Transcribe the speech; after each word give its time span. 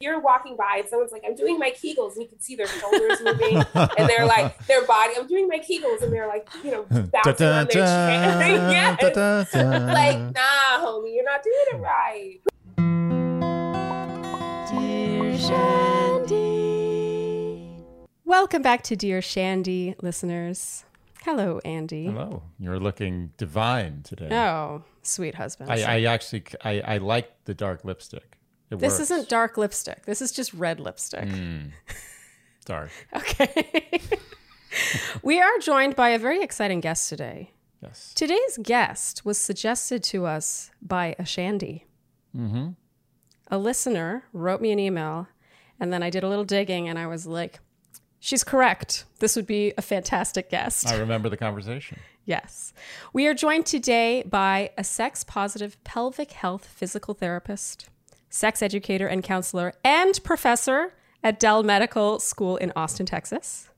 you're 0.00 0.20
walking 0.20 0.56
by 0.56 0.76
and 0.78 0.88
someone's 0.88 1.10
like, 1.10 1.24
I'm 1.26 1.34
doing 1.34 1.58
my 1.58 1.72
Kegels, 1.72 2.12
and 2.12 2.22
you 2.22 2.28
can 2.28 2.38
see 2.38 2.54
their 2.54 2.68
shoulders 2.68 3.20
moving, 3.24 3.56
and 3.74 4.08
they're 4.08 4.26
like, 4.26 4.64
their 4.66 4.86
body, 4.86 5.14
I'm 5.18 5.26
doing 5.26 5.48
my 5.48 5.58
Kegels, 5.58 6.02
and 6.02 6.12
they're 6.12 6.28
like, 6.28 6.48
you 6.62 6.70
know, 6.70 6.82
bouncing 6.88 7.48
on 7.48 7.66
their 7.66 7.84
chair. 7.84 8.38
yes. 8.70 9.54
Like, 9.54 10.18
nah, 10.18 10.78
homie, 10.78 11.16
you're 11.16 11.24
not 11.24 11.42
doing 11.42 11.66
it 11.72 11.78
right. 11.78 12.38
Dear 14.70 15.36
Shandy. 15.36 16.38
Welcome 18.24 18.62
back 18.62 18.82
to 18.84 18.94
Dear 18.94 19.20
Shandy, 19.20 19.96
listeners. 20.00 20.84
Hello, 21.24 21.58
Andy. 21.64 22.06
Hello. 22.06 22.44
You're 22.60 22.78
looking 22.78 23.32
divine 23.36 24.02
today. 24.04 24.28
Oh, 24.30 24.84
sweet 25.02 25.34
husband. 25.34 25.72
I, 25.72 25.82
I 25.82 26.04
actually 26.04 26.44
I, 26.64 26.80
I 26.82 26.98
like 26.98 27.32
the 27.46 27.54
dark 27.54 27.84
lipstick. 27.84 28.37
It 28.70 28.78
this 28.78 28.94
works. 28.94 29.10
isn't 29.10 29.28
dark 29.28 29.56
lipstick. 29.56 30.04
This 30.04 30.20
is 30.20 30.32
just 30.32 30.52
red 30.52 30.78
lipstick. 30.80 31.28
Mm, 31.28 31.72
dark. 32.64 32.90
Okay. 33.16 34.00
we 35.22 35.40
are 35.40 35.58
joined 35.58 35.96
by 35.96 36.10
a 36.10 36.18
very 36.18 36.42
exciting 36.42 36.80
guest 36.80 37.08
today. 37.08 37.52
Yes. 37.82 38.12
Today's 38.14 38.58
guest 38.62 39.24
was 39.24 39.38
suggested 39.38 40.02
to 40.04 40.26
us 40.26 40.70
by 40.82 41.14
a 41.18 41.24
Shandy. 41.24 41.86
Mm-hmm. 42.36 42.70
A 43.50 43.58
listener 43.58 44.24
wrote 44.32 44.60
me 44.60 44.72
an 44.72 44.78
email, 44.78 45.28
and 45.80 45.92
then 45.92 46.02
I 46.02 46.10
did 46.10 46.22
a 46.22 46.28
little 46.28 46.44
digging, 46.44 46.88
and 46.88 46.98
I 46.98 47.06
was 47.06 47.26
like, 47.26 47.60
she's 48.20 48.44
correct. 48.44 49.04
This 49.20 49.36
would 49.36 49.46
be 49.46 49.72
a 49.78 49.82
fantastic 49.82 50.50
guest. 50.50 50.88
I 50.88 50.96
remember 50.96 51.28
the 51.28 51.36
conversation. 51.36 51.98
Yes. 52.24 52.74
We 53.14 53.26
are 53.26 53.32
joined 53.32 53.64
today 53.64 54.22
by 54.24 54.70
a 54.76 54.84
sex 54.84 55.24
positive 55.24 55.82
pelvic 55.84 56.32
health 56.32 56.66
physical 56.66 57.14
therapist, 57.14 57.88
sex 58.30 58.62
educator 58.62 59.06
and 59.06 59.22
counselor, 59.22 59.72
and 59.84 60.22
professor 60.24 60.94
at 61.22 61.40
Dell 61.40 61.62
Medical 61.62 62.18
School 62.20 62.56
in 62.56 62.72
Austin, 62.76 63.06
Texas. 63.06 63.68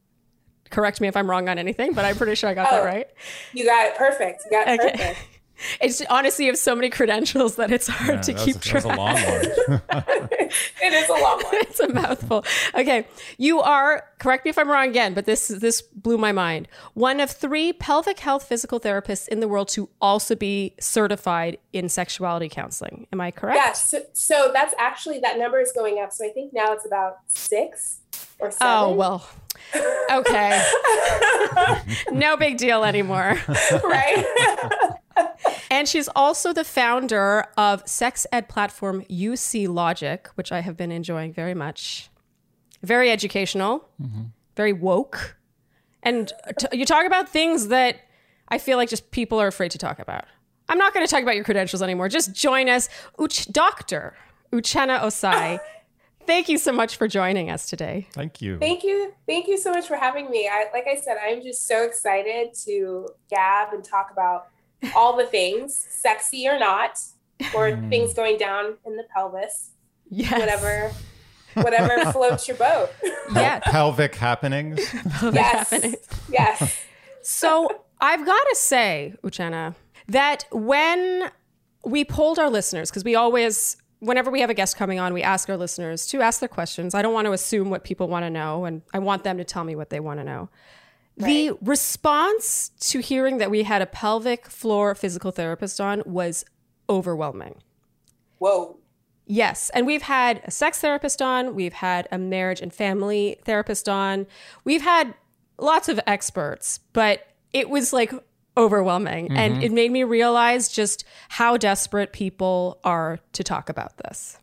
Correct 0.70 1.00
me 1.00 1.08
if 1.08 1.16
I'm 1.16 1.28
wrong 1.28 1.48
on 1.48 1.58
anything, 1.58 1.94
but 1.94 2.04
I'm 2.04 2.16
pretty 2.16 2.34
sure 2.34 2.48
I 2.50 2.54
got 2.54 2.70
that 2.70 2.82
Oh. 2.82 2.84
right. 2.84 3.08
You 3.52 3.64
got 3.64 3.86
it 3.86 3.96
perfect. 3.96 4.42
You 4.44 4.50
got 4.52 4.68
it 4.68 4.80
Okay. 4.80 4.90
perfect. 4.96 5.18
It's 5.80 6.02
honestly 6.10 6.46
you 6.46 6.50
have 6.50 6.58
so 6.58 6.74
many 6.74 6.90
credentials 6.90 7.56
that 7.56 7.70
it's 7.70 7.86
hard 7.86 8.16
Yeah, 8.16 8.20
to 8.22 8.32
keep 8.34 8.56
was, 8.56 8.56
that 8.56 8.62
track. 8.62 8.84
was 8.84 8.84
a 8.84 8.96
long 8.96 9.14
one. 9.14 10.50
It 10.82 10.92
is 10.92 11.08
a 11.08 11.12
long 11.12 11.42
one. 11.42 11.54
it's 11.54 11.80
a 11.80 11.88
mouthful. 11.88 12.44
Okay, 12.74 13.06
you 13.38 13.60
are 13.60 14.04
correct 14.18 14.44
me 14.44 14.50
if 14.50 14.58
I'm 14.58 14.68
wrong 14.68 14.88
again, 14.88 15.14
but 15.14 15.24
this 15.24 15.48
this 15.48 15.80
blew 15.80 16.18
my 16.18 16.32
mind. 16.32 16.66
One 16.94 17.20
of 17.20 17.30
three 17.30 17.72
pelvic 17.72 18.18
health 18.18 18.44
physical 18.44 18.80
therapists 18.80 19.28
in 19.28 19.40
the 19.40 19.46
world 19.48 19.68
to 19.68 19.88
also 20.00 20.34
be 20.34 20.74
certified 20.80 21.58
in 21.72 21.88
sexuality 21.88 22.48
counseling. 22.48 23.06
Am 23.12 23.20
I 23.20 23.30
correct? 23.30 23.56
Yes. 23.56 23.88
So, 23.88 24.02
so 24.12 24.50
that's 24.52 24.74
actually 24.78 25.20
that 25.20 25.38
number 25.38 25.60
is 25.60 25.70
going 25.72 26.00
up. 26.02 26.12
So 26.12 26.26
I 26.26 26.30
think 26.30 26.52
now 26.52 26.72
it's 26.72 26.86
about 26.86 27.18
six 27.28 28.00
or 28.40 28.48
oh, 28.48 28.50
seven. 28.50 28.66
Oh 28.66 28.92
well. 28.94 29.28
Okay. 30.10 30.62
no 32.12 32.36
big 32.36 32.56
deal 32.56 32.82
anymore. 32.84 33.38
right. 33.84 34.24
And 35.70 35.86
she's 35.88 36.08
also 36.16 36.52
the 36.52 36.64
founder 36.64 37.46
of 37.56 37.86
sex 37.88 38.26
ed 38.32 38.48
platform 38.48 39.04
UC 39.08 39.68
Logic, 39.68 40.28
which 40.34 40.50
I 40.52 40.60
have 40.60 40.76
been 40.76 40.90
enjoying 40.90 41.32
very 41.32 41.54
much. 41.54 42.10
Very 42.82 43.10
educational, 43.10 43.88
very 44.56 44.72
woke. 44.72 45.36
And 46.02 46.32
t- 46.58 46.76
you 46.78 46.86
talk 46.86 47.06
about 47.06 47.28
things 47.28 47.68
that 47.68 47.96
I 48.48 48.58
feel 48.58 48.78
like 48.78 48.88
just 48.88 49.10
people 49.10 49.40
are 49.40 49.46
afraid 49.46 49.70
to 49.72 49.78
talk 49.78 49.98
about. 49.98 50.24
I'm 50.68 50.78
not 50.78 50.94
going 50.94 51.06
to 51.06 51.10
talk 51.10 51.22
about 51.22 51.34
your 51.34 51.44
credentials 51.44 51.82
anymore. 51.82 52.08
Just 52.08 52.32
join 52.34 52.68
us. 52.68 52.88
Uch- 53.18 53.46
Dr. 53.52 54.16
Uchenna 54.52 55.00
Ossai, 55.00 55.58
thank 56.26 56.48
you 56.48 56.58
so 56.58 56.72
much 56.72 56.96
for 56.96 57.06
joining 57.06 57.50
us 57.50 57.68
today. 57.68 58.06
Thank 58.12 58.40
you. 58.40 58.58
Thank 58.58 58.82
you. 58.82 59.12
Thank 59.26 59.46
you 59.46 59.58
so 59.58 59.72
much 59.72 59.86
for 59.86 59.96
having 59.96 60.30
me. 60.30 60.48
I, 60.50 60.66
like 60.72 60.86
I 60.90 60.96
said, 61.00 61.16
I'm 61.22 61.42
just 61.42 61.66
so 61.68 61.84
excited 61.84 62.54
to 62.64 63.08
gab 63.28 63.72
and 63.72 63.84
talk 63.84 64.08
about 64.12 64.48
all 64.94 65.16
the 65.16 65.26
things, 65.26 65.74
sexy 65.74 66.48
or 66.48 66.58
not, 66.58 66.98
or 67.54 67.70
mm. 67.70 67.88
things 67.88 68.14
going 68.14 68.36
down 68.36 68.76
in 68.86 68.96
the 68.96 69.04
pelvis, 69.14 69.70
Yes. 70.10 70.38
whatever, 70.38 70.92
whatever 71.54 72.12
floats 72.12 72.48
your 72.48 72.56
boat. 72.56 72.90
Yeah. 73.32 73.60
Pelvic 73.60 74.14
happenings. 74.14 74.78
yes. 75.22 75.70
happening. 75.70 75.94
Yes. 76.30 76.80
So 77.22 77.84
I've 78.00 78.24
got 78.24 78.42
to 78.42 78.56
say, 78.56 79.14
Uchenna, 79.22 79.74
that 80.08 80.46
when 80.50 81.30
we 81.84 82.04
polled 82.04 82.38
our 82.38 82.50
listeners, 82.50 82.90
because 82.90 83.04
we 83.04 83.14
always, 83.14 83.76
whenever 84.00 84.30
we 84.30 84.40
have 84.40 84.50
a 84.50 84.54
guest 84.54 84.76
coming 84.76 84.98
on, 84.98 85.14
we 85.14 85.22
ask 85.22 85.48
our 85.48 85.56
listeners 85.56 86.06
to 86.06 86.20
ask 86.20 86.40
their 86.40 86.48
questions. 86.48 86.94
I 86.94 87.02
don't 87.02 87.14
want 87.14 87.26
to 87.26 87.32
assume 87.32 87.70
what 87.70 87.84
people 87.84 88.08
want 88.08 88.24
to 88.24 88.30
know, 88.30 88.64
and 88.64 88.82
I 88.92 88.98
want 88.98 89.24
them 89.24 89.38
to 89.38 89.44
tell 89.44 89.64
me 89.64 89.76
what 89.76 89.90
they 89.90 90.00
want 90.00 90.20
to 90.20 90.24
know. 90.24 90.48
The 91.16 91.52
response 91.60 92.70
to 92.80 93.00
hearing 93.00 93.38
that 93.38 93.50
we 93.50 93.62
had 93.64 93.82
a 93.82 93.86
pelvic 93.86 94.46
floor 94.46 94.94
physical 94.94 95.30
therapist 95.30 95.80
on 95.80 96.02
was 96.06 96.44
overwhelming. 96.88 97.56
Whoa. 98.38 98.78
Yes. 99.26 99.70
And 99.70 99.86
we've 99.86 100.02
had 100.02 100.40
a 100.44 100.50
sex 100.50 100.80
therapist 100.80 101.22
on, 101.22 101.54
we've 101.54 101.74
had 101.74 102.08
a 102.10 102.18
marriage 102.18 102.60
and 102.60 102.72
family 102.72 103.38
therapist 103.44 103.88
on, 103.88 104.26
we've 104.64 104.82
had 104.82 105.14
lots 105.58 105.88
of 105.88 106.00
experts, 106.06 106.80
but 106.92 107.26
it 107.52 107.68
was 107.68 107.92
like 107.92 108.12
overwhelming. 108.56 109.30
And 109.30 109.62
it 109.62 109.72
made 109.72 109.92
me 109.92 110.04
realize 110.04 110.68
just 110.68 111.04
how 111.28 111.56
desperate 111.56 112.12
people 112.12 112.80
are 112.82 113.20
to 113.34 113.44
talk 113.44 113.68
about 113.68 113.98
this. 113.98 114.38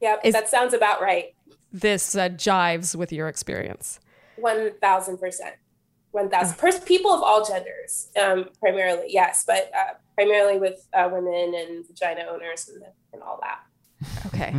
Yep. 0.00 0.20
Is- 0.24 0.34
that 0.34 0.48
sounds 0.48 0.72
about 0.72 1.02
right. 1.02 1.34
This 1.72 2.14
uh, 2.14 2.28
jives 2.28 2.94
with 2.94 3.12
your 3.12 3.28
experience. 3.28 3.98
One 4.36 4.72
thousand 6.12 6.56
percent. 6.56 6.58
Pers- 6.58 6.84
people 6.84 7.10
of 7.12 7.22
all 7.22 7.44
genders, 7.44 8.08
um, 8.22 8.50
primarily, 8.60 9.06
yes, 9.08 9.44
but 9.46 9.70
uh, 9.74 9.94
primarily 10.14 10.58
with 10.58 10.86
uh, 10.92 11.08
women 11.10 11.54
and 11.54 11.86
vagina 11.86 12.26
owners 12.30 12.68
and, 12.68 12.84
and 13.12 13.22
all 13.22 13.40
that. 13.42 13.60
Okay. 14.26 14.54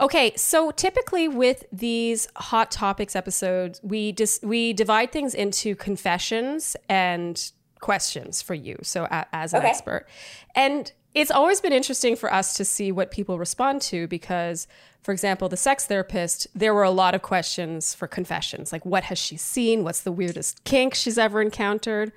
Okay, 0.00 0.32
so 0.36 0.70
typically 0.70 1.28
with 1.28 1.64
these 1.70 2.26
hot 2.36 2.70
topics 2.70 3.14
episodes, 3.14 3.78
we 3.82 4.10
dis- 4.12 4.40
we 4.42 4.72
divide 4.72 5.12
things 5.12 5.34
into 5.34 5.76
confessions 5.76 6.76
and 6.88 7.52
questions 7.80 8.40
for 8.40 8.54
you. 8.54 8.78
So 8.82 9.04
a- 9.04 9.26
as 9.32 9.52
an 9.52 9.60
Okay. 9.60 9.68
expert, 9.68 10.08
and 10.54 10.90
it's 11.14 11.30
always 11.30 11.60
been 11.60 11.72
interesting 11.72 12.16
for 12.16 12.32
us 12.32 12.54
to 12.54 12.64
see 12.64 12.90
what 12.90 13.10
people 13.10 13.38
respond 13.38 13.82
to 13.82 14.06
because, 14.06 14.66
for 15.02 15.12
example, 15.12 15.48
the 15.48 15.56
sex 15.56 15.86
therapist, 15.86 16.46
there 16.54 16.72
were 16.72 16.82
a 16.82 16.90
lot 16.90 17.14
of 17.14 17.22
questions 17.22 17.94
for 17.94 18.06
confessions, 18.06 18.72
like 18.72 18.86
what 18.86 19.04
has 19.04 19.18
she 19.18 19.36
seen? 19.36 19.84
What's 19.84 20.00
the 20.00 20.12
weirdest 20.12 20.64
kink 20.64 20.94
she's 20.94 21.18
ever 21.18 21.42
encountered? 21.42 22.12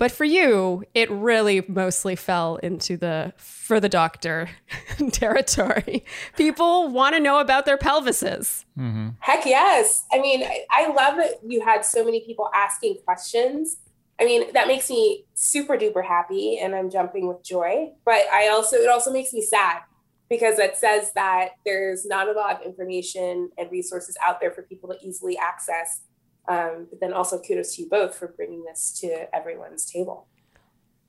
But 0.00 0.10
for 0.10 0.24
you, 0.24 0.82
it 0.94 1.10
really 1.10 1.62
mostly 1.68 2.16
fell 2.16 2.56
into 2.56 2.96
the 2.96 3.34
for 3.36 3.80
the 3.80 3.88
doctor 3.90 4.48
territory. 5.12 6.06
People 6.38 6.88
want 6.88 7.14
to 7.16 7.20
know 7.20 7.38
about 7.38 7.66
their 7.66 7.76
pelvises. 7.76 8.64
Mm-hmm. 8.78 9.08
Heck 9.18 9.44
yes. 9.44 10.06
I 10.10 10.18
mean, 10.22 10.42
I, 10.42 10.64
I 10.70 10.86
love 10.86 11.16
that 11.16 11.40
you 11.46 11.60
had 11.60 11.84
so 11.84 12.02
many 12.02 12.20
people 12.20 12.48
asking 12.54 12.96
questions. 13.04 13.76
I 14.20 14.24
mean, 14.24 14.52
that 14.52 14.66
makes 14.66 14.90
me 14.90 15.24
super 15.34 15.78
duper 15.78 16.04
happy 16.04 16.58
and 16.58 16.74
I'm 16.74 16.90
jumping 16.90 17.26
with 17.26 17.42
joy. 17.42 17.92
But 18.04 18.26
I 18.30 18.48
also, 18.48 18.76
it 18.76 18.88
also 18.88 19.10
makes 19.10 19.32
me 19.32 19.40
sad 19.40 19.80
because 20.28 20.58
it 20.58 20.76
says 20.76 21.12
that 21.14 21.52
there's 21.64 22.04
not 22.04 22.28
a 22.28 22.32
lot 22.32 22.60
of 22.60 22.66
information 22.66 23.50
and 23.56 23.70
resources 23.70 24.16
out 24.24 24.40
there 24.40 24.50
for 24.50 24.62
people 24.62 24.90
to 24.90 24.96
easily 25.02 25.38
access. 25.38 26.02
Um, 26.48 26.86
but 26.90 27.00
then 27.00 27.12
also 27.12 27.40
kudos 27.40 27.76
to 27.76 27.82
you 27.82 27.88
both 27.88 28.14
for 28.14 28.28
bringing 28.28 28.64
this 28.64 28.92
to 29.00 29.34
everyone's 29.34 29.90
table. 29.90 30.26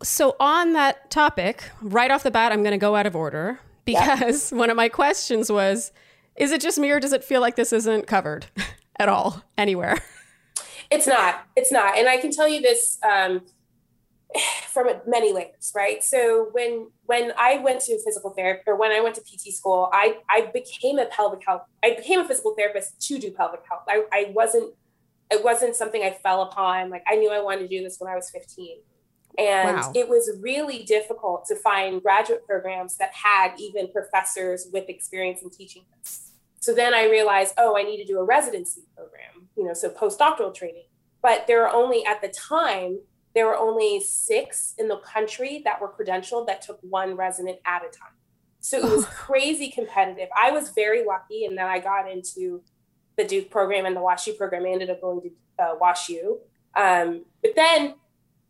So 0.04 0.36
on 0.40 0.74
that 0.74 1.12
topic, 1.12 1.70
right 1.82 2.10
off 2.10 2.24
the 2.24 2.32
bat, 2.32 2.52
I'm 2.52 2.64
going 2.64 2.72
to 2.72 2.78
go 2.78 2.96
out 2.96 3.06
of 3.06 3.16
order 3.16 3.60
because 3.86 4.50
one 4.52 4.70
of 4.70 4.78
my 4.78 4.90
questions 4.90 5.52
was, 5.52 5.92
is 6.38 6.52
it 6.52 6.62
just 6.62 6.80
me 6.80 6.90
or 6.92 7.00
does 7.00 7.14
it 7.14 7.24
feel 7.24 7.42
like 7.42 7.56
this 7.58 7.74
isn't 7.74 8.08
covered 8.08 8.48
at 8.98 9.10
all 9.10 9.44
anywhere? 9.58 9.98
It's 10.92 11.08
not. 11.08 11.46
It's 11.56 11.72
not. 11.72 11.98
And 11.98 12.08
I 12.08 12.18
can 12.18 12.32
tell 12.32 12.48
you 12.48 12.62
this 12.62 13.00
um, 13.02 13.42
from 14.68 14.88
many 15.08 15.34
layers, 15.34 15.72
right? 15.76 16.04
So 16.04 16.50
when 16.52 16.90
when 17.06 17.34
I 17.38 17.58
went 17.58 17.82
to 17.82 17.98
physical 18.04 18.32
therapy 18.32 18.64
or 18.68 18.76
when 18.76 18.92
I 18.92 19.00
went 19.02 19.16
to 19.16 19.22
PT 19.22 19.54
school, 19.54 19.90
I 19.94 20.18
I 20.30 20.52
became 20.54 21.00
a 21.00 21.06
pelvic 21.06 21.42
health. 21.48 21.64
I 21.84 21.96
became 21.96 22.20
a 22.20 22.28
physical 22.28 22.54
therapist 22.56 23.02
to 23.08 23.18
do 23.18 23.32
pelvic 23.32 23.62
health. 23.68 23.84
I, 23.88 24.04
I 24.12 24.32
wasn't. 24.36 24.74
It 25.32 25.44
wasn't 25.44 25.78
something 25.78 26.04
I 26.04 26.12
fell 26.12 26.42
upon. 26.42 26.90
Like 26.90 27.04
I 27.08 27.16
knew 27.16 27.32
I 27.32 27.42
wanted 27.42 27.62
to 27.62 27.68
do 27.70 27.82
this 27.82 27.98
when 28.00 28.12
I 28.12 28.16
was 28.16 28.30
15. 28.30 28.80
And 29.38 29.78
Wow. 29.78 29.92
it 29.96 30.10
was 30.10 30.30
really 30.42 30.84
difficult 30.84 31.46
to 31.46 31.56
find 31.56 32.04
graduate 32.04 32.46
programs 32.46 32.98
that 32.98 33.12
had 33.14 33.54
even 33.58 33.90
professors 33.90 34.68
with 34.74 34.90
experience 34.90 35.42
in 35.42 35.50
teaching 35.50 35.84
this. 35.98 36.32
So 36.60 36.76
then 36.76 36.94
I 36.94 37.06
realized, 37.06 37.54
oh, 37.58 37.78
I 37.78 37.84
need 37.84 37.98
to 37.98 38.06
do 38.06 38.20
a 38.20 38.26
residency 38.26 38.82
program, 38.94 39.41
you 39.58 39.66
know, 39.66 39.74
so 39.74 39.90
postdoctoral 39.90 40.54
training. 40.54 40.86
But 41.22 41.46
there 41.48 41.66
are 41.68 41.74
only, 41.74 42.06
at 42.06 42.22
the 42.22 42.30
time, 42.30 43.00
there 43.34 43.46
were 43.46 43.58
only 43.58 44.02
six 44.02 44.74
in 44.78 44.88
the 44.88 44.98
country 44.98 45.62
that 45.66 45.80
were 45.80 45.90
credentialed 45.90 46.48
that 46.48 46.62
took 46.62 46.80
one 46.82 47.16
resident 47.16 47.60
at 47.66 47.84
a 47.84 47.88
time. 47.88 48.14
So 48.60 48.78
it 48.78 48.84
was 48.84 49.06
crazy 49.06 49.70
competitive. 49.70 50.30
I 50.40 50.52
was 50.52 50.70
very 50.70 51.06
lucky 51.06 51.46
in 51.46 51.56
that 51.56 51.68
I 51.68 51.80
got 51.80 52.10
into 52.10 52.62
the 53.18 53.24
Duke 53.24 53.50
program 53.50 53.86
and 53.86 53.96
the 53.96 54.02
WashU 54.02 54.38
program. 54.38 54.66
I 54.66 54.70
ended 54.70 54.90
up 54.90 55.02
going 55.02 55.22
to 55.22 55.64
uh, 55.64 55.76
WashU. 55.80 56.40
Um, 56.76 57.26
but 57.42 57.56
then 57.56 57.96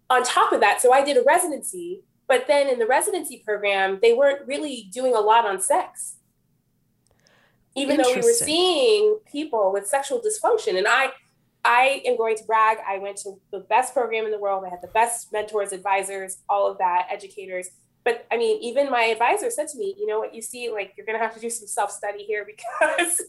on 0.09 0.23
top 0.23 0.51
of 0.51 0.59
that, 0.61 0.81
so 0.81 0.91
I 0.91 1.03
did 1.03 1.17
a 1.17 1.23
residency, 1.23 2.03
but 2.27 2.45
then 2.47 2.67
in 2.67 2.79
the 2.79 2.85
residency 2.85 3.41
program, 3.45 3.99
they 4.01 4.13
weren't 4.13 4.47
really 4.47 4.89
doing 4.93 5.15
a 5.15 5.19
lot 5.19 5.45
on 5.45 5.59
sex. 5.61 6.17
Even 7.75 7.97
though 7.97 8.09
we 8.09 8.17
were 8.17 8.33
seeing 8.33 9.19
people 9.31 9.71
with 9.71 9.87
sexual 9.87 10.21
dysfunction. 10.21 10.77
And 10.77 10.87
I 10.87 11.11
I 11.63 12.01
am 12.05 12.17
going 12.17 12.35
to 12.37 12.43
brag. 12.43 12.77
I 12.87 12.97
went 12.97 13.17
to 13.17 13.39
the 13.51 13.59
best 13.59 13.93
program 13.93 14.25
in 14.25 14.31
the 14.31 14.39
world. 14.39 14.63
I 14.65 14.69
had 14.69 14.81
the 14.81 14.87
best 14.87 15.31
mentors, 15.31 15.71
advisors, 15.71 16.39
all 16.49 16.69
of 16.69 16.77
that, 16.79 17.07
educators. 17.11 17.69
But 18.03 18.25
I 18.31 18.37
mean, 18.37 18.61
even 18.63 18.89
my 18.89 19.03
advisor 19.03 19.51
said 19.51 19.67
to 19.69 19.77
me, 19.77 19.95
you 19.97 20.07
know 20.07 20.19
what, 20.19 20.33
you 20.33 20.41
see, 20.41 20.71
like 20.71 20.93
you're 20.97 21.05
going 21.05 21.17
to 21.17 21.23
have 21.23 21.35
to 21.35 21.39
do 21.39 21.49
some 21.49 21.67
self 21.67 21.91
study 21.91 22.23
here 22.23 22.45
because 22.87 23.21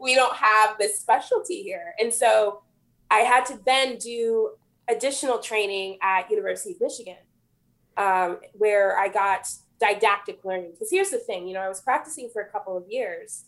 we 0.00 0.14
don't 0.14 0.34
have 0.34 0.78
this 0.78 0.98
specialty 0.98 1.62
here. 1.62 1.94
And 2.00 2.12
so 2.12 2.62
I 3.10 3.18
had 3.18 3.44
to 3.46 3.58
then 3.66 3.98
do 3.98 4.52
additional 4.88 5.38
training 5.38 5.98
at 6.02 6.30
University 6.30 6.72
of 6.74 6.80
Michigan, 6.80 7.16
um, 7.96 8.38
where 8.52 8.98
I 8.98 9.08
got 9.08 9.46
didactic 9.78 10.42
learning. 10.44 10.72
Because 10.72 10.90
here's 10.90 11.10
the 11.10 11.18
thing, 11.18 11.46
you 11.46 11.52
know, 11.52 11.60
I 11.60 11.68
was 11.68 11.82
practicing 11.82 12.30
for 12.32 12.40
a 12.40 12.48
couple 12.50 12.76
of 12.76 12.84
years 12.88 13.44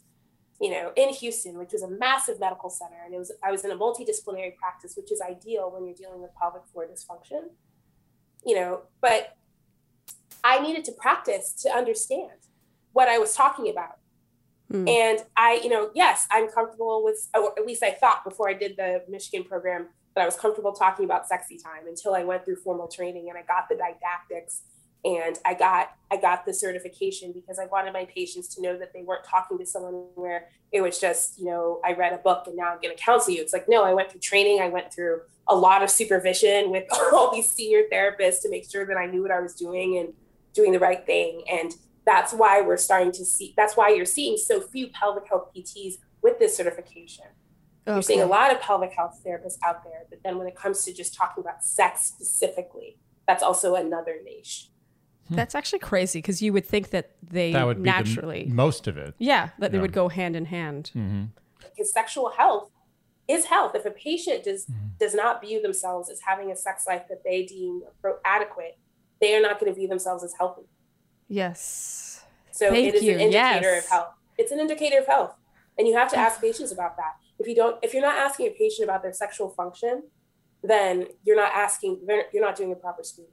you 0.60 0.70
know, 0.70 0.92
in 0.96 1.10
Houston, 1.10 1.58
which 1.58 1.72
was 1.72 1.82
a 1.82 1.88
massive 1.88 2.40
medical 2.40 2.70
center, 2.70 2.96
and 3.04 3.14
it 3.14 3.18
was 3.18 3.32
I 3.42 3.50
was 3.50 3.64
in 3.64 3.70
a 3.70 3.76
multidisciplinary 3.76 4.56
practice, 4.56 4.94
which 4.96 5.12
is 5.12 5.20
ideal 5.20 5.70
when 5.70 5.84
you're 5.84 5.94
dealing 5.94 6.22
with 6.22 6.30
pelvic 6.40 6.62
floor 6.72 6.86
dysfunction. 6.86 7.48
You 8.44 8.54
know, 8.54 8.80
but 9.00 9.36
I 10.44 10.60
needed 10.60 10.84
to 10.84 10.92
practice 10.92 11.52
to 11.62 11.70
understand 11.70 12.30
what 12.92 13.08
I 13.08 13.18
was 13.18 13.34
talking 13.34 13.68
about. 13.68 13.98
Mm. 14.72 14.88
And 14.88 15.24
I, 15.36 15.60
you 15.62 15.68
know, 15.68 15.90
yes, 15.94 16.26
I'm 16.30 16.48
comfortable 16.48 17.04
with, 17.04 17.28
or 17.34 17.52
at 17.58 17.66
least 17.66 17.82
I 17.82 17.90
thought 17.90 18.24
before 18.24 18.48
I 18.48 18.54
did 18.54 18.76
the 18.76 19.02
Michigan 19.08 19.44
program 19.44 19.88
that 20.14 20.22
I 20.22 20.24
was 20.24 20.36
comfortable 20.36 20.72
talking 20.72 21.04
about 21.04 21.28
sexy 21.28 21.58
time 21.58 21.86
until 21.86 22.14
I 22.14 22.24
went 22.24 22.44
through 22.44 22.56
formal 22.56 22.88
training 22.88 23.28
and 23.28 23.38
I 23.38 23.42
got 23.42 23.68
the 23.68 23.76
didactics 23.76 24.62
and 25.04 25.38
i 25.44 25.54
got 25.54 25.90
i 26.10 26.16
got 26.16 26.44
the 26.44 26.52
certification 26.52 27.32
because 27.32 27.58
i 27.58 27.66
wanted 27.66 27.92
my 27.92 28.04
patients 28.06 28.54
to 28.54 28.62
know 28.62 28.78
that 28.78 28.92
they 28.92 29.02
weren't 29.02 29.24
talking 29.24 29.58
to 29.58 29.66
someone 29.66 30.06
where 30.14 30.48
it 30.72 30.80
was 30.80 30.98
just 30.98 31.38
you 31.38 31.44
know 31.44 31.80
i 31.84 31.92
read 31.92 32.12
a 32.12 32.18
book 32.18 32.46
and 32.46 32.56
now 32.56 32.72
i'm 32.72 32.80
going 32.80 32.94
to 32.94 33.02
counsel 33.02 33.32
you 33.32 33.40
it's 33.40 33.52
like 33.52 33.68
no 33.68 33.84
i 33.84 33.92
went 33.92 34.10
through 34.10 34.20
training 34.20 34.60
i 34.60 34.68
went 34.68 34.92
through 34.92 35.20
a 35.48 35.54
lot 35.54 35.82
of 35.82 35.90
supervision 35.90 36.70
with 36.70 36.84
all 37.12 37.32
these 37.32 37.50
senior 37.50 37.82
therapists 37.92 38.42
to 38.42 38.50
make 38.50 38.68
sure 38.68 38.86
that 38.86 38.96
i 38.96 39.06
knew 39.06 39.22
what 39.22 39.30
i 39.30 39.40
was 39.40 39.54
doing 39.54 39.98
and 39.98 40.12
doing 40.52 40.72
the 40.72 40.78
right 40.78 41.04
thing 41.06 41.42
and 41.50 41.74
that's 42.04 42.32
why 42.32 42.60
we're 42.60 42.76
starting 42.76 43.12
to 43.12 43.24
see 43.24 43.52
that's 43.56 43.76
why 43.76 43.88
you're 43.88 44.04
seeing 44.04 44.36
so 44.36 44.60
few 44.60 44.88
pelvic 44.88 45.28
health 45.28 45.50
pts 45.54 45.94
with 46.22 46.38
this 46.38 46.56
certification 46.56 47.26
okay. 47.86 47.94
you're 47.94 48.02
seeing 48.02 48.22
a 48.22 48.26
lot 48.26 48.52
of 48.52 48.60
pelvic 48.60 48.92
health 48.92 49.20
therapists 49.24 49.58
out 49.64 49.84
there 49.84 50.04
but 50.08 50.18
then 50.24 50.38
when 50.38 50.46
it 50.46 50.56
comes 50.56 50.84
to 50.84 50.92
just 50.92 51.14
talking 51.14 51.42
about 51.42 51.62
sex 51.62 52.06
specifically 52.06 52.96
that's 53.26 53.42
also 53.42 53.74
another 53.74 54.16
niche. 54.24 54.70
That's 55.30 55.54
actually 55.54 55.80
crazy 55.80 56.18
because 56.20 56.40
you 56.40 56.52
would 56.52 56.66
think 56.66 56.90
that 56.90 57.12
they 57.22 57.52
that 57.52 57.66
would 57.66 57.80
naturally 57.80 58.44
the, 58.44 58.54
most 58.54 58.86
of 58.86 58.96
it. 58.96 59.14
Yeah, 59.18 59.50
that 59.58 59.72
they 59.72 59.78
would 59.78 59.92
go 59.92 60.08
hand 60.08 60.36
in 60.36 60.44
hand. 60.46 60.92
Mm-hmm. 60.94 61.24
Because 61.58 61.92
sexual 61.92 62.30
health 62.30 62.70
is 63.28 63.46
health. 63.46 63.74
If 63.74 63.84
a 63.84 63.90
patient 63.90 64.44
does 64.44 64.66
mm-hmm. 64.66 64.88
does 64.98 65.14
not 65.14 65.40
view 65.40 65.60
themselves 65.60 66.10
as 66.10 66.20
having 66.26 66.50
a 66.50 66.56
sex 66.56 66.86
life 66.86 67.02
that 67.08 67.24
they 67.24 67.44
deem 67.44 67.82
adequate, 68.24 68.78
they 69.20 69.34
are 69.34 69.42
not 69.42 69.58
going 69.58 69.72
to 69.72 69.78
view 69.78 69.88
themselves 69.88 70.22
as 70.22 70.34
healthy. 70.38 70.62
Yes. 71.28 72.24
So 72.52 72.70
Thank 72.70 72.88
it 72.88 72.94
is 72.94 73.02
you. 73.02 73.14
an 73.14 73.20
indicator 73.20 73.72
yes. 73.74 73.84
of 73.84 73.90
health. 73.90 74.08
It's 74.38 74.52
an 74.52 74.60
indicator 74.60 74.98
of 74.98 75.06
health, 75.06 75.34
and 75.76 75.88
you 75.88 75.94
have 75.96 76.10
to 76.10 76.18
ask 76.18 76.40
patients 76.40 76.72
about 76.72 76.96
that. 76.96 77.16
If 77.38 77.46
you 77.46 77.54
don't, 77.54 77.78
if 77.82 77.92
you're 77.92 78.02
not 78.02 78.16
asking 78.16 78.46
a 78.46 78.50
patient 78.50 78.88
about 78.88 79.02
their 79.02 79.12
sexual 79.12 79.50
function, 79.50 80.04
then 80.62 81.06
you're 81.24 81.36
not 81.36 81.52
asking. 81.52 82.06
You're 82.32 82.42
not 82.42 82.56
doing 82.56 82.72
a 82.72 82.76
proper 82.76 83.02
screening. 83.02 83.32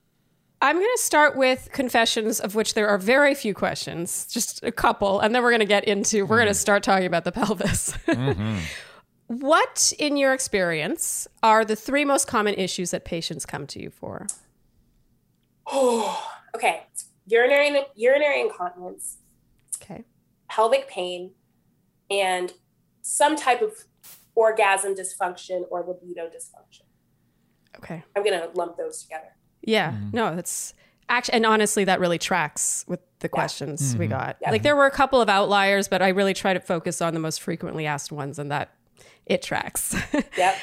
I'm 0.63 0.77
going 0.77 0.95
to 0.95 1.03
start 1.03 1.35
with 1.35 1.67
confessions, 1.73 2.39
of 2.39 2.55
which 2.55 2.73
there 2.73 2.87
are 2.87 2.97
very 2.97 3.35
few 3.35 3.53
questions, 3.53 4.25
just 4.31 4.63
a 4.63 4.71
couple, 4.71 5.19
and 5.19 5.35
then 5.35 5.43
we're 5.43 5.49
going 5.49 5.59
to 5.59 5.65
get 5.65 5.83
into, 5.83 6.25
we're 6.25 6.37
going 6.37 6.45
to 6.47 6.51
mm-hmm. 6.51 6.57
start 6.57 6.83
talking 6.83 7.05
about 7.05 7.25
the 7.25 7.33
pelvis. 7.33 7.91
mm-hmm. 8.07 8.59
What, 9.27 9.93
in 9.97 10.15
your 10.15 10.33
experience, 10.33 11.27
are 11.41 11.65
the 11.65 11.75
three 11.75 12.05
most 12.05 12.27
common 12.27 12.53
issues 12.53 12.91
that 12.91 13.03
patients 13.03 13.45
come 13.45 13.65
to 13.67 13.81
you 13.81 13.89
for? 13.89 14.27
Oh, 15.65 16.31
okay. 16.55 16.83
Urinary, 17.27 17.83
urinary 17.95 18.41
incontinence. 18.41 19.17
Okay. 19.81 20.03
Pelvic 20.49 20.87
pain, 20.87 21.31
and 22.09 22.53
some 23.01 23.35
type 23.35 23.61
of 23.61 23.71
orgasm 24.35 24.93
dysfunction 24.95 25.63
or 25.69 25.83
libido 25.85 26.27
dysfunction. 26.27 26.83
Okay. 27.77 28.03
I'm 28.15 28.23
going 28.23 28.39
to 28.39 28.49
lump 28.55 28.77
those 28.77 29.01
together. 29.01 29.35
Yeah, 29.63 29.91
mm-hmm. 29.91 30.09
no, 30.15 30.35
that's 30.35 30.73
actually, 31.09 31.35
and 31.35 31.45
honestly, 31.45 31.85
that 31.85 31.99
really 31.99 32.17
tracks 32.17 32.85
with 32.87 32.99
the 33.19 33.27
yeah. 33.27 33.29
questions 33.29 33.91
mm-hmm. 33.91 33.99
we 33.99 34.07
got. 34.07 34.37
Yeah. 34.41 34.51
Like 34.51 34.63
there 34.63 34.75
were 34.75 34.85
a 34.85 34.91
couple 34.91 35.21
of 35.21 35.29
outliers, 35.29 35.87
but 35.87 36.01
I 36.01 36.09
really 36.09 36.33
try 36.33 36.53
to 36.53 36.59
focus 36.59 37.01
on 37.01 37.13
the 37.13 37.19
most 37.19 37.41
frequently 37.41 37.85
asked 37.85 38.11
ones, 38.11 38.39
and 38.39 38.51
that 38.51 38.73
it 39.25 39.41
tracks. 39.41 39.95
Yep. 40.37 40.57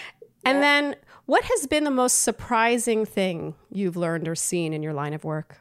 and 0.45 0.57
yep. 0.57 0.61
then, 0.61 0.97
what 1.27 1.45
has 1.45 1.67
been 1.67 1.85
the 1.85 1.91
most 1.91 2.23
surprising 2.23 3.05
thing 3.05 3.55
you've 3.71 3.97
learned 3.97 4.27
or 4.29 4.35
seen 4.35 4.73
in 4.73 4.83
your 4.83 4.93
line 4.93 5.15
of 5.15 5.25
work? 5.25 5.59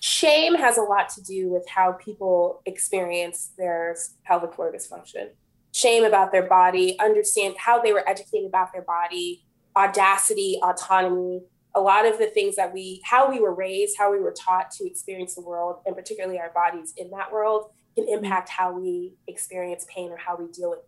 Shame 0.00 0.56
has 0.56 0.78
a 0.78 0.82
lot 0.82 1.08
to 1.10 1.22
do 1.22 1.48
with 1.48 1.68
how 1.68 1.92
people 1.92 2.60
experience 2.66 3.52
their 3.56 3.96
pelvic 4.24 4.52
floor 4.52 4.72
dysfunction. 4.72 5.28
Shame 5.70 6.04
about 6.04 6.32
their 6.32 6.48
body, 6.48 6.98
understand 6.98 7.54
how 7.56 7.80
they 7.80 7.92
were 7.92 8.06
educated 8.08 8.48
about 8.48 8.72
their 8.72 8.82
body, 8.82 9.44
audacity, 9.76 10.58
autonomy, 10.60 11.42
a 11.74 11.80
lot 11.80 12.06
of 12.06 12.18
the 12.18 12.26
things 12.26 12.56
that 12.56 12.72
we, 12.72 13.00
how 13.04 13.30
we 13.30 13.40
were 13.40 13.54
raised, 13.54 13.96
how 13.96 14.12
we 14.12 14.20
were 14.20 14.32
taught 14.32 14.70
to 14.72 14.86
experience 14.86 15.34
the 15.34 15.40
world, 15.40 15.76
and 15.86 15.96
particularly 15.96 16.38
our 16.38 16.52
bodies 16.52 16.92
in 16.96 17.10
that 17.10 17.32
world, 17.32 17.70
can 17.94 18.04
mm-hmm. 18.04 18.24
impact 18.24 18.48
how 18.48 18.72
we 18.72 19.14
experience 19.26 19.86
pain 19.88 20.10
or 20.10 20.16
how 20.16 20.36
we 20.36 20.50
deal 20.52 20.70
with 20.70 20.80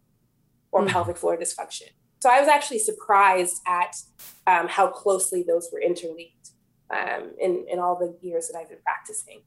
or 0.73 0.81
mm-hmm. 0.81 0.91
pelvic 0.91 1.17
floor 1.17 1.37
dysfunction. 1.37 1.89
So 2.21 2.31
I 2.31 2.41
was 2.41 2.49
actually 2.49 2.79
surprised 2.79 3.61
at 3.67 3.97
um, 4.47 4.69
how 4.69 4.89
closely 4.89 5.45
those 5.47 5.69
were 5.73 5.81
interlinked 5.81 6.51
um, 6.91 7.33
in, 7.41 7.67
in 7.71 7.79
all 7.79 7.97
the 7.99 8.17
years 8.27 8.49
that 8.49 8.59
I've 8.59 8.69
been 8.69 8.79
practicing. 8.83 9.43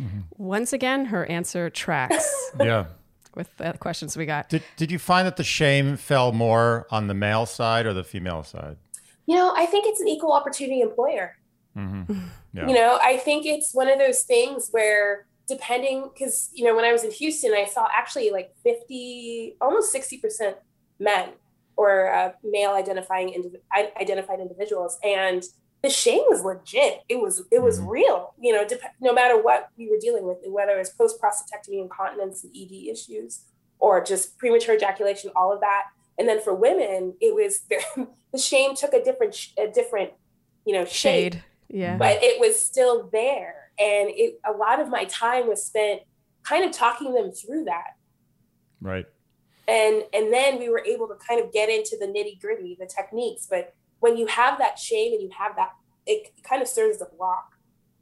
Mm-hmm. 0.00 0.20
Once 0.36 0.72
again, 0.72 1.06
her 1.06 1.26
answer 1.26 1.70
tracks. 1.70 2.52
yeah. 2.60 2.86
With 3.34 3.54
the 3.58 3.74
questions 3.74 4.16
we 4.16 4.26
got. 4.26 4.48
Did, 4.48 4.64
did 4.76 4.90
you 4.90 4.98
find 4.98 5.24
that 5.26 5.36
the 5.36 5.44
shame 5.44 5.96
fell 5.96 6.32
more 6.32 6.86
on 6.90 7.06
the 7.06 7.14
male 7.14 7.46
side 7.46 7.86
or 7.86 7.92
the 7.92 8.02
female 8.02 8.42
side? 8.42 8.76
You 9.30 9.36
know, 9.36 9.54
I 9.56 9.64
think 9.64 9.86
it's 9.86 10.00
an 10.00 10.08
equal 10.08 10.32
opportunity 10.32 10.80
employer. 10.80 11.36
Mm-hmm. 11.76 12.20
Yeah. 12.52 12.66
You 12.66 12.74
know, 12.74 12.98
I 13.00 13.16
think 13.16 13.46
it's 13.46 13.72
one 13.72 13.88
of 13.88 14.00
those 14.00 14.22
things 14.22 14.70
where 14.72 15.28
depending, 15.46 16.10
because, 16.12 16.50
you 16.52 16.64
know, 16.64 16.74
when 16.74 16.84
I 16.84 16.90
was 16.90 17.04
in 17.04 17.12
Houston, 17.12 17.52
I 17.54 17.64
saw 17.64 17.86
actually 17.96 18.32
like 18.32 18.52
50, 18.64 19.54
almost 19.60 19.94
60% 19.94 20.56
men 20.98 21.28
or 21.76 22.12
uh, 22.12 22.32
male 22.42 22.72
identifying 22.72 23.28
indiv- 23.28 23.94
identified 24.00 24.40
individuals. 24.40 24.98
And 25.04 25.44
the 25.84 25.90
shame 25.90 26.24
was 26.28 26.42
legit. 26.42 27.02
It 27.08 27.20
was, 27.20 27.44
it 27.52 27.62
was 27.62 27.78
mm-hmm. 27.78 27.90
real, 27.90 28.34
you 28.40 28.52
know, 28.52 28.66
dep- 28.66 28.96
no 29.00 29.12
matter 29.12 29.40
what 29.40 29.68
we 29.78 29.88
were 29.88 29.98
dealing 30.00 30.26
with, 30.26 30.38
whether 30.48 30.72
it 30.72 30.78
was 30.78 30.90
post 30.90 31.22
prostatectomy 31.22 31.80
incontinence 31.80 32.42
and 32.42 32.52
ED 32.52 32.90
issues 32.90 33.44
or 33.78 34.02
just 34.02 34.38
premature 34.38 34.74
ejaculation, 34.74 35.30
all 35.36 35.52
of 35.52 35.60
that 35.60 35.84
and 36.20 36.28
then 36.28 36.40
for 36.40 36.54
women, 36.54 37.14
it 37.18 37.34
was 37.34 37.62
the 38.32 38.38
shame 38.38 38.76
took 38.76 38.92
a 38.92 39.02
different 39.02 39.48
a 39.58 39.68
different 39.68 40.10
you 40.66 40.74
know 40.74 40.84
shade. 40.84 41.34
shade. 41.34 41.44
Yeah. 41.68 41.96
But 41.96 42.22
it 42.22 42.38
was 42.38 42.60
still 42.60 43.08
there, 43.10 43.70
and 43.78 44.10
it 44.10 44.38
a 44.46 44.52
lot 44.52 44.80
of 44.80 44.88
my 44.88 45.04
time 45.04 45.48
was 45.48 45.64
spent 45.64 46.02
kind 46.42 46.64
of 46.64 46.72
talking 46.72 47.14
them 47.14 47.32
through 47.32 47.64
that. 47.64 47.96
Right. 48.82 49.06
And 49.66 50.04
and 50.12 50.30
then 50.32 50.58
we 50.58 50.68
were 50.68 50.84
able 50.86 51.08
to 51.08 51.14
kind 51.26 51.42
of 51.42 51.52
get 51.52 51.70
into 51.70 51.96
the 51.98 52.06
nitty 52.06 52.38
gritty, 52.38 52.76
the 52.78 52.86
techniques. 52.86 53.46
But 53.48 53.74
when 54.00 54.18
you 54.18 54.26
have 54.26 54.58
that 54.58 54.78
shame 54.78 55.14
and 55.14 55.22
you 55.22 55.30
have 55.38 55.56
that, 55.56 55.70
it 56.06 56.32
kind 56.42 56.60
of 56.60 56.68
serves 56.68 56.96
as 56.96 57.02
a 57.02 57.16
block. 57.16 57.54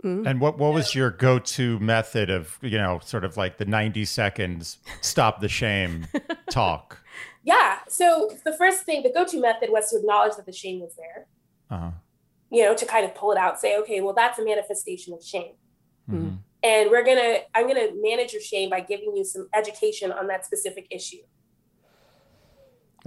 Mm-hmm. 0.02 0.26
And 0.26 0.40
what, 0.40 0.58
what 0.58 0.72
was 0.72 0.94
your 0.94 1.10
go 1.10 1.40
to 1.40 1.78
method 1.80 2.30
of, 2.30 2.56
you 2.62 2.78
know, 2.78 3.00
sort 3.04 3.24
of 3.24 3.36
like 3.36 3.58
the 3.58 3.64
90 3.64 4.04
seconds 4.04 4.78
stop 5.00 5.40
the 5.40 5.48
shame 5.48 6.06
talk? 6.50 7.02
Yeah. 7.44 7.78
So 7.88 8.30
the 8.44 8.52
first 8.52 8.84
thing, 8.84 9.02
the 9.02 9.12
go-to 9.12 9.40
method 9.40 9.70
was 9.70 9.90
to 9.90 9.98
acknowledge 9.98 10.36
that 10.36 10.46
the 10.46 10.52
shame 10.52 10.80
was 10.80 10.94
there. 10.96 11.26
Uh-huh. 11.70 11.90
You 12.50 12.62
know, 12.64 12.74
to 12.74 12.86
kind 12.86 13.04
of 13.04 13.14
pull 13.14 13.32
it 13.32 13.38
out, 13.38 13.60
say, 13.60 13.76
okay, 13.78 14.00
well, 14.00 14.14
that's 14.14 14.38
a 14.38 14.44
manifestation 14.44 15.12
of 15.14 15.22
shame. 15.22 15.52
Mm-hmm. 16.10 16.36
And 16.62 16.90
we're 16.90 17.04
gonna, 17.04 17.38
I'm 17.54 17.66
gonna 17.68 17.88
manage 17.94 18.32
your 18.32 18.42
shame 18.42 18.70
by 18.70 18.80
giving 18.80 19.16
you 19.16 19.24
some 19.24 19.48
education 19.54 20.10
on 20.10 20.26
that 20.28 20.44
specific 20.44 20.86
issue. 20.90 21.18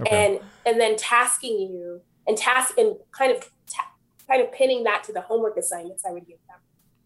Okay. 0.00 0.26
And 0.26 0.40
and 0.64 0.80
then 0.80 0.96
tasking 0.96 1.58
you 1.58 2.00
and 2.26 2.36
task 2.36 2.78
and 2.78 2.96
kind 3.10 3.30
of 3.30 3.40
ta- 3.70 3.92
kind 4.26 4.40
of 4.42 4.50
pinning 4.52 4.84
that 4.84 5.04
to 5.04 5.12
the 5.12 5.20
homework 5.20 5.56
assignments 5.56 6.04
I 6.08 6.12
would 6.12 6.26
give 6.26 6.38
them. 6.48 6.56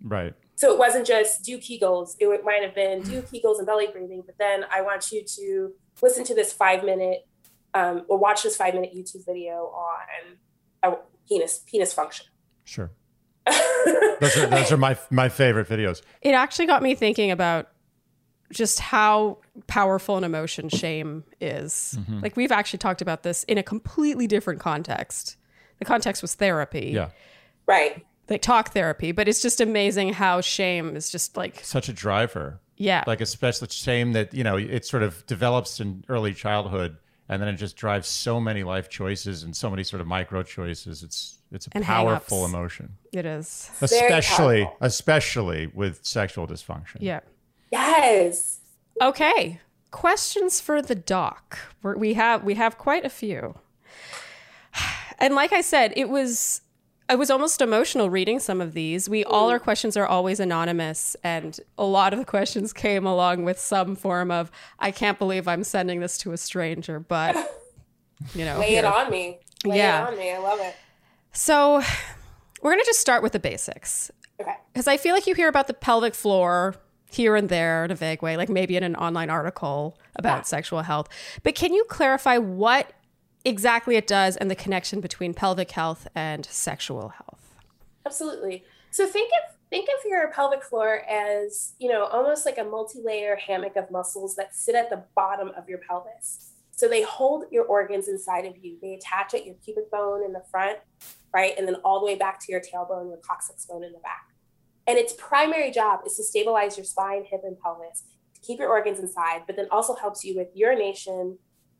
Right. 0.02 0.34
so 0.54 0.72
it 0.72 0.78
wasn't 0.78 1.06
just 1.06 1.42
do 1.42 1.58
Kegels. 1.58 2.14
It 2.20 2.44
might 2.44 2.62
have 2.62 2.74
been 2.74 3.02
do 3.02 3.22
Kegels 3.22 3.58
and 3.58 3.66
belly 3.66 3.88
breathing, 3.88 4.22
but 4.24 4.36
then 4.38 4.64
I 4.70 4.82
want 4.82 5.10
you 5.10 5.24
to 5.24 5.72
listen 6.02 6.24
to 6.24 6.34
this 6.34 6.52
five 6.52 6.84
minute 6.84 7.26
um, 7.74 8.04
or 8.08 8.18
watch 8.18 8.42
this 8.42 8.56
five 8.56 8.74
minute 8.74 8.94
YouTube 8.94 9.24
video 9.24 9.72
on 9.74 10.36
uh, 10.82 10.96
penis 11.28 11.62
penis 11.66 11.92
function. 11.92 12.26
Sure. 12.64 12.90
those 14.20 14.36
are 14.36 14.46
those 14.46 14.72
are 14.72 14.76
my 14.76 14.98
my 15.10 15.28
favorite 15.28 15.68
videos. 15.68 16.02
It 16.22 16.32
actually 16.32 16.66
got 16.66 16.82
me 16.82 16.94
thinking 16.94 17.30
about 17.30 17.68
just 18.52 18.80
how 18.80 19.38
powerful 19.66 20.16
an 20.16 20.24
emotion 20.24 20.68
shame 20.68 21.24
is. 21.40 21.96
Mm-hmm. 21.98 22.20
Like 22.20 22.36
we've 22.36 22.52
actually 22.52 22.78
talked 22.78 23.02
about 23.02 23.22
this 23.22 23.44
in 23.44 23.58
a 23.58 23.62
completely 23.62 24.26
different 24.26 24.60
context. 24.60 25.36
The 25.78 25.84
context 25.84 26.22
was 26.22 26.34
therapy. 26.34 26.92
Yeah. 26.94 27.10
Right. 27.66 28.04
Like 28.28 28.42
talk 28.42 28.72
therapy, 28.72 29.12
but 29.12 29.28
it's 29.28 29.42
just 29.42 29.60
amazing 29.60 30.12
how 30.12 30.40
shame 30.40 30.96
is 30.96 31.10
just 31.10 31.36
like 31.36 31.64
Such 31.64 31.88
a 31.88 31.92
driver. 31.92 32.60
Yeah. 32.76 33.04
Like 33.06 33.20
especially 33.20 33.68
shame 33.70 34.12
that, 34.12 34.32
you 34.34 34.44
know, 34.44 34.56
it 34.56 34.84
sort 34.84 35.02
of 35.02 35.26
develops 35.26 35.80
in 35.80 36.04
early 36.08 36.34
childhood 36.34 36.96
and 37.28 37.40
then 37.42 37.48
it 37.48 37.56
just 37.56 37.76
drives 37.76 38.06
so 38.06 38.38
many 38.40 38.62
life 38.62 38.88
choices 38.88 39.42
and 39.42 39.54
so 39.56 39.68
many 39.70 39.82
sort 39.82 40.00
of 40.00 40.06
micro 40.06 40.42
choices. 40.42 41.02
It's 41.02 41.38
it's 41.52 41.66
a 41.68 41.70
And 41.74 41.84
powerful 41.84 42.38
hang-ups. 42.38 42.54
emotion. 42.54 42.96
it 43.12 43.24
is. 43.26 43.70
Especially 43.80 44.68
especially 44.80 45.68
with 45.68 46.04
sexual 46.04 46.46
dysfunction. 46.46 46.96
Yeah. 47.00 47.20
Yes. 47.72 48.60
Okay. 49.00 49.60
Questions 49.90 50.60
for 50.60 50.82
the 50.82 50.94
doc. 50.94 51.58
We're, 51.82 51.96
we 51.96 52.14
have 52.14 52.44
we 52.44 52.54
have 52.54 52.78
quite 52.78 53.04
a 53.04 53.10
few. 53.10 53.58
And 55.18 55.34
like 55.34 55.50
I 55.54 55.62
said, 55.62 55.94
it 55.96 56.10
was 56.10 56.60
I 57.08 57.14
was 57.14 57.30
almost 57.30 57.60
emotional 57.60 58.10
reading 58.10 58.40
some 58.40 58.60
of 58.60 58.72
these. 58.74 59.08
We 59.08 59.22
all 59.24 59.48
our 59.48 59.60
questions 59.60 59.96
are 59.96 60.06
always 60.06 60.40
anonymous 60.40 61.14
and 61.22 61.58
a 61.78 61.84
lot 61.84 62.12
of 62.12 62.18
the 62.18 62.24
questions 62.24 62.72
came 62.72 63.06
along 63.06 63.44
with 63.44 63.60
some 63.60 63.94
form 63.94 64.30
of 64.32 64.50
I 64.80 64.90
can't 64.90 65.16
believe 65.18 65.46
I'm 65.46 65.62
sending 65.62 66.00
this 66.00 66.18
to 66.18 66.32
a 66.32 66.36
stranger, 66.36 66.98
but 66.98 67.36
you 68.34 68.44
know. 68.44 68.58
Lay 68.58 68.74
it 68.76 68.84
on 68.84 69.10
me. 69.10 69.38
Lay 69.64 69.76
Yeah. 69.78 70.04
it 70.06 70.12
on 70.12 70.18
me. 70.18 70.32
I 70.32 70.38
love 70.38 70.58
it. 70.60 70.74
So, 71.32 71.82
we're 72.62 72.70
going 72.72 72.80
to 72.80 72.86
just 72.86 73.00
start 73.00 73.22
with 73.22 73.32
the 73.32 73.38
basics. 73.38 74.10
Okay. 74.40 74.54
Because 74.72 74.88
I 74.88 74.96
feel 74.96 75.14
like 75.14 75.26
you 75.26 75.34
hear 75.34 75.48
about 75.48 75.66
the 75.66 75.74
pelvic 75.74 76.14
floor 76.14 76.74
here 77.10 77.36
and 77.36 77.48
there 77.48 77.84
in 77.84 77.90
a 77.90 77.94
vague 77.94 78.22
way, 78.22 78.36
like 78.36 78.48
maybe 78.48 78.76
in 78.76 78.82
an 78.82 78.96
online 78.96 79.30
article 79.30 79.96
about 80.16 80.38
Yeah. 80.38 80.42
sexual 80.42 80.82
health. 80.82 81.08
But 81.44 81.54
can 81.54 81.72
you 81.72 81.84
clarify 81.88 82.38
what 82.38 82.90
exactly 83.46 83.96
it 83.96 84.06
does 84.06 84.36
and 84.36 84.50
the 84.50 84.56
connection 84.56 85.00
between 85.00 85.32
pelvic 85.32 85.70
health 85.70 86.08
and 86.14 86.44
sexual 86.46 87.10
health? 87.10 87.54
Absolutely. 88.04 88.64
So 88.90 89.06
think 89.06 89.30
of 89.32 89.56
think 89.70 89.88
of 89.88 90.08
your 90.08 90.30
pelvic 90.32 90.62
floor 90.62 91.02
as, 91.10 91.74
you 91.78 91.88
know, 91.88 92.04
almost 92.06 92.46
like 92.46 92.58
a 92.58 92.64
multi-layer 92.64 93.36
hammock 93.36 93.76
of 93.76 93.90
muscles 93.90 94.36
that 94.36 94.54
sit 94.54 94.74
at 94.74 94.90
the 94.90 95.02
bottom 95.14 95.50
of 95.56 95.68
your 95.68 95.78
pelvis. 95.78 96.52
So 96.70 96.88
they 96.88 97.02
hold 97.02 97.46
your 97.50 97.64
organs 97.64 98.06
inside 98.06 98.44
of 98.44 98.56
you. 98.62 98.76
They 98.80 98.94
attach 98.94 99.34
at 99.34 99.46
your 99.46 99.54
pubic 99.64 99.90
bone 99.90 100.24
in 100.24 100.32
the 100.32 100.42
front, 100.50 100.78
right? 101.32 101.54
And 101.58 101.66
then 101.66 101.76
all 101.84 102.00
the 102.00 102.06
way 102.06 102.16
back 102.16 102.38
to 102.40 102.52
your 102.52 102.60
tailbone, 102.60 103.08
your 103.08 103.18
coccyx 103.26 103.64
bone 103.66 103.82
in 103.82 103.92
the 103.92 103.98
back. 103.98 104.26
And 104.86 104.98
its 104.98 105.14
primary 105.14 105.70
job 105.70 106.00
is 106.06 106.16
to 106.16 106.22
stabilize 106.22 106.76
your 106.76 106.84
spine, 106.84 107.24
hip, 107.24 107.40
and 107.44 107.58
pelvis, 107.58 108.04
to 108.34 108.40
keep 108.40 108.58
your 108.60 108.68
organs 108.68 109.00
inside, 109.00 109.42
but 109.46 109.56
then 109.56 109.66
also 109.70 109.94
helps 109.94 110.22
you 110.22 110.36
with 110.36 110.48
urination, 110.54 111.38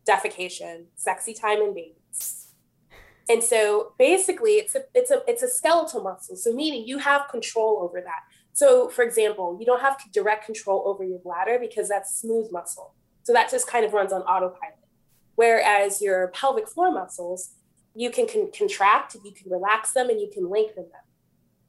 defecation, 0.09 0.85
sexy 0.95 1.35
time, 1.35 1.61
and 1.61 1.75
babies. 1.75 2.47
And 3.29 3.43
so 3.43 3.93
basically 3.99 4.53
it's 4.53 4.75
a 4.75 4.83
it's 4.95 5.11
a 5.11 5.23
it's 5.27 5.43
a 5.43 5.49
skeletal 5.49 6.03
muscle. 6.03 6.37
So 6.37 6.53
meaning 6.53 6.87
you 6.87 6.99
have 6.99 7.29
control 7.29 7.81
over 7.83 8.01
that. 8.01 8.21
So 8.53 8.89
for 8.89 9.03
example, 9.03 9.57
you 9.59 9.67
don't 9.67 9.81
have 9.81 9.99
direct 10.13 10.47
control 10.47 10.85
over 10.87 11.05
your 11.05 11.19
bladder 11.19 11.59
because 11.61 11.89
that's 11.89 12.21
smooth 12.21 12.53
muscle. 12.53 12.95
So 13.25 13.33
that 13.33 13.51
just 13.51 13.67
kind 13.67 13.85
of 13.85 13.93
runs 13.93 14.13
on 14.13 14.23
autopilot. 14.23 14.79
Whereas 15.35 16.01
your 16.01 16.29
pelvic 16.29 16.69
floor 16.69 16.93
muscles, 16.93 17.51
you 17.95 18.11
can 18.11 18.29
con- 18.29 18.51
contract, 18.57 19.17
you 19.25 19.33
can 19.33 19.51
relax 19.51 19.93
them, 19.93 20.09
and 20.09 20.21
you 20.21 20.31
can 20.33 20.49
lengthen 20.49 20.85
them. 20.85 21.03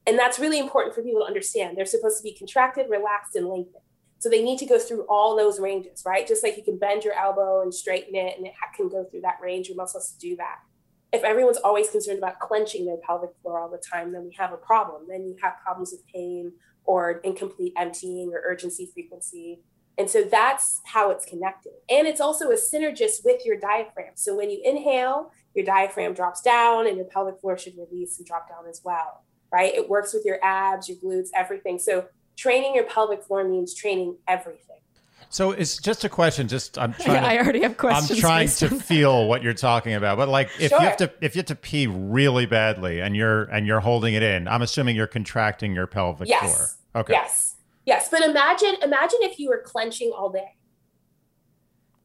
And 0.06 0.18
that's 0.18 0.40
really 0.40 0.60
important 0.60 0.96
for 0.96 1.02
people 1.02 1.22
to 1.22 1.26
understand. 1.26 1.76
They're 1.76 1.86
supposed 1.86 2.18
to 2.18 2.24
be 2.24 2.34
contracted, 2.34 2.86
relaxed, 2.90 3.36
and 3.36 3.48
lengthened. 3.48 3.84
So 4.20 4.30
they 4.30 4.44
need 4.44 4.60
to 4.60 4.66
go 4.66 4.80
through 4.80 5.06
all 5.08 5.36
those 5.36 5.60
ranges, 5.60 6.04
right? 6.06 6.28
Just 6.28 6.44
like 6.44 6.58
you 6.58 6.64
can 6.64 6.78
bend 6.78 7.04
your 7.04 7.14
elbow 7.14 7.62
and 7.62 7.74
straighten 7.74 8.16
it, 8.16 8.38
and 8.38 8.48
it 8.48 8.54
can 8.76 8.90
go 8.90 9.04
through 9.04 9.22
that 9.22 9.38
range. 9.42 9.68
Your 9.68 9.78
muscles 9.78 10.16
do 10.20 10.36
that. 10.38 10.58
If 11.14 11.24
everyone's 11.24 11.58
always 11.58 11.90
concerned 11.90 12.18
about 12.18 12.40
clenching 12.40 12.86
their 12.86 12.98
pelvic 12.98 13.30
floor 13.42 13.60
all 13.60 13.70
the 13.70 13.78
time, 13.78 14.12
then 14.12 14.26
we 14.26 14.36
have 14.38 14.52
a 14.52 14.58
problem. 14.58 15.04
Then 15.08 15.26
you 15.26 15.36
have 15.42 15.54
problems 15.64 15.92
with 15.92 16.06
pain 16.14 16.52
or 16.84 17.20
incomplete 17.24 17.74
emptying 17.78 18.32
or 18.34 18.42
urgency 18.44 18.90
frequency. 18.94 19.62
And 19.98 20.10
so 20.10 20.24
that's 20.24 20.82
how 20.86 21.10
it's 21.12 21.26
connected. 21.26 21.74
And 21.90 22.08
it's 22.08 22.22
also 22.22 22.52
a 22.52 22.56
synergist 22.56 23.26
with 23.26 23.46
your 23.46 23.58
diaphragm. 23.60 24.12
So 24.16 24.36
when 24.36 24.50
you 24.50 24.62
inhale, 24.64 25.32
your 25.56 25.66
diaphragm 25.66 26.14
drops 26.14 26.42
down 26.42 26.88
and 26.88 26.98
your 26.98 27.08
pelvic 27.08 27.40
floor 27.40 27.58
should 27.58 27.74
release 27.78 28.18
and 28.20 28.28
drop 28.28 28.48
down 28.48 28.70
as 28.70 28.82
well, 28.84 29.24
right? 29.52 29.74
It 29.74 29.90
works 29.90 30.14
with 30.14 30.24
your 30.24 30.38
abs, 30.44 30.88
your 30.88 30.98
glutes, 31.00 31.30
everything. 31.36 31.80
So 31.80 32.06
training 32.38 32.74
your 32.76 32.86
pelvic 32.86 33.24
floor 33.24 33.44
means 33.44 33.74
training 33.74 34.16
everything. 34.28 34.64
So 35.30 35.52
it's 35.52 35.78
just 35.78 36.06
a 36.06 36.10
question. 36.10 36.48
Just 36.48 36.78
I'm 36.78 36.94
trying. 37.00 37.26
I 37.26 37.36
to, 37.36 37.44
already 37.44 37.62
have 37.64 37.76
questions. 37.76 38.12
I'm 38.12 38.18
trying 38.18 38.48
to 38.48 38.70
feel 38.70 39.28
what 39.28 39.44
you're 39.44 39.54
talking 39.54 39.94
about. 39.96 40.18
But 40.18 40.30
like, 40.30 40.50
if 40.58 40.70
Sure. 40.70 40.80
you 40.80 40.88
have 40.88 40.96
to, 40.98 41.12
if 41.20 41.36
you 41.36 41.40
have 41.40 41.48
to 41.48 41.56
pee 41.56 41.86
really 41.88 42.46
badly 42.46 43.02
and 43.02 43.14
you're 43.16 43.44
and 43.44 43.68
you're 43.68 43.82
holding 43.82 44.14
it 44.14 44.24
in, 44.24 44.48
I'm 44.48 44.62
assuming 44.62 44.96
you're 44.96 45.06
contracting 45.08 45.76
your 45.76 45.86
pelvic 45.88 46.30
Yes. 46.30 46.40
floor. 46.56 47.02
Okay. 47.04 47.14
Yes. 47.14 47.56
Yes. 47.86 48.08
But 48.10 48.22
imagine, 48.24 48.76
imagine 48.82 49.20
if 49.24 49.38
you 49.38 49.50
were 49.50 49.62
clenching 49.66 50.14
all 50.16 50.30
day. 50.30 50.56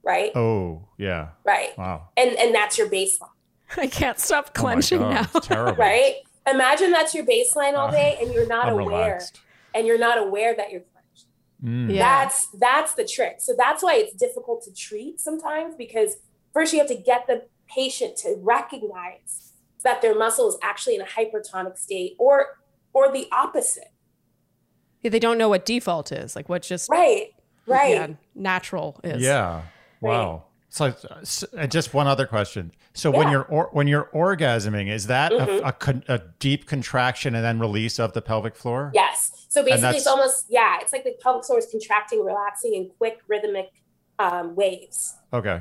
Right? 0.05 0.33
Oh 0.35 0.89
yeah. 0.99 1.29
Right. 1.45 1.77
Wow. 1.79 2.09
And 2.17 2.31
and 2.39 2.53
that's 2.55 2.77
your 2.77 2.89
baseline. 2.89 3.29
I 3.77 3.87
can't 3.87 4.19
stop 4.19 4.47
Oh 4.47 4.49
my 4.49 4.61
clenching 4.73 4.99
God, 4.99 5.11
now. 5.15 5.29
it's 5.35 5.47
terrible. 5.47 5.77
Right? 5.79 6.17
Imagine 6.47 6.91
that's 6.91 7.15
your 7.15 7.25
baseline 7.25 7.75
all 7.75 7.87
Uh, 7.89 7.93
day 7.93 8.19
and 8.21 8.35
you're 8.35 8.49
not 8.49 8.67
I'm 8.67 8.73
aware. 8.75 8.87
relaxed. 8.89 9.41
And 9.75 9.87
you're 9.87 9.99
not 9.99 10.19
aware 10.19 10.55
that 10.55 10.71
you're 10.71 10.83
clenched. 10.93 11.26
Mm. 11.64 11.95
Yeah. 11.95 12.25
That's 12.25 12.49
that's 12.59 12.95
the 12.95 13.05
trick. 13.05 13.37
So 13.38 13.55
that's 13.57 13.83
why 13.83 13.95
it's 13.97 14.14
difficult 14.14 14.62
to 14.64 14.73
treat 14.75 15.21
sometimes 15.21 15.75
because 15.76 16.17
first 16.52 16.73
you 16.73 16.79
have 16.79 16.88
to 16.88 16.97
get 16.97 17.26
the 17.26 17.47
patient 17.69 18.17
to 18.19 18.37
recognize 18.41 19.52
that 19.85 20.02
their 20.02 20.14
muscle 20.17 20.49
is 20.49 20.57
actually 20.62 20.95
in 20.97 21.00
a 21.02 21.07
hypertonic 21.07 21.76
state 21.79 22.14
or 22.19 22.59
or 22.93 23.11
the 23.12 23.29
opposite. 23.33 23.93
Yeah, 25.00 25.11
they 25.11 25.19
don't 25.19 25.38
know 25.38 25.49
what 25.49 25.64
default 25.64 26.12
is, 26.12 26.37
like 26.37 26.49
what 26.49 26.62
just 26.62 26.88
Right. 26.91 27.29
Right. 27.67 27.95
yeah, 27.95 28.07
natural 28.35 29.00
is. 29.05 29.23
Yeah. 29.23 29.62
Wow. 30.00 30.45
So, 30.69 30.95
so 31.23 31.47
uh, 31.57 31.67
just 31.67 31.93
one 31.93 32.07
other 32.07 32.26
question. 32.26 32.73
So 32.95 33.11
when 33.11 33.31
you're 33.31 33.45
or, 33.45 33.69
when 33.73 33.87
you're 33.87 34.09
orgasming, 34.14 34.88
is 34.91 35.07
that 35.09 35.31
Mhm. 35.33 35.61
a, 35.61 35.69
a, 35.69 35.73
con- 35.73 36.05
a 36.09 36.21
deep 36.38 36.67
contraction 36.67 37.35
and 37.35 37.45
then 37.45 37.59
release 37.59 37.99
of 38.00 38.14
the 38.14 38.23
pelvic 38.23 38.57
floor? 38.57 38.91
Yes. 38.95 39.41
So 39.52 39.62
basically, 39.62 39.99
it's 39.99 40.06
almost 40.06 40.47
yeah. 40.49 40.78
It's 40.80 40.94
like 40.94 41.04
the 41.04 41.14
pelvic 41.23 41.44
floor 41.44 41.59
is 41.59 41.66
contracting, 41.71 42.25
relaxing 42.25 42.73
in 42.75 42.90
quick 42.97 43.18
rhythmic 43.28 43.68
um, 44.18 44.54
waves. 44.56 45.14
Okay. 45.30 45.61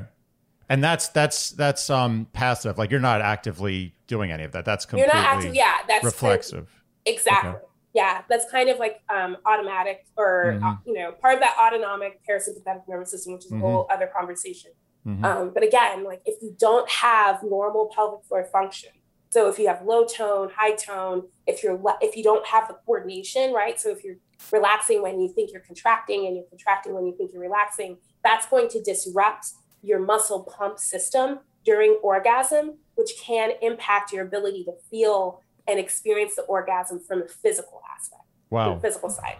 And 0.70 0.82
that's 0.82 1.08
that's 1.08 1.50
that's 1.50 1.90
um 1.90 2.26
passive. 2.32 2.78
Like 2.78 2.90
you're 2.90 3.00
not 3.00 3.20
actively 3.20 3.94
doing 4.06 4.32
any 4.32 4.44
of 4.44 4.52
that. 4.52 4.64
That's 4.64 4.86
completely 4.86 5.12
You're 5.12 5.22
not 5.22 5.34
active. 5.36 5.54
Yeah, 5.54 5.74
that's 5.86 5.88
kind 5.88 5.98
of- 5.98 6.04
reflexive. 6.04 6.82
exactly. 7.04 7.50
Okay. 7.50 7.58
Yeah, 7.92 8.22
that's 8.30 8.50
kind 8.50 8.70
of 8.70 8.78
like 8.78 9.02
um, 9.14 9.36
automatic 9.44 10.06
or 10.16 10.54
Mhm. 10.58 10.62
uh, 10.64 10.76
you 10.86 10.94
know 10.94 11.12
part 11.12 11.34
of 11.34 11.40
that 11.40 11.54
autonomic 11.60 12.20
parasympathetic 12.26 12.88
nervous 12.88 13.10
system, 13.10 13.34
which 13.34 13.44
is 13.44 13.52
Mhm. 13.52 13.58
a 13.58 13.60
whole 13.60 13.86
other 13.90 14.06
conversation. 14.06 14.70
Mhm. 15.06 15.22
Um, 15.22 15.50
but 15.52 15.62
again, 15.62 16.02
like 16.04 16.22
if 16.24 16.40
you 16.40 16.56
don't 16.58 16.88
have 16.88 17.42
normal 17.42 17.90
pelvic 17.94 18.24
floor 18.24 18.44
function, 18.44 18.88
so 19.32 19.48
if 19.48 19.58
you 19.58 19.66
have 19.66 19.80
low 19.80 20.04
tone, 20.04 20.50
high 20.54 20.74
tone, 20.74 21.22
if 21.46 21.62
you're 21.62 21.80
if 22.02 22.18
you 22.18 22.22
don't 22.22 22.46
have 22.46 22.68
the 22.68 22.74
coordination, 22.84 23.54
right? 23.54 23.80
So 23.80 23.88
if 23.88 24.04
you're 24.04 24.16
relaxing 24.50 25.00
when 25.00 25.20
you 25.20 25.32
think 25.32 25.52
you're 25.52 25.62
contracting 25.62 26.26
and 26.26 26.36
you're 26.36 26.44
contracting 26.50 26.92
when 26.92 27.06
you 27.06 27.16
think 27.16 27.30
you're 27.32 27.40
relaxing, 27.40 27.96
that's 28.22 28.44
going 28.44 28.68
to 28.68 28.82
disrupt 28.82 29.52
your 29.80 30.00
muscle 30.00 30.42
pump 30.42 30.78
system 30.78 31.38
during 31.64 31.98
orgasm, 32.02 32.74
which 32.96 33.12
can 33.22 33.52
impact 33.62 34.12
your 34.12 34.22
ability 34.22 34.64
to 34.64 34.72
feel 34.90 35.40
and 35.66 35.80
experience 35.80 36.36
the 36.36 36.42
orgasm 36.42 37.00
from 37.00 37.22
a 37.22 37.28
physical 37.28 37.80
aspect, 37.96 38.24
wow. 38.50 38.74
the 38.74 38.80
physical 38.82 39.08
side. 39.08 39.36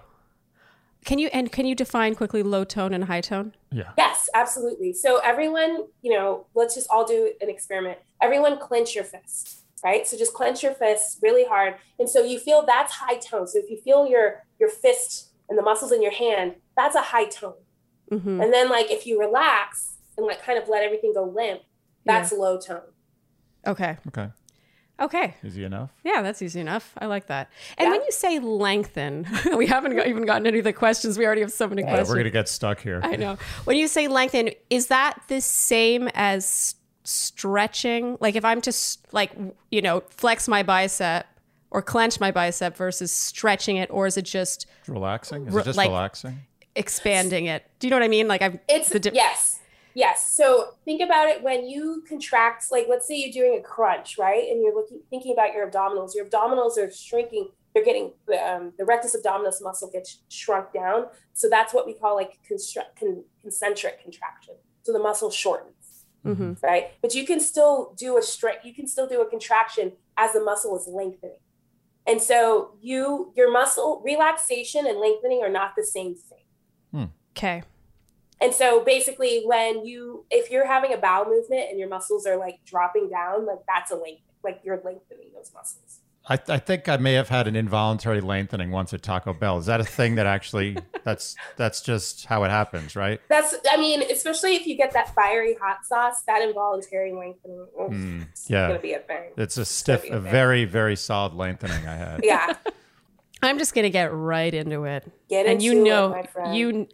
Can 1.04 1.18
you 1.18 1.28
and 1.34 1.52
can 1.52 1.66
you 1.66 1.74
define 1.74 2.14
quickly 2.14 2.42
low 2.42 2.64
tone 2.64 2.94
and 2.94 3.04
high 3.04 3.20
tone? 3.20 3.54
Yeah. 3.70 3.90
Yes, 3.98 4.30
absolutely. 4.32 4.94
So 4.94 5.18
everyone, 5.18 5.84
you 6.00 6.14
know, 6.14 6.46
let's 6.54 6.76
just 6.76 6.88
all 6.88 7.04
do 7.04 7.34
an 7.42 7.50
experiment. 7.50 7.98
Everyone 8.22 8.58
clench 8.58 8.94
your 8.94 9.04
fists, 9.04 9.61
right? 9.84 10.06
So 10.06 10.16
just 10.16 10.34
clench 10.34 10.62
your 10.62 10.74
fists 10.74 11.18
really 11.22 11.44
hard. 11.44 11.74
And 11.98 12.08
so 12.08 12.22
you 12.22 12.38
feel 12.38 12.64
that's 12.66 12.92
high 12.94 13.16
tone. 13.16 13.46
So 13.46 13.58
if 13.58 13.68
you 13.70 13.78
feel 13.78 14.06
your 14.06 14.42
your 14.58 14.68
fist 14.68 15.30
and 15.48 15.58
the 15.58 15.62
muscles 15.62 15.92
in 15.92 16.02
your 16.02 16.12
hand, 16.12 16.54
that's 16.76 16.94
a 16.96 17.02
high 17.02 17.26
tone. 17.26 17.54
hmm 18.08 18.40
And 18.40 18.52
then 18.52 18.68
like 18.70 18.90
if 18.90 19.06
you 19.06 19.18
relax 19.20 19.96
and 20.16 20.26
like 20.26 20.42
kind 20.42 20.58
of 20.58 20.68
let 20.68 20.82
everything 20.84 21.12
go 21.14 21.24
limp, 21.24 21.62
that's 22.04 22.32
low 22.32 22.58
tone. 22.60 22.82
Okay. 23.66 23.96
Okay. 24.08 24.28
Okay. 25.00 25.34
Easy 25.44 25.64
enough. 25.64 25.90
Yeah, 26.04 26.22
that's 26.22 26.42
easy 26.42 26.60
enough. 26.60 26.92
I 26.98 27.06
like 27.06 27.26
that. 27.26 27.50
And 27.78 27.90
when 27.90 28.02
you 28.02 28.12
say 28.12 28.38
lengthen, 28.38 29.26
we 29.56 29.66
haven't 29.66 29.96
got, 29.96 30.06
even 30.06 30.24
gotten 30.26 30.46
any 30.46 30.58
of 30.58 30.64
the 30.64 30.72
questions. 30.72 31.18
We 31.18 31.26
already 31.26 31.40
have 31.40 31.50
so 31.52 31.66
many 31.66 31.82
Yeah, 31.82 31.88
questions. 31.88 32.10
we're 32.10 32.16
gonna 32.18 32.30
get 32.30 32.48
stuck 32.48 32.80
here. 32.80 33.00
I 33.02 33.16
know. 33.16 33.36
When 33.64 33.76
you 33.76 33.88
say 33.88 34.06
lengthen, 34.06 34.50
is 34.70 34.88
that 34.88 35.20
the 35.28 35.40
same 35.40 36.08
as 36.14 36.76
stretching? 37.04 38.16
Like 38.20 38.36
if 38.36 38.44
I'm 38.44 38.60
just 38.60 39.06
like 39.12 39.32
you 39.70 39.82
know 39.82 40.02
flex 40.08 40.48
my 40.48 40.62
bicep 40.62 41.26
or 41.70 41.80
clench 41.82 42.20
my 42.20 42.30
bicep 42.30 42.76
versus 42.76 43.10
stretching 43.12 43.76
it, 43.76 43.90
or 43.90 44.06
is 44.06 44.16
it 44.16 44.22
just 44.26 44.66
Relaxing? 44.88 45.46
Is 45.46 45.54
Re- 45.54 45.62
it 45.62 45.64
just 45.64 45.76
like- 45.78 45.88
relaxing? 45.88 46.40
expanding 46.74 47.46
it? 47.46 47.64
Do 47.80 47.86
you 47.86 47.90
know 47.90 47.96
what 47.96 48.02
I 48.04 48.08
mean? 48.08 48.28
Like 48.28 48.40
I'm 48.42 48.58
It's 48.68 48.88
the 48.88 48.98
di- 48.98 49.10
yes, 49.12 49.60
yes. 49.94 50.32
So 50.32 50.74
think 50.86 51.02
about 51.02 51.28
it 51.28 51.42
when 51.42 51.68
you 51.68 52.02
contract. 52.08 52.66
Like 52.70 52.86
let's 52.88 53.06
say 53.06 53.16
you're 53.16 53.32
doing 53.32 53.58
a 53.58 53.62
crunch, 53.62 54.16
right? 54.18 54.48
And 54.50 54.62
you're 54.62 54.74
looking 54.74 55.00
thinking 55.10 55.32
about 55.34 55.52
your 55.52 55.70
abdominals. 55.70 56.14
Your 56.14 56.24
abdominals 56.24 56.78
are 56.78 56.90
shrinking. 56.90 57.50
They're 57.74 57.84
getting 57.84 58.12
the 58.26 58.36
um, 58.36 58.72
the 58.78 58.84
rectus 58.86 59.14
abdominis 59.14 59.62
muscle 59.62 59.90
gets 59.90 60.20
shrunk 60.30 60.72
down. 60.72 61.06
So 61.34 61.48
that's 61.50 61.72
what 61.74 61.86
we 61.86 61.92
call 61.94 62.14
like 62.16 62.38
construct, 62.46 62.98
con, 62.98 63.22
concentric 63.42 64.02
contraction. 64.02 64.54
So 64.82 64.92
the 64.94 64.98
muscle 64.98 65.30
shortens, 65.30 65.81
Mhm. 66.24 66.62
right? 66.62 66.92
But 67.00 67.14
you 67.14 67.26
can 67.26 67.40
still 67.40 67.94
do 67.96 68.16
a 68.16 68.22
stretch. 68.22 68.64
You 68.64 68.74
can 68.74 68.86
still 68.86 69.06
do 69.08 69.20
a 69.20 69.26
contraction 69.28 69.92
as 70.16 70.32
the 70.32 70.40
muscle 70.40 70.76
is 70.78 70.86
lengthening. 70.86 71.38
And 72.06 72.20
so 72.20 72.74
you 72.80 73.32
your 73.36 73.50
muscle 73.50 74.02
relaxation 74.04 74.86
and 74.86 74.98
lengthening 74.98 75.42
are 75.42 75.48
not 75.48 75.74
the 75.76 75.84
same 75.84 76.14
thing. 76.14 77.10
Okay. 77.36 77.62
And 78.40 78.52
so 78.52 78.84
basically, 78.84 79.42
when 79.44 79.86
you, 79.86 80.26
if 80.30 80.50
you're 80.50 80.66
having 80.66 80.92
a 80.92 80.98
bowel 80.98 81.26
movement 81.26 81.70
and 81.70 81.78
your 81.78 81.88
muscles 81.88 82.26
are 82.26 82.36
like 82.36 82.58
dropping 82.64 83.08
down, 83.08 83.46
like 83.46 83.60
that's 83.68 83.90
a 83.92 83.94
length, 83.94 84.22
like 84.42 84.60
you're 84.64 84.80
lengthening 84.84 85.28
those 85.34 85.52
muscles. 85.54 86.00
I, 86.28 86.38
I 86.48 86.58
think 86.58 86.88
I 86.88 86.96
may 86.98 87.14
have 87.14 87.28
had 87.28 87.48
an 87.48 87.56
involuntary 87.56 88.20
lengthening 88.20 88.70
once 88.70 88.92
at 88.94 89.02
Taco 89.02 89.32
Bell. 89.32 89.58
Is 89.58 89.66
that 89.66 89.80
a 89.80 89.84
thing 89.84 90.14
that 90.14 90.26
actually 90.26 90.76
that's 91.02 91.34
that's 91.56 91.80
just 91.80 92.26
how 92.26 92.44
it 92.44 92.50
happens, 92.50 92.94
right? 92.94 93.20
That's, 93.28 93.56
I 93.70 93.76
mean, 93.76 94.02
especially 94.02 94.54
if 94.54 94.66
you 94.66 94.76
get 94.76 94.92
that 94.92 95.14
fiery 95.14 95.56
hot 95.60 95.84
sauce, 95.84 96.22
that 96.22 96.40
involuntary 96.42 97.12
lengthening 97.12 97.66
is 97.90 97.92
Mm, 97.92 98.26
yeah. 98.48 98.68
going 98.68 98.78
to 98.78 98.82
be 98.82 98.92
a 98.92 99.00
thing. 99.00 99.30
It's 99.36 99.56
a 99.56 99.64
stiff, 99.64 100.02
be 100.04 100.10
a 100.10 100.18
a 100.18 100.20
very, 100.20 100.64
very 100.64 100.94
solid 100.94 101.34
lengthening 101.34 101.86
I 101.88 101.96
had. 101.96 102.20
Yeah. 102.22 102.54
I'm 103.44 103.58
just 103.58 103.74
gonna 103.74 103.90
get 103.90 104.14
right 104.14 104.54
into 104.54 104.84
it. 104.84 105.10
Get 105.28 105.46
and 105.46 105.60
you 105.60 105.72
into 105.72 105.82
it, 105.82 105.88
know 105.88 106.08
my 106.10 106.22
friend. 106.22 106.56
you 106.56 106.86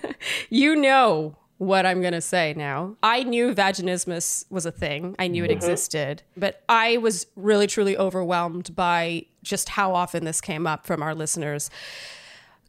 you 0.48 0.76
know 0.76 1.36
what 1.60 1.84
I'm 1.84 2.00
gonna 2.00 2.22
say 2.22 2.54
now. 2.56 2.96
I 3.02 3.22
knew 3.22 3.54
vaginismus 3.54 4.46
was 4.48 4.64
a 4.64 4.72
thing. 4.72 5.14
I 5.18 5.28
knew 5.28 5.44
it 5.44 5.50
existed, 5.50 6.22
but 6.34 6.62
I 6.70 6.96
was 6.96 7.26
really 7.36 7.66
truly 7.66 7.98
overwhelmed 7.98 8.74
by 8.74 9.26
just 9.42 9.68
how 9.68 9.94
often 9.94 10.24
this 10.24 10.40
came 10.40 10.66
up 10.66 10.86
from 10.86 11.02
our 11.02 11.14
listeners. 11.14 11.68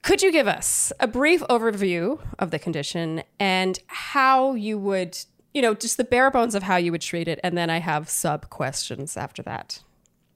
Could 0.02 0.22
you 0.22 0.30
give 0.30 0.46
us 0.46 0.92
a 1.00 1.08
brief 1.08 1.40
overview 1.44 2.20
of 2.38 2.52
the 2.52 2.60
condition 2.60 3.24
and 3.40 3.80
how 3.88 4.56
you 4.56 4.78
would, 4.78 5.18
you 5.54 5.62
know, 5.62 5.74
just 5.74 5.96
the 5.96 6.04
bare 6.04 6.30
bones 6.30 6.54
of 6.54 6.64
how 6.64 6.76
you 6.76 6.92
would 6.92 7.00
treat 7.00 7.30
it, 7.30 7.40
and 7.46 7.58
then 7.58 7.70
I 7.70 7.80
have 7.80 8.10
sub 8.10 8.50
questions 8.50 9.16
after 9.16 9.42
that. 9.44 9.84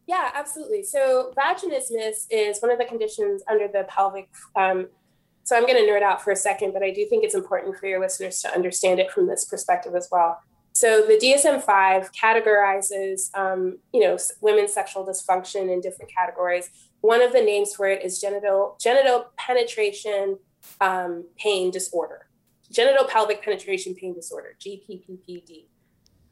Yeah, 0.07 0.31
absolutely. 0.33 0.83
So 0.83 1.33
vaginismus 1.37 2.27
is 2.29 2.59
one 2.61 2.71
of 2.71 2.77
the 2.77 2.85
conditions 2.85 3.43
under 3.49 3.67
the 3.67 3.83
pelvic. 3.89 4.29
Um, 4.55 4.87
so 5.45 5.55
I'm 5.55 5.65
going 5.65 5.75
to 5.83 5.89
nerd 5.89 6.01
out 6.01 6.21
for 6.23 6.31
a 6.31 6.35
second, 6.35 6.73
but 6.73 6.83
I 6.83 6.91
do 6.91 7.05
think 7.05 7.23
it's 7.23 7.35
important 7.35 7.77
for 7.77 7.85
your 7.87 7.99
listeners 8.01 8.41
to 8.41 8.51
understand 8.53 8.99
it 8.99 9.09
from 9.11 9.27
this 9.27 9.45
perspective 9.45 9.95
as 9.95 10.09
well. 10.11 10.39
So 10.73 11.05
the 11.05 11.13
DSM-5 11.13 12.09
categorizes, 12.13 13.29
um, 13.33 13.77
you 13.93 14.01
know, 14.01 14.17
women's 14.41 14.73
sexual 14.73 15.05
dysfunction 15.05 15.71
in 15.71 15.79
different 15.81 16.11
categories. 16.11 16.69
One 17.01 17.21
of 17.21 17.31
the 17.31 17.41
names 17.41 17.73
for 17.75 17.87
it 17.87 18.03
is 18.03 18.19
genital 18.19 18.75
genital 18.81 19.27
penetration 19.37 20.39
um, 20.81 21.25
pain 21.37 21.71
disorder, 21.71 22.27
genital 22.71 23.05
pelvic 23.05 23.41
penetration 23.43 23.93
pain 23.95 24.13
disorder, 24.15 24.55
GPPPD. 24.59 25.65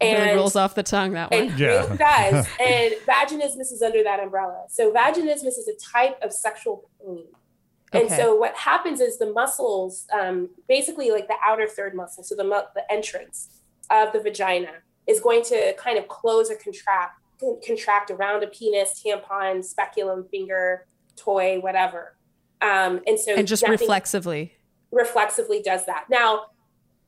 It 0.01 0.17
really 0.19 0.35
rolls 0.35 0.55
off 0.57 0.75
the 0.75 0.83
tongue 0.83 1.13
that 1.13 1.31
one. 1.31 1.43
It 1.43 1.57
Yeah. 1.57 1.67
really 1.85 1.97
does. 1.97 2.47
And 2.59 2.93
vaginismus 3.07 3.71
is 3.71 3.81
under 3.81 4.03
that 4.03 4.19
umbrella. 4.19 4.65
So 4.69 4.91
vaginismus 4.91 5.57
is 5.59 5.69
a 5.69 5.91
type 5.93 6.17
of 6.21 6.33
sexual 6.33 6.89
pain. 6.99 7.27
And 7.93 8.05
Okay. 8.05 8.17
so 8.17 8.35
what 8.35 8.55
happens 8.55 8.99
is 9.01 9.17
the 9.19 9.31
muscles, 9.31 10.05
um, 10.11 10.49
basically 10.67 11.11
like 11.11 11.27
the 11.27 11.35
outer 11.43 11.67
third 11.67 11.93
muscle, 11.95 12.23
so 12.23 12.35
the, 12.35 12.43
mu- 12.43 12.69
the 12.75 12.83
entrance 12.91 13.59
of 13.89 14.11
the 14.13 14.19
vagina 14.19 14.71
is 15.07 15.19
going 15.19 15.43
to 15.43 15.73
kind 15.73 15.97
of 15.97 16.07
close 16.07 16.49
or 16.49 16.55
contract, 16.55 17.19
con- 17.39 17.59
contract 17.65 18.09
around 18.11 18.43
a 18.43 18.47
penis, 18.47 19.01
tampon, 19.05 19.63
speculum, 19.63 20.25
finger, 20.31 20.87
toy, 21.15 21.59
whatever. 21.59 22.15
Um, 22.61 23.01
and 23.05 23.19
so 23.19 23.33
and 23.35 23.47
just 23.47 23.67
reflexively. 23.67 24.53
reflexively 24.91 25.61
does 25.61 25.85
that. 25.85 26.05
Now, 26.09 26.45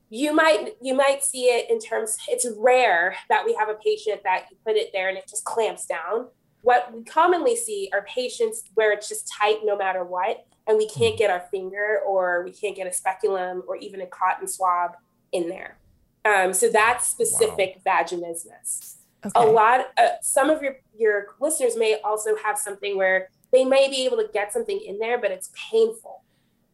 you 0.10 0.36
might 0.36 0.74
you 0.82 0.94
might 0.94 1.24
see 1.24 1.46
it 1.46 1.70
in 1.70 1.80
terms 1.80 2.18
it's 2.28 2.46
rare 2.58 3.16
that 3.30 3.44
we 3.46 3.54
have 3.56 3.70
a 3.70 3.74
patient 3.74 4.22
that 4.24 4.46
you 4.52 4.58
put 4.66 4.76
it 4.76 4.92
there 4.94 5.10
and 5.10 5.18
it 5.18 5.26
just 5.28 5.44
clamps 5.46 5.86
down. 5.88 6.28
What 6.66 6.94
we 6.94 7.04
commonly 7.04 7.56
see 7.56 7.90
are 7.94 8.02
patients 8.04 8.64
where 8.74 8.92
it's 8.92 9.08
just 9.08 9.32
tight 9.32 9.60
no 9.64 9.78
matter 9.78 10.04
what, 10.04 10.46
and 10.68 10.78
we 10.78 10.90
can't 10.90 11.18
get 11.18 11.30
our 11.30 11.46
finger 11.52 12.00
or 12.06 12.44
we 12.44 12.52
can't 12.52 12.76
get 12.76 12.88
a 12.88 12.92
speculum 12.92 13.64
or 13.68 13.78
even 13.78 14.02
a 14.02 14.08
cotton 14.08 14.48
swab 14.48 14.92
in 15.32 15.48
there. 15.48 15.78
Um, 16.26 16.54
so 16.54 16.70
that's 16.70 17.08
specific 17.08 17.82
vaginismus 17.86 18.96
Okay. 19.26 19.32
a 19.40 19.52
lot 19.52 19.88
uh, 19.98 20.10
some 20.22 20.52
of 20.52 20.62
your 20.62 20.76
your 20.96 21.28
listeners 21.40 21.76
may 21.76 22.00
also 22.04 22.36
have 22.44 22.60
something 22.60 22.96
where 22.96 23.30
they 23.52 23.66
may 23.66 23.90
be 23.90 24.06
able 24.06 24.18
to 24.18 24.28
get 24.32 24.54
something 24.54 24.80
in 24.86 25.00
there 25.00 25.20
but 25.20 25.32
it's 25.32 25.50
painful 25.72 26.24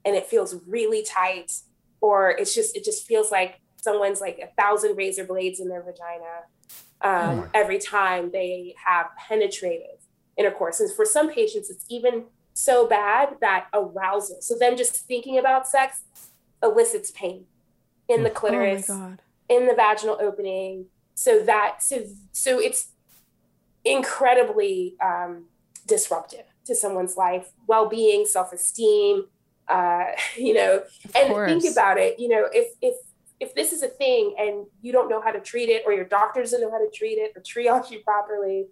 and 0.03 0.15
it 0.17 0.25
feels 0.25 0.55
really 0.67 1.01
tight 1.03 1.53
or 2.01 2.31
it's 2.31 2.53
just 2.53 2.75
it 2.75 2.83
just 2.83 3.07
feels 3.07 3.31
like 3.31 3.61
someone's 3.77 4.19
like 4.19 4.39
a 4.39 4.61
thousand 4.61 4.97
razor 4.97 5.23
blades 5.23 5.61
in 5.61 5.69
their 5.69 5.81
vagina 5.81 6.41
um, 7.03 7.49
every 7.53 7.79
time 7.79 8.31
they 8.31 8.75
have 8.85 9.07
penetrative 9.27 9.99
intercourse. 10.37 10.79
And 10.79 10.91
for 10.91 11.05
some 11.05 11.29
patients 11.29 11.69
it's 11.69 11.85
even 11.89 12.25
so 12.53 12.87
bad 12.87 13.37
that 13.41 13.67
arousal. 13.73 14.37
So 14.41 14.57
them 14.57 14.75
just 14.77 14.95
thinking 15.07 15.37
about 15.37 15.67
sex 15.67 16.03
elicits 16.61 17.11
pain 17.11 17.45
in 18.07 18.23
the 18.23 18.29
Oh 18.29 18.33
clitoris 18.33 18.87
god. 18.87 19.21
in 19.49 19.67
the 19.67 19.73
vaginal 19.73 20.17
opening. 20.21 20.85
So 21.15 21.39
that 21.43 21.81
so 21.83 22.03
so 22.31 22.59
it's 22.59 22.89
incredibly 23.83 24.95
um, 25.03 25.45
disruptive 25.87 26.45
to 26.65 26.75
someone's 26.75 27.17
life 27.17 27.49
well-being 27.67 28.25
self-esteem 28.25 29.25
uh, 29.67 30.03
you 30.37 30.53
know 30.53 30.83
and 31.15 31.29
course. 31.29 31.49
think 31.51 31.71
about 31.71 31.97
it. 31.97 32.19
You 32.19 32.29
know 32.29 32.47
if 32.53 32.67
if 32.81 32.95
if 33.41 33.53
this 33.55 33.73
is 33.73 33.81
a 33.81 33.87
thing 33.87 34.35
and 34.39 34.65
you 34.81 34.91
don't 34.93 35.09
know 35.09 35.19
how 35.19 35.31
to 35.31 35.41
treat 35.41 35.67
it 35.67 35.83
or 35.85 35.91
your 35.91 36.05
doctor 36.05 36.39
doesn't 36.41 36.61
know 36.61 36.71
how 36.71 36.77
to 36.77 36.89
treat 36.93 37.17
it 37.17 37.31
or 37.35 37.41
triage 37.41 37.89
you 37.91 37.99
properly 38.11 38.67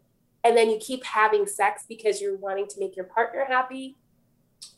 and 0.46 0.56
then 0.56 0.70
you 0.70 0.78
keep 0.78 1.04
having 1.04 1.46
sex 1.46 1.84
because 1.90 2.22
you're 2.22 2.38
wanting 2.38 2.68
to 2.68 2.80
make 2.80 2.96
your 2.96 3.06
partner 3.06 3.44
happy 3.48 3.98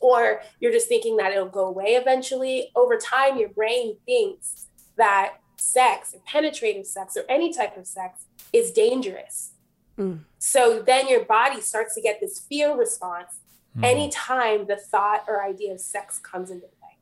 or 0.00 0.40
you're 0.60 0.72
just 0.72 0.88
thinking 0.88 1.16
that 1.18 1.30
it'll 1.32 1.46
go 1.60 1.66
away 1.66 1.90
eventually 2.02 2.70
over 2.74 2.96
time 2.96 3.38
your 3.38 3.50
brain 3.50 3.96
thinks 4.06 4.66
that 4.96 5.34
sex 5.58 6.14
or 6.14 6.20
penetrative 6.26 6.86
sex 6.86 7.16
or 7.16 7.24
any 7.28 7.52
type 7.52 7.76
of 7.76 7.86
sex 7.86 8.24
is 8.52 8.70
dangerous 8.72 9.50
Mm. 9.98 10.20
so 10.38 10.80
then 10.80 11.06
your 11.06 11.22
body 11.26 11.60
starts 11.60 11.94
to 11.96 12.00
get 12.00 12.18
this 12.18 12.40
fear 12.48 12.74
response 12.74 13.32
Hmm. 13.74 13.84
anytime 13.84 14.66
the 14.66 14.76
thought 14.76 15.24
or 15.28 15.42
idea 15.44 15.72
of 15.74 15.80
sex 15.80 16.18
comes 16.18 16.50
into 16.50 16.66
play 16.78 16.96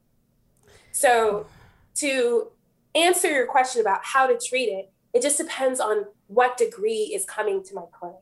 so 0.90 1.46
to 1.96 2.48
answer 2.94 3.30
your 3.30 3.46
question 3.46 3.80
about 3.80 4.00
how 4.02 4.26
to 4.26 4.38
treat 4.38 4.66
it 4.66 4.92
it 5.12 5.22
just 5.22 5.38
depends 5.38 5.80
on 5.80 6.04
what 6.28 6.56
degree 6.56 7.12
is 7.14 7.24
coming 7.24 7.64
to 7.64 7.74
my 7.74 7.84
clinic. 7.92 8.20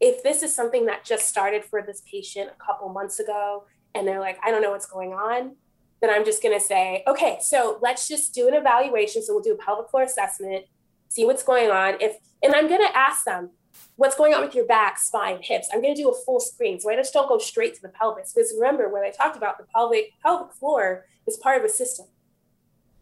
If 0.00 0.22
this 0.22 0.42
is 0.42 0.54
something 0.54 0.86
that 0.86 1.04
just 1.04 1.28
started 1.28 1.64
for 1.64 1.82
this 1.82 2.02
patient 2.10 2.50
a 2.50 2.64
couple 2.64 2.88
months 2.88 3.20
ago 3.20 3.64
and 3.94 4.06
they're 4.06 4.20
like 4.20 4.38
i 4.44 4.50
don't 4.50 4.62
know 4.62 4.70
what's 4.70 4.86
going 4.86 5.12
on 5.12 5.56
then 6.00 6.10
i'm 6.10 6.24
just 6.24 6.42
going 6.42 6.56
to 6.58 6.64
say 6.64 7.02
okay 7.08 7.38
so 7.42 7.78
let's 7.82 8.08
just 8.08 8.32
do 8.32 8.48
an 8.48 8.54
evaluation. 8.54 9.22
So 9.22 9.34
we'll 9.34 9.42
do 9.42 9.52
a 9.52 9.56
pelvic 9.56 9.90
floor 9.90 10.04
assessment 10.04 10.64
see 11.08 11.24
what's 11.24 11.42
going 11.42 11.70
on. 11.70 11.94
If 12.00 12.16
and 12.42 12.54
i'm 12.54 12.68
going 12.68 12.80
to 12.80 12.96
ask 12.96 13.24
them 13.24 13.50
what's 13.96 14.16
going 14.16 14.32
on 14.32 14.42
with 14.42 14.54
your 14.54 14.64
back 14.64 14.98
spine 14.98 15.40
hips? 15.42 15.68
I'm 15.72 15.82
going 15.82 15.94
to 15.94 16.02
do 16.02 16.08
a 16.08 16.24
full 16.24 16.40
screen 16.40 16.80
so 16.80 16.90
i 16.90 16.96
just 16.96 17.12
don't 17.12 17.28
go 17.28 17.38
straight 17.38 17.74
to 17.74 17.82
the 17.82 17.90
pelvis 17.90 18.32
because 18.32 18.54
remember 18.58 18.88
when 18.88 19.02
i 19.02 19.10
talked 19.10 19.36
about 19.36 19.58
the 19.58 19.64
pelvic 19.74 20.12
pelvic 20.22 20.54
floor 20.54 21.04
is 21.26 21.36
part 21.36 21.58
of 21.58 21.64
a 21.64 21.68
system. 21.68 22.06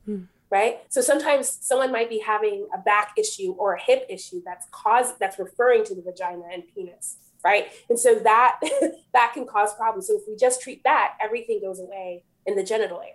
Hmm. 0.04 0.22
Right 0.50 0.80
so 0.88 1.00
sometimes 1.00 1.58
someone 1.60 1.92
might 1.92 2.08
be 2.08 2.18
having 2.18 2.66
a 2.74 2.78
back 2.78 3.12
issue 3.16 3.52
or 3.58 3.74
a 3.74 3.80
hip 3.82 4.06
issue 4.08 4.40
that's 4.44 4.66
caused 4.70 5.18
that's 5.18 5.38
referring 5.38 5.84
to 5.84 5.94
the 5.94 6.02
vagina 6.02 6.42
and 6.52 6.62
penis 6.74 7.16
right 7.44 7.68
and 7.88 7.98
so 7.98 8.14
that 8.16 8.60
that 9.12 9.32
can 9.34 9.46
cause 9.46 9.74
problems 9.74 10.06
so 10.06 10.16
if 10.16 10.22
we 10.28 10.36
just 10.36 10.60
treat 10.62 10.82
that 10.84 11.14
everything 11.20 11.60
goes 11.60 11.80
away 11.80 12.24
in 12.46 12.56
the 12.56 12.62
genital 12.62 12.98
area 13.00 13.14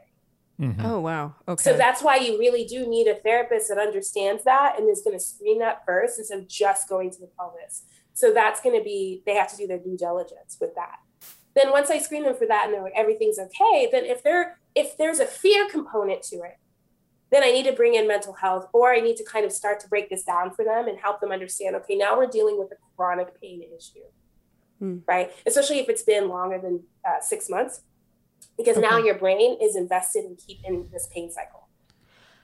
Mhm. 0.60 0.86
Oh 0.86 1.00
wow. 1.00 1.34
Okay. 1.48 1.64
so 1.64 1.76
that's 1.76 2.04
why 2.04 2.18
you 2.18 2.38
really 2.38 2.64
do 2.64 2.88
need 2.88 3.08
a 3.08 3.16
therapist 3.16 3.70
that 3.70 3.80
understands 3.80 4.44
that 4.44 4.80
and 4.80 4.88
is 4.88 5.02
going 5.02 5.18
to 5.18 5.24
screen 5.24 5.60
that 5.60 5.84
first 5.86 6.20
instead 6.20 6.40
of 6.40 6.48
just 6.48 6.88
going 6.88 7.10
to 7.10 7.20
the 7.20 7.28
pelvis. 7.38 7.84
So 8.14 8.32
that's 8.32 8.62
going 8.62 8.78
to 8.78 8.84
be, 8.84 9.24
they 9.26 9.34
have 9.34 9.50
to 9.50 9.58
do 9.58 9.66
their 9.66 9.80
due 9.80 9.98
diligence 9.98 10.58
with 10.62 10.76
that. 10.76 11.00
Then 11.56 11.72
once 11.72 11.90
I 11.90 11.98
screen 11.98 12.24
them 12.24 12.36
for 12.36 12.46
that 12.48 12.66
and 12.66 12.74
they're 12.74 12.84
like, 12.84 12.94
everything's 12.96 13.40
okay, 13.40 13.90
then 13.92 14.06
if 14.06 14.24
they're, 14.24 14.60
if 14.76 14.96
there's 14.98 15.20
a 15.20 15.26
fear 15.26 15.68
component 15.70 16.22
to 16.24 16.38
it, 16.38 16.58
then 17.34 17.44
I 17.44 17.52
need 17.52 17.66
to 17.66 17.74
bring 17.74 17.96
in 17.96 18.08
mental 18.08 18.34
health 18.34 18.68
or 18.74 18.94
I 18.94 19.00
need 19.00 19.18
to 19.18 19.24
kind 19.24 19.46
of 19.46 19.52
start 19.52 19.80
to 19.82 19.88
break 19.88 20.10
this 20.10 20.24
down 20.24 20.54
for 20.54 20.64
them 20.64 20.88
and 20.88 21.00
help 21.00 21.22
them 21.22 21.32
understand, 21.32 21.76
okay, 21.78 21.96
now 21.96 22.18
we're 22.18 22.28
dealing 22.28 22.60
with 22.60 22.72
a 22.72 22.76
chronic 22.96 23.40
pain 23.42 23.64
issue, 23.64 24.06
mm. 24.82 25.02
right? 25.08 25.32
Especially 25.46 25.80
if 25.80 25.90
it's 25.90 26.04
been 26.04 26.30
longer 26.30 26.60
than 26.60 26.84
uh, 27.08 27.22
six 27.22 27.50
months, 27.50 27.82
because 28.58 28.78
okay. 28.78 28.88
now 28.88 28.98
your 28.98 29.16
brain 29.16 29.58
is 29.62 29.76
invested 29.76 30.26
in 30.26 30.36
keeping 30.36 30.90
this 30.92 31.08
pain 31.14 31.32
cycle. 31.32 31.68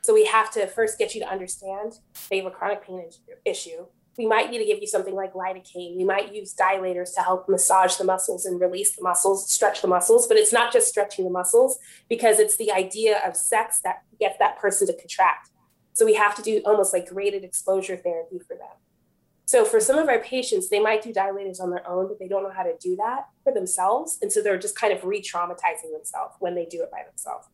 So 0.02 0.14
we 0.14 0.26
have 0.26 0.50
to 0.52 0.66
first 0.66 0.98
get 0.98 1.14
you 1.14 1.22
to 1.22 1.28
understand 1.28 2.00
they 2.30 2.38
have 2.38 2.46
a 2.46 2.52
chronic 2.52 2.84
pain 2.84 3.04
issue 3.46 3.86
we 4.20 4.26
might 4.26 4.52
need 4.52 4.58
to 4.58 4.66
give 4.66 4.82
you 4.82 4.86
something 4.86 5.16
like 5.16 5.32
lidocaine. 5.32 5.96
We 5.96 6.04
might 6.04 6.36
use 6.36 6.54
dilators 6.54 7.16
to 7.16 7.22
help 7.22 7.48
massage 7.48 7.96
the 7.96 8.04
muscles 8.04 8.46
and 8.46 8.60
release 8.60 8.94
the 8.94 9.02
muscles, 9.02 9.50
stretch 9.50 9.82
the 9.82 9.88
muscles. 9.88 10.28
But 10.28 10.36
it's 10.36 10.52
not 10.52 10.74
just 10.74 10.90
stretching 10.90 11.24
the 11.24 11.32
muscles 11.32 11.80
because 12.10 12.38
it's 12.38 12.58
the 12.58 12.70
idea 12.70 13.22
of 13.26 13.38
sex 13.38 13.80
that 13.86 14.04
gets 14.20 14.38
that 14.40 14.60
person 14.60 14.88
to 14.88 14.94
contract. 14.94 15.52
So 15.94 16.06
we 16.06 16.16
have 16.16 16.36
to 16.36 16.42
do 16.42 16.62
almost 16.66 16.92
like 16.92 17.08
graded 17.08 17.46
exposure 17.46 17.96
therapy 17.96 18.40
for 18.40 18.58
them. 18.58 18.76
So 19.46 19.64
for 19.64 19.80
some 19.80 19.98
of 19.98 20.10
our 20.10 20.20
patients, 20.20 20.68
they 20.68 20.82
might 20.82 21.02
do 21.02 21.14
dilators 21.14 21.62
on 21.62 21.70
their 21.70 21.88
own, 21.90 22.10
but 22.10 22.20
they 22.20 22.28
don't 22.28 22.44
know 22.44 22.52
how 22.52 22.64
to 22.64 22.76
do 22.78 22.98
that 22.98 23.30
for 23.46 23.54
themselves. 23.54 24.20
And 24.22 24.30
so 24.34 24.42
they're 24.44 24.60
just 24.60 24.76
kind 24.76 24.92
of 24.92 25.06
re 25.06 25.22
traumatizing 25.22 25.94
themselves 25.94 26.36
when 26.40 26.56
they 26.56 26.66
do 26.66 26.84
it 26.84 26.92
by 26.92 27.04
themselves. 27.08 27.48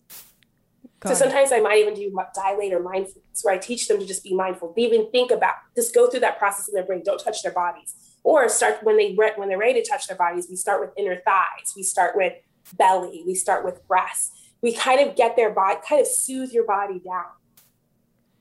Got 1.05 1.15
so 1.17 1.23
sometimes 1.23 1.51
it. 1.51 1.57
I 1.57 1.59
might 1.61 1.77
even 1.77 1.93
do 1.93 2.11
dilator 2.35 2.83
mindfulness, 2.83 3.41
where 3.43 3.53
I 3.53 3.59
teach 3.59 3.87
them 3.87 3.99
to 3.99 4.05
just 4.05 4.23
be 4.23 4.33
mindful, 4.33 4.73
they 4.75 4.81
even 4.83 5.11
think 5.11 5.29
about, 5.29 5.53
just 5.75 5.93
go 5.93 6.09
through 6.09 6.21
that 6.21 6.39
process 6.39 6.67
in 6.67 6.73
their 6.73 6.83
brain. 6.83 7.03
Don't 7.05 7.23
touch 7.23 7.43
their 7.43 7.51
bodies, 7.51 7.93
or 8.23 8.49
start 8.49 8.83
when 8.83 8.97
they 8.97 9.13
when 9.13 9.47
they're 9.49 9.57
ready 9.57 9.81
to 9.81 9.87
touch 9.87 10.07
their 10.07 10.17
bodies. 10.17 10.47
We 10.49 10.55
start 10.55 10.81
with 10.81 10.89
inner 10.97 11.21
thighs. 11.23 11.73
We 11.75 11.83
start 11.83 12.15
with 12.15 12.33
belly. 12.75 13.23
We 13.25 13.35
start 13.35 13.63
with 13.63 13.87
breasts. 13.87 14.31
We 14.61 14.73
kind 14.73 15.07
of 15.07 15.15
get 15.15 15.35
their 15.35 15.51
body, 15.51 15.79
kind 15.87 16.01
of 16.01 16.07
soothe 16.07 16.51
your 16.51 16.65
body 16.65 16.99
down, 16.99 17.25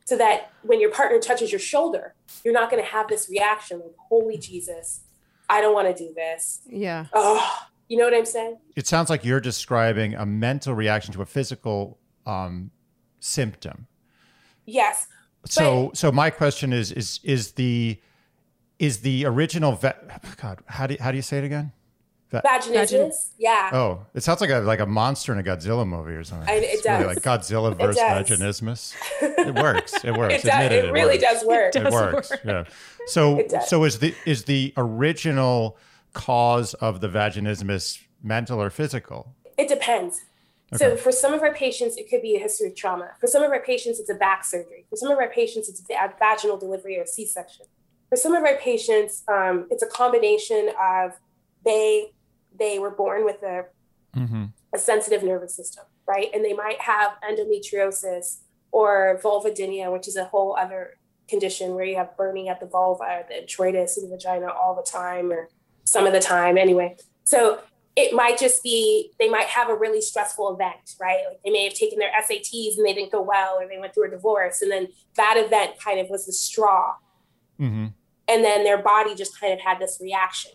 so 0.07 0.17
that 0.17 0.53
when 0.63 0.81
your 0.81 0.91
partner 0.91 1.19
touches 1.19 1.53
your 1.53 1.59
shoulder, 1.61 2.15
you're 2.45 2.55
not 2.55 2.71
going 2.71 2.83
to 2.83 2.89
have 2.89 3.09
this 3.09 3.29
reaction 3.29 3.81
like, 3.81 3.95
"Holy 4.09 4.39
Jesus, 4.39 5.03
I 5.51 5.61
don't 5.61 5.75
want 5.75 5.95
to 5.95 5.95
do 5.95 6.15
this." 6.15 6.63
Yeah. 6.67 7.07
Oh, 7.13 7.67
you 7.89 7.99
know 7.99 8.05
what 8.05 8.15
I'm 8.15 8.25
saying? 8.25 8.57
It 8.75 8.87
sounds 8.87 9.11
like 9.11 9.23
you're 9.23 9.41
describing 9.41 10.15
a 10.15 10.25
mental 10.25 10.73
reaction 10.75 11.13
to 11.13 11.21
a 11.21 11.27
physical 11.27 11.99
um, 12.27 12.71
symptom. 13.21 13.87
Yes. 14.67 15.09
So 15.47 15.91
so 15.95 16.11
my 16.11 16.31
question 16.31 16.73
is 16.73 16.91
is 16.93 17.21
is 17.23 17.53
the 17.53 18.01
is 18.79 19.01
the 19.01 19.27
original 19.27 19.73
va- 19.73 19.97
God 20.41 20.61
how 20.67 20.87
do 20.87 20.95
you, 20.95 21.01
how 21.01 21.11
do 21.11 21.17
you 21.17 21.23
say 21.23 21.39
it 21.39 21.45
again? 21.45 21.73
Va- 22.31 22.43
vaginismus. 22.45 23.31
Yeah. 23.39 23.71
Oh, 23.73 24.07
it 24.15 24.23
sounds 24.23 24.41
like 24.41 24.51
a 24.51 24.61
like 24.61 24.81
a 24.81 24.87
monster 24.87 25.33
in 25.33 25.39
a 25.39 25.43
Godzilla 25.43 25.87
movie 25.87 26.13
or 26.13 26.25
something. 26.25 26.49
I, 26.49 26.55
it 26.55 26.65
it's 26.65 26.83
does. 26.83 27.01
Really 27.01 27.15
like 27.15 27.23
Godzilla 27.23 27.77
versus 27.77 28.01
vaginismus. 28.01 28.95
it 29.23 29.55
works. 29.55 29.93
It 30.03 30.17
works. 30.17 30.35
It, 30.35 30.45
does, 30.45 30.65
it, 30.65 30.73
it 30.73 30.93
really 30.93 31.19
works. 31.19 31.23
does 31.23 31.45
work. 31.45 31.77
It, 31.77 31.83
does 31.83 31.87
it 31.87 31.93
works. 31.93 32.31
Work. 32.31 32.41
Yeah. 32.45 32.65
So 33.07 33.43
so 33.67 33.85
is 33.85 33.99
the 33.99 34.15
is 34.25 34.45
the 34.45 34.73
original 34.77 35.77
cause 36.15 36.75
of 36.75 37.01
the 37.01 37.09
vaginismus 37.09 38.01
mental 38.23 38.61
or 38.61 38.71
physical? 38.71 39.35
It 39.59 39.69
depends. 39.69 40.23
Okay. 40.73 40.79
So 40.79 40.97
for 40.97 41.13
some 41.13 41.35
of 41.35 41.43
our 41.43 41.53
patients, 41.53 41.97
it 41.97 42.09
could 42.09 42.23
be 42.23 42.37
a 42.37 42.39
history 42.39 42.69
of 42.69 42.75
trauma. 42.75 43.11
For 43.21 43.27
some 43.27 43.43
of 43.43 43.51
our 43.51 43.61
patients, 43.61 44.01
it's 44.01 44.11
a 44.11 44.15
back 44.15 44.45
surgery. 44.45 44.87
For 44.91 44.97
some 44.97 45.11
of 45.11 45.19
our 45.19 45.29
patients, 45.29 45.69
it's 45.69 45.83
a 45.91 46.13
vaginal 46.19 46.57
delivery 46.57 46.99
or 46.99 47.07
C-section. 47.07 47.67
For 48.09 48.17
some 48.17 48.35
of 48.35 48.45
our 48.45 48.57
patients, 48.57 49.23
um, 49.29 49.67
it's 49.71 49.83
a 49.83 49.87
combination 49.87 50.71
of 50.81 51.13
they 51.65 52.13
they 52.57 52.79
were 52.79 52.91
born 52.91 53.25
with 53.25 53.43
a 53.43 53.65
mm-hmm. 54.17 54.45
a 54.75 54.79
sensitive 54.79 55.23
nervous 55.23 55.55
system, 55.55 55.85
right? 56.07 56.29
And 56.33 56.45
they 56.45 56.53
might 56.53 56.81
have 56.81 57.13
endometriosis 57.29 58.39
or 58.71 59.21
vulvodynia, 59.23 59.93
which 59.93 60.09
is 60.09 60.17
a 60.17 60.25
whole 60.25 60.57
other 60.57 60.97
condition 61.29 61.75
where 61.75 61.85
you 61.85 61.97
have 61.97 62.17
burning 62.17 62.49
at 62.49 62.61
the 62.61 62.67
vulva, 62.67 63.25
the 63.29 63.35
introitus 63.35 63.97
in 63.97 64.09
the 64.09 64.17
vagina 64.17 64.47
all 64.47 64.75
the 64.75 64.89
time, 64.89 65.33
or 65.33 65.49
some 65.85 66.07
of 66.07 66.13
the 66.13 66.21
time 66.21 66.59
anyway. 66.59 66.97
So 67.25 67.61
it 67.97 68.13
might 68.15 68.39
just 68.39 68.63
be 68.63 69.13
they 69.19 69.29
might 69.29 69.47
have 69.47 69.69
a 69.69 69.75
really 69.75 70.01
stressful 70.01 70.55
event, 70.55 70.97
right? 71.01 71.21
Like 71.29 71.41
they 71.45 71.51
may 71.51 71.65
have 71.65 71.75
taken 71.75 71.99
their 71.99 72.11
SATs 72.21 72.77
and 72.77 72.87
they 72.87 72.95
didn't 72.95 73.13
go 73.13 73.23
well, 73.23 73.57
or 73.61 73.69
they 73.69 73.79
went 73.79 73.95
through 73.95 74.09
a 74.09 74.11
divorce, 74.11 74.63
and 74.63 74.71
then 74.71 74.89
that 75.17 75.37
event 75.37 75.79
kind 75.79 76.01
of 76.01 76.09
was 76.11 76.27
the 76.27 76.33
straw, 76.33 76.95
mm-hmm. 77.61 77.87
and 78.29 78.45
then 78.45 78.65
their 78.65 78.79
body 78.79 79.15
just 79.15 79.39
kind 79.39 79.53
of 79.53 79.61
had 79.61 79.79
this 79.79 79.99
reaction. 80.03 80.53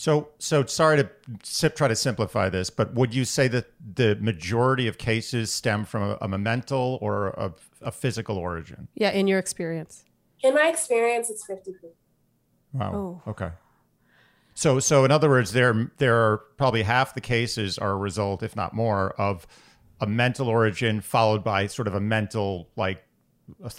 So, 0.00 0.30
so 0.38 0.64
sorry 0.64 1.04
to 1.42 1.68
try 1.68 1.86
to 1.86 1.94
simplify 1.94 2.48
this, 2.48 2.70
but 2.70 2.94
would 2.94 3.14
you 3.14 3.26
say 3.26 3.48
that 3.48 3.66
the 3.96 4.16
majority 4.18 4.88
of 4.88 4.96
cases 4.96 5.52
stem 5.52 5.84
from 5.84 6.02
a, 6.02 6.18
a 6.22 6.38
mental 6.38 6.98
or 7.02 7.28
a, 7.28 7.52
a, 7.82 7.92
physical 7.92 8.38
origin? 8.38 8.88
Yeah, 8.94 9.10
in 9.10 9.28
your 9.28 9.38
experience. 9.38 10.04
In 10.42 10.54
my 10.54 10.68
experience, 10.68 11.28
it's 11.28 11.44
50 11.44 11.72
50. 11.72 11.88
Wow. 12.72 12.94
Oh. 13.26 13.30
Okay. 13.30 13.50
So, 14.60 14.78
so 14.78 15.06
in 15.06 15.10
other 15.10 15.30
words, 15.30 15.52
there 15.52 15.90
there 15.96 16.14
are 16.14 16.36
probably 16.58 16.82
half 16.82 17.14
the 17.14 17.22
cases 17.22 17.78
are 17.78 17.92
a 17.92 17.96
result, 17.96 18.42
if 18.42 18.54
not 18.54 18.74
more, 18.74 19.12
of 19.12 19.46
a 20.02 20.06
mental 20.06 20.48
origin 20.48 21.00
followed 21.00 21.42
by 21.42 21.66
sort 21.66 21.88
of 21.88 21.94
a 21.94 22.00
mental 22.00 22.68
like 22.76 23.02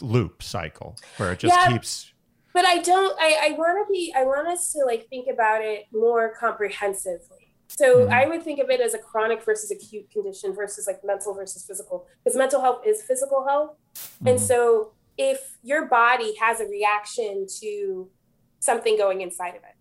loop 0.02 0.42
cycle 0.42 0.98
where 1.18 1.34
it 1.34 1.38
just 1.38 1.56
yeah, 1.56 1.72
keeps. 1.72 2.12
But 2.52 2.66
I 2.66 2.80
don't. 2.80 3.16
I, 3.22 3.50
I 3.50 3.52
want 3.52 3.88
to 3.88 3.92
be. 3.92 4.12
I 4.18 4.24
want 4.24 4.48
us 4.48 4.74
to 4.74 4.80
like 4.84 5.06
think 5.08 5.28
about 5.32 5.62
it 5.62 5.84
more 5.94 6.34
comprehensively. 6.40 7.54
So 7.68 7.98
mm-hmm. 7.98 8.12
I 8.12 8.26
would 8.26 8.42
think 8.42 8.60
of 8.60 8.72
it 8.72 8.82
as 8.82 8.96
a 8.96 9.00
chronic 9.00 9.46
versus 9.46 9.70
acute 9.70 10.10
condition 10.10 10.56
versus 10.56 10.88
like 10.88 11.02
mental 11.04 11.36
versus 11.36 11.64
physical, 11.64 12.08
because 12.24 12.36
mental 12.36 12.60
health 12.60 12.88
is 12.88 13.04
physical 13.04 13.48
health, 13.48 13.78
mm-hmm. 13.94 14.30
and 14.30 14.42
so 14.42 14.94
if 15.16 15.60
your 15.62 15.86
body 15.86 16.34
has 16.42 16.60
a 16.60 16.66
reaction 16.66 17.46
to 17.60 18.10
something 18.58 18.98
going 18.98 19.22
inside 19.22 19.50
of 19.50 19.62
it 19.64 19.76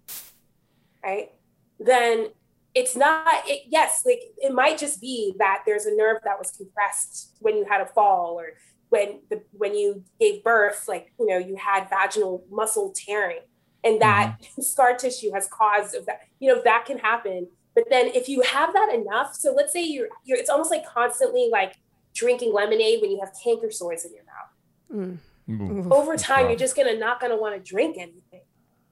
right? 1.04 1.30
Then 1.78 2.28
it's 2.74 2.96
not 2.96 3.26
it, 3.46 3.62
yes 3.68 4.02
like 4.06 4.20
it 4.38 4.52
might 4.52 4.78
just 4.78 5.00
be 5.00 5.34
that 5.38 5.62
there's 5.66 5.86
a 5.86 5.96
nerve 5.96 6.18
that 6.24 6.38
was 6.38 6.50
compressed 6.52 7.36
when 7.40 7.56
you 7.56 7.64
had 7.68 7.80
a 7.80 7.86
fall 7.86 8.38
or 8.38 8.50
when 8.90 9.20
the 9.28 9.42
when 9.52 9.74
you 9.74 10.04
gave 10.20 10.42
birth 10.44 10.86
like 10.86 11.12
you 11.18 11.26
know 11.26 11.38
you 11.38 11.56
had 11.56 11.88
vaginal 11.88 12.44
muscle 12.50 12.92
tearing 12.94 13.40
and 13.82 14.00
that 14.00 14.36
mm-hmm. 14.40 14.60
scar 14.62 14.94
tissue 14.96 15.32
has 15.32 15.48
caused 15.48 15.94
of 15.94 16.06
that 16.06 16.20
you 16.38 16.52
know 16.52 16.60
that 16.62 16.84
can 16.84 16.98
happen 16.98 17.48
but 17.74 17.84
then 17.90 18.06
if 18.08 18.28
you 18.28 18.40
have 18.42 18.72
that 18.72 18.92
enough 18.94 19.34
so 19.34 19.52
let's 19.52 19.72
say 19.72 19.82
you're 19.82 20.08
you're 20.24 20.38
it's 20.38 20.50
almost 20.50 20.70
like 20.70 20.86
constantly 20.86 21.48
like 21.50 21.74
drinking 22.14 22.52
lemonade 22.52 23.00
when 23.00 23.10
you 23.10 23.18
have 23.18 23.32
canker 23.42 23.70
sores 23.70 24.04
in 24.04 24.12
your 24.12 24.24
mouth 24.24 25.18
mm. 25.48 25.90
over 25.90 26.16
time 26.16 26.46
you're 26.46 26.58
just 26.58 26.76
gonna 26.76 26.96
not 26.96 27.20
gonna 27.20 27.36
want 27.36 27.54
to 27.54 27.60
drink 27.60 27.96
anything 27.98 28.29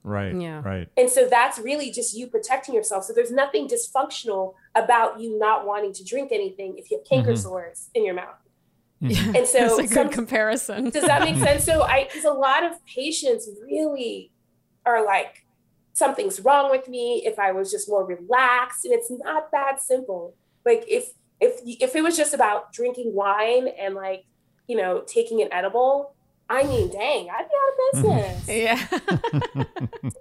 Right. 0.05 0.35
Yeah. 0.35 0.63
Right. 0.63 0.89
And 0.97 1.11
so 1.11 1.29
that's 1.29 1.59
really 1.59 1.91
just 1.91 2.17
you 2.17 2.29
protecting 2.29 2.75
yourself. 2.75 3.05
So 3.05 3.13
there's 3.13 3.33
nothing 3.33 3.69
dysfunctional 3.69 4.55
about 4.75 5.21
you 5.21 5.39
not 5.39 5.67
wanting 5.67 5.93
to 5.95 6.05
drink 6.05 6.31
anything 6.33 6.79
if 6.79 6.91
you 6.91 6.99
have 6.99 7.07
canker 7.07 7.33
mm-hmm. 7.33 7.41
sores 7.41 7.91
in 7.95 8.05
your 8.05 8.15
mouth. 8.15 8.37
Mm-hmm. 9.03 9.37
And 9.37 9.47
so 9.47 9.59
that's 9.77 9.79
a 9.79 9.83
good 9.83 9.91
some, 9.91 10.09
comparison. 10.11 10.91
does 10.91 11.05
that 11.05 11.23
make 11.23 11.37
sense? 11.45 11.65
So 11.65 11.83
I 11.83 12.05
because 12.05 12.25
a 12.25 12.33
lot 12.33 12.65
of 12.65 12.85
patients 12.87 13.49
really 13.63 14.33
are 14.87 15.05
like, 15.05 15.45
something's 15.93 16.41
wrong 16.41 16.71
with 16.71 16.89
me. 16.89 17.23
If 17.25 17.39
I 17.39 17.53
was 17.53 17.71
just 17.71 17.89
more 17.89 18.05
relaxed, 18.05 18.85
and 18.85 18.95
it's 18.95 19.11
not 19.11 19.51
that 19.53 19.83
simple. 19.83 20.35
Like 20.65 20.85
if 20.89 21.11
if 21.41 21.61
if 21.65 21.95
it 21.95 22.03
was 22.03 22.17
just 22.17 22.35
about 22.35 22.73
drinking 22.73 23.15
wine 23.15 23.69
and 23.69 23.95
like 23.95 24.25
you 24.67 24.77
know 24.77 25.03
taking 25.07 25.43
an 25.43 25.53
edible, 25.53 26.15
I 26.51 26.63
mean, 26.63 26.89
dang, 26.89 27.29
I'd 27.29 27.47
be 27.47 27.55
out 27.61 27.73
of 27.73 28.17
business. 28.17 28.49
yeah. 28.49 28.89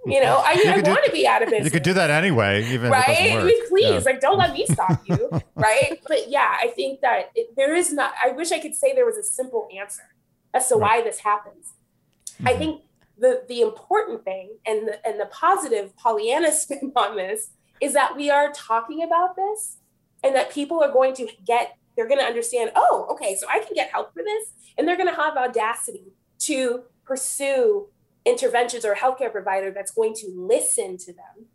you 0.06 0.20
know, 0.20 0.42
I 0.44 0.56
mean, 0.56 0.68
I 0.68 0.90
want 0.90 1.04
to 1.06 1.12
be 1.12 1.26
out 1.26 1.42
of 1.42 1.48
business. 1.48 1.64
You 1.64 1.70
could 1.70 1.82
do 1.82 1.94
that 1.94 2.10
anyway, 2.10 2.64
even 2.66 2.90
right. 2.90 3.04
I 3.08 3.44
mean, 3.44 3.68
please, 3.68 3.88
yeah. 3.88 4.00
like, 4.04 4.20
don't 4.20 4.36
let 4.36 4.52
me 4.52 4.66
stop 4.66 5.02
you, 5.06 5.30
right? 5.54 5.98
But 6.06 6.28
yeah, 6.28 6.56
I 6.60 6.68
think 6.68 7.00
that 7.00 7.30
it, 7.34 7.56
there 7.56 7.74
is 7.74 7.94
not. 7.94 8.12
I 8.22 8.32
wish 8.32 8.52
I 8.52 8.58
could 8.58 8.74
say 8.74 8.94
there 8.94 9.06
was 9.06 9.16
a 9.16 9.22
simple 9.22 9.68
answer 9.74 10.02
as 10.52 10.68
to 10.68 10.74
right. 10.74 10.98
why 10.98 11.02
this 11.02 11.20
happens. 11.20 11.72
Mm-hmm. 12.34 12.48
I 12.48 12.52
think 12.54 12.82
the 13.16 13.44
the 13.48 13.62
important 13.62 14.24
thing 14.24 14.58
and 14.66 14.86
the, 14.86 15.06
and 15.06 15.18
the 15.18 15.26
positive 15.26 15.96
Pollyanna 15.96 16.52
spin 16.52 16.92
on 16.94 17.16
this 17.16 17.50
is 17.80 17.94
that 17.94 18.16
we 18.16 18.28
are 18.28 18.52
talking 18.52 19.02
about 19.02 19.34
this, 19.34 19.78
and 20.22 20.34
that 20.34 20.52
people 20.52 20.82
are 20.82 20.92
going 20.92 21.14
to 21.14 21.28
get. 21.46 21.76
They're 21.96 22.06
going 22.06 22.20
to 22.20 22.26
understand. 22.26 22.70
Oh, 22.76 23.08
okay, 23.12 23.34
so 23.34 23.46
I 23.48 23.60
can 23.60 23.74
get 23.74 23.90
help 23.90 24.12
for 24.12 24.22
this, 24.22 24.52
and 24.76 24.86
they're 24.86 24.96
going 24.96 25.08
to 25.08 25.20
have 25.20 25.36
audacity 25.36 26.12
to 26.40 26.82
pursue 27.04 27.88
interventions 28.24 28.84
or 28.84 28.92
a 28.92 28.96
healthcare 28.96 29.32
provider 29.32 29.70
that's 29.70 29.90
going 29.90 30.14
to 30.14 30.26
listen 30.34 30.96
to 30.98 31.12
them 31.12 31.46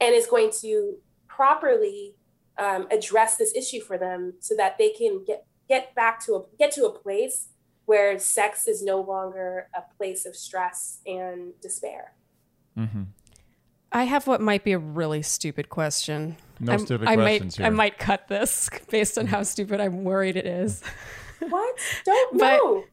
and 0.00 0.14
is 0.14 0.26
going 0.26 0.50
to 0.60 0.96
properly 1.28 2.14
um, 2.58 2.86
address 2.90 3.36
this 3.36 3.54
issue 3.54 3.80
for 3.80 3.96
them 3.96 4.34
so 4.40 4.54
that 4.56 4.76
they 4.78 4.90
can 4.90 5.24
get 5.26 5.44
get 5.68 5.94
back 5.94 6.24
to 6.26 6.34
a 6.34 6.42
get 6.58 6.72
to 6.72 6.84
a 6.84 6.90
place 6.98 7.48
where 7.86 8.18
sex 8.18 8.66
is 8.68 8.82
no 8.82 9.00
longer 9.00 9.68
a 9.74 9.82
place 9.96 10.26
of 10.26 10.36
stress 10.36 10.98
and 11.06 11.52
despair 11.62 12.12
I 13.92 14.04
have 14.04 14.26
what 14.26 14.40
might 14.40 14.64
be 14.64 14.72
a 14.72 14.78
really 14.78 15.20
stupid 15.22 15.68
question. 15.68 16.36
No 16.60 16.72
I'm- 16.72 16.80
stupid 16.86 17.08
I 17.08 17.14
questions 17.16 17.58
might, 17.58 17.62
here. 17.64 17.66
I 17.66 17.70
might 17.70 17.98
cut 17.98 18.28
this 18.28 18.70
based 18.90 19.18
on 19.18 19.26
how 19.26 19.42
stupid 19.42 19.80
I'm 19.80 20.04
worried 20.04 20.36
it 20.36 20.46
is. 20.46 20.82
What? 21.40 21.76
Don't 22.06 22.32
But- 22.38 22.56
know. 22.58 22.84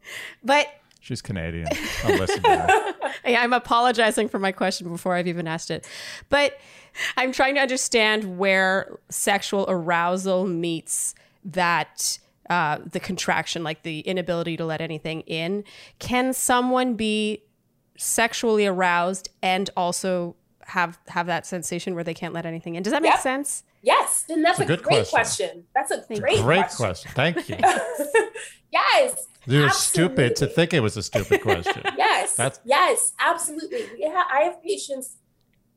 But 0.44 0.68
She's 1.08 1.22
Canadian. 1.22 1.68
I'll 2.04 2.18
listen 2.18 2.44
to 2.44 2.50
her. 2.58 3.12
I'm 3.26 3.54
apologizing 3.54 4.28
for 4.28 4.40
my 4.40 4.52
question 4.52 4.90
before 4.90 5.16
I've 5.16 5.28
even 5.28 5.48
asked 5.48 5.72
it. 5.72 5.88
But 6.28 6.60
I'm 7.16 7.32
trying 7.32 7.56
to 7.56 7.62
understand 7.62 8.38
where 8.38 9.00
sexual 9.10 9.64
arousal 9.70 10.46
meets 10.46 11.16
that 11.46 12.20
uh, 12.50 12.80
the 12.92 13.00
contraction, 13.00 13.64
like 13.64 13.84
the 13.84 14.02
inability 14.02 14.58
to 14.58 14.66
let 14.66 14.82
anything 14.82 15.22
in. 15.22 15.64
Can 16.00 16.34
someone 16.34 16.96
be 16.96 17.42
sexually 17.98 18.66
aroused 18.66 19.30
and 19.42 19.70
also 19.78 20.36
have 20.64 21.00
have 21.08 21.28
that 21.28 21.46
sensation 21.46 21.96
where 21.96 22.04
they 22.04 22.14
can't 22.14 22.34
let 22.34 22.46
anything 22.46 22.76
in? 22.76 22.84
Does 22.84 22.92
that 22.92 23.02
make 23.02 23.12
Yep. 23.14 23.22
sense? 23.22 23.64
Yes, 23.88 24.26
then 24.28 24.42
that's 24.42 24.60
a 24.60 24.64
a, 24.64 24.66
good 24.66 24.84
great 24.84 25.08
question. 25.08 25.48
question. 25.48 25.64
That's 25.74 25.92
a 25.92 26.04
great, 26.20 26.42
Great 26.42 26.68
question. 26.68 26.76
question. 26.76 27.12
Thank 27.16 27.48
you. 27.48 27.56
yes. 28.70 29.28
You're 29.46 29.70
stupid 29.70 30.36
to 30.36 30.48
think 30.48 30.74
it 30.74 30.82
was 30.82 30.98
a 30.98 31.04
stupid 31.04 31.42
question. 31.42 31.84
Yes. 31.98 32.36
That's- 32.36 32.60
yes, 32.66 33.14
absolutely. 33.18 33.86
Yeah, 33.98 34.24
I 34.30 34.42
have 34.42 34.62
patients. 34.62 35.16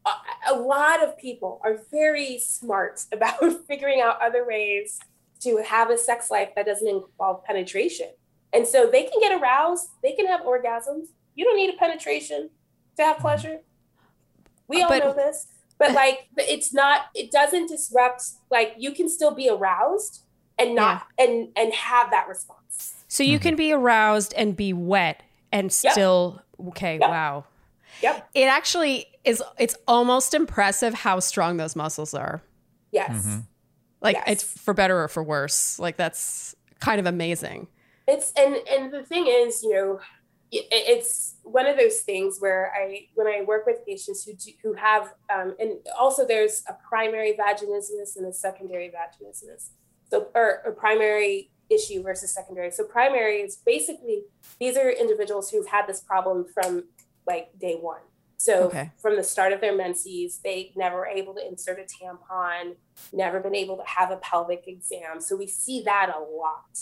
A, 0.05 0.55
a 0.55 0.57
lot 0.57 1.05
of 1.05 1.17
people 1.19 1.61
are 1.63 1.79
very 1.93 2.41
smart 2.41 3.05
about 3.13 3.39
figuring 3.69 4.01
out 4.01 4.21
other 4.21 4.45
ways 4.45 4.99
to 5.43 5.59
have 5.59 5.91
a 5.91 5.97
sex 5.97 6.33
life 6.33 6.49
that 6.57 6.67
doesn't 6.67 6.89
involve 6.89 7.45
penetration. 7.45 8.09
And 8.53 8.67
so 8.67 8.91
they 8.91 9.05
can 9.05 9.21
get 9.21 9.41
aroused, 9.41 9.87
they 10.03 10.15
can 10.15 10.27
have 10.27 10.41
orgasms. 10.41 11.11
You 11.37 11.45
don't 11.45 11.57
need 11.57 11.73
a 11.73 11.77
penetration 11.77 12.51
to 12.97 13.05
have 13.05 13.17
mm-hmm. 13.17 13.23
pleasure. 13.23 13.59
We 14.67 14.83
all 14.83 14.89
But- 14.89 15.05
know 15.05 15.15
this. 15.15 15.47
But 15.81 15.93
like 15.95 16.29
it's 16.37 16.73
not 16.73 17.07
it 17.17 17.33
doesn't 17.33 17.67
disrupt 17.69 18.23
like 18.51 18.75
you 18.79 18.93
can 18.93 19.09
still 19.09 19.35
be 19.35 19.49
aroused 19.49 20.23
and 20.59 20.75
not 20.77 21.07
and 21.19 21.49
and 21.57 21.73
have 21.73 22.11
that 22.13 22.29
response. 22.29 22.95
So 23.09 23.25
you 23.25 23.41
can 23.41 23.57
be 23.57 23.73
aroused 23.73 24.33
and 24.37 24.55
be 24.57 24.73
wet 24.73 25.23
and 25.51 25.65
Yep. 25.83 25.93
still 25.93 26.43
okay, 26.69 26.99
Yep. 27.01 27.11
wow. 27.11 27.45
Yep. 28.03 28.29
It 28.35 28.45
actually 28.45 29.07
is 29.25 29.43
it's 29.59 29.75
almost 29.89 30.35
impressive 30.35 30.95
how 30.95 31.19
strong 31.19 31.57
those 31.57 31.75
muscles 31.75 32.15
are. 32.15 32.43
Yes. 32.93 33.11
Mm-hmm. 33.11 33.39
Like 34.03 34.17
Yes. 34.17 34.25
it's 34.29 34.43
for 34.45 34.75
better 34.75 35.03
or 35.03 35.09
for 35.09 35.23
worse. 35.23 35.79
Like 35.79 35.97
that's 35.97 36.55
kind 36.79 37.01
of 37.01 37.07
amazing. 37.07 37.69
it's 38.07 38.33
and 38.37 38.55
and 38.71 38.93
the 38.93 39.03
thing 39.03 39.27
is 39.29 39.63
you 39.63 39.73
know 39.75 39.93
it, 39.95 40.01
it's 40.53 41.37
one 41.45 41.67
of 41.67 41.77
those 41.77 42.01
things 42.01 42.39
where 42.41 42.73
i 42.75 43.07
when 43.15 43.27
i 43.27 43.43
work 43.47 43.67
with 43.67 43.85
patients 43.87 44.25
who 44.25 44.33
do, 44.35 44.51
who 44.63 44.73
have 44.75 45.15
um, 45.33 45.55
and 45.61 45.79
also 45.99 46.27
there's 46.27 46.65
a 46.69 46.75
primary 46.89 47.35
vaginismus 47.39 48.17
and 48.17 48.27
a 48.27 48.33
secondary 48.33 48.89
vaginismus. 48.91 49.71
So 50.11 50.27
or 50.35 50.63
a 50.67 50.73
primary 50.73 51.53
issue 51.71 52.03
versus 52.03 52.35
secondary. 52.35 52.73
So 52.73 52.83
primary 52.83 53.37
is 53.43 53.57
basically 53.65 54.23
these 54.59 54.77
are 54.77 54.91
individuals 54.91 55.51
who've 55.51 55.69
had 55.69 55.87
this 55.87 56.01
problem 56.01 56.47
from 56.53 56.85
like 57.29 57.57
day 57.61 57.77
one. 57.77 58.01
So 58.37 58.65
Okay. 58.65 58.91
from 59.01 59.15
the 59.17 59.23
start 59.23 59.53
of 59.53 59.61
their 59.61 59.77
menses 59.77 60.41
they 60.43 60.73
never 60.75 60.97
were 60.97 61.07
able 61.07 61.35
to 61.35 61.47
insert 61.47 61.79
a 61.79 61.83
tampon 61.83 62.75
never 63.13 63.39
been 63.39 63.55
able 63.55 63.77
to 63.77 63.85
have 63.87 64.11
a 64.11 64.17
pelvic 64.17 64.65
exam. 64.67 65.21
So 65.21 65.37
we 65.37 65.47
see 65.47 65.83
that 65.85 66.11
a 66.13 66.19
lot. 66.19 66.81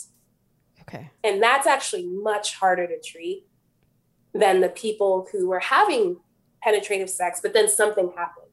Okay. 0.81 1.11
and 1.23 1.43
that's 1.43 1.67
actually 1.67 2.07
much 2.07 2.55
harder 2.55 2.87
to 2.87 2.99
treat 2.99 3.45
than 4.33 4.61
the 4.61 4.69
people 4.69 5.27
who 5.31 5.47
were 5.47 5.59
having 5.59 6.17
penetrative 6.61 7.09
sex, 7.09 7.39
but 7.41 7.53
then 7.53 7.69
something 7.69 8.11
happened. 8.15 8.45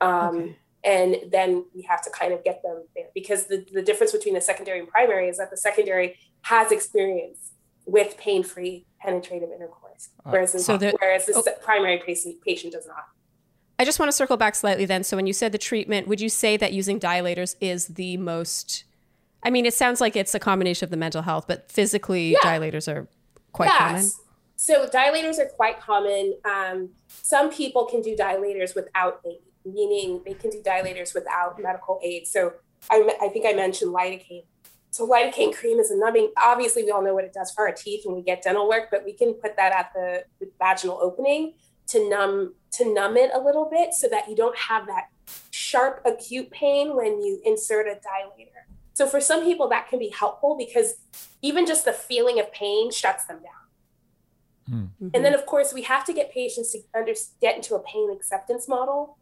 Um, 0.00 0.36
Okay. 0.36 0.56
And 0.82 1.16
then 1.30 1.66
we 1.74 1.82
have 1.82 2.00
to 2.04 2.10
kind 2.10 2.32
of 2.32 2.42
get 2.42 2.62
them 2.62 2.84
there 2.96 3.08
because 3.14 3.44
the, 3.48 3.66
the 3.70 3.82
difference 3.82 4.12
between 4.12 4.32
the 4.32 4.40
secondary 4.40 4.78
and 4.78 4.88
primary 4.88 5.28
is 5.28 5.36
that 5.36 5.50
the 5.50 5.56
secondary 5.58 6.16
has 6.40 6.72
experience 6.72 7.50
with 7.84 8.16
pain 8.16 8.42
free 8.42 8.86
penetrative 8.98 9.50
intercourse, 9.54 10.08
whereas, 10.22 10.52
the, 10.52 10.58
So 10.60 10.78
the- 10.78 10.96
whereas 10.98 11.26
the 11.26 11.34
oh. 11.36 11.44
primary 11.62 11.98
patient, 11.98 12.40
patient 12.40 12.72
does 12.72 12.86
not. 12.86 13.04
I 13.78 13.84
just 13.84 13.98
want 13.98 14.08
to 14.08 14.16
circle 14.16 14.38
back 14.38 14.54
slightly 14.54 14.86
then. 14.86 15.04
So 15.04 15.18
when 15.18 15.26
you 15.26 15.34
said 15.34 15.52
the 15.52 15.58
treatment, 15.58 16.08
would 16.08 16.18
you 16.18 16.30
say 16.30 16.56
that 16.56 16.72
using 16.72 16.98
dilators 16.98 17.56
is 17.60 17.88
the 17.88 18.16
most 18.16 18.84
I 19.42 19.50
mean, 19.50 19.66
it 19.66 19.74
sounds 19.74 20.00
like 20.00 20.16
it's 20.16 20.34
a 20.34 20.38
combination 20.38 20.86
of 20.86 20.90
the 20.90 20.96
mental 20.96 21.20
health, 21.20 21.44
but 21.46 21.70
physically 21.70 22.32
Yeah. 22.32 22.38
dilators 22.42 22.88
are 22.90 23.06
quite 23.52 23.70
common. 23.70 24.04
So 24.60 24.84
dilators 24.86 25.38
are 25.38 25.46
quite 25.46 25.80
common. 25.80 26.34
Um, 26.44 26.90
some 27.08 27.50
people 27.50 27.86
can 27.86 28.02
do 28.02 28.14
dilators 28.14 28.74
without 28.74 29.22
aid, 29.26 29.40
meaning 29.64 30.20
they 30.26 30.34
can 30.34 30.50
do 30.50 30.60
dilators 30.60 31.14
without 31.14 31.58
medical 31.58 31.98
aid. 32.04 32.26
So 32.26 32.52
I, 32.90 33.10
I 33.22 33.28
think 33.28 33.46
I 33.46 33.54
mentioned 33.54 33.94
lidocaine. 33.94 34.44
So 34.90 35.08
lidocaine 35.08 35.54
cream 35.54 35.80
is 35.80 35.90
a 35.90 35.96
numbing. 35.96 36.32
Obviously, 36.36 36.84
we 36.84 36.90
all 36.90 37.02
know 37.02 37.14
what 37.14 37.24
it 37.24 37.32
does 37.32 37.50
for 37.50 37.66
our 37.66 37.74
teeth 37.74 38.02
when 38.04 38.14
we 38.14 38.20
get 38.22 38.42
dental 38.42 38.68
work, 38.68 38.88
but 38.90 39.02
we 39.02 39.14
can 39.14 39.32
put 39.32 39.56
that 39.56 39.72
at 39.72 39.94
the, 39.94 40.24
the 40.40 40.50
vaginal 40.58 40.98
opening 41.00 41.54
to 41.86 42.10
numb 42.10 42.52
to 42.72 42.92
numb 42.92 43.16
it 43.16 43.30
a 43.32 43.40
little 43.40 43.64
bit, 43.64 43.94
so 43.94 44.08
that 44.08 44.28
you 44.28 44.36
don't 44.36 44.58
have 44.58 44.86
that 44.88 45.04
sharp 45.50 46.02
acute 46.04 46.50
pain 46.50 46.94
when 46.94 47.22
you 47.22 47.40
insert 47.46 47.86
a 47.86 47.92
dilator. 47.92 48.68
So 48.92 49.06
for 49.06 49.22
some 49.22 49.42
people, 49.42 49.70
that 49.70 49.88
can 49.88 49.98
be 49.98 50.10
helpful 50.10 50.54
because 50.58 50.96
even 51.40 51.64
just 51.64 51.86
the 51.86 51.94
feeling 51.94 52.38
of 52.38 52.52
pain 52.52 52.90
shuts 52.90 53.24
them 53.24 53.38
down. 53.38 53.59
Mhm. 54.70 55.10
And 55.14 55.24
then, 55.24 55.34
of 55.34 55.46
course, 55.46 55.72
we 55.72 55.82
have 55.82 56.04
to 56.06 56.12
get 56.12 56.30
patients 56.32 56.72
to 56.72 56.78
under, 56.94 57.12
get 57.40 57.56
into 57.56 57.74
a 57.74 57.80
pain 57.80 58.10
acceptance 58.10 58.68
model. 58.68 59.16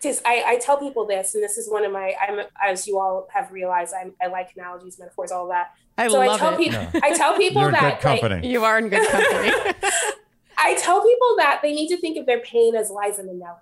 Because 0.00 0.20
I, 0.26 0.44
I 0.46 0.58
tell 0.58 0.76
people 0.76 1.06
this, 1.06 1.34
and 1.34 1.42
this 1.42 1.56
is 1.56 1.70
one 1.70 1.82
of 1.84 1.90
my, 1.90 2.14
I'm, 2.20 2.40
as 2.62 2.86
you 2.86 2.98
all 2.98 3.26
have 3.32 3.50
realized, 3.50 3.94
I'm, 3.98 4.12
I 4.20 4.26
like 4.26 4.50
analogies, 4.54 4.98
metaphors, 4.98 5.32
all 5.32 5.48
that. 5.48 5.68
I 5.96 6.08
so 6.08 6.20
I 6.20 6.26
love 6.26 6.38
tell 6.40 6.54
it. 6.54 6.58
people, 6.58 6.78
Yeah. 6.78 7.00
I 7.02 7.16
tell 7.16 7.36
people 7.38 7.62
You're 7.62 7.70
that 7.72 8.02
good 8.02 8.20
like. 8.20 8.44
You 8.44 8.64
are 8.64 8.76
in 8.78 8.90
good 8.90 9.08
company. 9.08 9.50
I 10.58 10.74
tell 10.74 11.02
people 11.02 11.36
that 11.38 11.60
they 11.62 11.72
need 11.72 11.88
to 11.88 11.96
think 11.96 12.18
of 12.18 12.26
their 12.26 12.40
pain 12.40 12.74
as 12.74 12.90
Liza 12.90 13.22
Minnelli, 13.22 13.56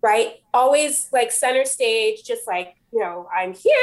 right? 0.00 0.34
Always 0.54 1.08
like 1.12 1.32
center 1.32 1.64
stage, 1.64 2.22
just 2.24 2.46
like, 2.46 2.76
you 2.92 3.00
know, 3.00 3.28
I'm 3.36 3.52
here 3.54 3.74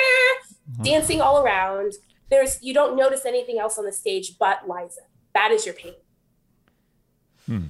dancing 0.84 1.20
all 1.22 1.44
around. 1.44 1.94
There's, 2.30 2.62
you 2.64 2.74
don't 2.74 2.96
notice 2.96 3.26
anything 3.26 3.60
else 3.60 3.78
on 3.78 3.86
the 3.86 3.92
stage 3.92 4.38
but 4.40 4.70
Liza. 4.70 5.02
That 5.34 5.52
is 5.52 5.66
your 5.66 5.76
pain. 5.76 5.94
Hmm. 7.46 7.66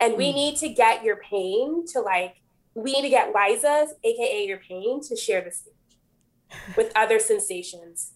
And 0.00 0.16
we 0.16 0.32
need 0.32 0.56
to 0.56 0.68
get 0.68 1.04
your 1.04 1.16
pain 1.16 1.84
to 1.92 2.00
like, 2.00 2.36
we 2.74 2.92
need 2.92 3.02
to 3.02 3.08
get 3.08 3.32
Liza's, 3.34 3.94
AKA 4.02 4.46
your 4.46 4.58
pain, 4.58 5.00
to 5.08 5.16
share 5.16 5.40
the 5.42 5.50
stage 5.52 5.72
with 6.76 6.90
other 6.96 7.18
sensations, 7.18 8.12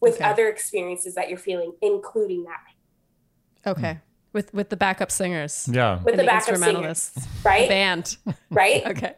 with 0.00 0.14
Okay. 0.14 0.24
other 0.24 0.48
experiences 0.48 1.14
that 1.16 1.28
you're 1.28 1.38
feeling, 1.38 1.72
including 1.82 2.44
that, 2.44 3.70
okay. 3.70 3.98
With 4.32 4.52
with 4.54 4.68
the 4.68 4.76
backup 4.76 5.10
singers. 5.10 5.68
Yeah. 5.72 5.96
with 6.02 6.12
and 6.14 6.20
the 6.20 6.24
backup 6.24 6.44
singers, 6.56 6.62
instrumentalists. 6.62 7.28
right? 7.44 7.68
Band. 7.68 8.16
Right? 8.50 8.86
Okay. 8.92 9.14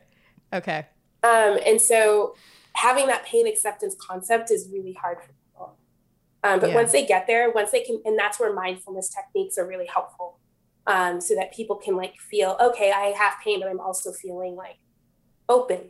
Okay. 0.52 0.86
Um, 1.22 1.58
and 1.66 1.80
so 1.80 2.34
having 2.72 3.06
that 3.08 3.24
pain 3.26 3.46
acceptance 3.46 3.94
concept 4.00 4.50
is 4.50 4.68
really 4.72 4.94
hard 4.94 5.18
for 5.20 5.28
people. 5.28 5.76
Um, 6.42 6.58
but 6.60 6.70
Yeah. 6.70 6.74
once 6.76 6.92
they 6.92 7.04
get 7.04 7.26
there, 7.26 7.50
once 7.52 7.70
they 7.72 7.82
can, 7.82 8.00
and 8.06 8.18
that's 8.18 8.40
where 8.40 8.52
mindfulness 8.54 9.10
techniques 9.10 9.58
are 9.58 9.66
really 9.66 9.86
helpful. 9.86 10.38
Um, 10.90 11.20
so 11.20 11.34
that 11.36 11.52
people 11.52 11.76
can 11.76 11.94
like 11.96 12.14
feel, 12.30 12.56
okay, 12.60 12.90
I 12.90 13.06
have 13.22 13.34
pain, 13.44 13.60
but 13.60 13.68
I'm 13.68 13.78
also 13.78 14.10
feeling 14.12 14.56
like 14.56 14.76
open. 15.48 15.82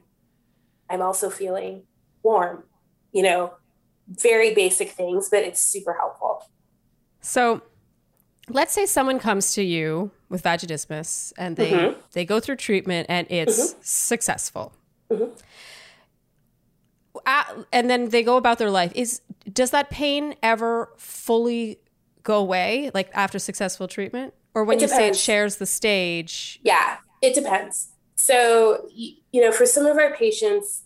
I'm 0.90 1.00
also 1.00 1.30
feeling 1.30 1.84
warm, 2.22 2.64
you 3.10 3.22
know, 3.22 3.54
very 4.08 4.52
basic 4.52 4.90
things, 4.90 5.28
but 5.30 5.42
it's 5.42 5.62
super 5.62 5.94
helpful. 5.94 6.44
So 7.22 7.62
let's 8.48 8.74
say 8.74 8.84
someone 8.84 9.18
comes 9.18 9.54
to 9.54 9.62
you 9.62 10.10
with 10.28 10.42
vaginismus 10.42 11.32
and 11.38 11.56
they 11.56 11.70
Mhm. 11.72 11.96
they 12.12 12.24
go 12.26 12.38
through 12.40 12.56
treatment 12.56 13.06
and 13.08 13.26
it's 13.30 13.74
successful. 13.80 14.72
Mhm. 15.10 15.30
A- 17.26 17.64
and 17.72 17.88
then 17.88 18.10
they 18.10 18.22
go 18.22 18.36
about 18.36 18.58
their 18.58 18.70
life. 18.70 18.92
Is 18.94 19.22
does 19.50 19.70
that 19.70 19.88
pain 19.88 20.34
ever 20.42 20.92
fully 20.98 21.78
go 22.22 22.36
away 22.38 22.90
like 22.92 23.08
after 23.14 23.38
successful 23.38 23.88
treatment? 23.88 24.34
Or 24.54 24.64
when 24.64 24.80
you 24.80 24.88
say 24.88 25.08
it 25.08 25.16
shares 25.16 25.56
the 25.56 25.66
stage? 25.66 26.60
Yeah, 26.62 26.96
it 27.22 27.34
depends. 27.34 27.88
So, 28.16 28.88
you 28.92 29.40
know, 29.40 29.52
for 29.52 29.64
some 29.66 29.86
of 29.86 29.96
our 29.96 30.14
patients, 30.14 30.82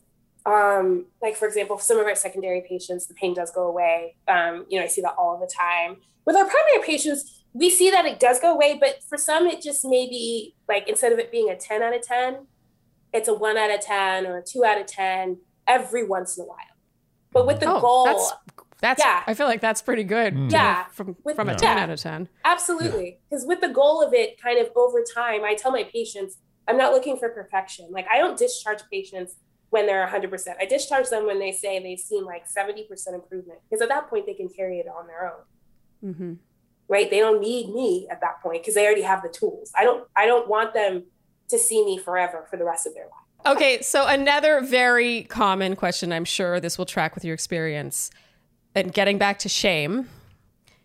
um, 0.47 1.07
like 1.23 1.37
for 1.37 1.49
example, 1.49 1.79
some 1.79 1.99
of 1.99 2.07
our 2.07 2.15
secondary 2.15 2.63
patients, 2.69 3.07
the 3.07 3.15
pain 3.15 3.35
does 3.35 3.51
go 3.51 3.67
away. 3.67 4.17
Um, 4.29 4.67
you 4.69 4.79
know, 4.79 4.85
I 4.85 4.89
see 4.89 5.01
that 5.01 5.15
all 5.19 5.39
the 5.39 5.47
time. 5.53 5.97
With 6.27 6.37
our 6.37 6.45
primary 6.45 6.85
patients, 6.85 7.45
we 7.53 7.71
see 7.71 7.91
that 7.91 8.05
it 8.05 8.21
does 8.21 8.39
go 8.41 8.53
away, 8.53 8.77
but 8.79 9.03
for 9.09 9.17
some, 9.17 9.47
it 9.47 9.63
just 9.63 9.85
may 9.85 10.07
be 10.09 10.55
like 10.69 10.89
instead 10.89 11.13
of 11.13 11.19
it 11.19 11.31
being 11.31 11.49
a 11.51 11.57
10 11.57 11.83
out 11.83 11.95
of 11.95 12.03
10, 12.03 12.47
it's 13.13 13.29
a 13.29 13.35
one 13.35 13.57
out 13.57 13.73
of 13.73 13.81
10 13.81 14.27
or 14.27 14.39
a 14.39 14.43
two 14.45 14.65
out 14.65 14.81
of 14.81 14.87
10 14.87 15.39
every 15.67 16.05
once 16.07 16.37
in 16.37 16.45
a 16.45 16.47
while. 16.47 16.59
But 17.33 17.47
with 17.47 17.61
the 17.61 17.71
Oh, 17.71 17.81
goal, 17.81 18.31
that's 18.81 19.01
that's 19.01 19.01
Yeah. 19.03 19.23
I 19.27 19.35
feel 19.35 19.47
like 19.47 19.61
that's 19.61 19.83
pretty 19.83 20.05
good. 20.05 20.35
Mm. 20.35 20.49
to 20.51 20.57
know 20.57 20.63
Yeah. 20.63 20.85
From 20.93 21.17
With- 21.25 21.37
from 21.37 21.49
a 21.49 21.53
yeah. 21.53 21.59
10 21.59 21.79
out 21.79 21.91
of 21.91 22.01
10. 22.01 22.29
Absolutely. 22.45 23.19
Because 23.29 23.47
with 23.47 23.61
the 23.61 23.69
goal 23.69 24.03
of 24.03 24.13
it 24.15 24.41
kind 24.41 24.59
of 24.59 24.71
over 24.77 25.03
time, 25.03 25.43
I 25.45 25.55
tell 25.55 25.71
my 25.73 25.85
patients 25.85 26.39
I'm 26.67 26.77
not 26.79 26.93
looking 26.93 27.17
for 27.19 27.29
perfection. 27.29 27.89
Like 27.91 28.07
I 28.11 28.19
don't 28.19 28.39
discharge 28.39 28.81
patients 28.91 29.37
when 29.71 29.87
they're 29.87 30.07
100%. 30.07 30.55
I 30.61 30.67
discharge 30.67 31.09
them 31.11 31.27
when 31.27 31.39
they 31.39 31.53
say 31.53 31.79
they've 31.83 31.99
seen 31.99 32.25
like 32.25 32.45
70% 32.49 32.89
improvement 33.15 33.59
because 33.69 33.83
at 33.83 33.89
that 33.89 34.09
point 34.09 34.25
they 34.27 34.35
can 34.35 34.49
carry 34.49 34.79
it 34.79 34.87
on 34.89 35.07
their 35.07 35.27
own. 35.33 36.11
Mm-hmm. 36.13 36.33
Right? 36.89 37.11
They 37.11 37.19
don't 37.19 37.41
need 37.41 37.75
me 37.75 38.07
at 38.11 38.21
that 38.21 38.43
point 38.43 38.63
because 38.63 38.75
they 38.75 38.85
already 38.85 39.03
have 39.03 39.23
the 39.23 39.29
tools. 39.31 39.73
I 39.75 39.85
don't. 39.85 40.07
I 40.17 40.27
don't 40.27 40.47
want 40.49 40.75
them 40.75 41.05
to 41.49 41.59
see 41.59 41.83
me 41.85 41.97
forever 41.99 42.47
for 42.51 42.57
the 42.59 42.65
rest 42.65 42.87
of 42.87 42.95
their 42.95 43.05
life. 43.05 43.57
Okay, 43.57 43.81
so 43.83 44.07
another 44.07 44.61
very 44.63 45.25
common 45.25 45.77
question. 45.77 46.13
I'm 46.13 46.25
sure 46.27 46.61
this 46.61 46.77
will 46.79 46.87
track 46.87 47.15
with 47.15 47.25
your 47.25 47.35
experience, 47.35 48.11
and 48.75 48.93
getting 48.93 49.19
back 49.19 49.39
to 49.41 49.49
shame 49.49 50.09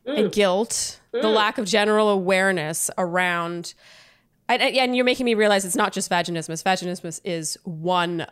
mm. 0.05 0.17
and 0.17 0.31
guilt, 0.31 0.99
mm. 1.13 1.21
the 1.21 1.29
lack 1.29 1.57
of 1.57 1.65
general 1.65 2.09
awareness 2.09 2.89
around 2.97 3.73
and, 4.49 4.95
you're 4.95 5.05
making 5.05 5.25
me 5.25 5.35
realize 5.35 5.63
it's 5.63 5.75
not 5.75 5.93
just 5.93 6.09
vaginismus. 6.09 6.63
Vaginismus 6.63 7.21
is 7.23 7.57
one 7.63 8.25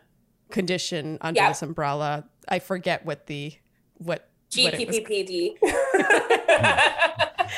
condition 0.50 1.17
under 1.22 1.39
yeah. 1.39 1.50
this 1.50 1.62
umbrella. 1.62 2.26
I 2.50 2.60
forget 2.60 3.06
what 3.06 3.28
the 3.28 3.54
what 3.98 4.30
GPPPD. 4.52 5.58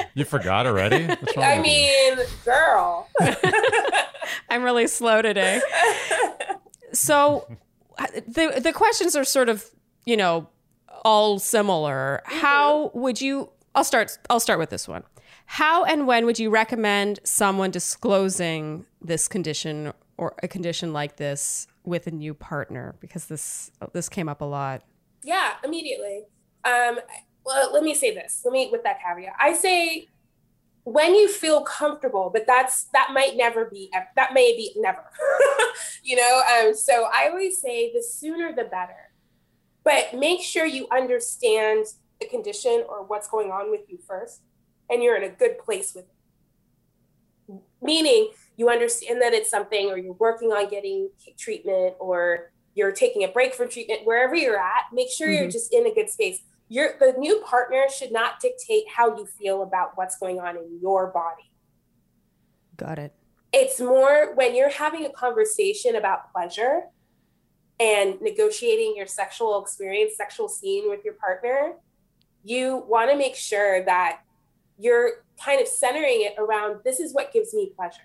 you 0.13 0.25
forgot 0.25 0.65
already? 0.65 1.07
I 1.37 1.61
mean, 1.61 2.17
you? 2.17 2.25
girl. 2.43 3.07
I'm 4.49 4.63
really 4.63 4.87
slow 4.87 5.21
today. 5.21 5.61
So 6.91 7.47
the 8.27 8.59
the 8.63 8.73
questions 8.73 9.15
are 9.15 9.23
sort 9.23 9.47
of, 9.47 9.63
you 10.05 10.17
know, 10.17 10.49
all 11.03 11.39
similar. 11.39 12.21
Mm-hmm. 12.27 12.39
How 12.39 12.91
would 12.93 13.21
you 13.21 13.49
I'll 13.75 13.83
start 13.83 14.17
I'll 14.29 14.39
start 14.39 14.59
with 14.59 14.69
this 14.69 14.87
one. 14.87 15.03
How 15.45 15.83
and 15.83 16.05
when 16.05 16.25
would 16.25 16.37
you 16.37 16.49
recommend 16.49 17.19
someone 17.23 17.71
disclosing 17.71 18.85
this 19.01 19.27
condition 19.27 19.93
or 20.17 20.35
a 20.43 20.47
condition 20.47 20.93
like 20.93 21.17
this 21.17 21.67
with 21.83 22.07
a 22.07 22.11
new 22.11 22.33
partner? 22.33 22.95
Because 22.99 23.25
this 23.25 23.71
this 23.93 24.09
came 24.09 24.29
up 24.29 24.41
a 24.41 24.45
lot. 24.45 24.83
Yeah, 25.23 25.53
immediately. 25.63 26.23
Um, 26.63 26.99
well, 27.45 27.73
let 27.73 27.83
me 27.83 27.93
say 27.93 28.13
this. 28.13 28.41
Let 28.45 28.51
me 28.51 28.69
with 28.71 28.83
that 28.83 28.99
caveat. 29.01 29.33
I 29.39 29.53
say 29.53 30.07
when 30.83 31.13
you 31.15 31.27
feel 31.27 31.61
comfortable, 31.61 32.29
but 32.33 32.45
that's 32.47 32.85
that 32.93 33.11
might 33.13 33.35
never 33.35 33.65
be 33.65 33.91
that 34.15 34.33
may 34.33 34.55
be 34.55 34.73
never. 34.77 35.03
you 36.03 36.15
know, 36.15 36.41
um, 36.57 36.73
so 36.73 37.07
I 37.13 37.29
always 37.29 37.61
say 37.61 37.93
the 37.93 38.03
sooner 38.03 38.53
the 38.53 38.63
better. 38.63 39.08
But 39.89 40.19
make 40.19 40.41
sure 40.41 40.67
you 40.67 40.87
understand 40.91 41.87
the 42.21 42.27
condition 42.27 42.83
or 42.87 43.03
what's 43.03 43.27
going 43.27 43.49
on 43.49 43.71
with 43.71 43.81
you 43.87 43.97
first 44.07 44.41
and 44.87 45.01
you're 45.01 45.17
in 45.17 45.23
a 45.23 45.33
good 45.33 45.57
place 45.57 45.95
with 45.95 46.05
it. 46.05 47.59
Meaning 47.81 48.29
you 48.55 48.69
understand 48.69 49.19
that 49.23 49.33
it's 49.33 49.49
something, 49.49 49.89
or 49.89 49.97
you're 49.97 50.13
working 50.13 50.51
on 50.51 50.69
getting 50.69 51.09
treatment, 51.39 51.95
or 51.99 52.51
you're 52.75 52.91
taking 52.91 53.23
a 53.23 53.29
break 53.29 53.55
from 53.55 53.67
treatment, 53.67 54.01
wherever 54.03 54.35
you're 54.35 54.59
at, 54.59 54.83
make 54.93 55.09
sure 55.09 55.27
mm-hmm. 55.27 55.41
you're 55.41 55.51
just 55.51 55.73
in 55.73 55.87
a 55.87 55.93
good 55.95 56.09
space. 56.09 56.41
Your 56.67 56.89
the 56.99 57.15
new 57.17 57.41
partner 57.43 57.85
should 57.91 58.11
not 58.11 58.39
dictate 58.39 58.83
how 58.95 59.17
you 59.17 59.25
feel 59.25 59.63
about 59.63 59.93
what's 59.95 60.19
going 60.19 60.39
on 60.39 60.55
in 60.55 60.79
your 60.79 61.07
body. 61.07 61.49
Got 62.77 62.99
it. 62.99 63.15
It's 63.51 63.79
more 63.79 64.35
when 64.35 64.55
you're 64.55 64.69
having 64.69 65.07
a 65.07 65.09
conversation 65.09 65.95
about 65.95 66.31
pleasure 66.31 66.83
and 67.79 68.19
negotiating 68.21 68.93
your 68.95 69.07
sexual 69.07 69.61
experience, 69.61 70.17
sexual 70.17 70.49
scene 70.49 70.89
with 70.89 71.03
your 71.05 71.13
partner, 71.13 71.73
you 72.43 72.83
want 72.87 73.09
to 73.09 73.17
make 73.17 73.35
sure 73.35 73.83
that 73.85 74.21
you're 74.77 75.23
kind 75.43 75.61
of 75.61 75.67
centering 75.67 76.21
it 76.21 76.35
around 76.37 76.79
this 76.83 76.99
is 76.99 77.13
what 77.13 77.33
gives 77.33 77.53
me 77.53 77.71
pleasure 77.75 78.01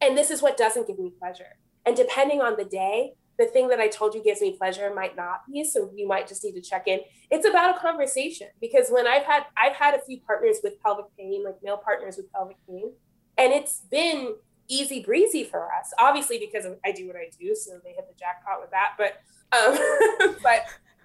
and 0.00 0.16
this 0.16 0.30
is 0.30 0.42
what 0.42 0.56
doesn't 0.56 0.86
give 0.86 0.98
me 0.98 1.12
pleasure. 1.18 1.56
And 1.84 1.96
depending 1.96 2.40
on 2.40 2.56
the 2.56 2.64
day 2.64 3.14
the 3.38 3.46
thing 3.46 3.68
that 3.68 3.78
i 3.78 3.86
told 3.86 4.14
you 4.16 4.22
gives 4.22 4.40
me 4.40 4.56
pleasure 4.56 4.92
might 4.92 5.14
not 5.14 5.42
be 5.50 5.62
so 5.62 5.92
you 5.94 6.08
might 6.08 6.26
just 6.26 6.42
need 6.42 6.52
to 6.52 6.60
check 6.60 6.88
in. 6.88 7.00
It's 7.30 7.48
about 7.48 7.76
a 7.76 7.78
conversation 7.78 8.48
because 8.60 8.88
when 8.90 9.06
i've 9.06 9.22
had 9.22 9.44
i've 9.56 9.76
had 9.76 9.94
a 9.94 10.00
few 10.04 10.20
partners 10.20 10.56
with 10.62 10.80
pelvic 10.82 11.06
pain 11.16 11.44
like 11.44 11.54
male 11.62 11.76
partners 11.76 12.16
with 12.16 12.30
pelvic 12.32 12.56
pain 12.68 12.92
and 13.38 13.52
it's 13.52 13.82
been 13.90 14.34
easy 14.68 15.02
breezy 15.02 15.44
for 15.44 15.68
us 15.72 15.92
obviously 15.98 16.38
because 16.38 16.66
i 16.84 16.92
do 16.92 17.06
what 17.06 17.16
i 17.16 17.28
do 17.40 17.54
so 17.54 17.78
they 17.84 17.90
hit 17.90 18.06
the 18.08 18.18
jackpot 18.18 18.60
with 18.60 18.70
that 18.70 18.92
but 18.98 19.20
um 19.56 20.36
but 20.42 20.64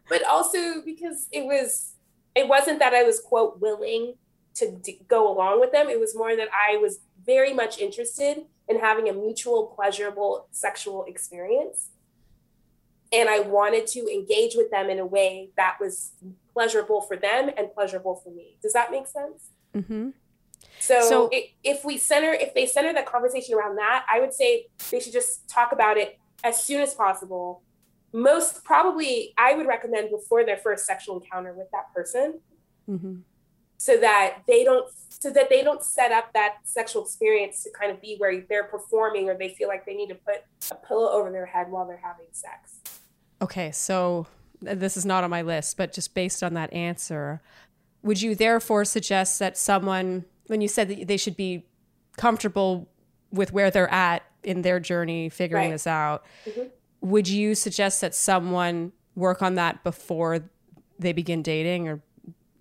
but 0.10 0.24
also 0.26 0.82
because 0.84 1.28
it 1.32 1.46
was 1.46 1.94
it 2.36 2.48
wasn't 2.48 2.80
that 2.80 2.94
i 2.94 3.04
was 3.04 3.20
quote 3.20 3.60
willing 3.62 4.16
to 4.56 4.72
d- 4.72 5.02
go 5.08 5.32
along 5.32 5.60
with 5.60 5.72
them. 5.72 5.90
It 5.90 6.00
was 6.00 6.16
more 6.16 6.36
that 6.36 6.50
I 6.54 6.78
was 6.78 7.00
very 7.26 7.54
much 7.54 7.80
interested 7.80 8.46
in 8.68 8.80
having 8.80 9.10
a 9.10 9.14
mutual, 9.14 9.74
pleasurable 9.76 10.48
sexual 10.52 11.06
experience. 11.06 11.90
And 13.12 13.30
I 13.30 13.42
wanted 13.42 13.88
to 13.88 14.08
engage 14.12 14.56
with 14.56 14.72
them 14.72 14.90
in 14.90 15.00
a 15.00 15.06
way 15.06 15.50
that 15.56 15.78
was 15.80 16.14
pleasurable 16.54 17.02
for 17.02 17.16
them 17.16 17.50
and 17.58 17.74
pleasurable 17.74 18.16
for 18.24 18.32
me. 18.32 18.58
Does 18.62 18.74
that 18.74 18.92
make 18.92 19.08
sense? 19.08 19.50
Mm-hmm. 19.76 20.10
So, 20.84 21.02
so 21.02 21.30
it, 21.32 21.52
if 21.64 21.86
we 21.86 21.98
center, 21.98 22.34
if 22.34 22.54
they 22.54 22.66
center 22.66 22.92
the 22.94 23.04
conversation 23.04 23.56
around 23.56 23.78
that, 23.78 24.06
I 24.12 24.20
would 24.20 24.34
say 24.34 24.68
they 24.92 25.00
should 25.00 25.14
just 25.14 25.48
talk 25.48 25.72
about 25.72 25.98
it 25.98 26.20
as 26.44 26.62
soon 26.62 26.82
as 26.82 26.94
possible. 26.94 27.62
Most 28.12 28.64
probably, 28.66 29.34
I 29.38 29.56
would 29.56 29.66
recommend 29.66 30.12
before 30.12 30.46
their 30.46 30.58
first 30.58 30.86
sexual 30.86 31.22
encounter 31.22 31.54
with 31.54 31.68
that 31.72 31.94
person. 31.94 32.40
Mm-hmm 32.90 33.16
so 33.84 33.98
that 33.98 34.38
they 34.48 34.64
don't 34.64 34.90
so 35.10 35.30
that 35.30 35.50
they 35.50 35.62
don't 35.62 35.84
set 35.84 36.14
up 36.14 36.32
that 36.32 36.56
sexual 36.64 37.04
experience 37.04 37.64
to 37.64 37.70
kind 37.78 37.92
of 37.92 38.00
be 38.00 38.16
where 38.18 38.42
they're 38.48 38.64
performing 38.64 39.28
or 39.28 39.38
they 39.38 39.50
feel 39.50 39.68
like 39.68 39.86
they 39.86 39.94
need 39.94 40.08
to 40.08 40.16
put 40.16 40.38
a 40.72 40.76
pillow 40.76 41.10
over 41.10 41.30
their 41.30 41.46
head 41.46 41.70
while 41.70 41.86
they're 41.86 41.98
having 42.02 42.28
sex. 42.32 42.80
Okay, 43.42 43.72
so 43.72 44.26
this 44.62 44.96
is 44.96 45.06
not 45.06 45.26
on 45.26 45.30
my 45.30 45.42
list, 45.42 45.76
but 45.76 45.92
just 45.92 46.14
based 46.14 46.42
on 46.44 46.54
that 46.54 46.72
answer, 46.72 47.42
would 48.04 48.22
you 48.22 48.36
therefore 48.36 48.86
suggest 48.86 49.38
that 49.40 49.58
someone 49.58 50.24
when 50.48 50.62
you 50.62 50.68
said 50.68 50.88
that 50.90 51.08
they 51.08 51.18
should 51.18 51.38
be 51.38 51.66
comfortable 52.18 52.90
with 53.32 53.54
where 53.54 53.72
they're 53.72 53.92
at 53.92 54.24
in 54.44 54.62
their 54.62 54.80
journey 54.80 55.30
figuring 55.30 55.66
right. 55.66 55.72
this 55.72 55.88
out, 55.88 56.24
mm-hmm. 56.46 56.68
would 57.02 57.28
you 57.28 57.56
suggest 57.56 58.02
that 58.02 58.14
someone 58.14 58.92
work 59.16 59.42
on 59.42 59.56
that 59.56 59.84
before 59.84 60.50
they 61.00 61.14
begin 61.14 61.42
dating 61.42 61.88
or 61.88 62.02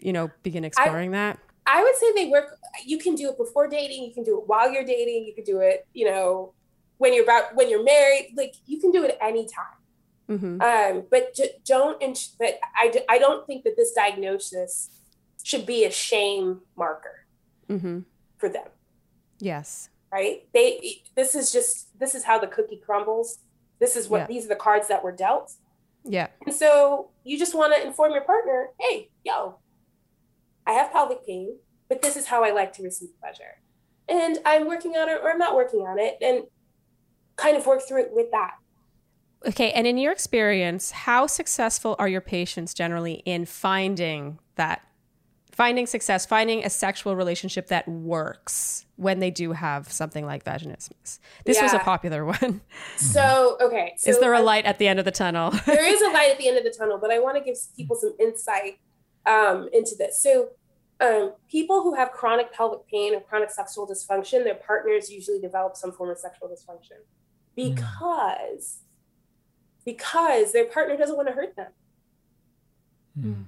you 0.02 0.12
know, 0.12 0.30
begin 0.42 0.64
exploring 0.64 1.14
I, 1.14 1.18
that? 1.18 1.38
I 1.66 1.82
would 1.82 1.96
say 1.96 2.12
they 2.14 2.28
work. 2.28 2.58
You 2.84 2.98
can 2.98 3.14
do 3.14 3.30
it 3.30 3.38
before 3.38 3.68
dating. 3.68 4.02
You 4.02 4.12
can 4.12 4.24
do 4.24 4.38
it 4.38 4.48
while 4.48 4.70
you're 4.70 4.84
dating. 4.84 5.24
You 5.24 5.34
can 5.34 5.44
do 5.44 5.60
it, 5.60 5.86
you 5.94 6.04
know, 6.04 6.52
when 6.98 7.14
you're 7.14 7.24
about 7.24 7.54
when 7.54 7.70
you're 7.70 7.84
married. 7.84 8.34
Like 8.36 8.54
you 8.66 8.80
can 8.80 8.90
do 8.90 9.04
it 9.04 9.16
anytime. 9.20 9.64
Mm-hmm. 10.28 10.60
Um, 10.60 11.04
but 11.10 11.34
j- 11.34 11.56
don't. 11.64 12.00
but 12.38 12.58
I 12.74 12.92
I 13.08 13.18
don't 13.18 13.46
think 13.46 13.64
that 13.64 13.76
this 13.76 13.92
diagnosis 13.92 14.90
should 15.44 15.66
be 15.66 15.84
a 15.84 15.90
shame 15.90 16.60
marker 16.76 17.21
mm-hmm. 17.72 17.98
for 18.38 18.48
them. 18.48 18.68
Yes. 19.38 19.88
Right. 20.12 20.46
They. 20.52 21.02
This 21.14 21.35
is 21.35 21.52
just. 21.52 21.98
This 21.98 22.14
is 22.14 22.24
how 22.24 22.38
the 22.38 22.46
cookie 22.46 22.80
crumbles. 22.85 23.38
This 23.80 23.96
is 23.96 24.08
what 24.08 24.22
yeah. 24.22 24.26
these 24.26 24.44
are 24.44 24.48
the 24.48 24.56
cards 24.56 24.88
that 24.88 25.02
were 25.02 25.12
dealt. 25.12 25.52
Yeah. 26.04 26.28
And 26.46 26.54
so 26.54 27.11
you 27.24 27.38
just 27.38 27.54
want 27.54 27.74
to 27.74 27.87
inform 27.87 28.12
your 28.12 28.22
partner, 28.22 28.68
hey, 28.80 29.11
yo, 29.24 29.58
I 30.66 30.72
have 30.72 30.92
pelvic 30.92 31.26
pain, 31.26 31.56
but 31.88 32.02
this 32.02 32.16
is 32.16 32.26
how 32.26 32.44
I 32.44 32.50
like 32.50 32.72
to 32.74 32.82
receive 32.82 33.11
pleasure. 33.20 33.61
And 34.08 34.38
I'm 34.44 34.66
working 34.66 34.96
on 34.96 35.08
it 35.08 35.18
or 35.22 35.30
I'm 35.30 35.38
not 35.38 35.54
working 35.54 35.80
on 35.80 35.98
it 35.98 36.18
and 36.20 36.44
kind 37.37 37.56
of 37.56 37.66
work 37.66 37.82
through 37.87 38.02
it 38.02 38.11
with 38.12 38.30
that. 38.32 38.52
Okay. 39.46 39.72
And 39.72 39.87
in 39.87 39.98
your 39.98 40.12
experience, 40.12 40.90
how 40.90 41.26
successful 41.26 41.96
are 41.98 42.08
your 42.08 42.20
patients 42.20 42.74
generally 42.74 43.22
in 43.24 43.44
finding 43.46 44.38
that, 44.56 44.82
finding 45.52 45.86
success, 45.86 46.26
finding 46.26 46.64
a 46.64 46.70
sexual 46.70 47.14
relationship 47.14 47.68
that 47.68 47.86
works 47.86 48.86
when 48.96 49.20
they 49.20 49.30
do 49.30 49.52
have 49.52 49.92
something 49.92 50.26
like 50.26 50.44
vaginismus? 50.44 51.18
This 51.44 51.56
yeah. 51.56 51.62
was 51.62 51.74
a 51.74 51.78
popular 51.78 52.24
one. 52.24 52.62
So, 52.96 53.56
okay. 53.60 53.94
So 53.98 54.10
is 54.10 54.20
there 54.20 54.32
a 54.32 54.42
light 54.42 54.64
at 54.64 54.78
the 54.78 54.88
end 54.88 54.98
of 54.98 55.04
the 55.04 55.10
tunnel? 55.10 55.50
there 55.66 55.84
is 55.84 56.00
a 56.00 56.10
light 56.10 56.30
at 56.30 56.38
the 56.38 56.48
end 56.48 56.58
of 56.58 56.64
the 56.64 56.74
tunnel, 56.77 56.98
but 57.00 57.10
I 57.10 57.18
want 57.18 57.37
to 57.37 57.44
give 57.44 57.56
people 57.77 57.96
some 57.96 58.14
insight 58.18 58.79
um, 59.27 59.68
into 59.72 59.94
this. 59.96 60.20
So, 60.20 60.48
um, 61.00 61.33
people 61.50 61.83
who 61.83 61.94
have 61.94 62.12
chronic 62.12 62.52
pelvic 62.52 62.87
pain 62.87 63.14
or 63.14 63.20
chronic 63.20 63.50
sexual 63.50 63.88
dysfunction, 63.88 64.44
their 64.44 64.54
partners 64.54 65.10
usually 65.10 65.40
develop 65.40 65.77
some 65.77 65.90
form 65.90 66.10
of 66.10 66.18
sexual 66.18 66.48
dysfunction 66.48 66.98
hmm. 67.56 67.74
because 67.74 68.79
because 69.85 70.52
their 70.52 70.66
partner 70.66 70.96
doesn't 70.96 71.16
want 71.16 71.29
to 71.29 71.35
hurt 71.35 71.56
them. 71.56 71.72
Mm. 73.18 73.44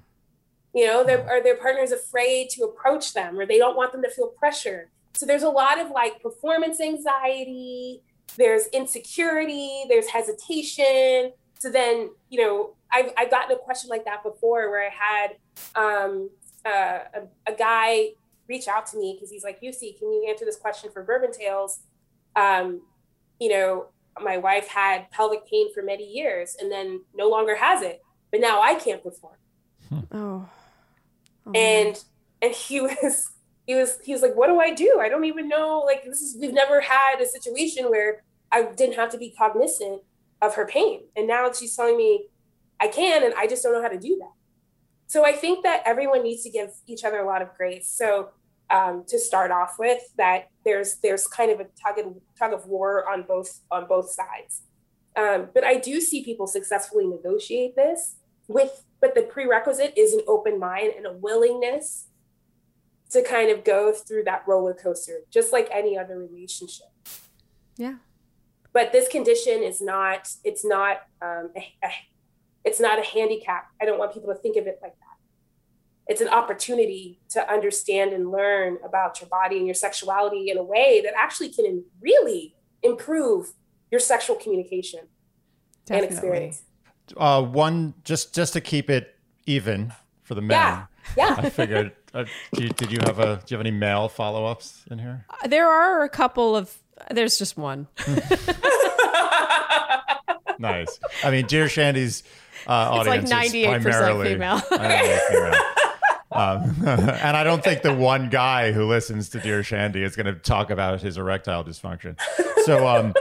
You 0.75 0.87
know, 0.87 1.05
their 1.05 1.21
or 1.31 1.43
their 1.43 1.57
partner 1.57 1.83
is 1.83 1.93
afraid 1.93 2.51
to 2.51 2.65
approach 2.65 3.15
them, 3.15 3.39
or 3.39 3.47
they 3.47 3.59
don't 3.59 3.77
want 3.77 3.93
them 3.93 4.03
to 4.03 4.11
feel 4.11 4.29
pressure. 4.29 4.91
So 5.15 5.27
there's 5.27 5.45
a 5.45 5.49
lot 5.49 5.79
of 5.79 5.91
like 5.91 6.21
performance 6.21 6.81
anxiety. 6.81 8.03
There's 8.37 8.67
insecurity. 8.69 9.85
There's 9.89 10.09
hesitation. 10.09 11.33
So 11.59 11.71
then, 11.71 12.11
you 12.29 12.43
know, 12.43 12.75
I've, 12.93 13.13
I've 13.17 13.31
gotten 13.31 13.57
a 13.57 13.59
question 13.59 13.89
like 13.89 14.05
that 14.05 14.23
before 14.23 14.71
where 14.71 14.87
I 14.87 14.91
had 14.91 15.37
um, 15.77 16.31
uh, 16.67 16.99
a, 17.15 17.53
a, 17.53 17.55
guy 17.57 18.11
reach 18.49 18.69
out 18.69 18.87
to 18.89 18.99
me 18.99 19.15
because 19.15 19.31
he's 19.31 19.45
like, 19.45 19.63
UC, 19.63 19.99
can 19.99 20.13
you 20.13 20.27
answer 20.29 20.45
this 20.45 20.57
question 20.57 20.91
for 20.93 21.03
Bourbon 21.03 21.33
Tales? 21.33 21.81
Um, 22.37 22.83
you 23.41 23.49
know, 23.49 23.87
my 24.21 24.37
wife 24.37 24.69
had 24.69 25.11
pelvic 25.11 25.49
pain 25.49 25.73
for 25.73 25.83
many 25.83 26.05
years 26.05 26.57
and 26.61 26.71
then 26.71 27.03
no 27.15 27.29
longer 27.29 27.57
has 27.57 27.83
it, 27.83 28.03
but 28.31 28.41
now 28.41 28.61
I 28.61 28.75
can't 28.75 29.03
perform. 29.03 29.37
Oh. 30.13 30.49
Oh, 31.47 31.53
and 31.55 32.03
and 32.43 32.53
he 32.53 32.81
was 32.81 33.31
he 33.67 33.75
was 33.75 33.99
he 34.05 34.13
was 34.13 34.23
like 34.23 34.35
what 34.35 34.49
do 34.49 34.61
i 34.61 34.73
do? 34.73 35.01
I 35.01 35.09
don't 35.09 35.25
even 35.25 35.49
know 35.49 35.83
like 35.87 36.05
this 36.05 36.21
is 36.21 36.37
we've 36.41 36.53
never 36.53 36.81
had 36.81 37.21
a 37.21 37.27
situation 37.27 37.91
where 37.91 38.23
i 38.53 38.63
didn't 38.63 38.97
have 38.97 39.11
to 39.11 39.19
be 39.19 39.35
cognizant 39.37 40.03
of 40.43 40.55
her 40.55 40.67
pain. 40.67 41.03
And 41.17 41.27
now 41.27 41.51
she's 41.53 41.75
telling 41.75 41.97
me 41.97 42.27
i 42.81 42.89
can 42.89 43.25
and 43.25 43.35
i 43.35 43.47
just 43.47 43.63
don't 43.63 43.73
know 43.73 43.83
how 43.83 43.89
to 43.89 43.99
do 43.99 44.17
that. 44.21 44.33
So 45.07 45.25
i 45.25 45.33
think 45.33 45.65
that 45.65 45.83
everyone 45.85 46.23
needs 46.23 46.43
to 46.45 46.51
give 46.51 46.71
each 46.87 47.05
other 47.05 47.19
a 47.19 47.27
lot 47.27 47.43
of 47.43 47.55
grace. 47.57 47.89
So 47.89 48.31
um, 48.71 49.05
to 49.09 49.19
start 49.19 49.51
off 49.51 49.77
with 49.79 50.01
that 50.17 50.49
there's 50.65 50.97
there's 51.03 51.27
kind 51.27 51.51
of 51.51 51.61
a 51.61 51.65
tug 51.65 52.03
tug 52.39 52.53
of 52.53 52.67
war 52.67 53.09
on 53.09 53.23
both 53.23 53.61
on 53.71 53.87
both 53.87 54.11
sides. 54.11 54.63
Um, 55.17 55.51
but 55.55 55.63
i 55.63 55.77
do 55.77 56.01
see 56.01 56.25
people 56.25 56.49
successfully 56.49 57.07
negotiate 57.07 57.77
this 57.77 58.17
with 58.49 58.85
but 59.01 59.15
the 59.15 59.23
prerequisite 59.23 59.93
is 59.99 60.15
an 60.15 60.23
open 60.27 60.59
mind 60.59 60.95
and 60.97 61.07
a 61.07 61.13
willingness 61.13 62.07
to 63.11 63.23
kind 63.23 63.51
of 63.51 63.63
go 63.63 63.93
through 63.93 64.25
that 64.25 64.43
roller 64.47 64.73
coaster 64.73 65.19
just 65.31 65.53
like 65.53 65.69
any 65.71 65.99
other 65.99 66.19
relationship. 66.19 66.87
Yeah. 67.77 67.97
But 68.73 68.93
this 68.93 69.09
condition 69.09 69.63
is 69.63 69.81
not 69.83 70.29
it's 70.43 70.65
not 70.65 71.03
um, 71.21 71.51
a, 71.57 71.61
a, 71.85 71.91
it's 72.65 72.81
not 72.81 72.99
a 72.99 73.03
handicap. 73.03 73.67
I 73.81 73.85
don't 73.85 73.99
want 73.99 74.15
people 74.15 74.33
to 74.33 74.41
think 74.41 74.57
of 74.57 74.67
it 74.67 74.79
like 74.83 74.95
that. 74.95 75.01
It's 76.07 76.21
an 76.21 76.29
opportunity 76.29 77.21
to 77.31 77.51
understand 77.51 78.13
and 78.13 78.31
learn 78.31 78.79
about 78.85 79.21
your 79.21 79.29
body 79.29 79.59
and 79.59 79.67
your 79.67 79.75
sexuality 79.75 80.51
in 80.51 80.59
a 80.59 80.63
way 80.63 81.03
that 81.05 81.13
actually 81.17 81.51
can 81.51 81.85
really 82.01 82.55
improve 82.83 83.53
your 83.91 84.01
sexual 84.01 84.37
communication 84.37 85.01
Definitely. 85.87 86.07
and 86.07 86.15
experience 86.15 86.63
Uh, 87.17 87.43
one 87.43 87.95
just 88.05 88.35
just 88.35 88.53
to 88.55 88.61
keep 88.61 88.89
it 88.91 89.15
even 89.47 89.93
for 90.23 90.35
the 90.35 90.41
men. 90.43 90.57
yeah 90.57 90.87
yeah 91.17 91.35
I 91.39 91.51
figured. 91.51 91.93
Uh, 92.15 92.25
do 92.53 92.63
you, 92.63 92.69
did 92.71 92.93
you 92.93 92.99
have 93.03 93.19
a? 93.19 93.37
Do 93.45 93.55
you 93.55 93.57
have 93.59 93.67
any 93.67 93.73
male 93.77 94.09
follow 94.09 94.47
ups 94.47 94.85
in 94.91 94.99
here? 94.99 95.27
There 95.47 95.69
are 95.69 96.03
a 96.03 96.09
couple 96.09 96.57
of. 96.57 96.77
There's 97.11 97.39
just 97.39 97.57
one. 97.59 97.89
Nice. 100.59 100.99
I 101.23 101.31
mean, 101.31 101.47
Dear 101.47 101.69
Shandy's 101.69 102.23
uh, 102.67 102.99
It's 102.99 103.09
like 103.09 103.23
audience 103.25 103.55
is 103.55 103.65
98% 103.65 103.83
primarily 103.83 104.33
female. 104.33 104.61
primarily 104.69 105.19
female. 105.29 105.61
Um, 106.33 106.75
and 106.87 107.37
I 107.37 107.45
don't 107.45 107.63
think 107.63 107.83
the 107.83 107.95
one 107.95 108.29
guy 108.31 108.73
who 108.73 108.87
listens 108.87 109.29
to 109.31 109.41
Dear 109.41 109.63
Shandy 109.63 110.03
is 110.03 110.17
going 110.17 110.27
to 110.27 110.35
talk 110.35 110.71
about 110.71 111.01
his 111.01 111.19
erectile 111.19 111.65
dysfunction. 111.65 112.19
So, 112.65 112.87
um, 112.87 113.15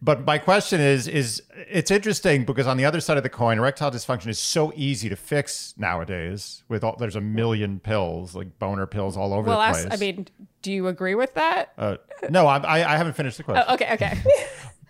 but 0.00 0.24
my 0.24 0.38
question 0.38 0.80
is, 0.80 1.08
is 1.08 1.42
it's 1.68 1.90
interesting 1.90 2.44
because 2.44 2.66
on 2.66 2.76
the 2.76 2.84
other 2.84 3.00
side 3.00 3.16
of 3.16 3.22
the 3.22 3.28
coin, 3.28 3.58
erectile 3.58 3.90
dysfunction 3.90 4.28
is 4.28 4.38
so 4.38 4.72
easy 4.76 5.08
to 5.08 5.16
fix 5.16 5.74
nowadays. 5.76 6.62
With 6.68 6.84
all, 6.84 6.96
there's 6.96 7.16
a 7.16 7.20
million 7.20 7.80
pills, 7.80 8.34
like 8.34 8.58
boner 8.58 8.86
pills, 8.86 9.16
all 9.16 9.32
over 9.32 9.48
well, 9.48 9.60
the 9.60 9.72
place. 9.72 9.86
I 9.90 9.96
mean, 9.96 10.28
do 10.62 10.72
you 10.72 10.86
agree 10.86 11.14
with 11.14 11.34
that? 11.34 11.72
uh, 11.78 11.96
no, 12.30 12.46
I, 12.46 12.92
I 12.92 12.96
haven't 12.96 13.14
finished 13.14 13.38
the 13.38 13.42
question. 13.42 13.64
Oh, 13.68 13.74
okay, 13.74 13.94
okay. 13.94 14.22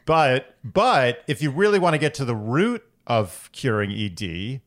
But 0.09 0.57
but 0.65 1.23
if 1.27 1.43
you 1.43 1.51
really 1.51 1.79
want 1.79 1.93
to 1.93 1.99
get 1.99 2.15
to 2.15 2.25
the 2.25 2.35
root 2.35 2.83
of 3.07 3.51
curing 3.53 3.91
ED, 3.91 4.63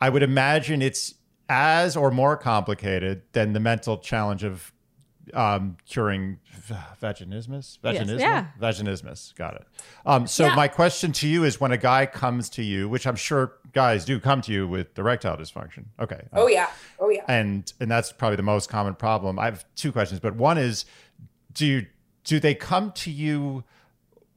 I 0.00 0.08
would 0.08 0.22
imagine 0.22 0.80
it's 0.80 1.16
as 1.50 1.98
or 1.98 2.10
more 2.10 2.34
complicated 2.38 3.20
than 3.32 3.52
the 3.52 3.60
mental 3.60 3.98
challenge 3.98 4.42
of 4.42 4.72
um, 5.34 5.76
curing 5.86 6.38
vaginismus. 7.02 7.78
Vaginismus. 7.80 8.20
yeah. 8.20 8.46
Vaginismus. 8.60 9.34
Got 9.34 9.56
it. 9.56 9.66
Um, 10.04 10.26
so 10.26 10.46
Yeah. 10.46 10.54
my 10.54 10.68
question 10.68 11.12
to 11.12 11.28
you 11.28 11.44
is: 11.44 11.60
When 11.60 11.72
a 11.72 11.76
guy 11.76 12.06
comes 12.06 12.48
to 12.50 12.62
you, 12.62 12.88
which 12.88 13.06
I'm 13.06 13.16
sure 13.16 13.52
guys 13.72 14.04
do 14.04 14.18
come 14.20 14.40
to 14.42 14.52
you 14.52 14.66
with 14.68 14.98
erectile 14.98 15.36
dysfunction. 15.36 15.86
Okay. 16.00 16.20
Uh, 16.32 16.40
oh 16.42 16.48
yeah 16.48 16.68
oh 16.98 17.10
yeah 17.10 17.24
and 17.28 17.72
and 17.80 17.90
that's 17.90 18.12
probably 18.12 18.36
the 18.36 18.42
most 18.42 18.68
common 18.68 18.94
problem. 18.94 19.38
I 19.38 19.46
have 19.46 19.64
two 19.74 19.92
questions, 19.92 20.20
but 20.20 20.34
one 20.36 20.58
is, 20.58 20.84
do 21.52 21.66
you, 21.66 21.86
do 22.24 22.40
they 22.40 22.54
come 22.54 22.92
to 22.92 23.10
you 23.10 23.64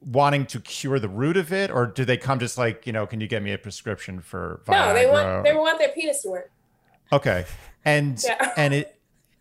wanting 0.00 0.46
to 0.46 0.60
cure 0.60 0.98
the 0.98 1.08
root 1.08 1.36
of 1.36 1.52
it, 1.52 1.70
or 1.70 1.86
do 1.86 2.04
they 2.04 2.16
come 2.16 2.38
just 2.38 2.56
like 2.58 2.86
you 2.86 2.92
know, 2.92 3.06
can 3.06 3.20
you 3.20 3.26
get 3.26 3.42
me 3.42 3.52
a 3.52 3.58
prescription 3.58 4.20
for 4.20 4.60
Viagra? 4.66 4.88
no 4.88 4.94
they 4.94 5.06
want 5.06 5.44
they 5.44 5.52
want 5.54 5.78
their 5.78 5.88
penis 5.90 6.22
to 6.22 6.30
work 6.30 6.50
okay, 7.12 7.44
and 7.84 8.22
Yeah. 8.22 8.52
and 8.56 8.74
it 8.74 8.99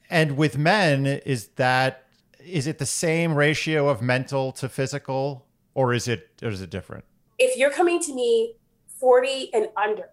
and 0.09 0.37
with 0.37 0.57
men 0.57 1.05
is 1.05 1.47
that 1.55 2.05
is 2.43 2.67
it 2.67 2.77
the 2.77 2.85
same 2.85 3.33
ratio 3.35 3.89
of 3.89 4.01
mental 4.01 4.51
to 4.53 4.69
physical, 4.69 5.45
or 5.73 5.93
is 5.93 6.07
it 6.07 6.29
or 6.41 6.49
is 6.49 6.61
it 6.61 6.69
different? 6.69 7.05
if 7.41 7.55
you're 7.57 7.71
coming 7.71 8.01
to 8.01 8.13
me 8.13 8.55
40 8.99 9.53
and 9.53 9.69
under 9.77 10.09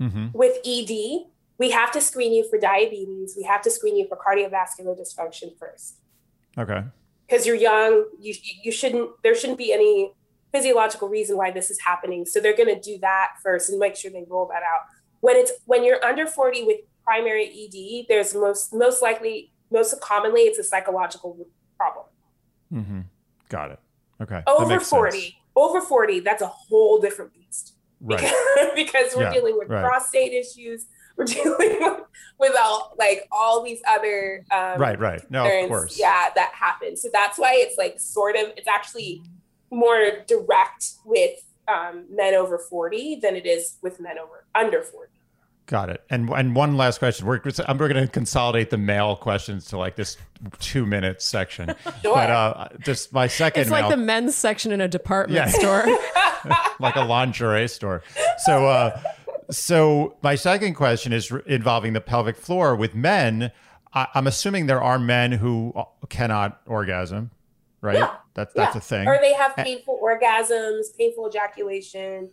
Mm-hmm. 0.00 0.28
with 0.32 0.56
ED, 0.64 1.26
we 1.58 1.70
have 1.72 1.92
to 1.92 2.00
screen 2.00 2.32
you 2.32 2.48
for 2.48 2.58
diabetes. 2.58 3.34
We 3.36 3.42
have 3.42 3.60
to 3.62 3.70
screen 3.70 3.98
you 3.98 4.08
for 4.08 4.16
cardiovascular 4.16 4.98
dysfunction 4.98 5.58
first. 5.58 5.96
Okay. 6.56 6.84
Because 7.26 7.44
you're 7.46 7.54
young, 7.54 8.06
you, 8.18 8.34
you 8.62 8.72
shouldn't, 8.72 9.10
there 9.22 9.34
shouldn't 9.34 9.58
be 9.58 9.74
any 9.74 10.12
physiological 10.52 11.08
reason 11.08 11.36
why 11.36 11.50
this 11.50 11.68
is 11.68 11.78
happening. 11.80 12.24
So 12.24 12.40
they're 12.40 12.56
going 12.56 12.74
to 12.74 12.80
do 12.80 12.96
that 13.00 13.32
first 13.42 13.68
and 13.68 13.78
make 13.78 13.94
sure 13.94 14.10
they 14.10 14.24
roll 14.26 14.46
that 14.46 14.62
out. 14.62 14.86
When 15.20 15.36
it's, 15.36 15.52
when 15.66 15.84
you're 15.84 16.02
under 16.02 16.26
40 16.26 16.64
with 16.64 16.78
primary 17.04 17.46
ED, 17.46 18.06
there's 18.08 18.34
most, 18.34 18.72
most 18.72 19.02
likely, 19.02 19.52
most 19.70 20.00
commonly, 20.00 20.42
it's 20.42 20.58
a 20.58 20.64
psychological 20.64 21.36
problem. 21.76 22.06
Mm-hmm. 22.72 23.00
Got 23.48 23.72
it. 23.72 23.78
Okay. 24.20 24.42
Over 24.46 24.66
makes 24.66 24.86
sense. 24.86 24.90
40, 24.90 25.36
over 25.56 25.80
40, 25.80 26.20
that's 26.20 26.42
a 26.42 26.46
whole 26.46 27.00
different 27.00 27.32
beast. 27.34 27.74
Right. 28.00 28.32
because 28.74 29.14
we're 29.14 29.24
Yeah, 29.24 29.32
dealing 29.32 29.58
with 29.58 29.68
right. 29.68 29.84
prostate 29.84 30.32
issues. 30.32 30.86
We're 31.16 31.24
dealing 31.26 31.76
with, 31.80 32.00
with 32.38 32.56
all 32.58 32.94
like 32.98 33.28
all 33.30 33.62
these 33.62 33.82
other 33.86 34.44
um, 34.50 34.80
Right. 34.80 34.98
Right. 34.98 35.28
No, 35.30 35.44
of 35.44 35.68
course. 35.68 35.98
Yeah, 35.98 36.28
that 36.34 36.52
happens. 36.54 37.02
So 37.02 37.08
that's 37.12 37.38
why 37.38 37.54
it's 37.56 37.76
like 37.76 38.00
sort 38.00 38.36
of 38.36 38.52
it's 38.56 38.68
actually 38.68 39.22
more 39.70 40.12
direct 40.26 40.92
with 41.04 41.44
um, 41.68 42.06
men 42.10 42.34
over 42.34 42.58
forty 42.58 43.16
than 43.16 43.36
it 43.36 43.44
is 43.44 43.76
with 43.82 44.00
men 44.00 44.18
over 44.18 44.44
under 44.54 44.82
forty. 44.82 45.12
Got 45.70 45.88
it. 45.88 46.02
And 46.10 46.28
and 46.30 46.56
one 46.56 46.76
last 46.76 46.98
question. 46.98 47.26
We're 47.28 47.40
I'm 47.68 47.78
we're 47.78 47.86
going 47.86 48.04
to 48.04 48.10
consolidate 48.10 48.70
the 48.70 48.76
male 48.76 49.14
questions 49.14 49.66
to 49.66 49.78
like 49.78 49.94
this 49.94 50.16
two 50.58 50.84
minute 50.84 51.22
section. 51.22 51.72
Sure. 52.02 52.14
But 52.14 52.30
uh, 52.30 52.68
just 52.80 53.12
my 53.12 53.28
second 53.28 53.60
It's 53.62 53.70
like 53.70 53.82
male, 53.82 53.90
the 53.90 53.96
men's 53.98 54.34
section 54.34 54.72
in 54.72 54.80
a 54.80 54.88
department 54.88 55.36
Yeah. 55.36 55.46
store. 55.46 55.84
like 56.80 56.96
a 56.96 57.02
lingerie 57.04 57.68
store. 57.68 58.02
So 58.38 58.66
uh, 58.66 59.00
so 59.52 60.16
my 60.22 60.34
second 60.34 60.74
question 60.74 61.12
is 61.12 61.30
re- 61.30 61.42
involving 61.46 61.92
the 61.92 62.00
pelvic 62.00 62.36
floor 62.36 62.74
with 62.74 62.96
men. 62.96 63.52
I, 63.94 64.08
I'm 64.14 64.26
assuming 64.26 64.66
there 64.66 64.82
are 64.82 64.98
men 64.98 65.30
who 65.30 65.72
uh, 65.76 65.84
cannot 66.08 66.60
orgasm, 66.66 67.30
right? 67.80 67.98
Yeah. 67.98 68.16
That's 68.34 68.52
that's 68.54 68.74
Yeah. 68.74 68.78
a 68.78 68.80
thing. 68.80 69.06
Or 69.06 69.18
they 69.22 69.34
have 69.34 69.54
painful 69.54 70.00
orgasms, 70.02 70.96
painful 70.98 71.28
ejaculation. 71.28 72.30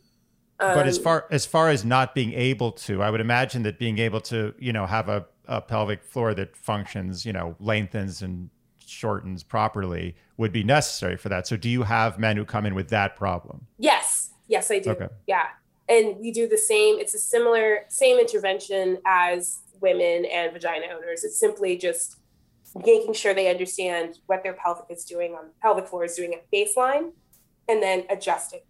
But 0.60 0.88
as 0.88 0.97
Um, 0.97 1.03
far 1.03 1.28
as 1.32 1.45
far 1.45 1.70
as 1.70 1.86
not 1.86 2.16
being 2.16 2.34
able 2.34 2.72
to, 2.72 3.03
I 3.03 3.10
would 3.10 3.22
imagine 3.22 3.64
that 3.64 3.78
being 3.78 3.99
able 3.99 4.22
to, 4.22 4.53
you 4.58 4.74
know, 4.74 4.86
have 4.86 5.10
a, 5.10 5.26
a 5.45 5.62
pelvic 5.62 6.03
floor 6.03 6.34
that 6.34 6.55
functions, 6.58 7.26
you 7.26 7.34
know, 7.34 7.55
lengthens 7.60 8.22
and 8.22 8.49
shortens 8.86 9.43
properly 9.43 10.16
would 10.38 10.51
be 10.51 10.64
necessary 10.64 11.18
for 11.18 11.30
that. 11.30 11.45
So 11.45 11.58
do 11.58 11.70
you 11.70 11.84
have 11.84 12.18
men 12.18 12.38
who 12.38 12.45
come 12.45 12.66
in 12.66 12.74
with 12.74 12.89
that 12.89 13.16
problem? 13.16 13.68
Yes, 13.78 14.32
yes, 14.47 14.72
I 14.72 14.80
do. 14.80 14.91
Okay. 14.91 15.10
Yeah, 15.28 15.47
and 15.88 16.18
we 16.18 16.32
do 16.32 16.47
the 16.47 16.58
same. 16.58 16.97
It's 16.99 17.14
a 17.14 17.20
similar 17.20 17.86
same 17.89 18.18
intervention 18.18 18.97
as 19.05 19.60
women 19.80 20.26
and 20.26 20.53
vagina 20.53 20.88
owners. 20.95 21.24
It's 21.24 21.39
simply 21.39 21.78
just 21.78 22.18
making 22.86 23.14
sure 23.14 23.34
they 23.34 23.49
understand 23.49 24.20
what 24.26 24.43
their 24.43 24.53
pelvic 24.53 24.86
is 24.89 25.05
doing 25.05 25.34
on 25.34 25.49
pelvic 25.62 25.88
floor 25.88 26.05
is 26.05 26.16
doing 26.16 26.34
at 26.34 26.49
baseline, 26.51 27.12
and 27.68 27.84
then 27.84 28.05
adjusting. 28.10 28.62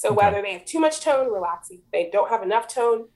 So 0.00 0.08
Okay. 0.08 0.16
whether 0.16 0.40
they 0.40 0.54
have 0.54 0.64
too 0.64 0.80
much 0.80 1.00
tone, 1.00 1.30
relaxing. 1.30 1.82
They 1.92 2.08
don't 2.10 2.30
have 2.30 2.42
enough 2.42 2.68
tone, 2.68 3.08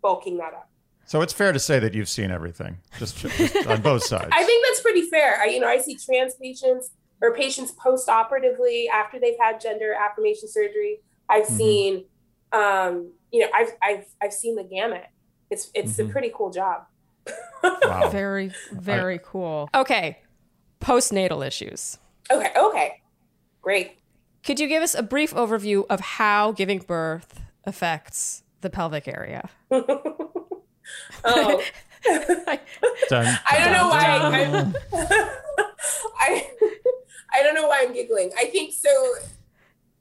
bulking 0.00 0.36
that 0.38 0.54
up. 0.54 0.70
So 1.06 1.22
it's 1.22 1.32
fair 1.32 1.52
to 1.52 1.58
say 1.58 1.80
that 1.80 1.92
you've 1.92 2.08
seen 2.08 2.30
everything, 2.30 2.78
just, 3.00 3.16
just 3.18 3.66
on 3.66 3.82
both 3.82 4.04
sides. 4.04 4.28
I 4.30 4.44
think 4.44 4.64
that's 4.64 4.80
pretty 4.80 5.10
fair. 5.10 5.40
I, 5.40 5.46
you 5.46 5.58
know, 5.58 5.66
I 5.66 5.78
see 5.78 5.96
trans 5.96 6.36
patients 6.40 6.92
or 7.20 7.34
patients 7.34 7.72
post-operatively 7.72 8.88
after 8.88 9.18
they've 9.18 9.34
had 9.40 9.60
gender 9.60 9.92
affirmation 9.92 10.48
surgery. 10.48 11.00
I've 11.28 11.46
Mhm. 11.46 11.56
seen, 11.56 12.04
um, 12.52 13.12
you 13.32 13.40
know, 13.40 13.48
I've 13.52 13.72
I've 13.82 14.04
I've 14.22 14.32
seen 14.32 14.54
the 14.54 14.62
gamut. 14.62 15.02
It's 15.50 15.68
it's 15.74 15.96
Mhm. 15.96 16.08
a 16.10 16.12
pretty 16.12 16.30
cool 16.32 16.50
job. 16.50 16.84
wow. 17.64 18.08
Very, 18.10 18.52
very 18.70 19.18
cool. 19.24 19.68
Okay. 19.74 20.18
Postnatal 20.80 21.44
issues. 21.44 21.98
Okay, 22.30 22.52
okay, 22.56 22.92
great. 23.62 23.98
Could 24.44 24.60
you 24.60 24.68
give 24.68 24.82
us 24.82 24.94
a 24.94 25.02
brief 25.02 25.32
overview 25.32 25.86
of 25.88 26.00
how 26.00 26.52
giving 26.52 26.78
birth 26.78 27.40
affects 27.64 28.42
the 28.60 28.70
pelvic 28.70 29.08
area? 29.08 29.48
Oh, 31.24 31.62
Dun, 33.08 33.38
I 33.50 33.58
don't 33.58 33.72
know 33.72 33.88
why. 33.88 34.18
dun, 34.18 34.32
dun. 34.32 34.74
I'm, 34.92 35.06
I 36.20 36.46
I 37.32 37.42
don't 37.42 37.54
know 37.54 37.66
why 37.66 37.84
I'm 37.86 37.94
giggling. 37.94 38.30
I 38.38 38.44
think 38.44 38.74
so. 38.74 38.90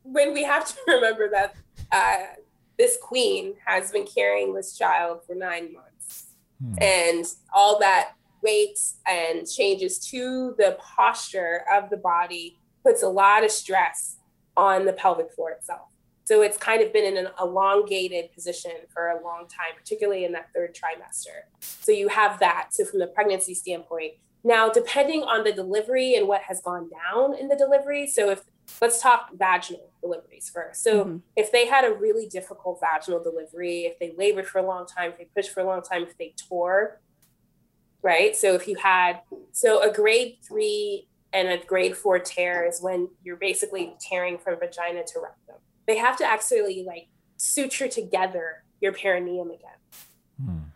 When 0.04 0.34
we 0.34 0.44
have 0.44 0.68
to 0.68 0.76
remember 0.88 1.30
that 1.30 1.56
uh, 1.91 2.36
this 2.78 2.98
queen 3.02 3.54
has 3.66 3.91
been 3.91 4.06
carrying 4.06 4.54
this 4.54 4.78
child 4.78 5.22
for 5.26 5.36
nine 5.36 5.72
months. 5.74 6.26
Hmm. 6.62 6.76
And 6.82 7.26
all 7.54 7.80
that 7.80 8.16
weight 8.41 8.80
and 9.08 9.50
changes 9.50 10.00
to 10.10 10.54
the 10.58 10.78
posture 10.82 11.64
of 11.74 11.89
the 11.89 11.98
body 11.98 12.58
puts 12.84 13.02
a 13.02 13.08
lot 13.08 13.46
of 13.46 13.52
stress 13.52 14.18
on 14.56 14.86
the 14.86 14.93
pelvic 14.93 15.32
floor 15.32 15.51
itself. 15.51 15.89
So 16.26 16.41
it's 16.41 16.58
kind 16.58 16.82
of 16.82 16.93
been 16.93 17.04
in 17.04 17.18
an 17.18 17.32
elongated 17.39 18.32
position 18.34 18.72
for 18.89 19.10
a 19.10 19.24
long 19.24 19.47
time, 19.47 19.76
particularly 19.78 20.24
in 20.24 20.32
that 20.34 20.49
third 20.54 20.74
trimester. 20.74 21.49
So 21.60 21.91
you 21.91 22.08
have 22.08 22.39
that. 22.39 22.70
So 22.72 22.86
from 22.86 22.99
the 22.99 23.08
pregnancy 23.08 23.54
standpoint, 23.54 24.14
now 24.43 24.70
depending 24.70 25.24
on 25.24 25.43
the 25.43 25.51
delivery 25.51 26.16
and 26.16 26.28
what 26.28 26.41
has 26.43 26.62
gone 26.62 26.89
down 26.89 27.38
in 27.38 27.49
the 27.49 27.56
delivery. 27.56 28.08
So 28.08 28.30
if 28.30 28.43
let's 28.82 29.01
talk 29.01 29.30
vaginal 29.34 29.91
deliveries 30.01 30.49
first. 30.49 30.84
So 30.84 31.04
mm-hmm. 31.04 31.18
if 31.36 31.51
they 31.51 31.68
had 31.68 31.86
a 31.86 31.93
really 31.93 32.28
difficult 32.28 32.80
vaginal 32.80 33.22
delivery, 33.22 33.82
if 33.82 33.99
they 33.99 34.14
labored 34.18 34.47
for 34.47 34.60
a 34.60 34.66
long 34.66 34.86
time, 34.86 35.12
if 35.12 35.18
they 35.18 35.28
pushed 35.36 35.51
for 35.51 35.60
a 35.60 35.66
long 35.66 35.82
time, 35.82 36.04
if 36.04 36.18
they 36.18 36.34
tore, 36.38 37.01
right? 38.01 38.36
So 38.36 38.54
if 38.54 38.68
you 38.68 38.76
had 38.76 39.22
so 39.51 39.82
a 39.82 39.93
grade 39.93 40.38
three 40.45 41.08
and 41.34 41.48
a 41.48 41.58
grade 41.66 41.98
four 41.98 42.20
tear 42.20 42.66
is 42.66 42.82
when 42.82 43.10
you're 43.24 43.38
basically 43.38 43.96
tearing 44.00 44.38
from 44.38 44.60
vagina 44.60 45.04
to 45.04 45.20
rectum 45.20 45.56
they 45.88 45.98
have 45.98 46.18
to 46.18 46.26
actually 46.26 46.84
like 46.86 47.08
suture 47.38 47.88
together 47.88 48.64
your 48.82 48.94
perineum 48.94 49.52
again. 49.52 50.68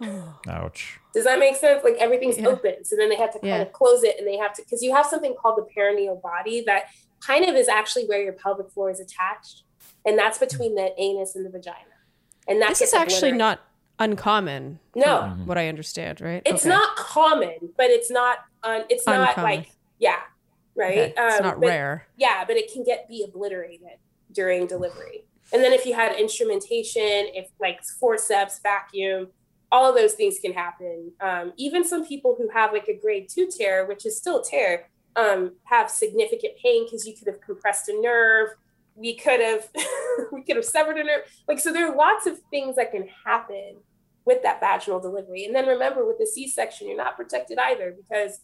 Hmm. 0.00 0.28
Ouch. 0.48 1.00
Does 1.14 1.24
that 1.24 1.38
make 1.38 1.56
sense? 1.56 1.82
Like 1.82 1.96
everything's 1.98 2.38
yeah. 2.38 2.48
open. 2.48 2.84
So 2.84 2.96
then 2.96 3.08
they 3.08 3.16
have 3.16 3.32
to 3.32 3.38
kind 3.38 3.48
yeah. 3.48 3.62
of 3.62 3.72
close 3.72 4.02
it 4.02 4.16
and 4.18 4.26
they 4.26 4.36
have 4.36 4.54
to, 4.54 4.62
because 4.62 4.82
you 4.82 4.94
have 4.94 5.06
something 5.06 5.34
called 5.34 5.58
the 5.58 5.66
perineal 5.76 6.20
body 6.22 6.62
that 6.66 6.84
kind 7.20 7.44
of 7.44 7.56
is 7.56 7.68
actually 7.68 8.06
where 8.06 8.22
your 8.22 8.34
pelvic 8.34 8.70
floor 8.70 8.90
is 8.90 9.00
attached. 9.00 9.64
And 10.06 10.18
that's 10.18 10.38
between 10.38 10.74
the 10.74 10.92
anus 10.98 11.34
and 11.34 11.44
the 11.44 11.50
vagina. 11.50 11.76
And 12.46 12.62
that's 12.62 12.78
this 12.78 12.90
is 12.90 12.94
actually 12.94 13.32
not 13.32 13.60
uncommon. 13.98 14.78
No. 14.94 15.36
What 15.44 15.58
I 15.58 15.68
understand, 15.68 16.20
right? 16.20 16.42
It's 16.44 16.62
okay. 16.62 16.70
not 16.70 16.96
common, 16.96 17.70
but 17.76 17.86
it's 17.86 18.10
not, 18.10 18.38
un, 18.62 18.84
it's 18.88 19.06
Uncommon. 19.06 19.34
not 19.36 19.38
like, 19.38 19.72
yeah 19.98 20.18
right? 20.78 20.98
Okay. 20.98 21.14
It's 21.16 21.40
um, 21.40 21.44
not 21.44 21.60
but, 21.60 21.66
rare. 21.66 22.06
Yeah, 22.16 22.44
but 22.46 22.56
it 22.56 22.72
can 22.72 22.84
get 22.84 23.08
be 23.08 23.24
obliterated 23.26 23.98
during 24.32 24.66
delivery. 24.66 25.24
And 25.52 25.62
then 25.62 25.72
if 25.72 25.84
you 25.84 25.94
had 25.94 26.14
instrumentation, 26.16 27.02
if 27.34 27.50
like 27.60 27.82
forceps, 27.84 28.60
vacuum, 28.62 29.28
all 29.70 29.88
of 29.88 29.94
those 29.94 30.14
things 30.14 30.38
can 30.38 30.52
happen. 30.52 31.12
Um, 31.20 31.52
even 31.56 31.84
some 31.84 32.06
people 32.06 32.34
who 32.38 32.48
have 32.50 32.72
like 32.72 32.88
a 32.88 32.98
grade 32.98 33.28
two 33.28 33.48
tear, 33.50 33.86
which 33.86 34.06
is 34.06 34.16
still 34.16 34.40
a 34.40 34.44
tear, 34.44 34.88
um, 35.16 35.52
have 35.64 35.90
significant 35.90 36.54
pain 36.62 36.86
because 36.86 37.06
you 37.06 37.14
could 37.14 37.26
have 37.26 37.40
compressed 37.40 37.88
a 37.88 38.00
nerve. 38.00 38.50
We 38.94 39.14
could 39.14 39.40
have 39.40 39.68
we 40.32 40.42
could 40.42 40.56
have 40.56 40.64
severed 40.64 40.96
a 40.96 41.04
nerve. 41.04 41.22
Like 41.48 41.58
so, 41.58 41.72
there 41.72 41.90
are 41.90 41.96
lots 41.96 42.26
of 42.26 42.38
things 42.50 42.76
that 42.76 42.92
can 42.92 43.08
happen 43.24 43.76
with 44.28 44.42
that 44.42 44.60
vaginal 44.60 45.00
delivery. 45.00 45.46
And 45.46 45.54
then 45.54 45.66
remember, 45.66 46.06
with 46.06 46.18
the 46.18 46.26
C-section, 46.26 46.86
you're 46.86 46.98
not 46.98 47.16
protected 47.16 47.58
either 47.58 47.96
because 47.96 48.40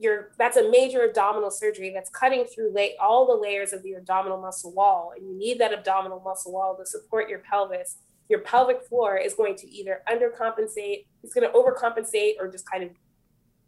you're 0.00 0.32
that's 0.38 0.56
a 0.56 0.68
major 0.70 1.04
abdominal 1.04 1.52
surgery 1.52 1.92
that's 1.94 2.10
cutting 2.10 2.44
through 2.44 2.72
lay, 2.74 2.96
all 3.00 3.24
the 3.24 3.40
layers 3.40 3.72
of 3.72 3.84
the 3.84 3.94
abdominal 3.94 4.40
muscle 4.40 4.74
wall. 4.74 5.12
And 5.16 5.24
you 5.24 5.38
need 5.38 5.60
that 5.60 5.72
abdominal 5.72 6.20
muscle 6.20 6.52
wall 6.52 6.76
to 6.76 6.84
support 6.84 7.28
your 7.28 7.38
pelvis. 7.38 7.98
Your 8.28 8.40
pelvic 8.40 8.82
floor 8.88 9.16
is 9.16 9.34
going 9.34 9.54
to 9.58 9.70
either 9.70 10.02
undercompensate 10.10 11.06
it's 11.22 11.32
going 11.32 11.48
to 11.48 11.56
overcompensate 11.56 12.34
or 12.40 12.50
just 12.50 12.68
kind 12.68 12.82
of 12.82 12.90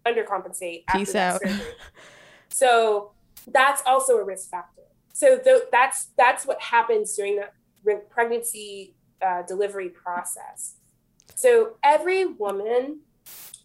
undercompensate 0.05 0.83
after 0.89 0.99
peace 0.99 1.15
out. 1.15 1.41
so 2.49 3.13
that's 3.47 3.83
also 3.87 4.17
a 4.17 4.25
risk 4.25 4.51
factor. 4.51 4.83
So 5.13 5.39
th- 5.39 5.63
that's 5.71 6.09
that's 6.19 6.45
what 6.45 6.61
happens 6.61 7.15
during 7.15 7.37
the 7.85 8.03
pregnancy 8.11 8.97
uh, 9.25 9.43
delivery 9.43 9.91
process 9.91 10.75
so 11.41 11.77
every 11.83 12.25
woman 12.27 13.01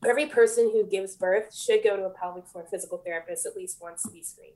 every 0.08 0.26
person 0.26 0.70
who 0.72 0.86
gives 0.86 1.16
birth 1.16 1.54
should 1.56 1.84
go 1.84 1.96
to 1.96 2.06
a 2.06 2.10
pelvic 2.10 2.46
floor 2.48 2.66
physical 2.70 2.98
therapist 3.00 3.46
at 3.46 3.56
least 3.56 3.82
once 3.82 4.04
to 4.04 4.12
be 4.12 4.24
screened. 4.24 4.56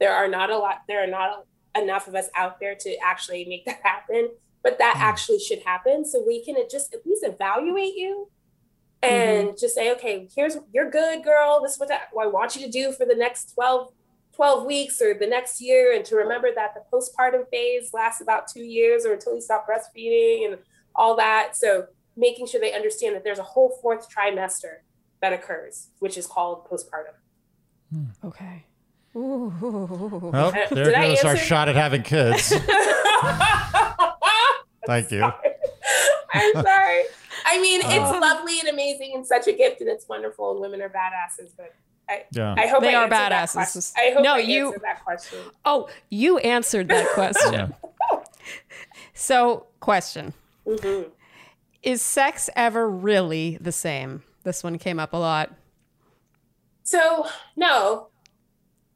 There 0.00 0.12
are 0.12 0.28
not 0.28 0.50
a 0.50 0.58
lot, 0.58 0.82
there 0.88 1.02
are 1.02 1.10
not 1.10 1.44
enough 1.76 2.08
of 2.08 2.14
us 2.14 2.28
out 2.36 2.60
there 2.60 2.74
to 2.74 2.96
actually 3.04 3.44
make 3.44 3.64
that 3.64 3.80
happen, 3.82 4.30
but 4.62 4.78
that 4.78 4.96
mm. 4.96 5.00
actually 5.00 5.38
should 5.38 5.60
happen. 5.64 6.04
So 6.04 6.22
we 6.26 6.44
can 6.44 6.56
just 6.70 6.94
at 6.94 7.06
least 7.06 7.24
evaluate 7.24 7.94
you 7.94 8.30
and 9.02 9.48
mm-hmm. 9.48 9.56
just 9.58 9.74
say, 9.74 9.92
okay, 9.92 10.28
here's, 10.34 10.56
you're 10.72 10.90
good, 10.90 11.22
girl. 11.22 11.60
This 11.62 11.74
is 11.74 11.80
what 11.80 11.90
I 11.90 12.26
want 12.26 12.56
you 12.56 12.64
to 12.64 12.70
do 12.70 12.92
for 12.92 13.04
the 13.04 13.14
next 13.14 13.52
12, 13.54 13.92
12 14.34 14.66
weeks 14.66 15.00
or 15.02 15.14
the 15.14 15.26
next 15.26 15.60
year. 15.60 15.94
And 15.94 16.04
to 16.06 16.16
remember 16.16 16.48
that 16.54 16.74
the 16.74 16.82
postpartum 16.92 17.48
phase 17.50 17.90
lasts 17.92 18.20
about 18.20 18.48
two 18.48 18.64
years 18.64 19.04
or 19.04 19.12
until 19.12 19.34
you 19.34 19.40
stop 19.40 19.66
breastfeeding 19.68 20.46
and 20.46 20.58
all 20.94 21.16
that. 21.16 21.56
So 21.56 21.86
making 22.16 22.46
sure 22.46 22.60
they 22.60 22.72
understand 22.72 23.14
that 23.16 23.24
there's 23.24 23.38
a 23.38 23.44
whole 23.44 23.78
fourth 23.82 24.08
trimester 24.08 24.78
that 25.20 25.32
occurs, 25.32 25.88
which 25.98 26.16
is 26.18 26.26
called 26.26 26.68
postpartum. 26.68 27.14
Hmm. 27.90 28.04
Okay. 28.24 28.64
Ooh. 29.16 29.52
Well, 30.32 30.50
there 30.50 30.86
Did 30.86 30.94
goes 30.94 31.24
our 31.24 31.36
shot 31.36 31.68
at 31.68 31.76
having 31.76 32.02
kids. 32.02 32.48
Thank 34.86 35.10
you. 35.12 35.22
I'm 35.22 36.52
sorry. 36.52 37.04
I 37.46 37.60
mean, 37.60 37.80
it's 37.84 37.94
uh, 37.94 38.18
lovely 38.20 38.58
and 38.58 38.68
amazing 38.68 39.12
and 39.14 39.26
such 39.26 39.46
a 39.46 39.52
gift, 39.52 39.80
and 39.80 39.88
it's 39.88 40.08
wonderful, 40.08 40.50
and 40.52 40.60
women 40.60 40.82
are 40.82 40.88
badasses. 40.88 41.52
But 41.56 41.74
I, 42.08 42.24
yeah. 42.32 42.54
I 42.56 42.66
hope 42.66 42.82
they 42.82 42.94
I 42.94 43.04
are 43.04 43.08
badasses. 43.08 43.92
I 43.96 44.12
hope 44.14 44.24
no, 44.24 44.34
I 44.34 44.38
you, 44.38 44.74
that 44.82 45.04
question. 45.04 45.38
Oh, 45.64 45.88
you 46.10 46.38
answered 46.38 46.88
that 46.88 47.08
question. 47.14 47.74
so, 49.14 49.66
question. 49.80 50.32
Mm-hmm. 50.66 51.10
Is 51.84 52.00
sex 52.00 52.48
ever 52.56 52.88
really 52.88 53.58
the 53.60 53.70
same? 53.70 54.22
This 54.42 54.64
one 54.64 54.78
came 54.78 54.98
up 54.98 55.12
a 55.12 55.18
lot. 55.18 55.52
So, 56.82 57.26
no. 57.56 58.08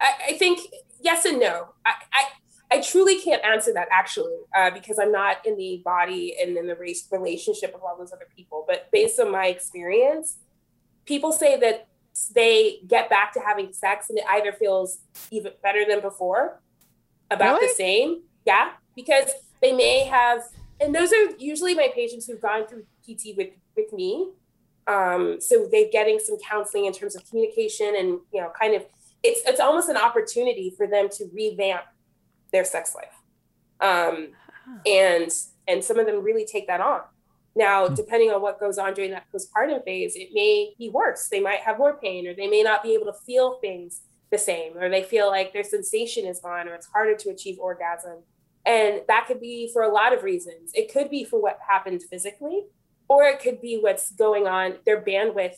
I, 0.00 0.12
I 0.30 0.32
think 0.38 0.60
yes 1.00 1.26
and 1.26 1.38
no. 1.38 1.68
I, 1.84 1.92
I, 2.12 2.76
I, 2.76 2.80
truly 2.80 3.20
can't 3.20 3.44
answer 3.44 3.72
that 3.74 3.88
actually, 3.90 4.36
uh, 4.56 4.70
because 4.70 4.98
I'm 4.98 5.12
not 5.12 5.44
in 5.44 5.56
the 5.56 5.82
body 5.84 6.36
and 6.40 6.56
in 6.56 6.66
the 6.66 6.76
race 6.76 7.06
relationship 7.10 7.74
of 7.74 7.82
all 7.82 7.96
those 7.98 8.12
other 8.12 8.28
people. 8.34 8.64
But 8.66 8.90
based 8.90 9.20
on 9.20 9.30
my 9.30 9.46
experience, 9.46 10.36
people 11.04 11.32
say 11.32 11.58
that 11.60 11.88
they 12.34 12.78
get 12.86 13.10
back 13.10 13.32
to 13.34 13.40
having 13.40 13.72
sex 13.72 14.08
and 14.08 14.18
it 14.18 14.24
either 14.30 14.52
feels 14.52 15.00
even 15.30 15.52
better 15.62 15.84
than 15.86 16.00
before, 16.00 16.62
about 17.30 17.56
really? 17.56 17.68
the 17.68 17.74
same. 17.74 18.22
Yeah, 18.46 18.70
because 18.96 19.30
they 19.60 19.72
may 19.72 20.04
have 20.04 20.42
and 20.80 20.94
those 20.94 21.12
are 21.12 21.36
usually 21.38 21.74
my 21.74 21.88
patients 21.94 22.26
who've 22.26 22.40
gone 22.40 22.66
through 22.66 22.84
PT 23.04 23.36
with 23.36 23.50
with 23.76 23.92
me. 23.92 24.30
Um, 24.86 25.36
so 25.40 25.68
they're 25.70 25.90
getting 25.90 26.18
some 26.18 26.38
counseling 26.38 26.86
in 26.86 26.92
terms 26.92 27.14
of 27.14 27.28
communication 27.28 27.94
and 27.96 28.20
you 28.32 28.40
know, 28.40 28.50
kind 28.58 28.74
of 28.74 28.84
it's 29.22 29.40
it's 29.46 29.60
almost 29.60 29.88
an 29.88 29.96
opportunity 29.96 30.72
for 30.76 30.86
them 30.86 31.08
to 31.10 31.28
revamp 31.34 31.82
their 32.52 32.64
sex 32.64 32.94
life. 32.94 33.14
Um, 33.80 34.28
and 34.86 35.30
and 35.66 35.84
some 35.84 35.98
of 35.98 36.06
them 36.06 36.22
really 36.22 36.46
take 36.46 36.66
that 36.66 36.80
on. 36.80 37.02
Now, 37.54 37.88
hmm. 37.88 37.94
depending 37.94 38.30
on 38.30 38.40
what 38.40 38.60
goes 38.60 38.78
on 38.78 38.94
during 38.94 39.10
that 39.10 39.26
postpartum 39.34 39.84
phase, 39.84 40.14
it 40.16 40.30
may 40.32 40.74
be 40.78 40.88
worse. 40.88 41.28
They 41.28 41.40
might 41.40 41.60
have 41.60 41.78
more 41.78 41.98
pain, 41.98 42.26
or 42.26 42.34
they 42.34 42.46
may 42.46 42.62
not 42.62 42.82
be 42.82 42.94
able 42.94 43.06
to 43.06 43.18
feel 43.26 43.58
things 43.60 44.02
the 44.30 44.38
same, 44.38 44.76
or 44.76 44.88
they 44.88 45.02
feel 45.02 45.28
like 45.28 45.52
their 45.52 45.64
sensation 45.64 46.24
is 46.24 46.40
gone, 46.40 46.68
or 46.68 46.74
it's 46.74 46.86
harder 46.86 47.16
to 47.16 47.30
achieve 47.30 47.58
orgasm. 47.58 48.22
And 48.68 49.00
that 49.08 49.24
could 49.26 49.40
be 49.40 49.70
for 49.72 49.82
a 49.82 49.90
lot 49.92 50.12
of 50.12 50.22
reasons. 50.22 50.72
It 50.74 50.92
could 50.92 51.08
be 51.08 51.24
for 51.24 51.40
what 51.40 51.58
happened 51.66 52.02
physically, 52.02 52.64
or 53.08 53.24
it 53.24 53.40
could 53.40 53.62
be 53.62 53.78
what's 53.80 54.12
going 54.12 54.46
on. 54.46 54.74
Their 54.84 55.00
bandwidth 55.00 55.56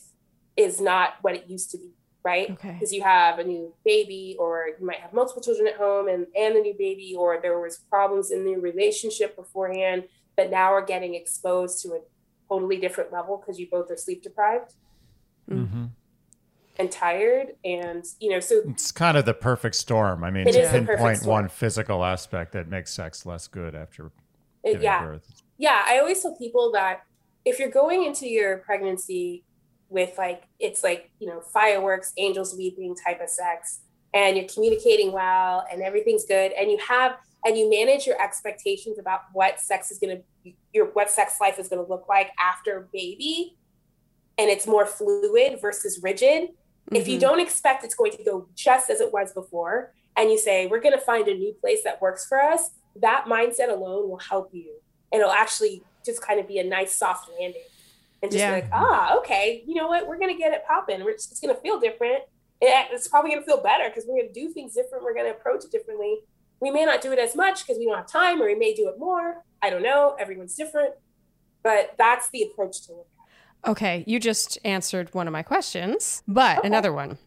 is 0.55 0.79
not 0.79 1.15
what 1.21 1.35
it 1.35 1.47
used 1.47 1.71
to 1.71 1.77
be, 1.77 1.91
right? 2.23 2.47
Because 2.47 2.89
okay. 2.89 2.95
you 2.95 3.03
have 3.03 3.39
a 3.39 3.43
new 3.43 3.75
baby, 3.83 4.37
or 4.39 4.69
you 4.79 4.85
might 4.85 5.01
have 5.01 5.11
multiple 5.11 5.43
children 5.43 5.67
at 5.67 5.75
home 5.75 6.07
and, 6.07 6.25
and 6.37 6.55
a 6.55 6.61
new 6.61 6.73
baby, 6.79 7.13
or 7.17 7.39
there 7.41 7.59
was 7.59 7.79
problems 7.89 8.31
in 8.31 8.45
the 8.45 8.55
relationship 8.55 9.35
beforehand 9.35 10.05
that 10.37 10.49
now 10.49 10.71
are 10.71 10.85
getting 10.85 11.13
exposed 11.13 11.81
to 11.83 11.89
a 11.89 11.99
totally 12.47 12.77
different 12.77 13.11
level 13.11 13.37
because 13.37 13.59
you 13.59 13.67
both 13.69 13.91
are 13.91 13.97
sleep 13.97 14.23
deprived. 14.23 14.73
Mm-hmm 15.49 15.85
and 16.81 16.91
tired 16.91 17.49
and 17.63 18.03
you 18.19 18.29
know 18.29 18.39
so 18.39 18.61
it's 18.67 18.91
kind 18.91 19.15
of 19.15 19.25
the 19.25 19.33
perfect 19.33 19.75
storm. 19.75 20.23
I 20.23 20.31
mean 20.31 20.45
to 20.45 20.69
pinpoint 20.69 21.23
one 21.23 21.47
physical 21.47 22.03
aspect 22.03 22.53
that 22.53 22.67
makes 22.67 22.91
sex 22.91 23.25
less 23.25 23.47
good 23.47 23.75
after 23.75 24.07
uh, 24.07 24.09
giving 24.65 24.81
yeah. 24.81 25.03
birth. 25.03 25.43
yeah 25.57 25.85
i 25.87 25.99
always 25.99 26.21
tell 26.21 26.35
people 26.35 26.71
that 26.71 27.03
if 27.45 27.59
you're 27.59 27.69
going 27.69 28.03
into 28.03 28.27
your 28.27 28.57
pregnancy 28.57 29.43
with 29.89 30.17
like 30.17 30.43
it's 30.59 30.83
like 30.83 31.11
you 31.19 31.27
know 31.27 31.39
fireworks 31.39 32.13
angels 32.17 32.55
weeping 32.57 32.95
type 32.95 33.21
of 33.21 33.29
sex 33.29 33.81
and 34.13 34.35
you're 34.35 34.47
communicating 34.47 35.11
well 35.11 35.65
and 35.71 35.83
everything's 35.83 36.25
good 36.25 36.51
and 36.53 36.71
you 36.71 36.79
have 36.79 37.17
and 37.45 37.57
you 37.57 37.69
manage 37.69 38.07
your 38.07 38.19
expectations 38.21 38.97
about 38.97 39.21
what 39.33 39.59
sex 39.59 39.91
is 39.91 39.99
going 39.99 40.17
to 40.17 40.51
your 40.73 40.87
what 40.93 41.11
sex 41.11 41.35
life 41.39 41.59
is 41.59 41.67
going 41.67 41.83
to 41.83 41.89
look 41.89 42.07
like 42.09 42.31
after 42.39 42.89
baby 42.91 43.55
and 44.37 44.49
it's 44.49 44.65
more 44.65 44.85
fluid 44.85 45.59
versus 45.61 45.99
rigid 46.01 46.49
Mm-hmm. 46.85 46.95
If 46.95 47.07
you 47.07 47.15
mm-hmm. 47.15 47.21
don't 47.21 47.39
expect 47.39 47.83
it's 47.83 47.95
going 47.95 48.11
to 48.13 48.23
go 48.23 48.47
just 48.55 48.89
as 48.89 49.01
it 49.01 49.13
was 49.13 49.33
before, 49.33 49.93
and 50.17 50.29
you 50.29 50.37
say, 50.37 50.67
we're 50.67 50.81
going 50.81 50.97
to 50.97 51.03
find 51.03 51.27
a 51.27 51.33
new 51.33 51.53
place 51.53 51.83
that 51.83 52.01
works 52.01 52.25
for 52.25 52.39
us, 52.39 52.71
that 52.97 53.25
mindset 53.25 53.69
alone 53.69 54.09
will 54.09 54.19
help 54.19 54.49
you. 54.51 54.73
And 55.11 55.21
it'll 55.21 55.31
actually 55.31 55.83
just 56.05 56.21
kind 56.21 56.39
of 56.39 56.47
be 56.47 56.59
a 56.59 56.63
nice 56.63 56.93
soft 56.93 57.29
landing 57.29 57.61
and 58.21 58.31
just 58.31 58.41
Yeah. 58.41 58.51
like, 58.51 58.67
ah, 58.71 59.17
okay, 59.19 59.63
you 59.65 59.75
know 59.75 59.87
what? 59.87 60.07
We're 60.07 60.17
going 60.17 60.33
to 60.33 60.37
get 60.37 60.53
it 60.53 60.63
popping. 60.67 61.03
We're 61.03 61.13
just, 61.13 61.31
it's 61.31 61.39
going 61.39 61.55
to 61.55 61.61
feel 61.61 61.79
different. 61.79 62.23
It- 62.59 62.87
It's 62.91 63.07
probably 63.07 63.31
going 63.31 63.41
to 63.41 63.45
feel 63.45 63.61
better 63.61 63.89
because 63.89 64.05
we're 64.07 64.21
going 64.21 64.33
to 64.33 64.39
do 64.39 64.49
things 64.51 64.75
different. 64.75 65.03
We're 65.03 65.13
going 65.13 65.31
to 65.31 65.37
approach 65.37 65.63
it 65.63 65.71
differently. 65.71 66.19
We 66.59 66.69
may 66.71 66.85
not 66.85 67.01
do 67.01 67.11
it 67.11 67.19
as 67.19 67.35
much 67.35 67.65
because 67.65 67.79
we 67.79 67.85
don't 67.85 67.97
have 67.97 68.07
time, 68.07 68.41
or 68.41 68.45
we 68.45 68.55
may 68.55 68.73
do 68.73 68.87
it 68.89 68.99
more. 68.99 69.43
I 69.61 69.69
don't 69.69 69.81
know. 69.81 70.15
Everyone's 70.19 70.55
different. 70.55 70.93
But 71.63 71.95
that's 71.97 72.29
the 72.29 72.43
approach 72.43 72.85
to 72.87 72.93
look 72.93 73.07
at. 73.19 73.20
Okay, 73.67 74.03
you 74.07 74.19
just 74.19 74.57
answered 74.65 75.13
one 75.13 75.27
of 75.27 75.33
my 75.33 75.43
questions, 75.43 76.23
but 76.27 76.59
Okay. 76.59 76.67
another 76.67 76.91
one. 76.91 77.17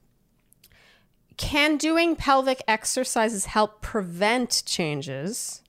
Can 1.36 1.76
doing 1.76 2.16
pelvic 2.16 2.62
exercises 2.68 3.46
help 3.46 3.80
prevent 3.82 4.62
changes 4.66 5.62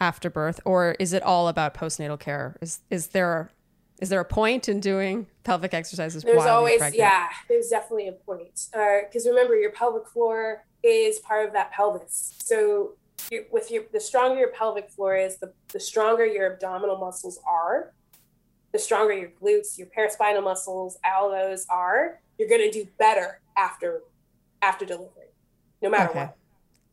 after 0.00 0.30
birth, 0.30 0.60
or 0.64 0.96
is 0.98 1.12
it 1.12 1.22
all 1.22 1.48
about 1.48 1.74
postnatal 1.74 2.18
care? 2.18 2.56
Is 2.60 2.80
is 2.90 3.08
there 3.08 3.50
is 4.00 4.10
there 4.10 4.20
a 4.20 4.24
point 4.24 4.68
in 4.68 4.80
doing 4.80 5.26
pelvic 5.44 5.74
exercises 5.74 6.22
There's 6.22 6.36
while 6.36 6.46
you're 6.46 6.54
always, 6.54 6.78
pregnant? 6.78 6.98
yeah, 7.00 7.28
there's 7.48 7.68
definitely 7.68 8.08
a 8.08 8.12
point. 8.12 8.68
Uh, 8.72 8.98
because 9.08 9.26
remember, 9.26 9.56
your 9.56 9.72
pelvic 9.72 10.06
floor 10.08 10.64
is 10.84 11.18
part 11.20 11.46
of 11.46 11.52
that 11.54 11.72
pelvis. 11.72 12.34
So 12.38 12.92
you 13.30 13.46
with 13.50 13.70
your 13.70 13.84
the 13.92 14.00
stronger 14.00 14.38
your 14.38 14.52
pelvic 14.52 14.90
floor 14.90 15.16
is, 15.16 15.38
the, 15.38 15.52
the 15.72 15.80
stronger 15.80 16.24
your 16.24 16.52
abdominal 16.52 16.98
muscles 16.98 17.40
are, 17.50 17.92
the 18.78 18.84
stronger 18.84 19.12
your 19.12 19.30
glutes, 19.42 19.76
your 19.76 19.88
paraspinal 19.88 20.42
muscles, 20.42 20.98
all 21.04 21.30
those 21.30 21.66
are. 21.68 22.20
You're 22.38 22.48
gonna 22.48 22.70
do 22.70 22.86
better 22.98 23.40
after 23.56 24.02
after 24.62 24.84
delivery, 24.84 25.26
no 25.82 25.90
matter 25.90 26.10
Okay. 26.10 26.18
what. 26.20 26.36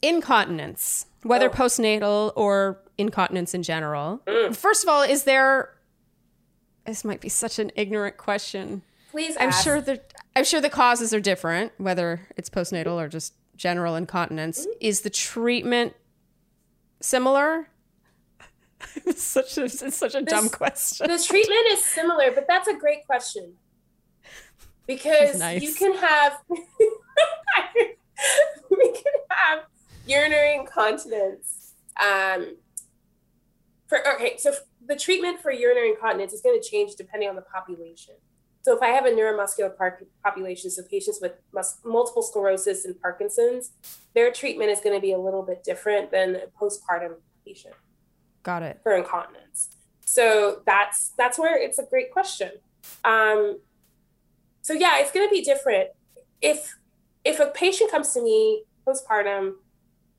Incontinence, 0.02 1.06
whether 1.24 1.48
Oh. 1.48 1.54
postnatal 1.54 2.32
or 2.36 2.80
incontinence 2.98 3.54
in 3.54 3.64
general. 3.64 4.22
Mm. 4.28 4.56
First 4.56 4.84
of 4.84 4.90
all, 4.90 5.02
is 5.04 5.24
there? 5.24 5.72
This 6.86 7.04
might 7.04 7.22
be 7.22 7.30
such 7.30 7.58
an 7.60 7.72
ignorant 7.76 8.18
question. 8.18 8.84
Please, 9.12 9.36
I'm 9.40 9.50
ask. 9.50 9.64
sure 9.64 9.82
the 9.82 10.02
I'm 10.36 10.44
sure 10.44 10.60
the 10.62 10.70
causes 10.70 11.14
are 11.14 11.22
different, 11.22 11.72
whether 11.78 12.28
it's 12.36 12.50
postnatal 12.50 12.94
or 13.02 13.08
just 13.08 13.34
general 13.56 13.96
incontinence. 13.96 14.62
Mm-hmm. 14.62 14.78
Is 14.82 15.02
the 15.02 15.10
treatment 15.10 15.94
similar? 17.02 17.70
it's 19.06 19.24
such 19.24 19.58
a 19.58 19.66
it's 19.66 19.98
such 19.98 20.16
a 20.16 20.22
dumb 20.22 20.50
question. 20.50 21.08
the 21.08 21.24
treatment 21.24 21.62
is 21.72 21.84
similar, 21.84 22.32
but 22.32 22.46
that's 22.48 22.68
a 22.68 22.76
great 22.76 23.06
question 23.06 23.54
because 24.88 25.40
Nice. 25.40 25.62
you 25.62 25.74
can 25.74 25.96
have 25.98 26.38
we 26.50 26.58
can 28.92 29.14
have 29.30 29.60
urinary 30.06 30.56
incontinence. 30.56 31.74
Um, 32.02 32.58
for 33.88 34.00
okay, 34.16 34.38
so 34.38 34.54
the 34.86 34.96
treatment 34.96 35.40
for 35.40 35.52
urinary 35.52 35.92
incontinence 35.92 36.34
is 36.34 36.42
going 36.42 36.60
to 36.60 36.68
change 36.68 36.96
depending 36.96 37.30
on 37.30 37.36
the 37.36 37.42
population. 37.42 38.16
So 38.62 38.76
if 38.76 38.82
I 38.82 38.88
have 38.88 39.06
a 39.06 39.12
neuromuscular 39.12 39.78
par- 39.78 40.02
population, 40.24 40.72
so 40.72 40.82
patients 40.90 41.20
with 41.22 41.34
mus- 41.54 41.78
multiple 41.86 42.24
sclerosis 42.24 42.84
and 42.86 43.00
Parkinson's, 43.00 43.74
their 44.16 44.32
treatment 44.32 44.72
is 44.72 44.80
going 44.80 44.96
to 44.96 45.02
be 45.02 45.12
a 45.12 45.20
little 45.20 45.44
bit 45.44 45.64
different 45.64 46.10
than 46.10 46.36
a 46.36 46.48
postpartum 46.60 47.18
patient 47.46 47.76
Got 48.46 48.64
it. 48.64 48.80
for 48.84 48.96
incontinence. 48.96 49.76
So 50.06 50.62
that's 50.66 51.12
that's 51.18 51.38
where 51.38 51.58
it's 51.62 51.80
a 51.80 51.84
great 51.84 52.12
question. 52.14 52.52
Um, 53.04 53.60
so 54.62 54.72
yeah, 54.74 55.00
it's 55.00 55.12
going 55.12 55.28
to 55.28 55.34
be 55.34 55.42
different. 55.42 55.90
If 56.42 56.74
if 57.26 57.40
a 57.40 57.48
patient 57.48 57.90
comes 57.92 58.14
to 58.14 58.22
me 58.22 58.64
postpartum 58.88 59.54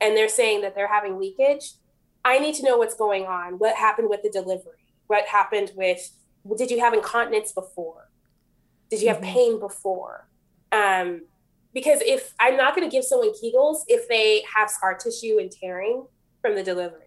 and 0.01 0.15
they're 0.15 0.27
saying 0.29 0.61
that 0.61 0.75
they're 0.75 0.89
having 0.93 1.17
leakage, 1.17 1.71
I 2.25 2.37
need 2.39 2.53
to 2.55 2.63
know 2.63 2.77
what's 2.77 2.95
going 2.95 3.23
on. 3.25 3.53
What 3.59 3.75
happened 3.77 4.09
with 4.09 4.21
the 4.23 4.29
delivery? 4.29 4.73
What 5.07 5.25
happened 5.25 5.71
with? 5.75 6.11
Did 6.57 6.69
you 6.69 6.79
have 6.81 6.93
incontinence 6.93 7.53
before? 7.53 8.09
Did 8.89 9.01
you 9.01 9.07
have 9.07 9.19
Mhm. 9.19 9.33
pain 9.33 9.59
before? 9.59 10.27
Um, 10.71 11.27
because 11.73 12.01
if 12.01 12.33
I'm 12.39 12.57
not 12.57 12.75
going 12.75 12.89
to 12.89 12.93
give 12.93 13.05
someone 13.05 13.31
Kegels 13.31 13.83
if 13.87 14.07
they 14.09 14.43
have 14.53 14.69
scar 14.69 14.95
tissue 14.95 15.37
and 15.39 15.49
tearing 15.51 16.07
from 16.41 16.55
the 16.55 16.63
delivery. 16.63 17.06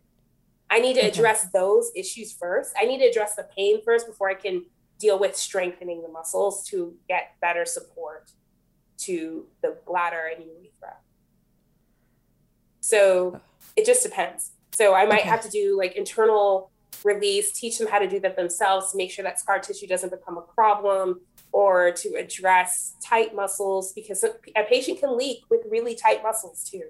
I 0.71 0.79
need 0.79 0.95
to 0.95 1.01
Okay. 1.01 1.09
address 1.09 1.51
those 1.53 1.91
issues 1.97 2.33
first. 2.33 2.73
I 2.81 2.85
need 2.85 2.99
to 2.99 3.07
address 3.07 3.35
the 3.35 3.49
pain 3.57 3.83
first 3.85 4.07
before 4.07 4.31
I 4.31 4.35
can 4.35 4.65
deal 4.99 5.19
with 5.19 5.37
strengthening 5.37 6.03
the 6.03 6.09
muscles 6.09 6.67
to 6.69 6.97
get 7.09 7.33
better 7.41 7.65
support 7.65 8.31
to 8.99 9.47
the 9.63 9.79
bladder 9.87 10.31
and 10.35 10.45
urethra. 10.45 10.97
So 12.81 13.41
it 13.77 13.85
just 13.87 14.03
depends. 14.03 14.53
So 14.73 14.95
I 14.95 15.07
might 15.07 15.21
Okay. 15.21 15.29
have 15.29 15.43
to 15.43 15.49
do 15.51 15.77
like 15.77 15.97
internal 15.97 16.71
release, 17.05 17.53
teach 17.53 17.79
them 17.79 17.89
how 17.89 17.99
to 17.99 18.07
do 18.09 18.21
that 18.21 18.37
themselves 18.37 18.95
make 18.95 19.11
sure 19.11 19.23
that 19.23 19.39
scar 19.41 19.59
tissue 19.59 19.87
doesn't 19.87 20.11
become 20.11 20.37
a 20.39 20.43
problem 20.55 21.21
or 21.53 21.91
to 21.93 22.15
address 22.15 22.95
tight 23.05 23.35
muscles 23.35 23.93
because 23.93 24.23
a 24.23 24.63
patient 24.65 25.01
can 25.01 25.17
leak 25.17 25.39
with 25.51 25.63
really 25.69 25.95
tight 25.95 26.23
muscles 26.23 26.63
too. 26.63 26.83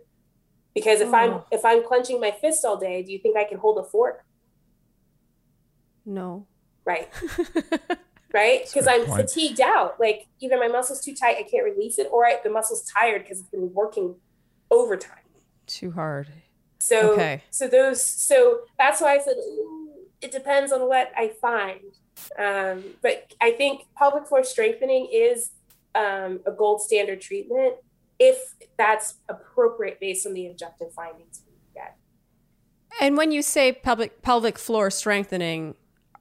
Because 0.75 1.01
if 1.01 1.13
I'm 1.13 1.31
Oh. 1.35 1.47
if 1.51 1.65
I'm 1.65 1.85
clenching 1.87 2.21
my 2.21 2.31
fist 2.31 2.65
all 2.65 2.77
day, 2.77 3.03
do 3.03 3.13
you 3.13 3.19
think 3.19 3.37
I 3.37 3.45
can 3.45 3.59
hold 3.59 3.79
a 3.79 3.85
fork? 3.85 4.25
No. 6.05 6.47
Right. 6.85 7.09
Right? 8.33 8.61
Because 8.65 8.87
I'm 8.87 9.07
point. 9.07 9.23
fatigued 9.29 9.61
out. 9.61 9.99
Like 9.99 10.29
either 10.39 10.57
my 10.57 10.69
muscle's 10.69 11.05
too 11.05 11.17
tight, 11.17 11.37
I 11.39 11.43
can't 11.43 11.65
release 11.65 11.99
it, 11.99 12.07
or 12.13 12.25
I, 12.25 12.39
the 12.45 12.49
muscle's 12.49 12.85
tired 12.85 13.23
because 13.25 13.41
it's 13.41 13.49
been 13.49 13.75
working 13.75 14.15
overtime. 14.71 15.25
Too 15.67 15.91
hard. 15.91 16.29
So 16.79 17.11
Okay. 17.15 17.43
so 17.51 17.67
those 17.67 18.01
so 18.01 18.61
that's 18.79 19.01
why 19.01 19.17
I 19.17 19.19
said 19.19 19.35
it 20.23 20.31
depends 20.31 20.71
on 20.71 20.83
what 20.89 21.11
I 21.17 21.33
find. 21.41 21.81
Um, 22.39 22.85
but 23.03 23.33
I 23.41 23.51
think 23.51 23.87
pelvic 23.97 24.29
floor 24.29 24.45
strengthening 24.45 25.09
is 25.13 25.51
um, 25.97 26.39
a 26.47 26.53
gold 26.53 26.83
standard 26.83 27.21
treatment 27.21 27.75
if 28.21 28.55
that's 28.77 29.15
appropriate 29.29 29.99
based 29.99 30.27
on 30.27 30.35
the 30.35 30.47
objective 30.47 30.93
findings 30.93 31.43
we 31.47 31.55
get. 31.75 31.97
And 33.01 33.17
when 33.17 33.33
you 33.33 33.43
say 33.43 33.73
pelvic 33.73 34.23
pelvic 34.23 34.59
floor 34.59 34.91
strengthening, 34.91 35.75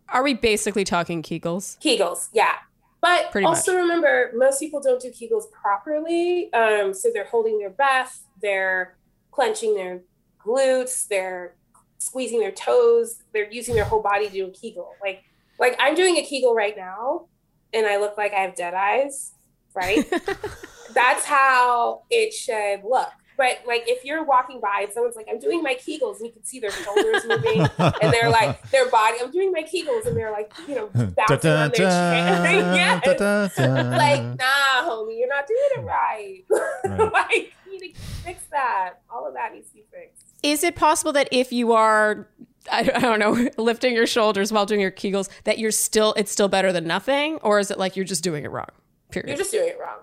are 0.08 0.24
we 0.24 0.34
basically 0.34 0.86
talking 0.86 1.22
Kegels? 1.22 1.78
Kegels, 1.80 2.30
yeah. 2.34 2.54
But 3.02 3.32
Pretty 3.32 3.46
also 3.46 3.76
remember, 3.76 4.32
most 4.34 4.60
people 4.60 4.82
don't 4.82 5.02
do 5.02 5.12
Kegels 5.12 5.52
properly. 5.52 6.52
Um, 6.54 6.94
so 6.94 7.10
they're 7.14 7.26
holding 7.26 7.60
their 7.60 7.70
breath, 7.70 8.24
they're 8.42 8.98
clenching 9.32 9.76
their 9.76 10.02
glutes, 10.44 11.08
they're 11.08 11.56
squeezing 11.98 12.40
their 12.40 12.52
toes, 12.52 13.24
they're 13.34 13.52
using 13.52 13.76
their 13.76 13.86
whole 13.86 14.02
body 14.02 14.28
to 14.28 14.34
do 14.34 14.48
a 14.48 14.52
Kegel. 14.52 14.96
Like, 15.02 15.24
like 15.60 15.78
I'm 15.80 15.96
doing 15.96 16.18
a 16.18 16.24
Kegel 16.24 16.54
right 16.54 16.76
now, 16.76 17.28
and 17.74 17.86
I 17.86 17.98
look 17.98 18.18
like 18.18 18.34
I 18.34 18.40
have 18.40 18.56
dead 18.56 18.74
eyes, 18.74 19.34
right? 19.74 20.06
That's 20.94 21.26
how 21.26 22.04
it 22.10 22.34
should 22.34 22.84
look. 22.84 23.10
But 23.38 23.60
like, 23.66 23.84
if 23.88 24.04
you're 24.04 24.26
walking 24.26 24.60
by 24.60 24.82
and 24.84 24.92
someone's 24.92 25.16
like, 25.16 25.28
"I'm 25.32 25.40
doing 25.40 25.64
my 25.64 25.76
Kegels," 25.76 26.18
and 26.18 26.26
you 26.26 26.32
can 26.34 26.44
see 26.44 26.60
their 26.60 26.72
shoulders 26.72 27.24
moving, 27.26 27.62
and 27.80 28.14
they're 28.14 28.30
like 28.30 28.70
their 28.72 28.90
body 28.90 29.18
i'm 29.24 29.32
doing 29.32 29.52
my 29.54 29.64
kegels 29.64 30.06
and 30.06 30.16
they're 30.18 30.32
like 30.32 30.52
you 30.68 30.76
know 30.76 30.88
bouncing 31.16 31.50
on 31.52 31.70
their 31.70 31.72
chair 31.72 32.52
yes. 32.76 33.58
like 33.58 34.22
nah 34.38 34.84
homie 34.90 35.18
you're 35.20 35.28
not 35.30 35.48
doing 35.48 35.70
it 35.78 35.82
right, 35.82 36.44
Right. 36.84 37.14
like 37.14 37.54
you 37.72 37.80
need 37.80 37.94
to 37.96 38.00
fix 38.02 38.44
that 38.52 38.96
all 39.10 39.26
of 39.28 39.34
that 39.36 39.54
needs 39.54 39.70
to 39.70 39.76
be 39.76 39.86
fixed 39.92 40.26
Is 40.44 40.64
it 40.64 40.76
possible 40.76 41.14
that 41.14 41.30
if 41.32 41.52
you 41.54 41.72
are, 41.74 42.28
I 42.72 42.80
I 42.94 43.00
don't 43.00 43.20
know, 43.20 43.50
lifting 43.58 43.94
your 43.96 44.08
shoulders 44.08 44.52
while 44.52 44.66
doing 44.66 44.82
your 44.82 44.92
Kegels, 44.92 45.30
that 45.46 45.60
you're 45.60 45.72
still, 45.72 46.14
it's 46.18 46.32
still 46.32 46.48
better 46.50 46.72
than 46.74 46.86
nothing? 46.88 47.38
Or 47.42 47.60
is 47.60 47.72
it 47.72 47.78
like 47.80 47.96
you're 47.96 48.06
just 48.06 48.24
doing 48.24 48.44
it 48.44 48.52
wrong? 48.52 48.68
Period. 49.12 49.30
you're 49.30 49.38
just 49.38 49.52
doing 49.52 49.70
it 49.70 49.78
wrong 49.80 50.00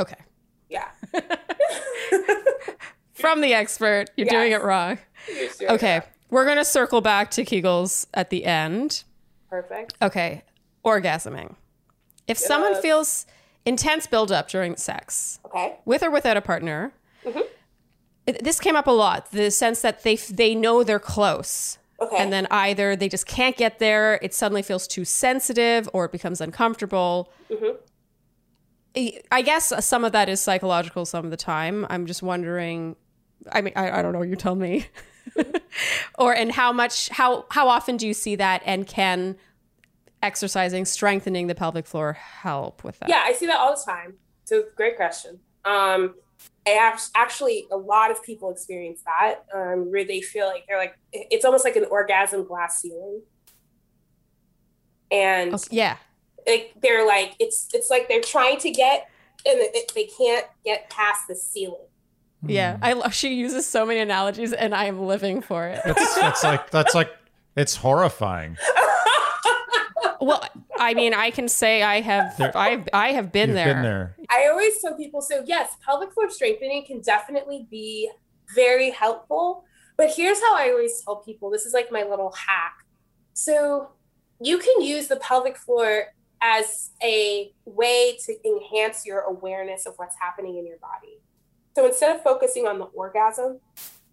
okay. 0.00 0.16
yeah 0.68 0.88
From 3.12 3.42
the 3.42 3.52
expert, 3.52 4.06
you're 4.16 4.26
Yes. 4.26 4.32
doing 4.32 4.52
it 4.52 4.62
wrong. 4.62 4.98
It 5.28 5.52
Okay. 5.68 5.98
wrong. 5.98 6.02
We're 6.30 6.44
going 6.46 6.56
to 6.56 6.64
circle 6.64 7.00
back 7.02 7.30
to 7.32 7.44
Kegels 7.44 8.06
at 8.14 8.30
the 8.30 8.44
end. 8.46 9.04
perfect 9.50 9.94
Okay. 10.00 10.42
Orgasming. 10.84 11.56
If 12.26 12.38
someone 12.38 12.80
feels 12.80 13.26
intense 13.66 14.06
buildup 14.06 14.48
during 14.48 14.76
sex, 14.76 15.38
okay 15.44 15.76
with 15.84 16.02
or 16.02 16.10
without 16.10 16.36
a 16.36 16.40
partner, 16.40 16.92
Mhm. 17.26 17.42
it- 18.26 18.42
this 18.44 18.58
came 18.60 18.76
up 18.76 18.86
a 18.86 18.90
lot. 18.92 19.32
The 19.32 19.50
sense 19.50 19.82
that 19.82 20.02
they 20.04 20.14
they 20.16 20.54
know 20.54 20.82
they're 20.84 20.98
close, 21.00 21.76
okay 22.00 22.16
and 22.16 22.32
then 22.32 22.46
either 22.50 22.94
they 22.96 23.08
just 23.08 23.26
can't 23.26 23.56
get 23.56 23.78
there, 23.80 24.18
it 24.22 24.32
suddenly 24.32 24.62
feels 24.62 24.86
too 24.86 25.04
sensitive, 25.04 25.90
or 25.92 26.04
it 26.06 26.12
becomes 26.12 26.40
uncomfortable. 26.40 27.30
Mhm. 27.50 27.76
I- 28.96 29.42
guess 29.42 29.72
some 29.84 30.04
of 30.04 30.12
that 30.12 30.28
is 30.28 30.40
psychological. 30.40 31.04
Some 31.04 31.24
of 31.24 31.30
the 31.30 31.36
time, 31.36 31.86
I'm 31.90 32.06
just 32.06 32.22
wondering. 32.22 32.96
I 33.50 33.62
mean, 33.62 33.72
I, 33.76 33.98
I 33.98 34.02
don't 34.02 34.12
know. 34.12 34.22
You 34.22 34.36
tell 34.36 34.54
me. 34.54 34.86
or 36.18 36.34
and 36.34 36.52
how 36.52 36.72
much 36.72 37.08
how 37.10 37.46
how 37.50 37.68
often 37.68 37.96
do 37.96 38.06
you 38.06 38.14
see 38.14 38.36
that, 38.36 38.62
and 38.64 38.86
can 38.86 39.36
exercising, 40.22 40.84
strengthening 40.84 41.46
the 41.46 41.54
pelvic 41.54 41.86
floor 41.86 42.12
help 42.12 42.84
with 42.84 42.98
that? 42.98 43.08
yeah 43.08 43.22
i 43.24 43.32
see 43.32 43.46
that 43.46 43.56
all 43.58 43.74
the 43.74 43.82
time 43.90 44.14
so 44.44 44.64
great 44.76 44.96
question 44.96 45.38
um 45.64 46.14
I 46.66 46.92
actually 47.14 47.66
a 47.72 47.76
lot 47.76 48.10
of 48.10 48.22
people 48.22 48.50
experience 48.50 49.02
that 49.04 49.44
um, 49.54 49.90
where 49.90 50.04
they 50.04 50.20
feel 50.20 50.46
like 50.46 50.64
they're 50.68 50.78
like 50.78 50.96
it's 51.12 51.44
almost 51.44 51.64
like 51.64 51.76
an 51.76 51.84
orgasm 51.90 52.44
glass 52.44 52.80
ceiling, 52.80 53.22
and 55.10 55.54
okay, 55.54 55.76
yeah, 55.76 55.96
like 56.46 56.74
they're 56.82 57.06
like 57.06 57.34
it's 57.38 57.68
it's 57.72 57.90
like 57.90 58.08
they're 58.08 58.20
trying 58.20 58.58
to 58.58 58.70
get 58.70 59.08
and 59.46 59.58
it, 59.60 59.92
they 59.94 60.04
can't 60.04 60.46
get 60.64 60.90
past 60.90 61.28
the 61.28 61.34
ceiling. 61.34 61.86
Hmm. 62.42 62.50
Yeah, 62.50 62.78
I 62.82 62.94
love. 62.94 63.14
She 63.14 63.34
uses 63.34 63.66
so 63.66 63.84
many 63.86 64.00
analogies, 64.00 64.52
and 64.52 64.74
I 64.74 64.84
am 64.84 65.06
living 65.06 65.42
for 65.42 65.66
it. 65.66 65.80
That's, 65.84 66.14
that's 66.16 66.44
like 66.44 66.70
that's 66.70 66.94
like 66.94 67.10
it's 67.56 67.76
horrifying. 67.76 68.56
well, 70.20 70.44
I 70.78 70.94
mean, 70.94 71.12
I 71.12 71.30
can 71.30 71.48
say 71.48 71.82
I 71.82 72.00
have. 72.00 72.36
There, 72.36 72.56
I 72.56 72.84
I 72.92 73.12
have 73.12 73.32
been 73.32 73.54
there. 73.54 73.74
Been 73.74 73.82
there. 73.82 74.16
I 74.30 74.48
always 74.48 74.80
tell 74.80 74.94
people 74.94 75.20
so. 75.20 75.42
Yes, 75.46 75.76
pelvic 75.84 76.12
floor 76.12 76.30
strengthening 76.30 76.84
can 76.86 77.00
definitely 77.00 77.66
be 77.70 78.10
very 78.54 78.90
helpful. 78.90 79.64
But 79.96 80.14
here's 80.14 80.40
how 80.40 80.56
I 80.56 80.70
always 80.70 81.02
tell 81.02 81.16
people. 81.16 81.50
This 81.50 81.66
is 81.66 81.74
like 81.74 81.92
my 81.92 82.04
little 82.04 82.32
hack. 82.32 82.74
So 83.34 83.90
you 84.40 84.58
can 84.58 84.80
use 84.80 85.08
the 85.08 85.16
pelvic 85.16 85.58
floor 85.58 86.06
as 86.42 86.90
a 87.02 87.52
way 87.64 88.16
to 88.24 88.34
enhance 88.46 89.04
your 89.04 89.20
awareness 89.20 89.86
of 89.86 89.94
what's 89.96 90.16
happening 90.20 90.56
in 90.56 90.66
your 90.66 90.78
body. 90.78 91.20
So 91.76 91.86
instead 91.86 92.14
of 92.14 92.22
focusing 92.22 92.66
on 92.66 92.78
the 92.78 92.86
orgasm 92.86 93.60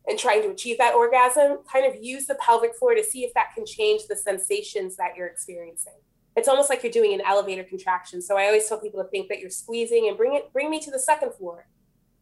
and 0.07 0.19
trying 0.19 0.41
to 0.43 0.49
achieve 0.49 0.77
that 0.77 0.93
orgasm, 0.93 1.59
kind 1.71 1.85
of 1.85 2.01
use 2.01 2.27
the 2.27 2.35
pelvic 2.35 2.75
floor 2.75 2.95
to 2.95 3.03
see 3.03 3.23
if 3.23 3.33
that 3.33 3.47
can 3.55 3.65
change 3.65 4.07
the 4.07 4.15
sensations 4.15 4.95
that 4.97 5.15
you're 5.15 5.27
experiencing. 5.27 5.93
It's 6.35 6.47
almost 6.47 6.69
like 6.69 6.83
you're 6.83 6.91
doing 6.91 7.13
an 7.13 7.21
elevator 7.25 7.63
contraction. 7.63 8.21
So 8.21 8.37
I 8.37 8.45
always 8.45 8.67
tell 8.67 8.79
people 8.79 9.01
to 9.03 9.09
think 9.09 9.27
that 9.29 9.39
you're 9.39 9.49
squeezing 9.49 10.07
and 10.07 10.15
bring 10.15 10.35
it 10.35 10.53
bring 10.53 10.69
me 10.69 10.79
to 10.81 10.91
the 10.91 10.99
second 10.99 11.33
floor. 11.33 11.67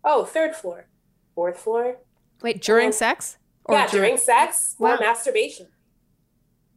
Oh, 0.04 0.24
third 0.24 0.56
floor. 0.56 0.88
Fourth 1.34 1.60
floor. 1.60 1.98
Wait, 2.42 2.62
during 2.62 2.94
sex? 2.94 3.38
Or 3.66 3.76
yeah, 3.76 3.88
during, 3.88 4.12
during 4.12 4.18
sex 4.18 4.76
wow. 4.80 4.96
or 4.96 5.00
masturbation. 5.00 5.68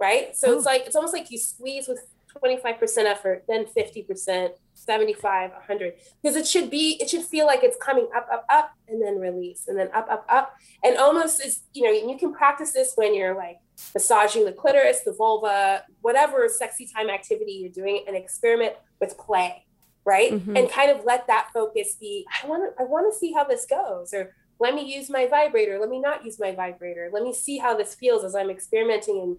Right? 0.00 0.36
So 0.36 0.52
oh. 0.52 0.56
it's 0.56 0.66
like 0.66 0.82
it's 0.86 0.96
almost 0.96 1.14
like 1.14 1.30
you 1.30 1.38
squeeze 1.38 1.86
with 1.86 2.00
25% 2.28 2.98
effort, 3.04 3.44
then 3.48 3.64
50%, 3.64 4.50
75, 4.74 5.50
100. 5.50 5.94
Because 6.22 6.36
it 6.36 6.46
should 6.46 6.70
be, 6.70 6.96
it 7.00 7.10
should 7.10 7.22
feel 7.22 7.46
like 7.46 7.62
it's 7.62 7.76
coming 7.76 8.08
up, 8.14 8.28
up, 8.32 8.44
up, 8.50 8.72
and 8.88 9.02
then 9.02 9.18
release, 9.18 9.68
and 9.68 9.78
then 9.78 9.88
up, 9.94 10.08
up, 10.10 10.24
up. 10.28 10.54
And 10.84 10.96
almost 10.96 11.44
is, 11.44 11.60
you 11.74 11.84
know, 11.84 11.90
you 11.90 12.18
can 12.18 12.32
practice 12.32 12.72
this 12.72 12.92
when 12.96 13.14
you're 13.14 13.36
like 13.36 13.58
massaging 13.94 14.44
the 14.44 14.52
clitoris, 14.52 15.00
the 15.04 15.12
vulva, 15.12 15.84
whatever 16.00 16.48
sexy 16.48 16.86
time 16.86 17.10
activity 17.10 17.52
you're 17.52 17.72
doing, 17.72 18.04
and 18.06 18.16
experiment 18.16 18.74
with 19.00 19.16
play, 19.18 19.64
right? 20.04 20.32
Mm-hmm. 20.32 20.56
And 20.56 20.70
kind 20.70 20.90
of 20.90 21.04
let 21.04 21.26
that 21.26 21.48
focus 21.52 21.96
be, 21.98 22.26
I 22.42 22.46
want 22.46 22.62
to, 22.76 22.82
I 22.82 22.86
want 22.86 23.12
to 23.12 23.18
see 23.18 23.32
how 23.32 23.44
this 23.44 23.66
goes, 23.66 24.12
or 24.12 24.34
let 24.60 24.74
me 24.74 24.92
use 24.92 25.08
my 25.08 25.26
vibrator, 25.26 25.78
let 25.78 25.88
me 25.88 26.00
not 26.00 26.24
use 26.24 26.38
my 26.40 26.52
vibrator, 26.52 27.10
let 27.12 27.22
me 27.22 27.32
see 27.32 27.58
how 27.58 27.76
this 27.76 27.94
feels 27.94 28.24
as 28.24 28.34
I'm 28.34 28.50
experimenting 28.50 29.20
and 29.20 29.36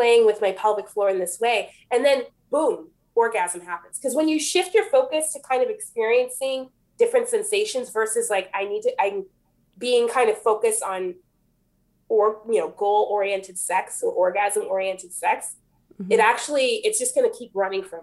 playing 0.00 0.24
with 0.24 0.40
my 0.40 0.52
pelvic 0.52 0.88
floor 0.88 1.10
in 1.10 1.18
this 1.18 1.38
way. 1.40 1.70
And 1.90 2.02
then 2.02 2.22
boom, 2.50 2.88
orgasm 3.14 3.60
happens. 3.60 3.98
Because 3.98 4.14
when 4.14 4.28
you 4.28 4.40
shift 4.40 4.72
your 4.72 4.86
focus 4.86 5.34
to 5.34 5.40
kind 5.40 5.62
of 5.62 5.68
experiencing 5.68 6.70
different 6.98 7.28
sensations 7.28 7.90
versus 7.90 8.30
like 8.30 8.50
I 8.54 8.64
need 8.64 8.80
to 8.82 8.92
I'm 8.98 9.26
being 9.76 10.08
kind 10.08 10.30
of 10.30 10.38
focused 10.38 10.82
on 10.82 11.16
or 12.08 12.40
you 12.48 12.60
know 12.60 12.68
goal 12.70 13.08
oriented 13.10 13.58
sex 13.58 14.02
or 14.02 14.10
orgasm 14.12 14.64
oriented 14.68 15.12
sex 15.12 15.56
mm-hmm. 16.00 16.12
it 16.12 16.20
actually 16.20 16.80
it's 16.84 16.98
just 16.98 17.14
going 17.14 17.30
to 17.30 17.36
keep 17.36 17.50
running 17.54 17.82
from 17.82 18.00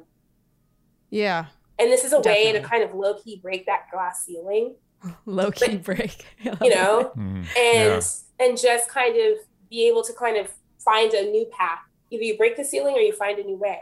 yeah 1.10 1.46
and 1.78 1.92
this 1.92 2.04
is 2.04 2.14
a 2.14 2.22
Definitely. 2.22 2.46
way 2.46 2.52
to 2.54 2.62
kind 2.62 2.84
of 2.84 2.96
low 2.96 3.14
key 3.16 3.40
break 3.42 3.68
that 3.68 3.92
glass 3.92 4.26
ceiling 4.26 4.76
low 5.26 5.52
key 5.52 5.78
break 5.90 6.26
you 6.42 6.52
know 6.74 7.12
mm-hmm. 7.16 7.44
and 7.56 8.02
yeah. 8.02 8.02
and 8.40 8.58
just 8.58 8.90
kind 8.90 9.16
of 9.16 9.38
be 9.70 9.88
able 9.88 10.04
to 10.04 10.14
kind 10.14 10.38
of 10.38 10.48
find 10.88 11.14
a 11.14 11.30
new 11.30 11.46
path 11.58 11.80
either 12.12 12.24
you 12.24 12.38
break 12.38 12.56
the 12.56 12.64
ceiling 12.64 12.96
or 12.96 13.02
you 13.02 13.14
find 13.14 13.38
a 13.40 13.44
new 13.44 13.58
way 13.58 13.82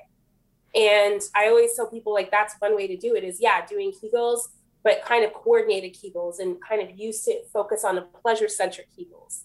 and 0.76 1.22
I 1.34 1.48
always 1.48 1.74
tell 1.74 1.88
people 1.88 2.14
like 2.14 2.30
that's 2.30 2.56
one 2.60 2.76
way 2.76 2.86
to 2.88 2.98
do 2.98 3.16
it 3.16 3.24
is 3.24 3.40
yeah, 3.40 3.66
doing 3.66 3.94
Kegels, 3.94 4.50
but 4.84 5.04
kind 5.06 5.24
of 5.24 5.34
coordinated 5.34 5.96
Kegels 5.96 6.40
and 6.40 6.58
kind 6.62 6.82
of 6.82 7.00
used 7.00 7.24
to 7.26 7.44
focus 7.54 7.86
on 7.86 7.96
the 7.96 8.02
pleasure 8.02 8.50
centric 8.50 8.88
Kegels. 8.92 9.44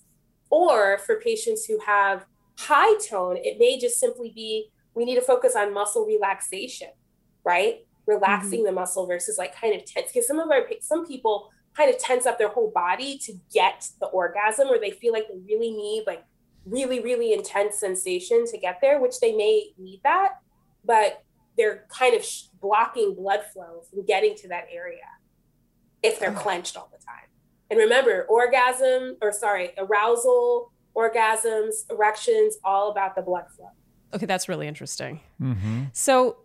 Or 0.51 0.99
for 0.99 1.21
patients 1.21 1.65
who 1.65 1.79
have 1.87 2.27
high 2.59 2.99
tone, 2.99 3.37
it 3.37 3.59
may 3.61 3.79
just 3.79 4.01
simply 4.01 4.33
be 4.35 4.71
we 4.95 5.05
need 5.05 5.15
to 5.15 5.23
focus 5.23 5.55
on 5.55 5.73
muscle 5.73 6.05
relaxation, 6.05 6.89
right? 7.45 7.87
Relaxing 8.07 8.61
mm-hmm. 8.61 8.67
the 8.67 8.73
muscle 8.73 9.07
versus 9.07 9.39
like 9.39 9.55
kind 9.55 9.77
of 9.77 9.85
tense. 9.87 10.09
Because 10.13 10.27
some 10.27 10.41
of 10.41 10.51
our 10.51 10.67
some 10.81 11.07
people 11.07 11.51
kind 11.77 11.95
of 11.95 12.01
tense 12.01 12.27
up 12.27 12.39
their 12.39 12.49
whole 12.49 12.73
body 12.75 13.19
to 13.19 13.33
get 13.55 13.89
the 14.01 14.07
orgasm, 14.07 14.67
or 14.67 14.81
they 14.81 14.91
feel 14.91 15.13
like 15.13 15.29
they 15.29 15.39
really 15.47 15.71
need 15.71 16.03
like 16.09 16.25
really, 16.65 17.01
really 17.01 17.33
intense 17.33 17.79
sensation 17.79 18.47
to 18.47 18.59
get 18.59 18.81
there, 18.81 19.01
which 19.01 19.21
they 19.21 19.33
may 19.33 19.73
need 19.79 20.01
that 20.05 20.41
but 20.85 21.25
they're 21.57 21.87
kind 21.89 22.15
of 22.15 22.25
sh- 22.25 22.45
blocking 22.61 23.15
blood 23.15 23.43
flow 23.53 23.83
from 23.91 24.05
getting 24.05 24.35
to 24.37 24.49
that 24.49 24.67
area 24.73 25.05
if 26.03 26.19
they're 26.19 26.31
oh. 26.31 26.41
clenched 26.41 26.77
all 26.77 26.91
the 26.93 27.05
time. 27.05 27.29
And 27.71 27.79
remember, 27.79 28.25
orgasm 28.29 29.17
or 29.21 29.33
sorry, 29.33 29.73
arousal, 29.79 30.73
orgasms, 30.97 31.91
erections, 31.91 32.57
all 32.65 32.91
about 32.91 33.15
the 33.15 33.23
blood 33.23 33.45
flow. 33.57 33.71
Okay, 34.13 34.27
that's 34.27 34.49
really 34.49 34.67
interesting. 34.67 35.21
Mm-hmm. 35.41 35.85
So, 35.93 36.39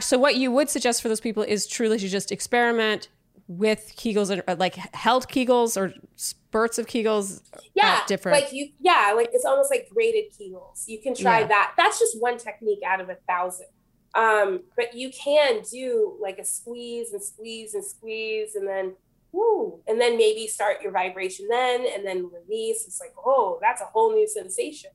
so 0.00 0.18
what 0.18 0.36
you 0.36 0.50
would 0.52 0.70
suggest 0.70 1.02
for 1.02 1.08
those 1.08 1.20
people 1.20 1.42
is 1.42 1.66
truly 1.66 1.98
to 1.98 2.08
just 2.08 2.32
experiment 2.32 3.08
with 3.50 3.94
Kegels 3.96 4.30
or 4.30 4.54
like 4.54 4.76
held 4.94 5.26
Kegels 5.26 5.76
or 5.76 5.92
spurts 6.14 6.78
of 6.78 6.86
Kegels. 6.86 7.42
Yeah, 7.74 8.00
different. 8.06 8.40
Like 8.40 8.52
you, 8.52 8.68
yeah, 8.78 9.12
like 9.16 9.30
it's 9.32 9.44
almost 9.44 9.72
like 9.72 9.88
graded 9.92 10.32
Kegels. 10.32 10.84
You 10.86 11.00
can 11.02 11.16
try 11.16 11.40
yeah. 11.40 11.48
that. 11.48 11.74
That's 11.76 11.98
just 11.98 12.20
one 12.20 12.38
technique 12.38 12.78
out 12.86 13.00
of 13.00 13.10
a 13.10 13.16
thousand. 13.26 13.66
Um, 14.14 14.60
but 14.76 14.94
you 14.94 15.10
can 15.10 15.62
do 15.68 16.16
like 16.20 16.38
a 16.38 16.44
squeeze 16.44 17.12
and 17.12 17.20
squeeze 17.20 17.74
and 17.74 17.84
squeeze 17.84 18.54
and 18.54 18.68
then 18.68 18.94
woo, 19.32 19.80
and 19.88 20.00
then 20.00 20.16
maybe 20.16 20.46
start 20.46 20.80
your 20.80 20.92
vibration 20.92 21.48
then 21.50 21.86
and 21.92 22.06
then 22.06 22.30
release. 22.32 22.84
It's 22.86 23.00
like, 23.00 23.14
oh, 23.18 23.58
that's 23.60 23.82
a 23.82 23.86
whole 23.86 24.12
new 24.12 24.28
sensation. 24.28 24.90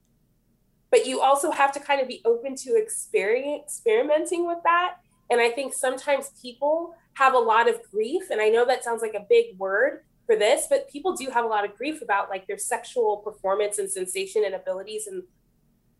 But 0.91 1.05
you 1.05 1.19
also 1.19 1.51
have 1.51 1.73
to 1.73 1.81
kind 1.81 1.99
of 1.99 2.07
be 2.07 2.21
open 2.23 2.55
to 2.55 2.77
experimenting 2.77 4.47
with 4.47 4.59
that. 4.63 4.95
And 5.29 5.41
I 5.41 5.49
think 5.49 5.73
sometimes 5.73 6.29
people 6.41 6.95
have 7.15 7.33
a 7.33 7.39
lot 7.39 7.69
of 7.69 7.81
grief. 7.91 8.29
And 8.29 8.39
I 8.39 8.49
know 8.49 8.65
that 8.65 8.83
sounds 8.83 9.01
like 9.01 9.13
a 9.13 9.25
big 9.27 9.57
word 9.57 10.03
for 10.25 10.35
this, 10.35 10.67
but 10.69 10.89
people 10.89 11.15
do 11.15 11.29
have 11.29 11.43
a 11.43 11.47
lot 11.47 11.65
of 11.65 11.75
grief 11.75 12.01
about 12.01 12.29
like 12.29 12.47
their 12.47 12.57
sexual 12.57 13.17
performance 13.17 13.77
and 13.79 13.89
sensation 13.89 14.43
and 14.45 14.55
abilities 14.55 15.07
and 15.07 15.23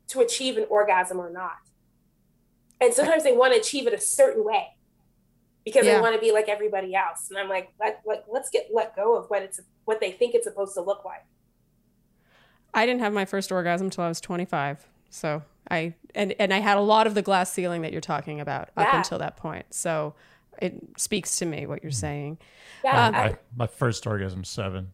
to 0.08 0.22
achieve 0.22 0.58
an 0.58 0.66
orgasm 0.70 1.20
or 1.20 1.32
not 1.32 1.58
and 2.82 2.94
sometimes 2.94 3.24
they 3.24 3.34
want 3.34 3.54
to 3.54 3.60
achieve 3.60 3.88
it 3.88 3.94
a 3.94 4.00
certain 4.00 4.44
way 4.44 4.68
because 5.64 5.86
yeah. 5.86 5.96
they 5.96 6.02
want 6.02 6.16
to 6.16 6.22
be 6.22 6.32
like 6.32 6.50
everybody 6.50 6.96
else 6.96 7.28
and 7.30 7.38
i'm 7.38 7.50
like 7.50 7.70
let, 7.80 8.02
let, 8.06 8.26
let's 8.32 8.50
get 8.50 8.68
let 8.74 8.96
go 8.96 9.16
of 9.16 9.30
what 9.30 9.42
it's 9.42 9.60
what 9.86 10.00
they 10.00 10.12
think 10.12 10.36
it's 10.36 10.46
supposed 10.46 10.74
to 10.74 10.82
look 10.82 11.04
like 11.06 11.26
i 12.74 12.86
didn't 12.86 13.02
have 13.02 13.14
my 13.14 13.26
first 13.26 13.52
orgasm 13.52 13.88
until 13.88 14.04
i 14.04 14.08
was 14.08 14.22
25 14.22 14.88
so 15.10 15.44
i 15.72 15.94
and 16.14 16.34
and 16.40 16.54
i 16.54 16.60
had 16.60 16.78
a 16.78 16.82
lot 16.82 17.08
of 17.08 17.16
the 17.16 17.22
glass 17.22 17.52
ceiling 17.52 17.82
that 17.82 17.92
you're 17.92 18.02
talking 18.02 18.40
about 18.40 18.70
yeah. 18.78 18.84
up 18.84 18.94
until 18.94 19.18
that 19.18 19.38
point 19.38 19.66
so 19.72 20.14
it 20.62 20.76
speaks 20.98 21.38
to 21.38 21.46
me 21.46 21.66
what 21.66 21.84
you're 21.84 21.92
saying 21.92 22.38
yeah 22.84 23.08
um, 23.08 23.16
I, 23.16 23.38
my 23.56 23.68
first 23.68 24.06
orgasm 24.08 24.44
seven 24.44 24.92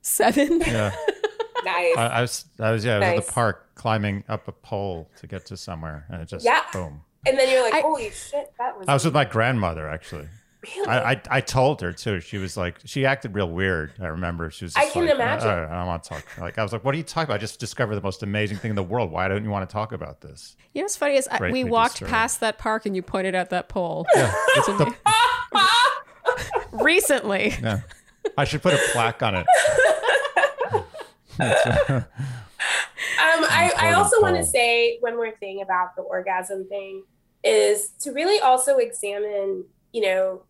seven 0.00 0.60
yeah 0.60 0.94
nice. 1.64 1.96
I, 1.96 2.06
I, 2.06 2.20
was, 2.20 2.44
I 2.58 2.70
was, 2.70 2.84
yeah, 2.84 2.96
I 2.96 2.98
was 2.98 3.06
nice. 3.06 3.18
at 3.18 3.26
the 3.26 3.32
park 3.32 3.74
climbing 3.74 4.24
up 4.28 4.48
a 4.48 4.52
pole 4.52 5.10
to 5.20 5.26
get 5.26 5.46
to 5.46 5.56
somewhere, 5.56 6.06
and 6.10 6.22
it 6.22 6.28
just 6.28 6.44
yeah. 6.44 6.62
boom. 6.72 7.02
And 7.26 7.38
then 7.38 7.48
you're 7.48 7.62
like, 7.62 7.74
I, 7.74 7.80
holy 7.80 8.10
shit, 8.10 8.52
that 8.58 8.76
was. 8.76 8.88
I 8.88 8.94
was 8.94 9.04
with 9.04 9.14
my 9.14 9.24
grandmother 9.24 9.88
actually. 9.88 10.28
Really? 10.62 10.86
I, 10.86 11.12
I, 11.12 11.20
I 11.28 11.40
told 11.40 11.80
her 11.80 11.92
too. 11.92 12.20
She 12.20 12.38
was 12.38 12.56
like, 12.56 12.78
she 12.84 13.04
acted 13.04 13.34
real 13.34 13.50
weird. 13.50 13.94
I 14.00 14.06
remember 14.06 14.48
she 14.50 14.64
was. 14.64 14.76
I 14.76 14.88
can 14.88 15.06
like, 15.06 15.14
imagine. 15.16 15.48
I, 15.48 15.64
I, 15.64 15.78
don't 15.78 15.86
want 15.88 16.04
to 16.04 16.08
talk. 16.10 16.24
Like 16.38 16.56
I 16.56 16.62
was 16.62 16.72
like, 16.72 16.84
what 16.84 16.94
are 16.94 16.98
you 16.98 17.02
talking 17.02 17.24
about? 17.24 17.34
I 17.34 17.38
just 17.38 17.58
discovered 17.58 17.96
the 17.96 18.02
most 18.02 18.22
amazing 18.22 18.58
thing 18.58 18.70
in 18.70 18.76
the 18.76 18.82
world. 18.82 19.10
Why 19.10 19.26
don't 19.26 19.42
you 19.42 19.50
want 19.50 19.68
to 19.68 19.72
talk 19.72 19.90
about 19.90 20.20
this? 20.20 20.56
You 20.72 20.80
know 20.80 20.84
what's 20.84 20.96
funny 20.96 21.16
is 21.16 21.26
I, 21.28 21.50
we 21.50 21.64
walked 21.64 21.94
disturbed. 21.94 22.10
past 22.10 22.40
that 22.40 22.58
park 22.58 22.86
and 22.86 22.94
you 22.94 23.02
pointed 23.02 23.34
at 23.34 23.50
that 23.50 23.68
pole. 23.68 24.06
Yeah, 24.14 24.32
the, 24.66 24.94
recently. 26.84 27.54
Yeah, 27.60 27.80
I 28.38 28.44
should 28.44 28.62
put 28.62 28.74
a 28.74 28.80
plaque 28.92 29.22
on 29.22 29.34
it. 29.34 29.46
um, 31.40 32.04
I, 33.18 33.72
I 33.76 33.92
also 33.94 34.22
want 34.22 34.36
to 34.36 34.44
say 34.44 34.98
one 35.00 35.16
more 35.16 35.32
thing 35.32 35.60
about 35.62 35.96
the 35.96 36.02
orgasm 36.02 36.68
thing 36.68 37.02
is 37.42 37.90
to 38.00 38.12
really 38.12 38.38
also 38.38 38.76
examine, 38.76 39.64
you 39.92 40.02
know, 40.02 40.42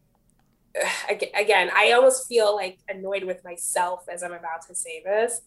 again, 1.09 1.71
I 1.75 1.93
almost 1.93 2.27
feel 2.29 2.55
like 2.55 2.79
annoyed 2.89 3.25
with 3.25 3.45
myself 3.45 4.05
as 4.13 4.23
I'm 4.23 4.33
about 4.33 4.67
to 4.69 4.75
say 4.75 5.03
this, 5.05 5.41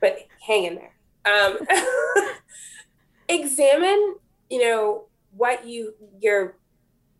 but 0.00 0.18
hang 0.46 0.64
in 0.64 0.74
there. 0.76 0.94
Um, 1.24 1.58
examine, 3.28 4.16
you 4.48 4.62
know, 4.62 5.06
what 5.36 5.66
you 5.66 5.94
your 6.20 6.56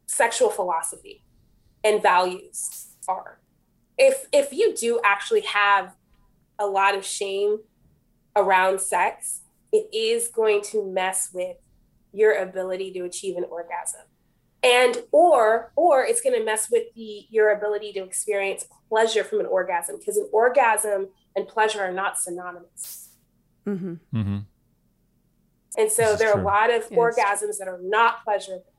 sexual 0.07 0.48
philosophy 0.48 1.24
and 1.84 2.00
values 2.00 2.86
are 3.09 3.40
if 3.98 4.26
if 4.32 4.52
you 4.52 4.74
do 4.74 5.00
actually 5.04 5.42
have 5.42 5.94
a 6.59 6.66
lot 6.66 6.94
of 6.94 7.04
shame 7.04 7.59
around 8.34 8.80
sex, 8.80 9.42
it 9.72 9.88
is 9.94 10.28
going 10.28 10.62
to 10.62 10.84
mess 10.84 11.30
with 11.32 11.57
your 12.12 12.34
ability 12.34 12.92
to 12.92 13.00
achieve 13.00 13.36
an 13.36 13.44
orgasm. 13.44 14.02
And 14.74 14.96
or 15.12 15.72
or 15.76 16.04
it's 16.04 16.20
going 16.20 16.36
to 16.38 16.44
mess 16.44 16.68
with 16.70 16.84
the 16.94 17.26
your 17.30 17.50
ability 17.50 17.92
to 17.92 18.00
experience 18.02 18.64
pleasure 18.88 19.22
from 19.22 19.40
an 19.40 19.46
orgasm 19.46 19.96
because 19.98 20.16
an 20.16 20.28
orgasm 20.32 21.08
and 21.36 21.46
pleasure 21.46 21.80
are 21.80 21.92
not 21.92 22.18
synonymous. 22.18 23.10
Mm-hmm. 23.66 23.94
Mm-hmm. 24.14 24.38
And 25.78 25.92
so 25.92 26.02
This 26.10 26.18
there 26.20 26.30
are 26.30 26.40
true. 26.40 26.42
a 26.42 26.54
lot 26.54 26.70
of 26.70 26.82
Yes. 26.90 26.98
orgasms 27.04 27.58
that 27.58 27.68
are 27.68 27.80
not 27.82 28.24
pleasurable. 28.24 28.72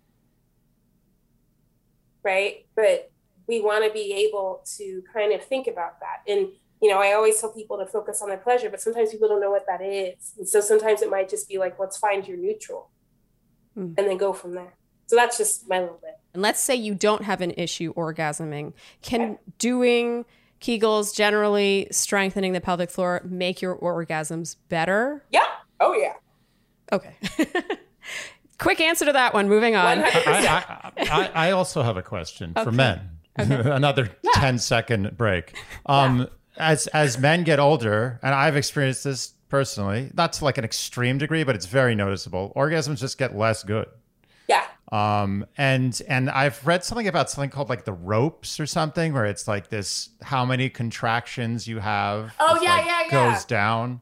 Right? 2.24 2.66
But 2.76 3.12
we 3.48 3.62
want 3.62 3.86
to 3.86 3.92
be 3.92 4.14
able 4.28 4.64
to 4.78 5.04
kind 5.14 5.32
of 5.34 5.42
think 5.44 5.68
about 5.68 6.00
that. 6.02 6.30
And, 6.32 6.48
you 6.82 6.90
know, 6.90 7.00
I 7.00 7.14
always 7.14 7.40
tell 7.40 7.54
people 7.54 7.78
to 7.78 7.86
focus 7.86 8.22
on 8.22 8.28
their 8.30 8.38
pleasure, 8.40 8.70
but 8.70 8.82
sometimes 8.82 9.12
people 9.12 9.30
don't 9.30 9.40
know 9.40 9.52
what 9.52 9.66
that 9.68 9.82
is. 9.82 10.34
And 10.38 10.48
so 10.50 10.60
sometimes 10.60 11.02
it 11.02 11.10
might 11.10 11.30
just 11.30 11.48
be 11.48 11.58
like, 11.58 11.80
let's 11.80 11.98
find 11.98 12.28
your 12.28 12.38
neutral 12.38 12.92
Hmm. 13.76 13.94
and 13.98 14.08
then 14.08 14.18
go 14.18 14.34
from 14.34 14.56
there. 14.56 14.74
So 15.08 15.16
that's 15.16 15.38
just 15.38 15.68
my 15.68 15.80
little 15.80 16.00
bit. 16.02 16.18
And 16.34 16.42
let's 16.42 16.60
say 16.60 16.76
you 16.76 16.94
don't 16.94 17.24
have 17.24 17.42
an 17.42 17.52
issue 17.52 17.94
orgasming. 17.96 18.74
Can 19.02 19.38
doing 19.58 20.26
Kegels, 20.62 21.16
generally 21.16 21.88
strengthening 21.92 22.54
the 22.54 22.62
pelvic 22.62 22.92
floor, 22.92 23.22
make 23.26 23.62
your 23.62 23.76
orgasms 23.78 24.58
better? 24.70 25.24
Yeah. 25.32 25.46
Oh, 25.80 25.94
yeah. 25.94 26.14
Okay. 26.92 27.16
Quick 28.58 28.82
answer 28.82 29.06
to 29.06 29.14
that 29.14 29.34
one. 29.34 29.50
Moving 29.50 29.76
on. 29.76 30.00
I, 30.00 30.12
I, 30.16 30.92
I, 30.98 31.32
I 31.34 31.52
also 31.52 31.84
have 31.84 31.98
a 31.98 32.02
question 32.02 32.54
for 32.54 32.72
men. 32.72 33.02
Okay. 33.40 33.70
Another 33.70 34.10
10 34.34 34.58
second 34.58 35.16
break. 35.16 35.56
Um, 35.86 36.28
as 36.58 36.88
as 36.88 37.20
men 37.20 37.44
get 37.44 37.60
older, 37.60 38.20
and 38.24 38.34
I've 38.34 38.56
experienced 38.56 39.04
this 39.04 39.34
personally, 39.50 40.12
not 40.16 40.34
to 40.34 40.44
like 40.44 40.58
an 40.58 40.66
extreme 40.66 41.18
degree, 41.20 41.44
but 41.44 41.56
it's 41.56 41.68
very 41.68 41.94
noticeable. 41.96 42.52
Orgasms 42.56 43.00
just 43.00 43.18
get 43.18 43.36
less 43.38 43.64
good. 43.64 43.88
Um, 44.92 45.46
and 45.58 46.02
and 46.08 46.30
I've 46.30 46.66
read 46.66 46.84
something 46.84 47.08
about 47.08 47.30
something 47.30 47.50
called 47.50 47.68
like 47.70 47.84
the 47.86 47.94
ropes 47.94 48.60
or 48.60 48.66
something, 48.66 49.14
where 49.14 49.26
it's 49.26 49.48
like 49.48 49.70
this 49.70 50.10
how 50.22 50.46
many 50.46 50.70
contractions 50.70 51.68
you 51.68 51.80
have. 51.80 52.34
Oh, 52.40 52.60
yeah, 52.62 52.76
like, 52.76 52.86
yeah, 52.86 53.02
yeah. 53.12 53.32
Goes 53.34 53.44
down. 53.46 54.02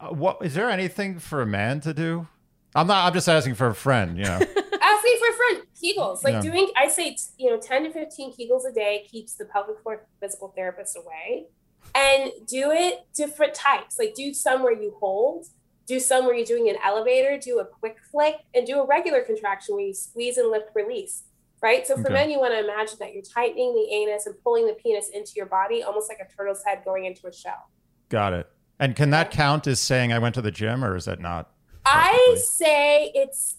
Uh, 0.00 0.08
what 0.08 0.38
is 0.42 0.54
there 0.54 0.70
anything 0.70 1.18
for 1.18 1.42
a 1.42 1.46
man 1.46 1.80
to 1.80 1.92
do? 1.92 2.26
I'm 2.74 2.86
not. 2.86 3.06
I'm 3.06 3.12
just 3.12 3.28
asking 3.28 3.54
for 3.56 3.66
a 3.66 3.74
friend. 3.74 4.16
You 4.16 4.24
know. 4.24 4.40
asking 4.40 5.16
for 5.18 5.28
a 5.28 5.36
friend 5.36 5.62
kegels 5.82 6.24
like 6.24 6.32
Yeah. 6.34 6.40
doing 6.40 6.68
i 6.76 6.88
say 6.88 7.16
you 7.36 7.50
know 7.50 7.58
10 7.60 7.84
to 7.84 7.90
15 7.92 8.32
kegels 8.32 8.62
a 8.68 8.72
day 8.72 9.04
keeps 9.10 9.34
the 9.34 9.44
pelvic 9.44 9.78
floor 9.82 10.06
physical 10.20 10.52
therapist 10.56 10.96
away 10.96 11.46
and 11.94 12.30
do 12.46 12.70
it 12.70 13.00
different 13.14 13.52
types 13.54 13.98
like 13.98 14.14
do 14.14 14.32
some 14.32 14.62
where 14.62 14.72
you 14.72 14.94
hold 14.98 15.46
do 15.86 16.00
some 16.00 16.24
where 16.26 16.34
you're 16.34 16.44
doing 16.46 16.68
an 16.68 16.76
elevator 16.84 17.38
do 17.38 17.58
a 17.60 17.64
quick 17.64 17.96
flick 18.10 18.36
and 18.54 18.66
do 18.66 18.80
a 18.80 18.86
regular 18.86 19.20
contraction 19.22 19.74
where 19.74 19.84
you 19.84 19.94
squeeze 19.94 20.36
and 20.38 20.50
lift 20.50 20.66
release 20.74 21.24
right 21.62 21.86
so 21.86 21.94
for 21.94 22.02
Okay. 22.06 22.12
men 22.14 22.30
you 22.30 22.38
want 22.40 22.52
to 22.52 22.58
imagine 22.60 22.96
that 23.00 23.12
you're 23.14 23.22
tightening 23.22 23.74
the 23.74 23.94
anus 23.94 24.26
and 24.26 24.34
pulling 24.42 24.66
the 24.66 24.74
penis 24.74 25.08
into 25.14 25.32
your 25.36 25.46
body 25.46 25.82
almost 25.82 26.08
like 26.08 26.18
a 26.20 26.36
turtle's 26.36 26.62
head 26.64 26.82
going 26.84 27.04
into 27.04 27.26
a 27.26 27.32
shell 27.32 27.70
Got 28.08 28.34
it. 28.34 28.46
And 28.78 28.94
can 28.94 29.10
that 29.10 29.30
count 29.32 29.66
as 29.66 29.80
saying 29.80 30.12
I 30.12 30.20
went 30.20 30.34
to 30.36 30.42
the 30.42 30.52
gym, 30.52 30.84
or 30.84 30.94
is 30.94 31.06
that 31.06 31.18
not? 31.18 31.50
I 31.84 32.36
say 32.38 33.10
it's 33.14 33.56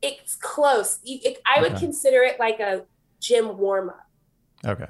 it's 0.00 0.34
close. 0.36 0.98
It- 1.04 1.38
I 1.44 1.60
would 1.60 1.72
Okay. 1.72 1.80
consider 1.80 2.22
it 2.22 2.38
like 2.40 2.58
a 2.60 2.86
gym 3.20 3.58
warm 3.58 3.90
up. 3.90 4.06
Okay. 4.64 4.86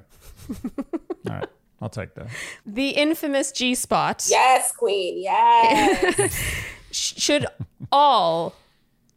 All 1.29 1.35
right. 1.37 1.49
I'll 1.83 1.89
take 1.91 2.15
that. 2.15 2.29
The 2.65 2.91
infamous 2.91 3.51
G 3.53 3.75
spot. 3.75 4.25
Yes, 4.31 4.71
queen. 4.73 5.21
Yes. 5.23 6.33
Should 6.93 7.47
all 7.91 8.55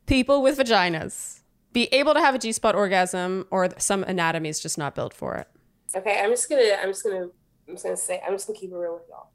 people 0.07 0.41
with 0.41 0.57
vaginas 0.57 1.41
be 1.73 1.83
able 1.93 2.13
to 2.15 2.19
have 2.21 2.33
a 2.35 2.39
G 2.39 2.51
spot 2.51 2.73
orgasm, 2.75 3.45
or 3.51 3.69
some 3.77 4.03
anatomy 4.03 4.49
is 4.49 4.59
just 4.59 4.77
not 4.77 4.95
built 4.95 5.13
for 5.13 5.35
it? 5.35 5.47
okay, 5.95 6.19
I'm 6.21 6.31
just 6.31 6.49
gonna. 6.49 6.63
I'm 6.81 6.89
just 6.89 7.03
gonna. 7.03 7.27
I'm 7.67 7.75
just 7.75 7.83
gonna 7.83 7.95
say. 7.97 8.21
I'm 8.25 8.33
just 8.33 8.47
gonna 8.47 8.59
keep 8.59 8.71
it 8.71 8.75
real 8.75 8.93
with 8.95 9.03
y'all. 9.09 9.29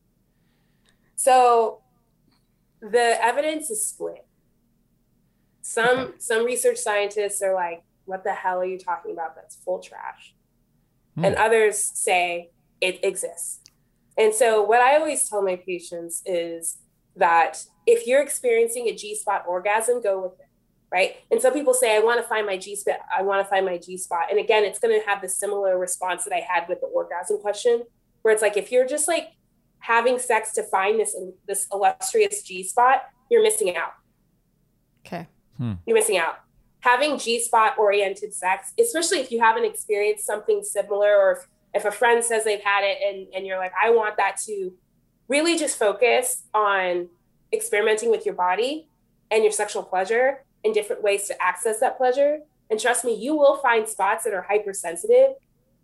So, 1.17 1.83
the 2.81 3.17
evidence 3.23 3.71
is 3.71 3.87
split. 3.87 4.27
Some 5.63 5.99
Okay. 5.99 6.13
some 6.19 6.45
research 6.45 6.79
scientists 6.79 7.43
are 7.43 7.55
like, 7.55 7.83
"What 8.07 8.25
the 8.25 8.33
hell 8.33 8.59
are 8.61 8.65
you 8.65 8.79
talking 8.79 9.13
about? 9.13 9.37
That's 9.37 9.57
full 9.57 9.79
trash," 9.81 10.35
Hmm. 11.15 11.27
and 11.27 11.37
others 11.37 11.79
say 11.79 12.51
it 12.81 13.05
exists. 13.05 13.61
And 14.19 14.35
so, 14.35 14.63
what 14.63 14.81
I 14.81 14.97
always 14.97 15.29
tell 15.29 15.43
my 15.43 15.57
patients 15.57 16.23
is 16.27 16.79
that 17.17 17.65
if 17.87 18.07
you're 18.07 18.23
experiencing 18.23 18.89
a 18.89 18.95
G 18.95 19.15
spot 19.15 19.45
orgasm, 19.49 20.03
go 20.03 20.23
with 20.23 20.39
it, 20.41 20.47
right? 20.93 21.17
And 21.31 21.41
some 21.41 21.53
people 21.53 21.75
say, 21.75 21.97
I 21.97 22.01
want 22.01 22.21
to 22.21 22.29
find 22.29 22.47
my 22.47 22.57
G 22.57 22.77
spot. 22.77 22.99
I 23.17 23.23
want 23.23 23.45
to 23.45 23.49
find 23.49 23.65
my 23.65 23.79
G 23.79 23.97
spot. 23.97 24.25
And 24.31 24.39
again, 24.39 24.65
it's 24.65 24.79
going 24.79 24.99
to 24.99 25.07
have 25.07 25.23
the 25.23 25.29
similar 25.29 25.79
response 25.79 26.25
that 26.25 26.35
I 26.35 26.41
had 26.41 26.69
with 26.69 26.81
the 26.81 26.87
orgasm 26.89 27.39
question, 27.39 27.85
where 28.23 28.35
it's 28.35 28.43
like, 28.43 28.57
if 28.57 28.71
you're 28.71 28.87
just 28.87 29.09
like 29.09 29.33
having 29.79 30.19
sex 30.19 30.53
to 30.53 30.63
find 30.65 31.01
this 31.01 31.17
this 31.47 31.67
illustrious 31.73 32.43
G 32.43 32.63
spot, 32.63 33.05
you're 33.31 33.43
missing 33.43 33.77
out. 33.77 33.93
Okay. 35.07 35.27
Hmm. 35.57 35.75
You're 35.87 35.97
missing 35.97 36.19
out. 36.19 36.41
Having 36.81 37.19
G 37.19 37.41
spot 37.41 37.79
oriented 37.79 38.33
sex, 38.35 38.73
especially 38.79 39.19
if 39.19 39.31
you 39.31 39.41
haven't 39.41 39.65
experienced 39.65 40.27
something 40.27 40.63
similar, 40.63 41.17
or 41.17 41.33
if, 41.33 41.49
if 41.75 41.85
a 41.85 41.91
friend 41.91 42.23
says 42.25 42.45
they've 42.45 42.61
had 42.63 42.83
it 42.85 42.99
and, 43.05 43.27
and 43.35 43.47
you're 43.47 43.59
like, 43.59 43.73
I 43.81 43.91
want 43.91 44.17
that 44.17 44.37
to 44.47 44.73
really 45.29 45.57
just 45.57 45.79
focus 45.79 46.43
on 46.53 47.09
experimenting 47.53 48.11
with 48.11 48.27
your 48.27 48.35
body 48.35 48.89
and 49.31 49.43
your 49.43 49.53
sexual 49.53 49.83
pleasure 49.83 50.45
and 50.65 50.75
different 50.75 51.03
ways 51.03 51.27
to 51.29 51.43
access 51.43 51.81
that 51.81 51.97
pleasure. 51.97 52.41
And 52.71 52.79
trust 52.81 53.05
me, 53.05 53.15
you 53.15 53.37
will 53.37 53.57
find 53.57 53.89
spots 53.89 54.25
that 54.25 54.35
are 54.35 54.43
hypersensitive 54.43 55.35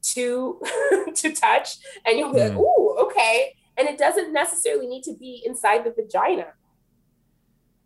to 0.03 0.61
to 1.15 1.33
touch, 1.33 1.79
and 2.05 2.19
you'll 2.19 2.33
be 2.33 2.41
like, 2.41 2.53
Mm. 2.53 2.61
"Ooh, 2.61 2.97
okay." 3.07 3.55
And 3.77 3.89
it 3.89 3.99
doesn't 3.99 4.33
necessarily 4.33 4.87
need 4.87 5.03
to 5.05 5.13
be 5.15 5.43
inside 5.45 5.85
the 5.85 5.91
vagina. 5.91 6.55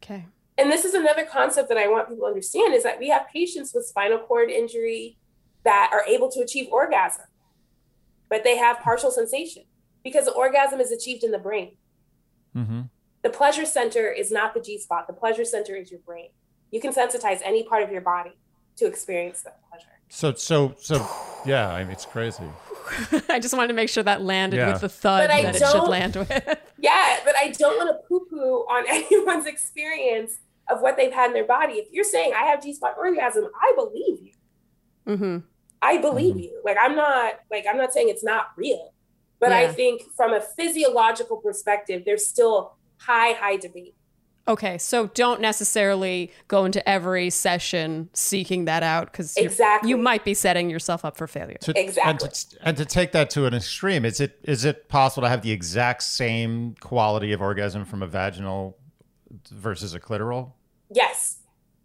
Okay. 0.02 0.26
And 0.56 0.70
this 0.70 0.84
is 0.84 0.94
another 0.94 1.24
concept 1.24 1.68
that 1.68 1.78
I 1.78 1.88
want 1.88 2.08
people 2.08 2.24
to 2.24 2.28
understand 2.28 2.74
is 2.74 2.82
that 2.82 2.98
we 2.98 3.08
have 3.08 3.26
patients 3.32 3.72
with 3.74 3.86
spinal 3.86 4.18
cord 4.18 4.50
injury 4.50 5.16
that 5.64 5.90
are 5.92 6.04
able 6.04 6.30
to 6.32 6.40
achieve 6.40 6.68
orgasm, 6.70 7.24
but 8.30 8.42
they 8.44 8.56
have 8.56 8.80
partial 8.80 9.10
sensation 9.10 9.64
because 10.02 10.24
the 10.24 10.32
orgasm 10.32 10.80
is 10.80 10.90
achieved 10.90 11.24
in 11.24 11.30
the 11.32 11.38
brain. 11.38 11.72
Mm-hmm. 12.56 12.82
The 13.22 13.30
pleasure 13.30 13.66
center 13.66 14.08
is 14.10 14.30
not 14.30 14.54
the 14.54 14.60
G 14.60 14.78
spot. 14.78 15.06
The 15.06 15.12
pleasure 15.12 15.44
center 15.44 15.76
is 15.76 15.90
your 15.90 16.00
brain. 16.00 16.30
You 16.70 16.80
can 16.80 16.92
sensitize 16.94 17.40
any 17.44 17.64
part 17.64 17.82
of 17.82 17.90
your 17.92 18.00
body 18.00 18.38
to 18.76 18.86
experience 18.86 19.42
that 19.42 19.60
pleasure. 19.68 19.86
So, 20.08 20.32
so, 20.34 20.74
so, 20.78 21.06
yeah. 21.44 21.68
I 21.70 21.82
mean, 21.84 21.92
it's 21.92 22.06
crazy. 22.06 22.44
I 23.28 23.38
just 23.38 23.54
wanted 23.54 23.68
to 23.68 23.74
make 23.74 23.88
sure 23.90 24.02
that 24.04 24.22
landed 24.22 24.56
Yeah. 24.56 24.72
with 24.72 24.80
the 24.80 24.88
thud 24.88 25.24
But 25.24 25.30
I 25.30 25.42
that 25.42 25.56
it 25.56 25.58
should 25.58 25.72
don't- 25.72 25.90
land 25.90 26.16
with. 26.16 26.30
Yeah, 26.82 27.18
but 27.26 27.34
I 27.36 27.48
don't 27.50 27.76
want 27.76 27.90
to 27.90 28.08
poo 28.08 28.26
poo 28.30 28.64
on 28.70 28.84
anyone's 28.88 29.44
experience 29.44 30.38
of 30.70 30.80
what 30.80 30.96
they've 30.96 31.12
had 31.12 31.26
in 31.26 31.34
their 31.34 31.44
body. 31.44 31.74
If 31.74 31.88
you're 31.92 32.04
saying 32.04 32.32
I 32.34 32.44
have 32.46 32.62
G 32.62 32.72
spot 32.72 32.94
orgasm, 32.96 33.48
I 33.60 33.72
believe 33.76 34.18
you. 34.22 34.32
hmm 35.16 35.38
I 35.82 35.98
believe 35.98 36.36
Mhm. 36.36 36.42
you. 36.42 36.60
Like 36.64 36.76
I'm 36.80 36.94
not 36.94 37.40
like 37.50 37.64
I'm 37.68 37.76
not 37.76 37.92
saying 37.92 38.08
it's 38.08 38.24
not 38.24 38.48
real, 38.56 38.92
but 39.38 39.52
I 39.52 39.72
think 39.72 40.02
from 40.16 40.32
a 40.34 40.40
physiological 40.40 41.38
perspective, 41.38 42.02
there's 42.04 42.26
still 42.26 42.76
high, 42.98 43.32
high 43.32 43.56
debate. 43.56 43.94
Okay, 44.48 44.78
so 44.78 45.06
don't 45.08 45.40
necessarily 45.40 46.32
go 46.48 46.64
into 46.64 46.86
every 46.88 47.30
session 47.30 48.08
seeking 48.14 48.64
that 48.64 48.82
out 48.82 49.12
because 49.12 49.36
Exactly. 49.36 49.88
you 49.90 49.96
might 49.96 50.24
be 50.24 50.34
setting 50.34 50.68
yourself 50.68 51.04
up 51.04 51.16
for 51.16 51.26
failure. 51.28 51.58
To, 51.60 51.78
Exactly. 51.78 52.10
And 52.10 52.20
to, 52.20 52.58
and 52.62 52.76
to 52.78 52.84
take 52.84 53.12
that 53.12 53.30
to 53.30 53.46
an 53.46 53.54
extreme, 53.54 54.04
is 54.04 54.20
it 54.20 54.38
is 54.42 54.64
it 54.64 54.88
possible 54.88 55.22
to 55.22 55.28
have 55.28 55.42
the 55.42 55.52
exact 55.52 56.02
same 56.02 56.74
quality 56.80 57.32
of 57.32 57.40
orgasm 57.40 57.84
from 57.84 58.02
a 58.02 58.06
vaginal 58.06 58.76
versus 59.50 59.94
a 59.94 60.00
clitoral? 60.00 60.52
Yes. 60.90 61.38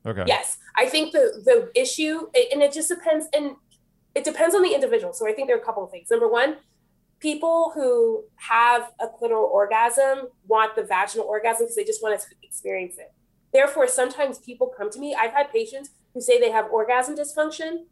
Okay. 0.06 0.24
Yes. 0.26 0.58
I 0.78 0.88
think 0.88 1.12
the 1.14 1.42
the 1.46 1.72
issue 1.80 2.28
and 2.52 2.62
it 2.64 2.74
just 2.74 2.90
depends 2.90 3.28
and 3.34 3.56
it 4.16 4.24
depends 4.24 4.56
on 4.56 4.62
the 4.64 4.74
individual. 4.74 5.14
So 5.14 5.28
I 5.28 5.34
think 5.34 5.48
there 5.48 5.58
are 5.58 5.62
a 5.62 5.64
couple 5.66 5.84
of 5.84 5.92
things. 5.92 6.10
Number 6.10 6.28
one, 6.28 6.58
people 7.20 7.72
who 7.76 8.24
have 8.38 8.92
a 9.00 9.08
clitoral 9.08 9.50
orgasm 9.50 10.30
want 10.48 10.76
the 10.76 10.84
vaginal 10.84 11.26
orgasm 11.28 11.66
because 11.66 11.76
they 11.76 11.84
just 11.84 12.02
want 12.02 12.20
to 12.20 12.26
experience 12.42 12.98
it. 12.98 13.14
Therefore, 13.54 13.88
sometimes 13.88 14.40
people 14.40 14.72
come 14.78 14.90
to 14.90 15.00
me. 15.00 15.16
I've 15.16 15.32
had 15.32 15.52
patients 15.52 15.92
who 16.14 16.22
say 16.22 16.40
they 16.40 16.52
have 16.52 16.66
orgasm 16.72 17.16
dysfunction 17.16 17.84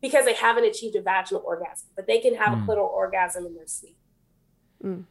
because 0.00 0.24
they 0.24 0.34
haven't 0.34 0.64
achieved 0.64 0.96
a 0.96 1.02
vaginal 1.02 1.42
orgasm, 1.44 1.88
but 1.96 2.06
they 2.06 2.20
can 2.20 2.34
have 2.34 2.50
Mm. 2.56 2.64
a 2.64 2.66
clitoral 2.66 2.90
orgasm 2.90 3.46
in 3.46 3.54
their 3.54 3.66
sleep. 3.66 3.98
Mm. 4.82 5.04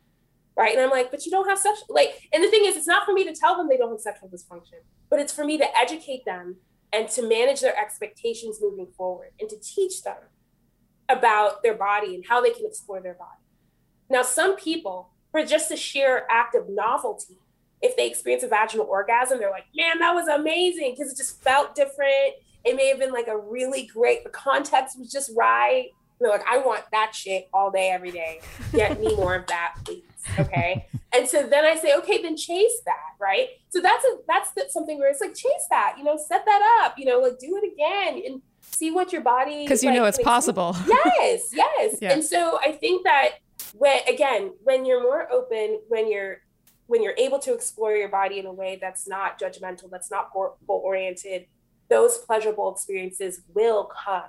Right. 0.56 0.74
And 0.74 0.82
I'm 0.82 0.90
like, 0.90 1.10
but 1.12 1.26
you 1.26 1.32
don't 1.32 1.48
have 1.48 1.58
sexual 1.60 1.88
like, 1.90 2.28
and 2.34 2.44
the 2.44 2.50
thing 2.50 2.66
is, 2.66 2.76
it's 2.76 2.88
not 2.88 3.06
for 3.06 3.14
me 3.14 3.24
to 3.24 3.34
tell 3.34 3.56
them 3.56 3.70
they 3.70 3.78
don't 3.78 3.92
have 3.92 4.02
sexual 4.02 4.30
dysfunction, 4.30 4.82
but 5.10 5.20
it's 5.20 5.32
for 5.32 5.46
me 5.46 5.58
to 5.58 5.78
educate 5.78 6.26
them 6.26 6.58
and 6.92 7.08
to 7.10 7.22
manage 7.22 7.62
their 7.62 7.78
expectations 7.80 8.58
moving 8.62 8.88
forward 8.98 9.30
and 9.40 9.48
to 9.50 9.58
teach 9.60 10.02
them 10.04 10.18
about 11.10 11.64
their 11.64 11.76
body 11.76 12.16
and 12.16 12.26
how 12.26 12.42
they 12.42 12.52
can 12.52 12.66
explore 12.66 13.02
their 13.02 13.16
body. 13.16 13.42
Now, 14.10 14.22
some 14.22 14.56
people, 14.56 15.10
for 15.32 15.46
just 15.46 15.70
the 15.70 15.78
sheer 15.78 16.26
act 16.30 16.56
of 16.56 16.70
novelty, 16.70 17.38
if 17.82 17.96
they 17.96 18.08
experience 18.08 18.44
a 18.44 18.48
vaginal 18.48 18.86
orgasm, 18.86 19.40
they're 19.40 19.52
like, 19.52 19.66
man, 19.76 20.00
that 20.00 20.14
was 20.14 20.28
amazing 20.28 20.96
because 20.98 21.12
it 21.12 21.18
just 21.18 21.42
felt 21.42 21.76
different. 21.76 22.36
It 22.66 22.76
may 22.76 22.90
have 22.90 23.00
been 23.00 23.14
like 23.14 23.28
a 23.28 23.38
really 23.38 23.86
great, 23.86 24.24
the 24.24 24.30
context 24.30 25.00
was 25.00 25.12
just 25.12 25.32
right. 25.36 25.90
They're 26.20 26.30
like, 26.30 26.46
I 26.46 26.58
want 26.58 26.84
that 26.92 27.16
shit 27.16 27.48
all 27.54 27.72
day, 27.72 27.92
every 27.92 28.12
day. 28.12 28.42
Get 28.74 29.00
me 29.00 29.16
more 29.16 29.36
of 29.36 29.48
that, 29.48 29.76
please. 29.86 30.04
Okay. 30.38 30.86
and 31.14 31.28
so 31.28 31.44
then 31.44 31.64
I 31.64 31.76
say, 31.76 31.96
okay, 31.96 32.22
then 32.22 32.36
chase 32.36 32.82
that, 32.86 33.16
right? 33.20 33.50
So 33.70 33.80
that's 33.80 34.04
a 34.04 34.18
that's 34.28 34.74
something 34.74 35.00
where 35.00 35.10
it's 35.10 35.22
like 35.22 35.34
chase 35.34 35.68
that, 35.70 35.96
you 35.98 36.04
know, 36.04 36.18
set 36.18 36.46
that 36.46 36.82
up, 36.84 36.96
you 36.98 37.06
know, 37.06 37.20
like 37.20 37.40
do 37.40 37.58
it 37.64 37.72
again 37.72 38.22
and 38.26 38.42
see 38.72 38.92
what 38.92 39.12
your 39.12 39.22
body 39.22 39.64
because 39.64 39.84
you 39.84 39.90
like, 39.90 39.98
know 39.98 40.06
it's 40.06 40.22
possible. 40.22 40.76
Yes, 40.88 41.50
yes. 41.54 41.98
Yeah. 42.02 42.14
And 42.14 42.24
so 42.24 42.60
I 42.64 42.72
think 42.72 43.04
that 43.04 43.36
when 43.74 44.00
again, 44.08 44.54
when 44.64 44.86
you're 44.86 45.04
more 45.04 45.32
open, 45.32 45.80
when 45.88 46.12
you're 46.12 46.42
when 46.88 47.04
you're 47.04 47.16
able 47.18 47.40
to 47.40 47.54
explore 47.54 47.96
your 47.96 48.10
body 48.10 48.40
in 48.40 48.46
a 48.46 48.54
way 48.54 48.80
that's 48.82 49.08
not 49.08 49.40
judgmental, 49.40 49.90
that's 49.92 50.10
not 50.10 50.32
goal 50.34 50.58
oriented, 50.68 51.46
those 51.88 52.18
pleasurable 52.18 52.72
experiences 52.74 53.42
will 53.54 53.86
come 54.06 54.24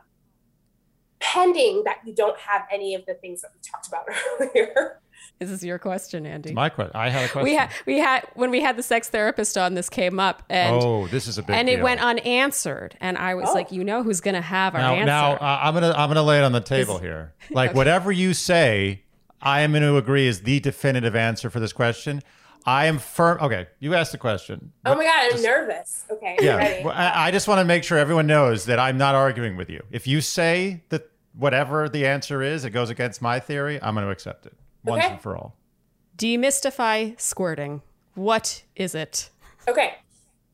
pending 1.20 1.82
that 1.84 1.99
you 2.05 2.14
don't 2.14 2.38
have 2.38 2.62
any 2.72 2.95
of 2.95 3.05
the 3.07 3.14
things 3.14 3.43
that 3.43 3.51
we 3.55 3.61
talked 3.62 3.88
about 3.88 4.07
earlier. 4.41 4.99
This 5.38 5.50
is 5.50 5.64
your 5.64 5.78
question, 5.78 6.26
Andy. 6.26 6.52
My 6.52 6.68
question. 6.68 6.92
I 6.94 7.08
had 7.08 7.24
a 7.24 7.28
question. 7.32 7.44
we 7.44 7.54
had 7.54 7.70
we 7.86 7.98
had 7.98 8.26
when 8.34 8.50
we 8.50 8.60
had 8.60 8.76
the 8.76 8.82
sex 8.82 9.08
therapist 9.08 9.56
on, 9.56 9.74
this 9.74 9.88
came 9.88 10.20
up, 10.20 10.42
and 10.50 10.76
oh, 10.76 11.06
this 11.08 11.26
is 11.26 11.38
a 11.38 11.42
big 11.42 11.56
and 11.56 11.68
it 11.68 11.82
went 11.82 12.00
unanswered, 12.02 12.96
and 13.00 13.16
I 13.16 13.34
was 13.34 13.48
Oh. 13.48 13.54
like, 13.54 13.72
you 13.72 13.82
know, 13.82 14.02
who's 14.02 14.20
gonna 14.20 14.42
have 14.42 14.74
our 14.74 14.80
now, 14.80 14.92
answer? 14.92 15.06
now 15.06 15.32
uh, 15.32 15.60
I'm 15.62 15.72
gonna 15.74 15.92
I'm 15.96 16.08
gonna 16.10 16.22
lay 16.22 16.38
it 16.38 16.44
on 16.44 16.52
the 16.52 16.60
table 16.60 16.98
here. 16.98 17.32
Like 17.50 17.74
whatever 17.74 18.12
you 18.12 18.34
say, 18.34 19.02
I 19.40 19.60
am 19.62 19.72
going 19.72 19.82
to 19.82 19.96
agree 19.96 20.26
is 20.26 20.42
the 20.42 20.60
definitive 20.60 21.16
answer 21.16 21.48
for 21.48 21.58
this 21.60 21.72
question. 21.72 22.22
I 22.66 22.84
am 22.86 22.98
firm. 22.98 23.38
Okay, 23.40 23.68
you 23.78 23.94
asked 23.94 24.12
the 24.12 24.18
question. 24.18 24.72
oh 24.84 24.94
my 24.94 25.04
god, 25.04 25.32
I'm 25.34 25.42
nervous. 25.42 26.04
Okay, 26.10 26.36
Yeah, 26.42 26.56
ready. 26.56 26.84
well, 26.84 26.92
I, 26.94 27.28
I 27.28 27.30
just 27.30 27.48
want 27.48 27.58
to 27.60 27.64
make 27.64 27.82
sure 27.84 27.96
everyone 27.96 28.26
knows 28.26 28.66
that 28.66 28.78
I'm 28.78 28.98
not 28.98 29.14
arguing 29.14 29.56
with 29.56 29.70
you. 29.70 29.82
If 29.90 30.06
you 30.06 30.20
say 30.20 30.82
that 30.90 31.10
whatever 31.34 31.88
the 31.88 32.06
answer 32.06 32.42
is, 32.42 32.66
it 32.66 32.70
goes 32.70 32.90
against 32.90 33.22
my 33.22 33.40
theory, 33.40 33.80
I'm 33.80 33.94
going 33.94 34.04
to 34.04 34.12
accept 34.12 34.44
it 34.44 34.52
once 34.84 35.04
Okay. 35.04 35.12
and 35.14 35.22
for 35.22 35.36
all. 35.36 35.56
Demystify 36.16 37.18
squirting. 37.20 37.82
What 38.14 38.64
is 38.76 38.94
it? 38.94 39.30
Okay, 39.68 39.94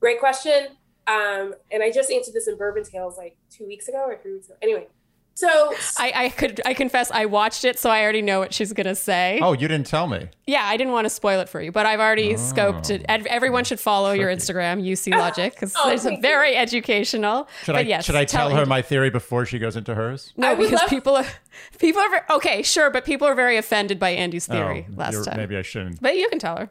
great 0.01 0.21
question. 0.21 0.69
Um, 1.09 1.55
and 1.71 1.83
I 1.83 1.91
just 1.93 2.11
answered 2.11 2.35
this 2.35 2.49
in 2.49 2.57
Bourbon 2.57 2.85
Tales 2.85 3.17
like 3.17 3.37
two 3.51 3.67
weeks 3.67 3.89
ago 3.89 4.05
or 4.07 4.17
three 4.17 4.33
weeks 4.35 4.47
ago. 4.47 4.57
Anyway, 4.63 4.89
so 5.37 5.75
I, 5.99 6.13
I 6.15 6.29
could 6.31 6.63
I 6.65 6.73
confess 6.73 7.11
I 7.11 7.27
watched 7.27 7.67
it, 7.67 7.79
so 7.79 7.91
I 7.91 8.03
already 8.03 8.23
know 8.23 8.39
what 8.41 8.55
she's 8.55 8.73
gonna 8.73 8.95
say. 8.95 9.39
Oh, 9.43 9.53
you 9.53 9.69
didn't 9.69 9.87
tell 9.87 10.07
me. 10.07 10.31
Yeah, 10.47 10.63
I 10.65 10.79
didn't 10.79 10.95
want 10.95 11.05
to 11.05 11.11
spoil 11.11 11.41
it 11.41 11.49
for 11.51 11.61
you, 11.61 11.71
but 11.71 11.85
I've 11.85 12.01
already 12.01 12.33
oh. 12.35 12.39
scoped 12.39 12.89
it. 12.89 13.05
Ev- 13.07 13.27
Everyone 13.27 13.63
should 13.65 13.79
follow 13.79 14.13
your 14.13 14.31
Instagram, 14.31 14.83
UC 14.83 15.11
Logic, 15.19 15.53
because 15.53 15.75
Oh, 15.77 15.89
there's 15.89 16.07
a 16.07 16.09
thank 16.09 16.23
very 16.23 16.57
educational. 16.57 17.47
Should 17.65 17.73
but 17.73 17.79
I 17.79 17.81
yes, 17.83 18.07
should 18.07 18.17
I 18.17 18.25
tell 18.25 18.49
her 18.49 18.65
my 18.65 18.81
theory 18.81 19.11
before 19.11 19.45
she 19.45 19.59
goes 19.59 19.77
into 19.77 19.95
hers? 19.95 20.33
No, 20.39 20.53
I 20.53 20.55
because 20.55 20.81
love- 20.81 20.89
people 20.89 21.17
are 21.17 21.27
people 21.79 22.01
are 22.01 22.09
very, 22.09 22.23
okay, 22.31 22.63
sure, 22.63 22.91
but 22.91 23.05
people 23.05 23.29
are 23.29 23.35
very 23.35 23.59
offended 23.59 23.99
by 23.99 24.11
Andy's 24.11 24.49
oh, 24.49 24.55
theory 24.55 24.87
Oh, 24.89 24.95
last 24.97 25.23
time. 25.25 25.37
Maybe 25.37 25.57
I 25.57 25.63
shouldn't. 25.63 26.01
But 26.01 26.17
you 26.17 26.29
can 26.31 26.39
tell 26.39 26.57
her. 26.57 26.71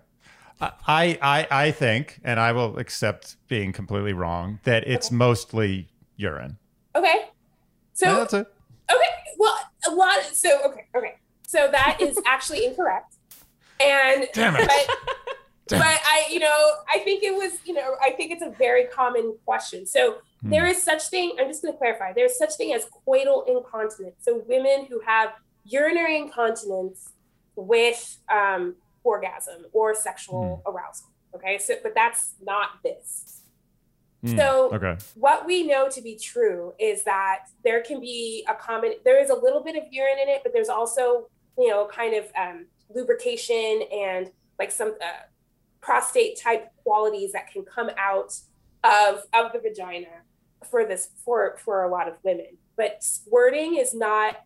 I, 0.60 1.20
I 1.22 1.48
I 1.52 1.72
think, 1.72 2.20
and 2.24 2.40
I 2.40 2.52
will 2.54 2.80
accept 2.80 3.36
being 3.48 3.74
completely 3.74 4.14
wrong, 4.14 4.60
that 4.64 4.88
it's 4.88 5.12
mostly 5.12 5.88
urine. 6.16 6.58
okay, 6.96 7.26
so 7.94 8.08
Yeah, 8.08 8.14
that's 8.16 8.34
it. 8.34 8.48
Okay, 8.92 9.10
well, 9.38 9.58
a 9.88 9.92
lot. 9.92 10.24
so 10.34 10.62
okay, 10.66 10.86
okay, 10.96 11.16
so 11.48 11.70
that 11.72 11.98
is 12.00 12.20
actually 12.26 12.66
incorrect, 12.66 13.16
and 13.80 14.28
Damn 14.34 14.56
it. 14.56 14.68
But, 14.68 14.98
but 15.80 15.80
I, 16.06 16.28
you 16.30 16.40
know, 16.40 16.72
I 16.94 17.00
think 17.00 17.24
it 17.24 17.34
was, 17.34 17.54
you 17.66 17.74
know, 17.74 17.96
I 18.02 18.12
think 18.12 18.32
it's 18.32 18.44
a 18.44 18.52
very 18.52 18.86
common 18.86 19.38
question. 19.46 19.86
So 19.86 20.18
Hmm. 20.42 20.50
there 20.52 20.66
is 20.68 20.84
such 20.84 21.08
thing. 21.08 21.32
I'm 21.40 21.48
just 21.48 21.62
going 21.64 21.74
to 21.74 21.78
clarify. 21.78 22.14
There's 22.14 22.38
such 22.38 22.54
thing 22.56 22.74
as 22.74 22.86
coital 23.08 23.48
incontinence. 23.48 24.18
So 24.22 24.44
women 24.48 24.86
who 24.88 25.00
have 25.00 25.30
urinary 25.64 26.18
incontinence 26.18 27.10
with 27.56 28.18
um, 28.32 28.76
orgasm 29.04 29.66
or 29.74 29.96
sexual 29.96 30.62
Hmm. 30.66 30.70
arousal. 30.72 31.08
Okay, 31.36 31.58
so 31.58 31.76
but 31.82 31.96
that's 31.96 32.36
not 32.44 32.84
this. 32.84 33.42
Mm, 34.26 34.38
So 34.38 34.74
okay. 34.74 34.98
what 35.16 35.46
we 35.46 35.64
know 35.64 35.88
to 35.90 36.02
be 36.02 36.18
true 36.18 36.74
is 36.80 37.04
that 37.04 37.46
there 37.64 37.82
can 37.82 38.00
be 38.00 38.46
a 38.50 38.54
common 38.56 38.94
there 39.04 39.22
is 39.22 39.30
a 39.30 39.36
little 39.36 39.64
bit 39.64 39.76
of 39.76 39.84
urine 39.92 40.18
in 40.22 40.30
it 40.30 40.42
but 40.44 40.52
there's 40.54 40.70
also 40.70 41.28
you 41.58 41.70
know 41.70 41.88
kind 41.88 42.16
of 42.16 42.26
um, 42.38 42.66
lubrication 42.94 43.84
and 43.94 44.32
like 44.60 44.72
some 44.72 44.96
uh, 45.02 45.24
prostate 45.82 46.40
type 46.40 46.70
qualities 46.84 47.32
that 47.34 47.52
can 47.52 47.64
come 47.64 47.90
out 47.98 48.34
of 48.84 49.24
of 49.34 49.52
the 49.54 49.60
vagina 49.60 50.08
for 50.70 50.86
this 50.86 51.10
for 51.24 51.58
for 51.64 51.84
a 51.84 51.92
lot 51.92 52.08
of 52.08 52.16
women. 52.24 52.58
But 52.76 53.04
squirting 53.04 53.76
is 53.78 53.94
not 53.94 54.38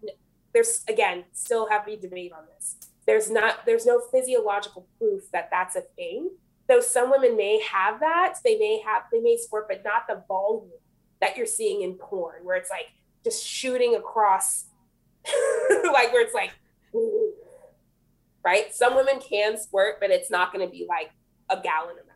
there's 0.54 0.84
again 0.88 1.26
still 1.32 1.70
have 1.70 1.86
to 1.86 1.96
debate 1.96 2.32
on 2.34 2.44
this. 2.54 2.76
There's 3.06 3.30
not 3.30 3.66
there's 3.66 3.86
no 3.86 4.02
physiological 4.12 4.88
proof 4.98 5.32
that 5.32 5.50
that's 5.52 5.76
a 5.76 5.82
thing 5.96 6.32
though 6.70 6.80
some 6.80 7.12
women 7.12 7.36
may 7.36 7.60
have 7.62 8.00
that 8.00 8.36
they 8.46 8.58
may 8.58 8.80
have 8.86 9.04
they 9.12 9.20
may 9.20 9.36
squirt 9.36 9.68
but 9.68 9.84
not 9.84 10.08
the 10.08 10.24
volume 10.28 10.70
that 11.20 11.36
you're 11.36 11.46
seeing 11.46 11.82
in 11.82 11.96
porn 11.96 12.44
where 12.44 12.56
it's 12.56 12.70
like 12.70 12.86
just 13.24 13.46
shooting 13.46 13.96
across 13.96 14.66
like 15.92 16.14
where 16.14 16.24
it's 16.24 16.34
like 16.34 16.52
right? 18.46 18.74
Some 18.74 18.96
women 18.96 19.20
can 19.20 19.60
squirt 19.60 20.00
but 20.00 20.12
it's 20.12 20.32
not 20.32 20.54
going 20.54 20.66
to 20.66 20.72
be 20.72 20.86
like 20.88 21.12
a 21.50 21.62
gallon 21.62 21.96
amount 21.96 22.09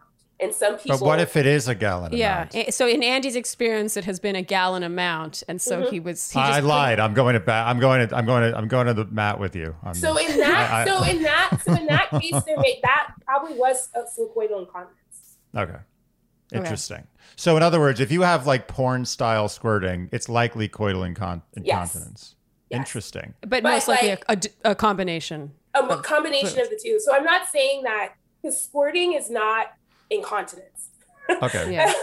and 0.43 0.53
some 0.53 0.77
people 0.77 0.99
But 0.99 1.05
what 1.05 1.19
if 1.19 1.35
it 1.37 1.45
is 1.45 1.67
a 1.67 1.75
gallon 1.75 2.11
Yeah. 2.13 2.47
amount? 2.53 2.73
So 2.73 2.87
in 2.87 3.01
Andy's 3.01 3.35
experience, 3.35 3.95
it 3.97 4.05
has 4.05 4.19
been 4.19 4.35
a 4.35 4.41
gallon 4.41 4.83
amount, 4.83 5.41
and 5.47 5.61
so 5.61 5.81
Mhm. 5.83 5.89
he 5.89 5.99
was. 5.99 6.31
He 6.31 6.39
I 6.39 6.57
just 6.57 6.67
lied. 6.67 6.99
I'm 6.99 7.13
going 7.13 7.33
to 7.33 7.39
ba- 7.39 7.63
I'm 7.65 7.79
going 7.79 8.07
to 8.07 8.15
I'm 8.15 8.25
going 8.25 8.51
to 8.51 8.57
I'm 8.57 8.67
going 8.67 8.87
to 8.87 8.93
the 8.93 9.05
mat 9.05 9.39
with 9.39 9.55
you. 9.55 9.75
on 9.83 9.95
so 9.95 10.13
this. 10.15 10.31
in 10.33 10.39
that 10.41 10.71
I- 10.71 10.81
I- 10.81 10.85
so 10.85 11.03
in 11.03 11.23
that 11.23 11.59
so 11.65 11.73
in 11.73 11.85
that 11.87 12.09
case 12.21 12.43
there 12.45 12.57
may 12.59 12.79
that 12.83 13.13
probably 13.25 13.53
was 13.57 13.89
some 14.13 14.29
coital 14.35 14.59
incontinence 14.59 15.37
Okay. 15.55 15.77
Interesting. 16.51 17.07
So, 17.35 17.57
in 17.57 17.63
other 17.63 17.79
words, 17.79 17.99
if 17.99 18.11
you 18.11 18.21
have 18.21 18.45
like 18.45 18.67
porn 18.67 19.05
style 19.05 19.47
squirting, 19.47 20.07
it's 20.11 20.29
likely 20.29 20.69
coital 20.69 21.01
incon- 21.01 21.41
Yes. 21.55 21.95
incontinence. 21.95 22.35
Yes. 22.69 22.77
Interesting. 22.79 23.33
but, 23.41 23.49
But, 23.49 23.63
most 23.63 23.87
likely 23.87 24.09
like- 24.09 24.25
a, 24.29 24.33
a 24.33 24.35
d- 24.35 24.49
a 24.63 24.75
combination. 24.75 25.51
a 25.75 25.79
m- 25.79 26.01
combination 26.03 26.59
of 26.59 26.69
the 26.69 26.79
two 26.83 26.99
so 26.99 27.15
i'm 27.15 27.23
not 27.23 27.47
saying 27.51 27.81
that 27.83 28.13
because 28.41 28.61
squirting 28.63 29.13
is 29.13 29.31
not 29.31 29.73
incontinence 30.09 30.89
Okay. 31.41 31.73
Yeah. 31.73 31.91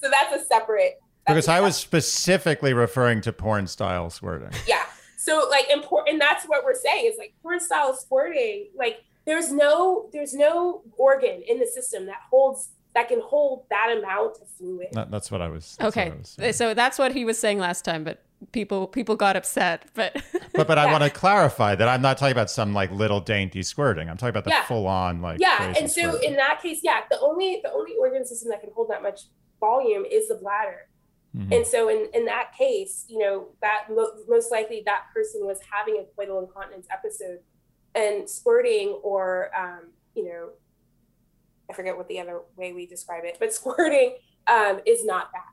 so 0.00 0.10
that's 0.10 0.42
a 0.42 0.44
separate 0.46 1.00
that's 1.26 1.34
Because 1.34 1.48
a 1.48 1.52
I 1.52 1.60
was 1.60 1.76
specifically 1.76 2.72
referring 2.72 3.20
to 3.22 3.32
porn 3.32 3.66
style 3.66 4.10
squirting. 4.10 4.50
yeah 4.66 4.82
so 5.16 5.46
like 5.50 5.68
important 5.70 6.14
and 6.14 6.20
that's 6.20 6.44
what 6.46 6.64
we're 6.64 6.74
saying 6.74 7.06
is 7.06 7.16
like 7.18 7.32
porn 7.42 7.60
style 7.60 7.94
squirting 7.94 8.68
like 8.76 9.02
there's 9.26 9.52
no 9.52 10.08
there's 10.12 10.34
no 10.34 10.82
organ 10.96 11.42
in 11.46 11.58
the 11.60 11.66
system 11.66 12.06
that 12.06 12.16
holds 12.30 12.70
that 12.94 13.06
can 13.08 13.20
hold 13.20 13.64
that 13.70 13.94
amount 13.96 14.36
of 14.42 14.48
fluid 14.58 14.88
That- 14.92 15.10
that's 15.10 15.30
what 15.30 15.40
I 15.42 15.48
was. 15.48 15.76
that's 15.78 15.94
what 15.96 16.02
Okay, 16.02 16.10
I 16.12 16.16
was 16.46 16.56
so 16.56 16.74
that's 16.74 16.98
what 16.98 17.12
he 17.12 17.24
was 17.24 17.38
saying 17.38 17.58
last 17.58 17.84
time, 17.84 18.02
but 18.02 18.22
people 18.52 18.86
people 18.86 19.16
got 19.16 19.36
upset. 19.36 19.84
But 19.94 20.22
But 20.54 20.66
but 20.66 20.78
I 20.78 20.90
want 20.90 21.04
to 21.04 21.10
clarify 21.10 21.74
that 21.76 21.88
I'm 21.88 22.02
not 22.02 22.18
talking 22.18 22.32
about 22.32 22.50
some 22.50 22.74
like 22.74 22.90
little 22.90 23.20
dainty 23.20 23.62
squirting. 23.62 24.08
I'm 24.10 24.16
talking 24.16 24.30
about 24.30 24.44
the 24.44 24.50
Yeah. 24.50 24.64
full 24.64 24.86
on 24.86 25.22
like. 25.22 25.40
yeah 25.40 25.74
and 25.78 25.90
so 25.90 26.02
squirting. 26.10 26.30
in 26.30 26.36
that 26.36 26.60
case 26.62 26.80
yeah 26.82 27.00
the 27.10 27.18
only 27.20 27.60
the 27.62 27.72
only 27.72 27.92
organ 27.98 28.24
system 28.26 28.50
that 28.50 28.60
can 28.60 28.70
hold 28.74 28.90
that 28.90 29.02
much 29.02 29.22
volume 29.60 30.04
is 30.04 30.28
the 30.28 30.34
bladder 30.36 30.86
Mhm. 31.36 31.54
and 31.56 31.66
so 31.66 31.88
in 31.88 32.08
in 32.12 32.24
that 32.24 32.52
case 32.58 33.04
you 33.08 33.18
know 33.18 33.48
that 33.62 33.84
mo- 33.88 34.14
most 34.28 34.50
likely 34.50 34.82
that 34.86 35.02
person 35.14 35.46
was 35.46 35.60
having 35.70 35.96
a 36.02 36.20
coital 36.20 36.42
incontinence 36.42 36.88
episode 36.90 37.38
and 37.94 38.28
squirting 38.28 38.98
or 39.04 39.50
um, 39.56 39.90
you 40.14 40.24
know 40.24 40.48
i 41.70 41.72
forget 41.72 41.96
what 41.96 42.08
the 42.08 42.18
other 42.18 42.40
way 42.56 42.72
we 42.72 42.84
describe 42.84 43.22
it 43.24 43.36
but 43.38 43.54
squirting 43.60 44.16
um, 44.48 44.80
is 44.86 45.04
not 45.04 45.30
that 45.32 45.52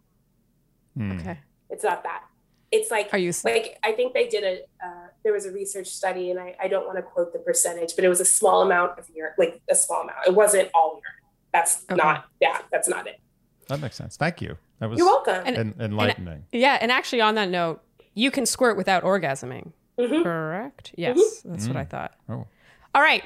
Hmm. 0.99 1.11
okay, 1.19 1.37
it's 1.69 1.83
not 1.83 2.01
that 2.03 2.23
it's 2.71 2.91
like 2.91 3.09
are 3.13 3.17
you? 3.17 3.31
like 3.45 3.77
i 3.83 3.91
think 3.93 4.13
they 4.13 4.27
did 4.27 4.43
a 4.43 4.85
uh, 4.85 5.07
there 5.23 5.33
was 5.33 5.45
a 5.45 5.51
research 5.51 5.87
study 5.87 6.31
and 6.31 6.39
I, 6.39 6.55
I 6.61 6.67
don't 6.67 6.85
want 6.85 6.97
to 6.97 7.01
quote 7.01 7.31
the 7.33 7.39
percentage 7.39 7.95
but 7.95 8.03
it 8.03 8.09
was 8.09 8.19
a 8.19 8.25
small 8.25 8.61
amount 8.61 8.99
of 8.99 9.09
urine 9.15 9.33
like 9.37 9.61
a 9.69 9.75
small 9.75 10.01
amount 10.01 10.17
it 10.27 10.33
wasn't 10.35 10.69
all 10.73 10.91
urine 10.95 11.31
that's 11.53 11.83
Okay. 11.89 11.95
not 11.95 12.25
yeah 12.41 12.59
that's 12.71 12.87
not 12.89 13.07
it 13.07 13.19
That 13.69 13.79
makes 13.81 13.95
sense. 13.97 14.15
Thank 14.17 14.41
you. 14.41 14.57
That 14.79 14.89
was 14.89 14.97
you're 14.99 15.07
welcome 15.07 15.41
And- 15.45 15.57
en- 15.57 15.75
enlightening. 15.79 16.45
Yeah, 16.53 16.77
and 16.79 16.89
actually, 16.91 17.19
on 17.21 17.35
that 17.35 17.49
note, 17.49 17.81
you 18.13 18.31
can 18.31 18.45
squirt 18.45 18.77
without 18.77 19.03
orgasming. 19.03 19.71
Mhm. 19.99 20.23
Correct. 20.23 20.93
Yes, 20.97 21.41
that's 21.43 21.67
what 21.67 21.75
I 21.75 21.83
thought. 21.83 22.13
Oh. 22.29 22.45
All 22.95 23.01
right. 23.01 23.23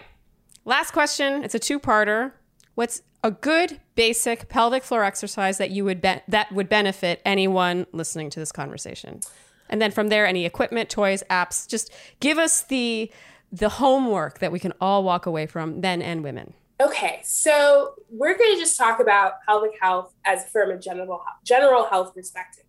Last 0.65 0.91
question. 0.93 1.43
It's 1.43 1.53
a 1.55 1.59
two-parter. 1.59 2.31
What's 2.75 3.03
a 3.23 3.31
good 3.31 3.79
basic 3.95 4.49
pelvic 4.49 4.83
floor 4.83 5.03
exercise 5.03 5.57
that 5.57 5.71
you 5.71 5.85
would 5.85 6.01
be- 6.01 6.21
that 6.27 6.51
would 6.51 6.69
benefit 6.69 7.21
anyone 7.25 7.85
listening 7.91 8.29
to 8.31 8.39
this 8.39 8.51
conversation? 8.51 9.21
And 9.69 9.81
then 9.81 9.91
from 9.91 10.09
there, 10.09 10.25
any 10.25 10.45
equipment, 10.45 10.89
toys, 10.89 11.23
apps. 11.29 11.67
Just 11.67 11.91
give 12.19 12.37
us 12.37 12.63
the 12.63 13.11
the 13.51 13.69
homework 13.69 14.39
that 14.39 14.51
we 14.51 14.59
can 14.59 14.73
all 14.79 15.03
walk 15.03 15.25
away 15.25 15.45
from, 15.45 15.81
men 15.81 16.01
and 16.01 16.23
women? 16.23 16.53
Okay, 16.79 17.19
so 17.23 17.93
we're 18.09 18.37
going 18.37 18.53
to 18.53 18.59
just 18.59 18.77
talk 18.77 18.99
about 18.99 19.33
pelvic 19.45 19.73
health 19.79 20.13
as 20.25 20.45
from 20.49 20.71
a 20.71 20.79
general 20.79 21.21
general 21.43 21.85
health 21.85 22.15
perspective, 22.15 22.65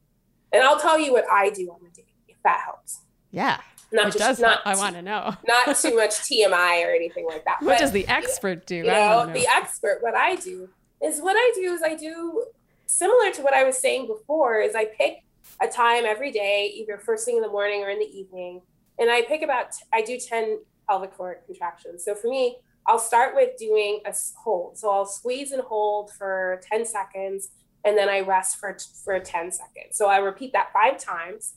and 0.52 0.62
I'll 0.62 0.78
tell 0.78 0.98
you 0.98 1.12
what 1.12 1.24
I 1.30 1.50
do 1.50 1.70
on 1.70 1.78
the 1.82 1.90
day 1.90 2.08
if 2.28 2.36
that 2.44 2.60
helps. 2.64 3.00
Yeah, 3.30 3.60
not 3.92 4.08
it 4.08 4.18
just 4.18 4.18
does. 4.18 4.40
not 4.40 4.60
I 4.64 4.76
want 4.76 4.96
to 4.96 5.02
know. 5.02 5.34
not 5.46 5.76
too 5.76 5.94
much 5.94 6.10
TMI 6.10 6.86
or 6.86 6.90
anything 6.90 7.26
like 7.26 7.44
that. 7.44 7.58
What 7.60 7.74
but, 7.74 7.78
does 7.78 7.92
the 7.92 8.06
expert 8.08 8.66
do? 8.66 8.76
You 8.76 8.84
know, 8.84 9.24
know. 9.24 9.32
the 9.32 9.46
expert. 9.46 9.98
What 10.00 10.14
I 10.14 10.36
do 10.36 10.68
is 11.02 11.20
what 11.20 11.36
I 11.36 11.52
do 11.54 11.72
is 11.72 11.82
I 11.82 11.94
do 11.94 12.46
similar 12.86 13.30
to 13.32 13.42
what 13.42 13.54
I 13.54 13.64
was 13.64 13.78
saying 13.78 14.06
before. 14.06 14.60
Is 14.60 14.74
I 14.74 14.86
pick 14.86 15.24
a 15.60 15.68
time 15.68 16.04
every 16.04 16.30
day, 16.30 16.72
either 16.74 16.98
first 16.98 17.24
thing 17.24 17.36
in 17.36 17.42
the 17.42 17.50
morning 17.50 17.82
or 17.82 17.90
in 17.90 17.98
the 17.98 18.06
evening, 18.06 18.62
and 18.98 19.10
I 19.10 19.22
pick 19.22 19.42
about 19.42 19.74
I 19.92 20.02
do 20.02 20.18
ten 20.18 20.60
pelvic 20.88 21.14
floor 21.14 21.38
contractions. 21.46 22.04
So 22.04 22.14
for 22.14 22.28
me, 22.28 22.56
I'll 22.86 22.98
start 22.98 23.34
with 23.34 23.56
doing 23.56 24.00
a 24.04 24.14
hold. 24.42 24.78
So 24.78 24.90
I'll 24.90 25.06
squeeze 25.06 25.52
and 25.52 25.62
hold 25.62 26.10
for 26.12 26.60
10 26.70 26.84
seconds 26.84 27.50
and 27.84 27.96
then 27.96 28.08
I 28.08 28.20
rest 28.20 28.58
for, 28.58 28.76
for 29.04 29.18
10 29.18 29.50
seconds. 29.52 29.96
So 29.96 30.08
I 30.08 30.18
repeat 30.18 30.52
that 30.52 30.72
five 30.72 30.98
times. 30.98 31.54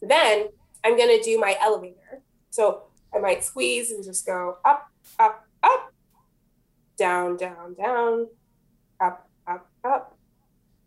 Then 0.00 0.48
I'm 0.84 0.96
going 0.96 1.16
to 1.16 1.22
do 1.22 1.38
my 1.38 1.56
elevator. 1.60 2.22
So 2.50 2.84
I 3.14 3.18
might 3.18 3.44
squeeze 3.44 3.90
and 3.90 4.02
just 4.04 4.24
go 4.26 4.58
up, 4.64 4.88
up, 5.18 5.46
up, 5.62 5.92
down, 6.96 7.36
down, 7.36 7.74
down, 7.74 8.28
up, 9.00 9.28
up, 9.46 9.68
up, 9.84 10.16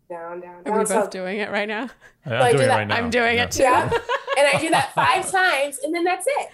down, 0.08 0.40
down, 0.40 0.60
Are 0.60 0.62
down. 0.64 0.78
we 0.80 0.86
So- 0.86 1.00
both 1.02 1.10
doing 1.10 1.38
it 1.38 1.50
right 1.50 1.68
now? 1.68 1.88
I'm 2.26 2.32
I 2.32 2.52
do 2.52 2.58
doing 2.58 2.64
it 2.64 2.68
that- 2.68 2.76
right 2.78 2.86
now. 2.88 2.96
I'm 2.96 3.10
doing 3.10 3.36
Yeah. 3.36 3.44
it 3.44 3.50
too. 3.50 3.62
Yeah. 3.62 3.90
and 4.38 4.48
I 4.56 4.58
do 4.60 4.70
that 4.70 4.92
five 4.94 5.30
times, 5.30 5.78
and 5.78 5.94
then 5.94 6.04
that's 6.04 6.26
it. 6.26 6.48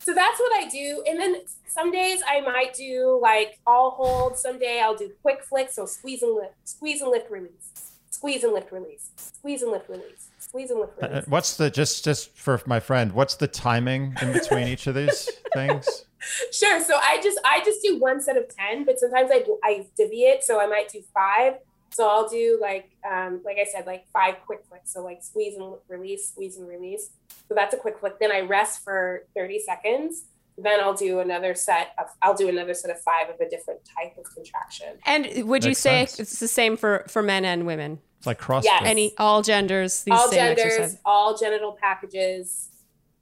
So 0.00 0.14
that's 0.14 0.40
what 0.40 0.52
I 0.56 0.66
do. 0.68 1.04
And 1.06 1.20
then 1.20 1.42
some 1.68 1.90
days 1.92 2.22
I 2.26 2.40
might 2.40 2.72
do 2.74 3.18
like 3.20 3.58
all 3.66 3.90
hold. 3.90 4.38
Some 4.38 4.58
day 4.58 4.80
I'll 4.80 4.96
do 4.96 5.12
quick 5.22 5.44
flicks. 5.44 5.74
So 5.74 5.84
squeeze 5.86 6.22
and 6.22 6.34
lift, 6.34 6.54
squeeze 6.64 7.02
and 7.02 7.10
lift, 7.10 7.30
release, 7.30 7.92
squeeze 8.10 8.42
and 8.42 8.52
lift, 8.54 8.72
release, 8.72 9.10
squeeze 9.16 9.60
and 9.62 9.70
lift, 9.70 9.88
release, 9.90 10.29
squeeze 10.50 10.70
and 10.70 10.80
lift, 10.80 10.92
Uh, 11.02 11.08
release. 11.08 11.26
What's 11.28 11.56
the 11.56 11.70
just 11.70 12.04
just 12.04 12.36
for 12.36 12.60
my 12.66 12.80
friend? 12.80 13.12
What's 13.12 13.36
the 13.36 13.48
timing 13.48 14.14
in 14.20 14.32
between 14.38 14.66
each 14.68 14.86
of 14.86 14.94
these 14.94 15.28
things? 15.54 16.04
Sure. 16.52 16.80
So 16.82 16.96
I 16.96 17.20
just 17.22 17.40
I 17.44 17.62
just 17.64 17.82
do 17.82 17.98
one 17.98 18.20
set 18.20 18.36
of 18.36 18.44
ten, 18.54 18.84
but 18.84 18.98
sometimes 18.98 19.30
I 19.32 19.44
I 19.64 19.86
divvy 19.96 20.22
it. 20.24 20.44
So 20.44 20.60
I 20.60 20.66
might 20.66 20.88
do 20.90 21.00
five. 21.14 21.54
So 21.92 22.08
I'll 22.08 22.28
do 22.28 22.58
like 22.60 22.90
um, 23.10 23.40
like 23.44 23.56
I 23.60 23.64
said, 23.64 23.86
like 23.86 24.04
five 24.12 24.36
quick 24.46 24.60
flicks. 24.68 24.92
So 24.92 25.02
like 25.02 25.22
squeeze 25.22 25.56
and 25.56 25.74
release, 25.88 26.28
squeeze 26.28 26.56
and 26.58 26.68
release. 26.68 27.10
So 27.48 27.54
that's 27.54 27.74
a 27.74 27.78
quick 27.78 27.98
flick. 27.98 28.18
Then 28.20 28.30
I 28.30 28.40
rest 28.40 28.84
for 28.84 29.26
30 29.34 29.58
seconds. 29.60 30.24
Then 30.58 30.78
I'll 30.80 30.94
do 30.94 31.20
another 31.20 31.54
set 31.54 31.94
of 31.98 32.06
I'll 32.22 32.34
do 32.34 32.48
another 32.48 32.74
set 32.74 32.90
of 32.90 33.00
five 33.00 33.30
of 33.32 33.40
a 33.40 33.48
different 33.48 33.80
type 33.84 34.16
of 34.18 34.24
contraction. 34.34 34.98
And 35.06 35.48
would 35.48 35.64
you 35.64 35.74
say 35.74 36.04
sense. 36.06 36.20
it's 36.20 36.40
the 36.40 36.48
same 36.48 36.76
for 36.76 37.04
for 37.08 37.22
men 37.22 37.44
and 37.44 37.66
women? 37.66 38.00
It's 38.20 38.26
like 38.26 38.38
CrossFit. 38.38 38.64
Yes. 38.64 38.82
Any 38.84 39.14
all 39.16 39.40
genders? 39.40 40.02
These 40.02 40.12
all 40.12 40.30
genders, 40.30 40.62
exercises? 40.62 40.98
all 41.06 41.38
genital 41.38 41.72
packages 41.72 42.68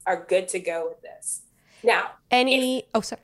are 0.05 0.25
good 0.27 0.49
to 0.49 0.59
go 0.59 0.89
with 0.89 1.01
this. 1.01 1.43
Now, 1.83 2.11
Any? 2.29 2.83
oh, 2.93 2.99
sorry. 2.99 3.21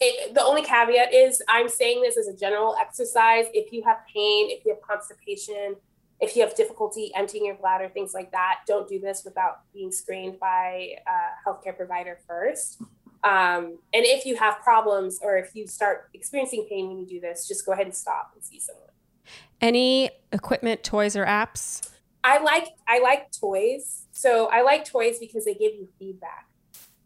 it, 0.00 0.32
the 0.32 0.42
only 0.42 0.62
caveat 0.62 1.12
is 1.12 1.42
I'm 1.46 1.68
saying 1.68 2.00
this 2.00 2.16
as 2.16 2.28
a 2.28 2.34
general 2.34 2.76
exercise. 2.80 3.44
If 3.52 3.74
you 3.74 3.82
have 3.84 3.98
pain, 4.10 4.48
if 4.48 4.64
you 4.64 4.72
have 4.74 4.80
constipation, 4.80 5.76
if 6.18 6.34
you 6.34 6.40
have 6.40 6.56
difficulty 6.56 7.12
emptying 7.14 7.44
your 7.44 7.56
bladder, 7.56 7.90
things 7.90 8.14
like 8.14 8.30
that, 8.30 8.60
don't 8.66 8.88
do 8.88 8.98
this 8.98 9.20
without 9.22 9.60
being 9.74 9.92
screened 9.92 10.40
by 10.40 10.94
a 11.06 11.46
healthcare 11.46 11.76
provider 11.76 12.18
first. 12.26 12.80
Um, 13.22 13.78
and 13.92 14.06
if 14.06 14.24
you 14.24 14.36
have 14.36 14.60
problems 14.60 15.18
or 15.22 15.36
if 15.36 15.54
you 15.54 15.66
start 15.66 16.08
experiencing 16.14 16.66
pain 16.70 16.88
when 16.88 16.98
you 16.98 17.06
do 17.06 17.20
this, 17.20 17.46
just 17.46 17.66
go 17.66 17.72
ahead 17.72 17.84
and 17.84 17.94
stop 17.94 18.30
and 18.34 18.42
see 18.42 18.58
someone. 18.58 18.87
Any 19.60 20.10
equipment, 20.32 20.84
toys, 20.84 21.16
or 21.16 21.24
apps? 21.24 21.90
I 22.24 22.38
like 22.38 22.68
I 22.86 23.00
like 23.00 23.30
toys. 23.32 24.06
So 24.12 24.46
I 24.46 24.62
like 24.62 24.84
toys 24.84 25.18
because 25.18 25.44
they 25.44 25.54
give 25.54 25.74
you 25.74 25.88
feedback. 25.98 26.46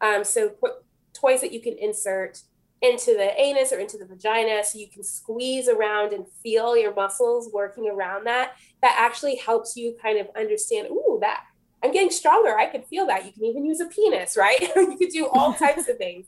Um, 0.00 0.24
so 0.24 0.48
put 0.48 0.72
toys 1.12 1.40
that 1.40 1.52
you 1.52 1.60
can 1.60 1.76
insert 1.78 2.40
into 2.80 3.12
the 3.12 3.40
anus 3.40 3.72
or 3.72 3.78
into 3.78 3.96
the 3.96 4.04
vagina, 4.04 4.64
so 4.64 4.78
you 4.78 4.88
can 4.88 5.04
squeeze 5.04 5.68
around 5.68 6.12
and 6.12 6.26
feel 6.42 6.76
your 6.76 6.92
muscles 6.94 7.50
working 7.52 7.88
around 7.88 8.24
that. 8.26 8.54
That 8.82 8.96
actually 8.98 9.36
helps 9.36 9.76
you 9.76 9.96
kind 10.02 10.18
of 10.18 10.28
understand. 10.36 10.88
Ooh, 10.90 11.18
that 11.20 11.44
I'm 11.82 11.92
getting 11.92 12.10
stronger. 12.10 12.58
I 12.58 12.66
can 12.66 12.82
feel 12.82 13.06
that. 13.06 13.24
You 13.26 13.32
can 13.32 13.44
even 13.44 13.64
use 13.64 13.80
a 13.80 13.86
penis, 13.86 14.36
right? 14.36 14.60
you 14.76 14.96
could 14.98 15.10
do 15.10 15.28
all 15.28 15.52
types 15.54 15.88
of 15.88 15.96
things. 15.96 16.26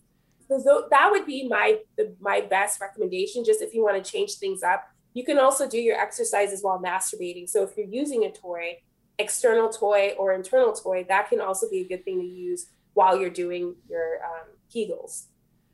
So 0.49 0.86
that 0.90 1.11
would 1.11 1.26
be 1.26 1.49
my 1.49 1.78
the, 1.97 2.14
my 2.20 2.40
best 2.42 2.80
recommendation. 2.80 3.45
Just 3.45 3.62
if 3.62 3.74
you 3.74 3.82
want 3.82 4.03
to 4.03 4.11
change 4.11 4.34
things 4.34 4.62
up, 4.62 4.84
you 5.15 5.25
can 5.25 5.39
also 5.39 5.69
do 5.69 5.79
your 5.79 5.97
exercises 5.99 6.62
while 6.62 6.79
masturbating. 6.81 7.49
So 7.49 7.62
if 7.62 7.77
you're 7.77 7.87
using 7.87 8.25
a 8.25 8.31
toy, 8.31 8.79
external 9.19 9.69
toy 9.71 10.15
or 10.19 10.33
internal 10.35 10.73
toy, 10.73 11.05
that 11.09 11.31
can 11.31 11.41
also 11.41 11.69
be 11.71 11.81
a 11.81 11.89
good 11.89 12.05
thing 12.05 12.21
to 12.21 12.27
use 12.27 12.67
while 12.93 13.19
you're 13.19 13.31
doing 13.31 13.75
your 13.89 14.19
um, 14.25 14.49
Kegels. 14.75 15.27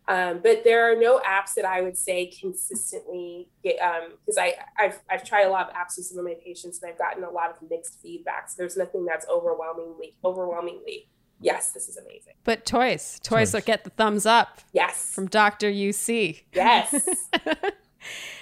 Um, 0.09 0.41
but 0.43 0.65
there 0.65 0.91
are 0.91 0.97
no 0.97 1.21
apps 1.21 1.55
that 1.55 1.65
I 1.65 1.83
would 1.83 1.97
say 1.97 2.27
consistently 2.27 3.49
get 3.63 3.77
because 4.25 4.39
I 4.39 4.55
I've, 4.79 4.99
I've 5.09 5.25
tried 5.25 5.43
a 5.45 5.51
lot 5.51 5.69
of 5.69 5.75
apps 5.75 5.97
with 5.97 6.07
some 6.07 6.19
of 6.19 6.25
my 6.25 6.35
patients 6.45 6.81
and 6.83 6.91
I've 6.91 6.99
gotten 6.99 7.23
a 7.23 7.31
lot 7.31 7.51
of 7.51 7.71
mixed 7.71 8.01
feedback. 8.03 8.49
So 8.51 8.57
there's 8.59 8.77
nothing 8.77 9.05
that's 9.05 9.27
overwhelmingly 9.29 10.17
overwhelmingly 10.25 11.09
yes, 11.41 11.73
this 11.73 11.89
is 11.89 11.97
amazing. 11.97 12.35
But 12.45 12.67
toys, 12.67 13.19
toys 13.23 13.23
Toys. 13.23 13.53
that 13.53 13.65
get 13.65 13.85
the 13.85 13.91
thumbs 13.91 14.27
up 14.27 14.61
Yes, 14.73 15.15
from 15.15 15.27
Doctor 15.27 15.71
UC. 15.71 16.43
yes. 16.53 17.09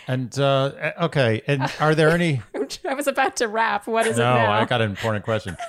And 0.06 0.36
uh, 0.38 0.92
okay, 1.02 1.42
and 1.46 1.70
are 1.80 1.94
there 1.94 2.11
any? 2.11 2.40
I 2.88 2.94
was 2.94 3.06
about 3.06 3.36
to 3.36 3.46
wrap. 3.46 3.86
What 3.86 4.06
is 4.06 4.16
no, 4.16 4.22
it 4.22 4.34
now? 4.36 4.52
I 4.52 4.64
got 4.64 4.80
an 4.80 4.90
important 4.90 5.24
question. 5.24 5.56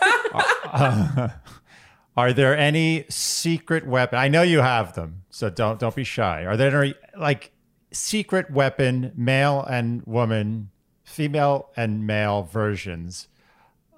Uh, 0.71 1.29
are 2.17 2.31
there 2.33 2.55
any 2.55 3.03
secret 3.09 3.87
weapon? 3.87 4.19
I 4.19 4.27
know 4.27 4.43
you 4.43 4.59
have 4.59 4.93
them, 4.93 5.23
so 5.31 5.49
don't 5.49 5.79
don't 5.79 5.95
be 5.95 6.03
shy. 6.03 6.45
Are 6.45 6.55
there 6.55 6.83
any 6.83 6.93
like 7.17 7.51
secret 7.91 8.51
weapon, 8.51 9.11
male 9.15 9.63
and 9.63 10.03
woman, 10.05 10.69
female 11.03 11.71
and 11.75 12.05
male 12.05 12.43
versions 12.43 13.27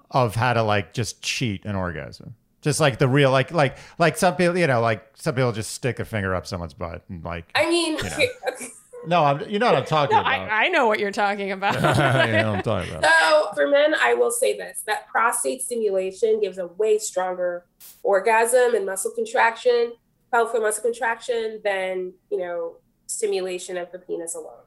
of 0.09 0.35
how 0.35 0.53
to 0.53 0.63
like 0.63 0.93
just 0.93 1.21
cheat 1.21 1.65
an 1.65 1.75
orgasm? 1.75 2.35
Just 2.61 2.79
like 2.79 2.97
the 2.97 3.09
real, 3.09 3.29
like 3.29 3.51
like 3.51 3.77
like 3.99 4.15
some 4.15 4.37
people, 4.37 4.57
you 4.57 4.67
know, 4.67 4.79
like 4.79 5.05
some 5.15 5.35
people 5.35 5.51
just 5.51 5.71
stick 5.71 5.99
a 5.99 6.05
finger 6.05 6.33
up 6.33 6.47
someone's 6.47 6.73
butt 6.73 7.03
and 7.09 7.25
like. 7.25 7.51
I 7.53 7.69
mean, 7.69 7.97
know. 7.97 8.03
here- 8.03 8.29
okay. 8.53 8.67
No, 9.05 9.23
I'm, 9.23 9.49
you 9.49 9.59
know 9.59 9.67
what 9.67 9.75
I'm 9.75 9.85
talking 9.85 10.15
no, 10.15 10.21
about. 10.21 10.31
I, 10.31 10.65
I 10.65 10.67
know 10.69 10.87
what 10.87 10.99
you're 10.99 11.11
talking 11.11 11.51
about. 11.51 11.75
you 12.27 12.33
know 12.33 12.53
I'm 12.53 12.61
talking 12.61 12.93
about. 12.93 13.03
So 13.03 13.49
for 13.53 13.67
men, 13.67 13.95
I 13.99 14.13
will 14.13 14.31
say 14.31 14.57
this: 14.57 14.83
that 14.87 15.07
prostate 15.07 15.61
stimulation 15.61 16.39
gives 16.39 16.57
a 16.57 16.67
way 16.67 16.97
stronger 16.97 17.65
orgasm 18.03 18.75
and 18.75 18.85
muscle 18.85 19.11
contraction, 19.11 19.93
pelvic 20.31 20.61
muscle 20.61 20.83
contraction, 20.83 21.61
than 21.63 22.13
you 22.29 22.37
know 22.37 22.77
stimulation 23.07 23.77
of 23.77 23.91
the 23.91 23.99
penis 23.99 24.35
alone. 24.35 24.63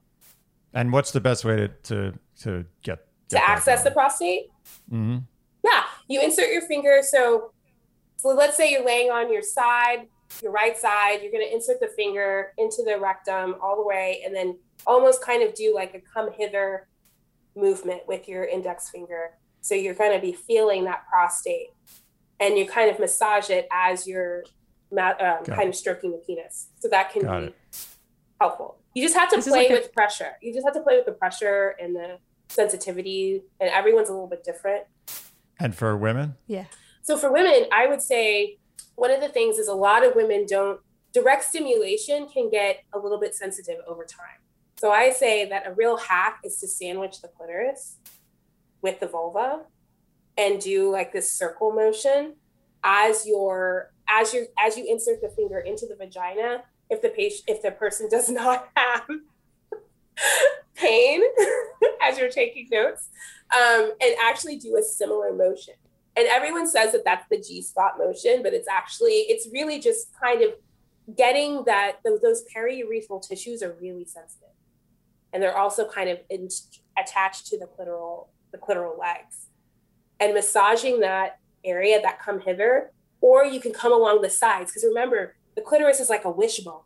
And 0.73 0.93
what's 0.93 1.13
the 1.13 1.21
best 1.21 1.45
way 1.45 1.57
to 1.57 1.69
to 1.85 2.19
to 2.41 2.65
get, 2.83 3.07
To 3.31 3.49
access 3.49 3.85
the 3.85 3.91
prostate, 3.91 4.51
hmm 4.89 5.19
yeah, 5.65 5.85
you 6.09 6.21
insert 6.21 6.51
your 6.51 6.63
finger. 6.63 7.01
So, 7.03 7.53
so 8.17 8.29
let's 8.29 8.57
say 8.57 8.71
you're 8.71 8.85
laying 8.85 9.11
on 9.11 9.33
your 9.33 9.43
side, 9.43 10.07
your 10.43 10.53
right 10.53 10.77
side. 10.77 11.21
You're 11.23 11.33
going 11.33 11.47
to 11.47 11.53
insert 11.55 11.81
the 11.81 11.89
finger 11.89 12.53
into 12.59 12.83
the 12.85 12.99
rectum 13.01 13.57
all 13.63 13.77
the 13.77 13.87
way, 13.87 14.23
and 14.25 14.35
then 14.35 14.59
almost 14.87 15.23
kind 15.23 15.43
of 15.43 15.55
do 15.55 15.75
like 15.75 15.95
a 15.95 16.01
come 16.01 16.31
hither 16.33 16.89
movement 17.57 18.03
with 18.07 18.29
your 18.29 18.45
index 18.45 18.91
finger. 18.91 19.31
So 19.61 19.75
you're 19.75 19.95
going 19.95 20.13
to 20.15 20.21
be 20.21 20.33
feeling 20.33 20.85
that 20.85 21.05
prostate, 21.09 21.69
and 22.41 22.59
you 22.59 22.67
kind 22.67 22.91
of 22.91 22.99
massage 22.99 23.49
it 23.51 23.67
as 23.73 24.07
you're 24.07 24.45
ma- 24.93 25.11
um, 25.21 25.45
Got 25.45 25.57
kind 25.57 25.69
of 25.69 25.75
stroking 25.75 26.11
the 26.13 26.19
penis. 26.19 26.69
So 26.81 26.89
that 26.89 27.11
can 27.13 27.23
Got 27.23 27.41
be 27.41 27.47
it. 27.47 27.55
helpful. 28.41 28.79
You 28.95 29.03
just 29.03 29.17
have 29.17 29.31
to 29.31 29.37
This 29.37 29.49
play 29.49 29.63
like 29.63 29.71
a- 29.71 29.75
with 29.75 29.93
pressure. 29.93 30.33
You 30.43 30.53
just 30.53 30.67
have 30.67 30.75
to 30.75 30.81
play 30.83 30.97
with 30.97 31.07
the 31.07 31.13
pressure 31.13 31.75
and 31.81 31.95
the 31.97 32.19
sensitivity, 32.49 33.43
and 33.61 33.71
everyone's 33.71 34.09
a 34.09 34.13
little 34.13 34.29
bit 34.29 34.45
different. 34.45 34.85
And 35.59 35.75
for 35.75 35.97
women, 35.97 36.35
yeah. 36.47 36.65
So 37.03 37.17
for 37.17 37.31
women, 37.33 37.67
I 37.73 37.87
would 37.87 38.03
say 38.03 38.59
one 38.97 39.11
of 39.11 39.21
the 39.21 39.29
things 39.29 39.59
is 39.59 39.69
a 39.69 39.75
lot 39.75 40.05
of 40.05 40.15
women 40.15 40.47
don't 40.49 40.81
direct 41.13 41.45
stimulation 41.45 42.27
can 42.29 42.51
get 42.51 42.83
a 42.93 42.99
little 42.99 43.19
bit 43.19 43.35
sensitive 43.35 43.77
over 43.87 44.05
time. 44.05 44.41
So 44.77 44.91
I 44.91 45.11
say 45.11 45.49
that 45.49 45.67
a 45.67 45.73
real 45.73 45.97
hack 45.97 46.41
is 46.45 46.59
to 46.59 46.69
sandwich 46.69 47.23
the 47.23 47.29
clitoris 47.29 47.97
with 48.83 49.01
the 49.01 49.07
vulva 49.07 49.63
and 50.37 50.61
do 50.61 50.91
like 50.91 51.13
this 51.13 51.31
circle 51.31 51.73
motion 51.73 52.35
as 52.83 53.27
your 53.27 53.93
as 54.09 54.35
you 54.35 54.47
as 54.59 54.77
you 54.77 54.85
insert 54.87 55.21
the 55.23 55.29
finger 55.29 55.61
into 55.61 55.87
the 55.87 55.97
vagina 55.97 56.63
if 56.91 57.01
the 57.01 57.09
patient 57.09 57.45
if 57.47 57.63
the 57.63 57.71
person 57.71 58.09
does 58.11 58.29
not 58.29 58.69
have 58.77 59.07
pain 60.75 61.23
as 62.03 62.19
you're 62.19 62.29
taking 62.29 62.69
notes 62.71 63.09
um, 63.57 63.93
and 64.03 64.15
actually 64.21 64.57
do 64.57 64.77
a 64.77 64.83
similar 64.83 65.33
motion 65.33 65.75
and 66.17 66.27
everyone 66.29 66.67
says 66.67 66.93
that 66.93 67.05
that's 67.05 67.27
the 67.31 67.39
G 67.41 67.61
spot 67.63 67.95
motion, 67.99 68.43
but 68.43 68.55
it's 68.55 68.69
actually 68.69 69.27
it's 69.29 69.49
really 69.53 69.79
just 69.81 70.09
kind 70.21 70.43
of 70.43 70.51
getting 71.17 71.65
that 71.65 71.97
those, 72.05 72.21
those 72.21 72.45
periurethral 72.55 73.27
tissues 73.27 73.63
are 73.63 73.77
really 73.81 74.05
sensitive, 74.05 74.49
and 75.33 75.43
they're 75.43 75.57
also 75.57 75.89
kind 75.89 76.09
of 76.09 76.19
in, 76.31 76.49
attached 76.99 77.47
to 77.49 77.59
the 77.59 77.67
clitoral 77.67 78.29
the 78.53 78.59
clitoral 78.59 78.99
legs, 78.99 79.49
and 80.21 80.35
massaging 80.35 81.01
that 81.01 81.39
area 81.65 82.01
that 82.01 82.21
come 82.21 82.41
hither, 82.41 82.93
or 83.21 83.45
you 83.45 83.61
can 83.61 83.73
come 83.73 83.93
along 83.93 84.23
the 84.23 84.31
sides 84.31 84.71
because 84.71 84.85
remember 84.85 85.35
the 85.57 85.63
clitoris 85.63 86.01
is 86.01 86.11
like 86.11 86.25
a 86.25 86.31
wishbone. 86.31 86.83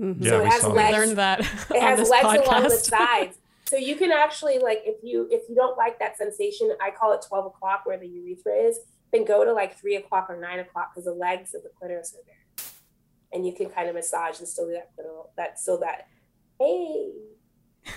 Mhm. 0.00 0.16
Yeah, 0.20 0.30
so 0.30 0.38
we 0.40 0.46
it 0.46 0.52
has 0.52 0.62
saw 0.62 0.68
legs. 0.68 1.14
that 1.14 1.40
It 1.40 1.80
has 1.82 1.98
this 1.98 2.08
legs 2.10 2.24
along 2.46 2.62
the 2.62 2.70
sides. 2.70 3.38
So 3.72 3.78
you 3.78 3.96
can 3.96 4.12
actually 4.12 4.58
like 4.58 4.82
if 4.84 4.96
you 5.02 5.26
if 5.30 5.48
you 5.48 5.54
don't 5.54 5.78
like 5.78 5.98
that 5.98 6.18
sensation, 6.18 6.72
I 6.78 6.90
call 6.90 7.14
it 7.14 7.24
12 7.26 7.46
o'clock 7.46 7.86
where 7.86 7.96
the 7.96 8.06
urethra 8.06 8.52
is, 8.52 8.78
then 9.14 9.24
go 9.24 9.46
to 9.46 9.52
like 9.54 9.80
three 9.80 9.96
o'clock 9.96 10.26
or 10.28 10.38
nine 10.38 10.58
o'clock 10.58 10.90
because 10.92 11.06
the 11.06 11.14
legs 11.14 11.54
of 11.54 11.62
the 11.62 11.70
clitoris 11.70 12.14
are 12.14 12.20
there. 12.26 12.66
And 13.32 13.46
you 13.46 13.54
can 13.54 13.70
kind 13.70 13.88
of 13.88 13.94
massage 13.94 14.40
and 14.40 14.46
still 14.46 14.66
do 14.66 14.72
that 14.72 14.90
clitoral 14.94 15.28
that 15.38 15.58
still 15.58 15.80
that 15.80 16.08
hey, 16.58 17.12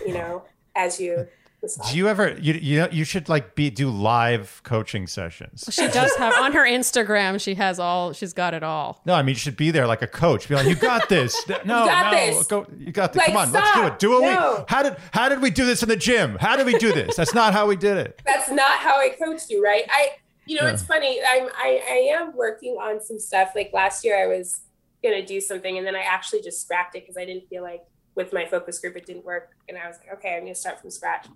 you 0.07 0.13
know, 0.13 0.45
as 0.77 0.97
you 0.97 1.27
massage. 1.65 1.91
Do 1.91 1.97
you 1.97 2.07
ever 2.07 2.37
you 2.39 2.53
you 2.53 2.79
know 2.79 2.87
you 2.91 3.03
should 3.03 3.27
like 3.29 3.55
be 3.55 3.69
do 3.69 3.89
live 3.89 4.61
coaching 4.63 5.07
sessions? 5.07 5.65
She 5.71 5.87
does 5.89 6.15
have 6.15 6.33
on 6.41 6.53
her 6.53 6.63
Instagram. 6.65 7.39
She 7.41 7.55
has 7.55 7.79
all. 7.79 8.13
She's 8.13 8.33
got 8.33 8.53
it 8.53 8.63
all. 8.63 9.01
No, 9.05 9.13
I 9.13 9.21
mean 9.21 9.33
you 9.35 9.39
should 9.39 9.57
be 9.57 9.71
there 9.71 9.87
like 9.87 10.01
a 10.01 10.07
coach. 10.07 10.47
Be 10.47 10.55
like, 10.55 10.67
you 10.67 10.75
got 10.75 11.09
this. 11.09 11.35
No, 11.65 11.85
got 11.85 12.11
no, 12.11 12.17
this. 12.17 12.47
go. 12.47 12.67
You 12.77 12.91
got 12.91 13.13
this. 13.13 13.19
Like, 13.19 13.27
Come 13.27 13.37
on, 13.37 13.51
let's 13.51 13.73
do 13.73 13.83
it. 13.87 13.99
Do 13.99 14.17
it. 14.19 14.21
No. 14.33 14.55
We, 14.59 14.63
how 14.67 14.83
did 14.83 14.95
how 15.11 15.29
did 15.29 15.41
we 15.41 15.49
do 15.49 15.65
this 15.65 15.81
in 15.83 15.89
the 15.89 15.95
gym? 15.95 16.37
How 16.39 16.55
did 16.55 16.65
we 16.65 16.77
do 16.77 16.93
this? 16.93 17.15
That's 17.15 17.33
not 17.33 17.53
how 17.53 17.65
we 17.67 17.75
did 17.75 17.97
it. 17.97 18.21
that's 18.25 18.49
not 18.51 18.77
how 18.79 18.99
I 18.99 19.09
coached 19.09 19.49
you, 19.49 19.63
right? 19.63 19.83
I, 19.89 20.09
you 20.45 20.59
know, 20.59 20.67
Yeah. 20.67 20.73
it's 20.73 20.83
funny. 20.83 21.19
I'm, 21.27 21.47
I, 21.57 21.81
I 21.89 22.19
am 22.21 22.35
working 22.35 22.73
on 22.75 23.01
some 23.03 23.19
stuff. 23.19 23.49
Like 23.55 23.71
last 23.73 24.03
year, 24.05 24.21
I 24.21 24.27
was 24.27 24.61
gonna 25.03 25.25
do 25.25 25.39
something, 25.41 25.77
and 25.77 25.85
then 25.87 25.95
I 25.95 26.01
actually 26.01 26.41
just 26.41 26.61
scrapped 26.61 26.95
it 26.95 27.03
because 27.03 27.17
I 27.17 27.25
didn't 27.25 27.47
feel 27.49 27.63
like 27.63 27.83
with 28.15 28.31
my 28.31 28.45
focus 28.45 28.79
group 28.79 28.95
it 28.95 29.05
didn't 29.05 29.25
work, 29.25 29.51
and 29.67 29.77
I 29.77 29.87
was 29.87 29.97
like, 29.97 30.17
okay, 30.19 30.35
I'm 30.35 30.41
gonna 30.43 30.55
start 30.55 30.79
from 30.81 30.91
scratch. 30.91 31.27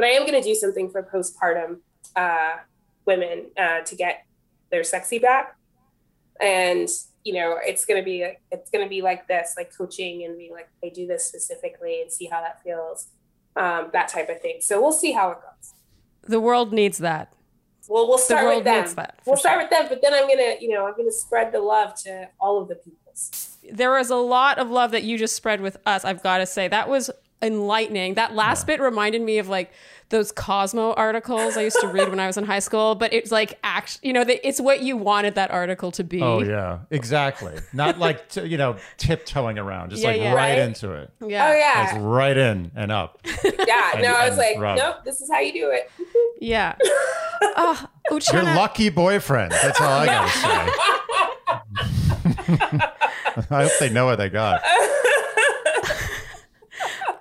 But 0.00 0.06
I 0.06 0.12
am 0.12 0.24
gonna 0.24 0.42
do 0.42 0.54
something 0.54 0.88
for 0.88 1.02
postpartum 1.02 1.80
uh, 2.16 2.56
women 3.04 3.50
uh, 3.54 3.80
to 3.80 3.94
get 3.94 4.24
their 4.70 4.82
sexy 4.82 5.18
back, 5.18 5.58
and 6.40 6.88
you 7.22 7.34
know, 7.34 7.58
it's 7.62 7.84
gonna 7.84 8.02
be 8.02 8.26
it's 8.50 8.70
gonna 8.70 8.88
be 8.88 9.02
like 9.02 9.28
this, 9.28 9.52
like 9.58 9.76
coaching 9.76 10.24
and 10.24 10.38
being 10.38 10.52
like, 10.52 10.70
I 10.82 10.88
do 10.88 11.06
this 11.06 11.26
specifically 11.26 12.00
and 12.00 12.10
see 12.10 12.24
how 12.24 12.40
that 12.40 12.62
feels, 12.62 13.08
um, 13.56 13.90
that 13.92 14.08
type 14.08 14.30
of 14.30 14.40
thing. 14.40 14.60
So 14.62 14.80
we'll 14.80 14.90
see 14.90 15.12
how 15.12 15.32
it 15.32 15.38
goes. 15.42 15.74
The 16.22 16.40
world 16.40 16.72
needs 16.72 16.96
that. 16.96 17.34
Well, 17.86 18.08
we'll 18.08 18.16
start 18.16 18.46
world 18.46 18.56
with 18.56 18.64
them. 18.64 18.84
needs 18.84 18.94
that, 18.94 19.20
we'll 19.26 19.36
start 19.36 19.56
sure. 19.56 19.62
with 19.64 19.70
them, 19.70 19.86
but 19.90 20.00
then 20.00 20.14
I'm 20.14 20.26
gonna, 20.26 20.54
you 20.62 20.70
know, 20.70 20.86
I'm 20.86 20.96
gonna 20.96 21.12
spread 21.12 21.52
the 21.52 21.60
love 21.60 21.94
to 22.04 22.26
all 22.40 22.58
of 22.58 22.68
the 22.68 22.76
peoples. 22.76 23.58
There 23.70 23.90
was 23.90 24.08
a 24.08 24.16
lot 24.16 24.56
of 24.56 24.70
love 24.70 24.92
that 24.92 25.02
you 25.02 25.18
just 25.18 25.36
spread 25.36 25.60
with 25.60 25.76
us. 25.84 26.06
I've 26.06 26.22
got 26.22 26.38
to 26.38 26.46
say 26.46 26.68
that 26.68 26.88
was 26.88 27.10
enlightening. 27.42 28.14
That 28.14 28.34
last 28.34 28.66
bit 28.66 28.80
reminded 28.80 29.22
me 29.22 29.38
of 29.38 29.48
like 29.48 29.72
those 30.10 30.32
Cosmo 30.32 30.92
articles 30.94 31.56
I 31.56 31.62
used 31.62 31.78
to 31.80 31.86
read 31.86 32.08
when 32.08 32.18
I 32.18 32.26
was 32.26 32.36
in 32.36 32.42
high 32.44 32.58
school. 32.58 32.96
But 32.96 33.12
it's 33.12 33.30
like 33.30 33.58
act, 33.62 34.00
you 34.02 34.12
know, 34.12 34.24
that 34.24 34.46
it's 34.46 34.60
what 34.60 34.82
you 34.82 34.96
wanted 34.96 35.36
that 35.36 35.50
article 35.52 35.90
to 35.92 36.02
be. 36.04 36.20
Oh 36.20 36.42
yeah, 36.42 36.80
exactly. 36.90 37.54
Not 37.72 37.98
like 37.98 38.28
t- 38.28 38.44
you 38.46 38.58
know 38.58 38.76
tiptoeing 38.96 39.58
around, 39.58 39.90
just 39.90 40.02
Yeah, 40.02 40.08
like 40.10 40.20
yeah. 40.20 40.34
right 40.34 40.50
Right? 40.50 40.58
into 40.58 40.92
it. 40.92 41.10
yeah, 41.26 41.46
Oh 41.46 41.50
Like 41.50 41.58
yeah, 41.58 41.98
right 42.00 42.36
in 42.36 42.72
and 42.74 42.90
up. 42.90 43.20
yeah. 43.44 43.90
And- 43.94 44.02
no, 44.02 44.14
I 44.14 44.28
was 44.28 44.36
like, 44.38 44.58
rub. 44.58 44.76
nope, 44.78 44.96
this 45.04 45.20
is 45.20 45.30
how 45.32 45.38
you 45.38 45.52
do 45.52 45.70
it. 45.70 45.90
yeah. 46.40 46.74
Oh, 47.42 47.86
Your 48.32 48.42
lucky 48.42 48.88
boyfriend. 48.90 49.52
That's 49.52 49.80
all 49.80 49.88
I 49.92 50.06
gotta 50.06 50.30
say. 50.30 50.72
I 53.50 53.62
hope 53.62 53.72
they 53.78 53.90
know 53.90 54.06
what 54.06 54.16
they 54.16 54.28
got. 54.28 54.60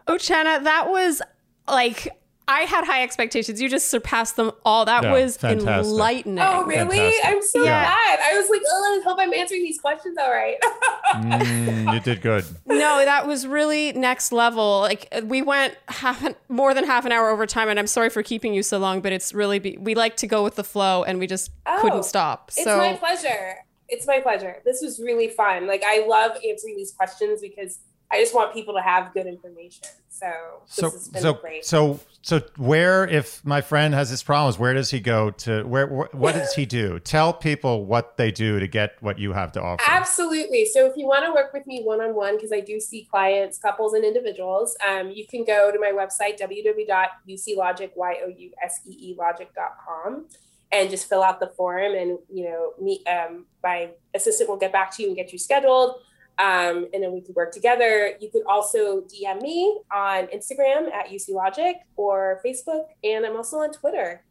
Uchenna, 0.09 0.63
that 0.63 0.89
was 0.89 1.21
like 1.67 2.09
I 2.51 2.61
had 2.61 2.83
high 2.83 3.03
expectations. 3.03 3.61
You 3.61 3.69
just 3.69 3.89
surpassed 3.91 4.35
them 4.35 4.49
all. 4.65 4.83
That 4.85 5.03
Yeah, 5.03 5.11
was 5.13 5.37
fantastic. 5.37 5.85
enlightening. 5.85 6.39
Oh 6.39 6.63
really? 6.63 6.97
Fantastic. 6.97 7.25
I'm 7.25 7.41
so 7.43 7.63
Yeah. 7.63 7.83
glad. 7.85 8.19
I 8.21 8.39
was 8.39 8.49
like, 8.49 8.61
oh, 8.67 8.99
I 8.99 9.03
hope 9.07 9.19
I'm 9.21 9.31
answering 9.35 9.61
these 9.61 9.79
questions 9.79 10.17
all 10.19 10.31
right. 10.31 10.55
Mm, 11.09 11.91
you 11.93 11.99
did 12.01 12.21
good. 12.21 12.45
No, 12.67 13.03
that 13.03 13.25
was 13.25 13.47
really 13.47 13.91
next 13.93 14.31
level. 14.31 14.81
Like 14.81 15.11
we 15.23 15.41
went 15.41 15.75
half 15.87 16.23
an, 16.23 16.35
more 16.49 16.73
than 16.75 16.85
half 16.85 17.03
an 17.05 17.11
hour 17.11 17.29
over 17.29 17.45
time, 17.47 17.67
and 17.67 17.79
I'm 17.79 17.87
sorry 17.87 18.09
for 18.11 18.21
keeping 18.21 18.53
you 18.53 18.61
so 18.61 18.77
long, 18.77 19.01
but 19.01 19.11
it's 19.11 19.33
really 19.33 19.57
be, 19.57 19.75
we 19.77 19.95
like 19.95 20.17
to 20.17 20.27
go 20.27 20.43
with 20.43 20.55
the 20.55 20.63
flow, 20.63 21.03
and 21.03 21.17
we 21.19 21.25
just 21.27 21.49
Oh, 21.65 21.79
couldn't 21.81 22.03
stop. 22.05 22.51
So. 22.51 22.61
it's 22.81 23.01
my 23.01 23.07
pleasure. 23.07 23.55
It's 23.87 24.05
my 24.05 24.19
pleasure. 24.19 24.57
This 24.65 24.81
was 24.83 24.99
really 24.99 25.29
fun. 25.29 25.65
Like 25.65 25.83
I 25.83 26.05
love 26.07 26.31
answering 26.47 26.77
these 26.77 26.91
questions 26.91 27.41
because 27.41 27.79
I 28.11 28.19
just 28.19 28.33
want 28.33 28.53
people 28.53 28.73
to 28.73 28.81
have 28.81 29.13
good 29.13 29.27
information. 29.27 29.83
So 30.09 30.31
this 30.65 30.75
So 30.75 30.89
has 30.91 31.07
been 31.09 31.21
so 31.21 31.33
great. 31.33 31.63
so 31.65 31.99
so 32.21 32.41
where 32.57 33.07
if 33.07 33.45
my 33.45 33.61
friend 33.61 33.93
has 33.93 34.09
his 34.09 34.21
problems, 34.23 34.59
where 34.59 34.73
does 34.73 34.89
he 34.89 34.99
go 34.99 35.31
to 35.31 35.63
where 35.63 35.87
wh- 35.87 36.13
what 36.13 36.33
does 36.35 36.53
he 36.53 36.65
do? 36.65 36.99
Tell 36.99 37.31
people 37.31 37.85
what 37.85 38.17
they 38.17 38.29
do 38.31 38.59
to 38.59 38.67
get 38.67 38.97
what 39.01 39.17
you 39.19 39.31
have 39.33 39.51
to 39.53 39.61
offer. 39.61 39.83
Absolutely. 39.87 40.65
So 40.65 40.85
if 40.87 40.97
you 40.97 41.05
want 41.07 41.23
to 41.25 41.31
work 41.31 41.53
with 41.53 41.65
me 41.67 41.83
one 41.83 42.01
on 42.01 42.13
one, 42.15 42.35
because 42.35 42.51
I 42.51 42.59
do 42.59 42.79
see 42.79 43.07
clients, 43.09 43.57
couples, 43.59 43.93
and 43.93 44.03
individuals, 44.03 44.75
um, 44.85 45.09
you 45.11 45.25
can 45.25 45.45
go 45.45 45.71
to 45.71 45.79
my 45.79 45.91
website, 45.91 46.37
www.youseelogic, 46.39 47.91
Y-O-U-S-E-E 47.95 49.15
logic.com, 49.17 50.25
and 50.71 50.89
just 50.89 51.07
fill 51.07 51.23
out 51.23 51.39
the 51.39 51.47
form. 51.55 51.93
And, 51.95 52.19
you 52.31 52.43
know, 52.49 52.73
me, 52.81 53.03
um, 53.05 53.45
my 53.63 53.91
assistant 54.13 54.49
will 54.49 54.57
get 54.57 54.71
back 54.73 54.93
to 54.97 55.03
you 55.03 55.09
and 55.09 55.15
get 55.15 55.31
you 55.31 55.39
scheduled. 55.39 56.01
Um, 56.39 56.87
and 56.93 57.03
then 57.03 57.11
we 57.11 57.19
could 57.21 57.35
work 57.35 57.51
together. 57.51 58.13
You 58.21 58.29
could 58.31 58.43
also 58.47 59.01
DM 59.01 59.41
me 59.41 59.81
on 59.93 60.27
Instagram 60.27 60.89
at 60.93 61.09
UC 61.09 61.29
Logic 61.33 61.75
or 61.97 62.39
Facebook. 62.45 62.85
And 63.03 63.25
I'm 63.25 63.35
also 63.35 63.57
on 63.57 63.71
Twitter. 63.73 64.23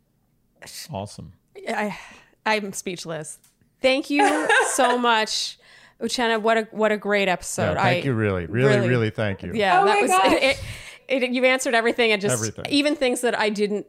Awesome. 0.91 1.33
I, 1.69 1.99
I'm 2.47 2.73
speechless. 2.73 3.39
Thank 3.83 4.11
you 4.11 4.49
so 4.73 4.97
much, 4.99 5.59
Uchenna. 6.01 6.41
What 6.41 6.57
a 6.59 6.63
what 6.71 6.91
a 6.93 6.97
great 6.97 7.29
episode. 7.29 7.75
Yeah, 7.75 7.83
thank 7.83 8.05
I, 8.05 8.07
you 8.07 8.15
really, 8.15 8.47
really, 8.47 8.75
really- 8.77 8.89
really, 8.89 9.11
thank 9.11 9.43
you. 9.43 9.53
Yeah, 9.55 9.83
Oh 9.83 9.85
that 9.85 9.95
my 9.97 10.03
was 10.03 10.11
gosh. 10.11 10.33
it, 10.33 10.61
it, 11.09 11.23
it- 11.25 11.31
You 11.31 11.45
answered 11.45 11.75
everything, 11.75 12.11
and 12.13 12.21
just 12.23 12.33
Everything. 12.35 12.65
even 12.71 12.97
things 12.97 13.21
that 13.21 13.39
I 13.39 13.51
didn't 13.51 13.87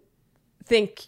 think 0.66 1.08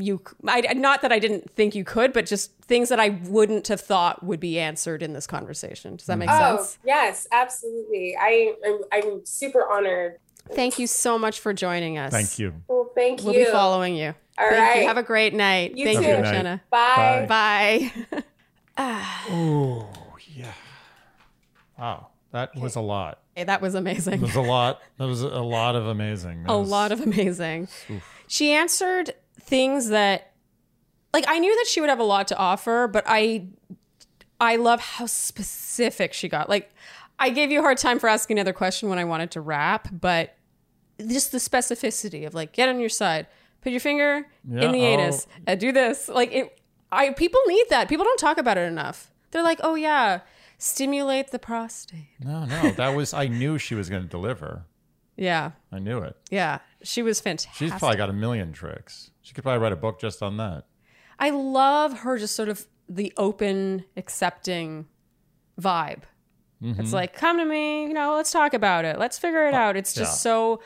you. 0.00 0.22
I 0.46 0.60
not 0.74 1.02
that 1.02 1.12
I 1.12 1.18
didn't 1.18 1.50
think 1.50 1.74
you 1.74 1.84
could, 1.84 2.12
but 2.12 2.26
just 2.26 2.52
things 2.62 2.88
that 2.88 3.00
I 3.00 3.20
wouldn't 3.24 3.68
have 3.68 3.80
thought 3.80 4.22
would 4.24 4.40
be 4.40 4.58
answered 4.58 5.02
in 5.02 5.12
this 5.12 5.26
conversation. 5.26 5.96
Does 5.96 6.06
that 6.06 6.18
make 6.18 6.28
mm. 6.28 6.38
sense? 6.38 6.60
Oh, 6.60 6.64
sense? 6.64 6.78
yes, 6.84 7.26
absolutely. 7.32 8.16
I, 8.18 8.54
I'm, 8.66 8.80
I'm 8.92 9.26
super 9.26 9.70
honored. 9.70 10.18
Thank 10.52 10.78
you 10.78 10.86
so 10.86 11.18
much 11.18 11.40
for 11.40 11.52
joining 11.54 11.96
us. 11.96 12.12
Thank 12.12 12.38
you. 12.38 12.52
Well, 12.68 12.90
thank 12.94 13.20
you 13.20 13.30
We'll 13.30 13.44
be 13.46 13.50
following 13.50 13.96
you. 13.96 14.14
All 14.36 14.48
Thank 14.50 14.60
right. 14.60 14.80
you. 14.82 14.88
Have 14.88 14.98
a 14.98 15.02
great 15.02 15.32
night. 15.32 15.76
You 15.76 15.84
Thank 15.84 16.00
too. 16.00 16.06
you, 16.06 16.16
Good. 16.16 16.24
Jenna. 16.24 16.62
Bye. 16.70 17.26
Bye. 17.28 17.92
Bye. 18.10 18.22
Ah. 18.76 19.24
Oh 19.30 19.88
yeah. 20.34 20.52
Wow, 21.78 22.08
that 22.32 22.56
was 22.56 22.74
a 22.74 22.80
lot. 22.80 23.20
Hey, 23.36 23.44
that 23.44 23.60
was 23.62 23.76
amazing. 23.76 24.14
It 24.14 24.20
was 24.20 24.34
a 24.34 24.40
lot. 24.40 24.80
That 24.98 25.06
was 25.06 25.22
a 25.22 25.28
lot 25.28 25.76
of 25.76 25.86
amazing. 25.86 26.42
That 26.42 26.52
a 26.52 26.58
was- 26.58 26.68
lot 26.68 26.90
of 26.90 27.00
amazing. 27.00 27.68
She 28.26 28.50
answered 28.50 29.14
things 29.40 29.88
that 29.88 30.32
like 31.12 31.24
I 31.28 31.38
knew 31.38 31.54
that 31.56 31.66
she 31.66 31.80
would 31.80 31.90
have 31.90 32.00
a 32.00 32.04
lot 32.04 32.28
to 32.28 32.36
offer, 32.36 32.88
but 32.88 33.04
I 33.06 33.46
I 34.40 34.56
love 34.56 34.80
how 34.80 35.06
specific 35.06 36.12
she 36.12 36.28
got. 36.28 36.48
Like 36.48 36.70
I 37.18 37.30
gave 37.30 37.50
you 37.50 37.60
a 37.60 37.62
hard 37.62 37.78
time 37.78 37.98
for 37.98 38.08
asking 38.08 38.38
another 38.38 38.52
question 38.52 38.88
when 38.88 38.98
I 38.98 39.04
wanted 39.04 39.30
to 39.32 39.40
rap, 39.40 39.88
but 39.92 40.36
just 41.08 41.32
the 41.32 41.38
specificity 41.38 42.26
of 42.26 42.34
like 42.34 42.52
get 42.52 42.68
on 42.68 42.80
your 42.80 42.88
side, 42.88 43.26
put 43.62 43.70
your 43.72 43.80
finger 43.80 44.26
Yeah, 44.48 44.62
in 44.62 44.72
the 44.72 44.80
oh. 44.80 44.86
anus, 44.86 45.26
and 45.46 45.58
do 45.60 45.72
this. 45.72 46.08
Like 46.08 46.32
it 46.32 46.60
I 46.90 47.10
people 47.10 47.40
need 47.46 47.66
that. 47.70 47.88
People 47.88 48.04
don't 48.04 48.18
talk 48.18 48.38
about 48.38 48.58
it 48.58 48.66
enough. 48.68 49.10
They're 49.30 49.42
like, 49.42 49.60
"Oh 49.62 49.74
yeah, 49.74 50.20
stimulate 50.58 51.30
the 51.30 51.38
prostate." 51.38 52.08
No, 52.20 52.44
no, 52.44 52.70
that 52.72 52.94
was. 52.94 53.12
I 53.12 53.26
knew 53.26 53.58
she 53.58 53.74
was 53.74 53.90
going 53.90 54.02
to 54.02 54.08
deliver. 54.08 54.64
Yeah. 55.16 55.52
I 55.72 55.78
knew 55.78 55.98
it. 55.98 56.16
Yeah. 56.30 56.58
She 56.84 57.02
was 57.02 57.20
fantastic. 57.20 57.54
She's 57.56 57.78
probably 57.78 57.96
got 57.96 58.10
a 58.10 58.14
million 58.14 58.52
tricks. 58.52 59.10
She 59.22 59.34
could 59.34 59.42
probably 59.42 59.62
write 59.62 59.72
a 59.72 59.76
book 59.76 60.00
just 60.00 60.22
on 60.22 60.36
that. 60.36 60.64
I 61.18 61.30
love 61.30 62.00
her 62.00 62.18
just 62.18 62.36
sort 62.36 62.48
of 62.48 62.66
the 62.88 63.12
open, 63.16 63.84
accepting 63.96 64.86
vibe. 65.60 66.02
Mm-hmm. 66.62 66.80
It's 66.80 66.92
like, 66.92 67.14
come 67.14 67.38
to 67.38 67.44
me, 67.44 67.84
you 67.84 67.94
know, 67.94 68.14
let's 68.14 68.30
talk 68.30 68.54
about 68.54 68.84
it. 68.84 68.98
Let's 68.98 69.18
figure 69.18 69.46
it 69.46 69.54
out. 69.54 69.76
It's 69.76 69.94
just 69.94 70.12
yeah. 70.12 70.16
so 70.16 70.60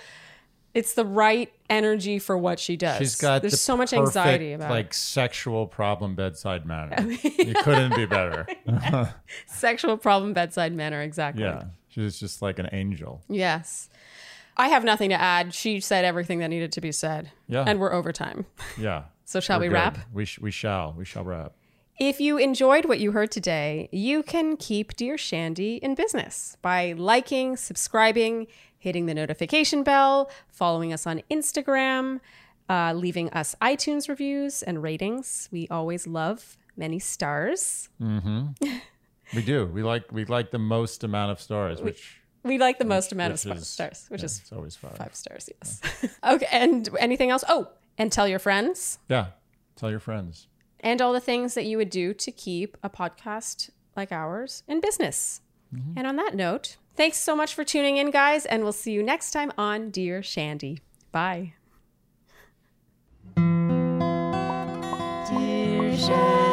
it's 0.74 0.94
the 0.94 1.04
right 1.04 1.52
energy 1.70 2.18
for 2.18 2.36
what 2.36 2.60
she 2.60 2.76
does. 2.76 2.98
She's 2.98 3.16
got 3.16 3.42
there's 3.42 3.52
the 3.52 3.58
so 3.58 3.76
much 3.76 3.90
perfect, 3.90 4.06
anxiety 4.08 4.52
about 4.52 4.70
like 4.70 4.86
it. 4.86 4.94
sexual 4.94 5.66
problem 5.66 6.14
bedside 6.14 6.66
manner. 6.66 7.10
you 7.10 7.54
couldn't 7.62 7.94
be 7.96 8.06
better. 8.06 8.46
Sexual 9.46 9.96
problem 9.96 10.32
bedside 10.34 10.72
manner, 10.72 11.02
exactly. 11.02 11.42
yeah, 11.42 11.64
She's 11.88 12.18
just 12.18 12.42
like 12.42 12.58
an 12.58 12.68
angel. 12.72 13.22
Yes. 13.28 13.88
I 14.58 14.68
have 14.68 14.84
nothing 14.84 15.10
to 15.10 15.20
add. 15.20 15.54
She 15.54 15.80
said 15.80 16.04
everything 16.04 16.40
that 16.40 16.48
needed 16.48 16.72
to 16.72 16.80
be 16.80 16.90
said. 16.92 17.30
Yeah. 17.46 17.64
And 17.66 17.78
we're 17.78 17.92
over 17.92 18.12
time. 18.12 18.46
Yeah. 18.78 19.04
So 19.24 19.40
shall 19.40 19.58
We're 19.58 19.64
we 19.64 19.68
good. 19.68 19.74
wrap? 19.74 19.98
We 20.12 20.24
sh- 20.24 20.38
we 20.40 20.50
shall 20.50 20.94
we 20.96 21.04
shall 21.04 21.22
wrap. 21.24 21.52
If 22.00 22.20
you 22.20 22.38
enjoyed 22.38 22.84
what 22.86 22.98
you 23.00 23.12
heard 23.12 23.30
today, 23.30 23.88
you 23.92 24.22
can 24.22 24.56
keep 24.56 24.96
Dear 24.96 25.18
Shandy 25.18 25.76
in 25.76 25.94
business 25.94 26.56
by 26.62 26.92
liking, 26.96 27.56
subscribing, 27.56 28.46
hitting 28.78 29.06
the 29.06 29.14
notification 29.14 29.82
bell, 29.82 30.30
following 30.48 30.92
us 30.92 31.06
on 31.06 31.22
Instagram, 31.30 32.20
uh, 32.70 32.92
leaving 32.94 33.28
us 33.30 33.54
iTunes 33.60 34.08
reviews 34.08 34.62
and 34.62 34.82
ratings. 34.82 35.48
We 35.52 35.68
always 35.68 36.06
love 36.06 36.56
many 36.76 36.98
stars. 36.98 37.88
We 39.34 39.42
do. 39.42 39.66
We 39.66 39.82
like 39.82 40.10
we 40.10 40.24
like 40.24 40.50
the 40.52 40.58
most 40.58 41.04
amount 41.04 41.32
of 41.32 41.40
stars, 41.40 41.82
which 41.82 42.17
we 42.44 42.58
like 42.58 42.78
the 42.78 42.84
most 42.84 43.12
amount 43.12 43.32
which 43.32 43.44
of 43.46 43.56
is, 43.58 43.68
stars, 43.68 44.06
which 44.08 44.20
yeah, 44.20 44.26
is 44.26 44.38
it's 44.40 44.52
always 44.52 44.76
five. 44.76 44.96
Five 44.96 45.14
stars, 45.14 45.48
yes. 45.54 45.80
Yeah. 46.02 46.08
okay, 46.34 46.48
and 46.50 46.88
anything 46.98 47.30
else? 47.30 47.44
Oh, 47.48 47.68
and 47.96 48.10
tell 48.12 48.28
your 48.28 48.38
friends. 48.38 48.98
Yeah, 49.08 49.28
tell 49.76 49.90
your 49.90 50.00
friends. 50.00 50.46
And 50.80 51.02
all 51.02 51.12
the 51.12 51.20
things 51.20 51.54
that 51.54 51.64
you 51.64 51.76
would 51.76 51.90
do 51.90 52.14
to 52.14 52.30
keep 52.30 52.76
a 52.82 52.90
podcast 52.90 53.70
like 53.96 54.12
ours 54.12 54.62
in 54.68 54.80
business. 54.80 55.40
Mm-hmm. 55.74 55.98
And 55.98 56.06
on 56.06 56.16
that 56.16 56.34
note, 56.34 56.76
thanks 56.94 57.18
so 57.18 57.34
much 57.36 57.54
for 57.54 57.64
tuning 57.64 57.96
in, 57.96 58.10
guys, 58.10 58.46
and 58.46 58.62
we'll 58.62 58.72
see 58.72 58.92
you 58.92 59.02
next 59.02 59.32
time 59.32 59.52
on 59.58 59.90
Dear 59.90 60.22
Shandy. 60.22 60.80
Bye. 61.12 61.54
Dear 65.28 65.96
Shandy. 65.96 66.47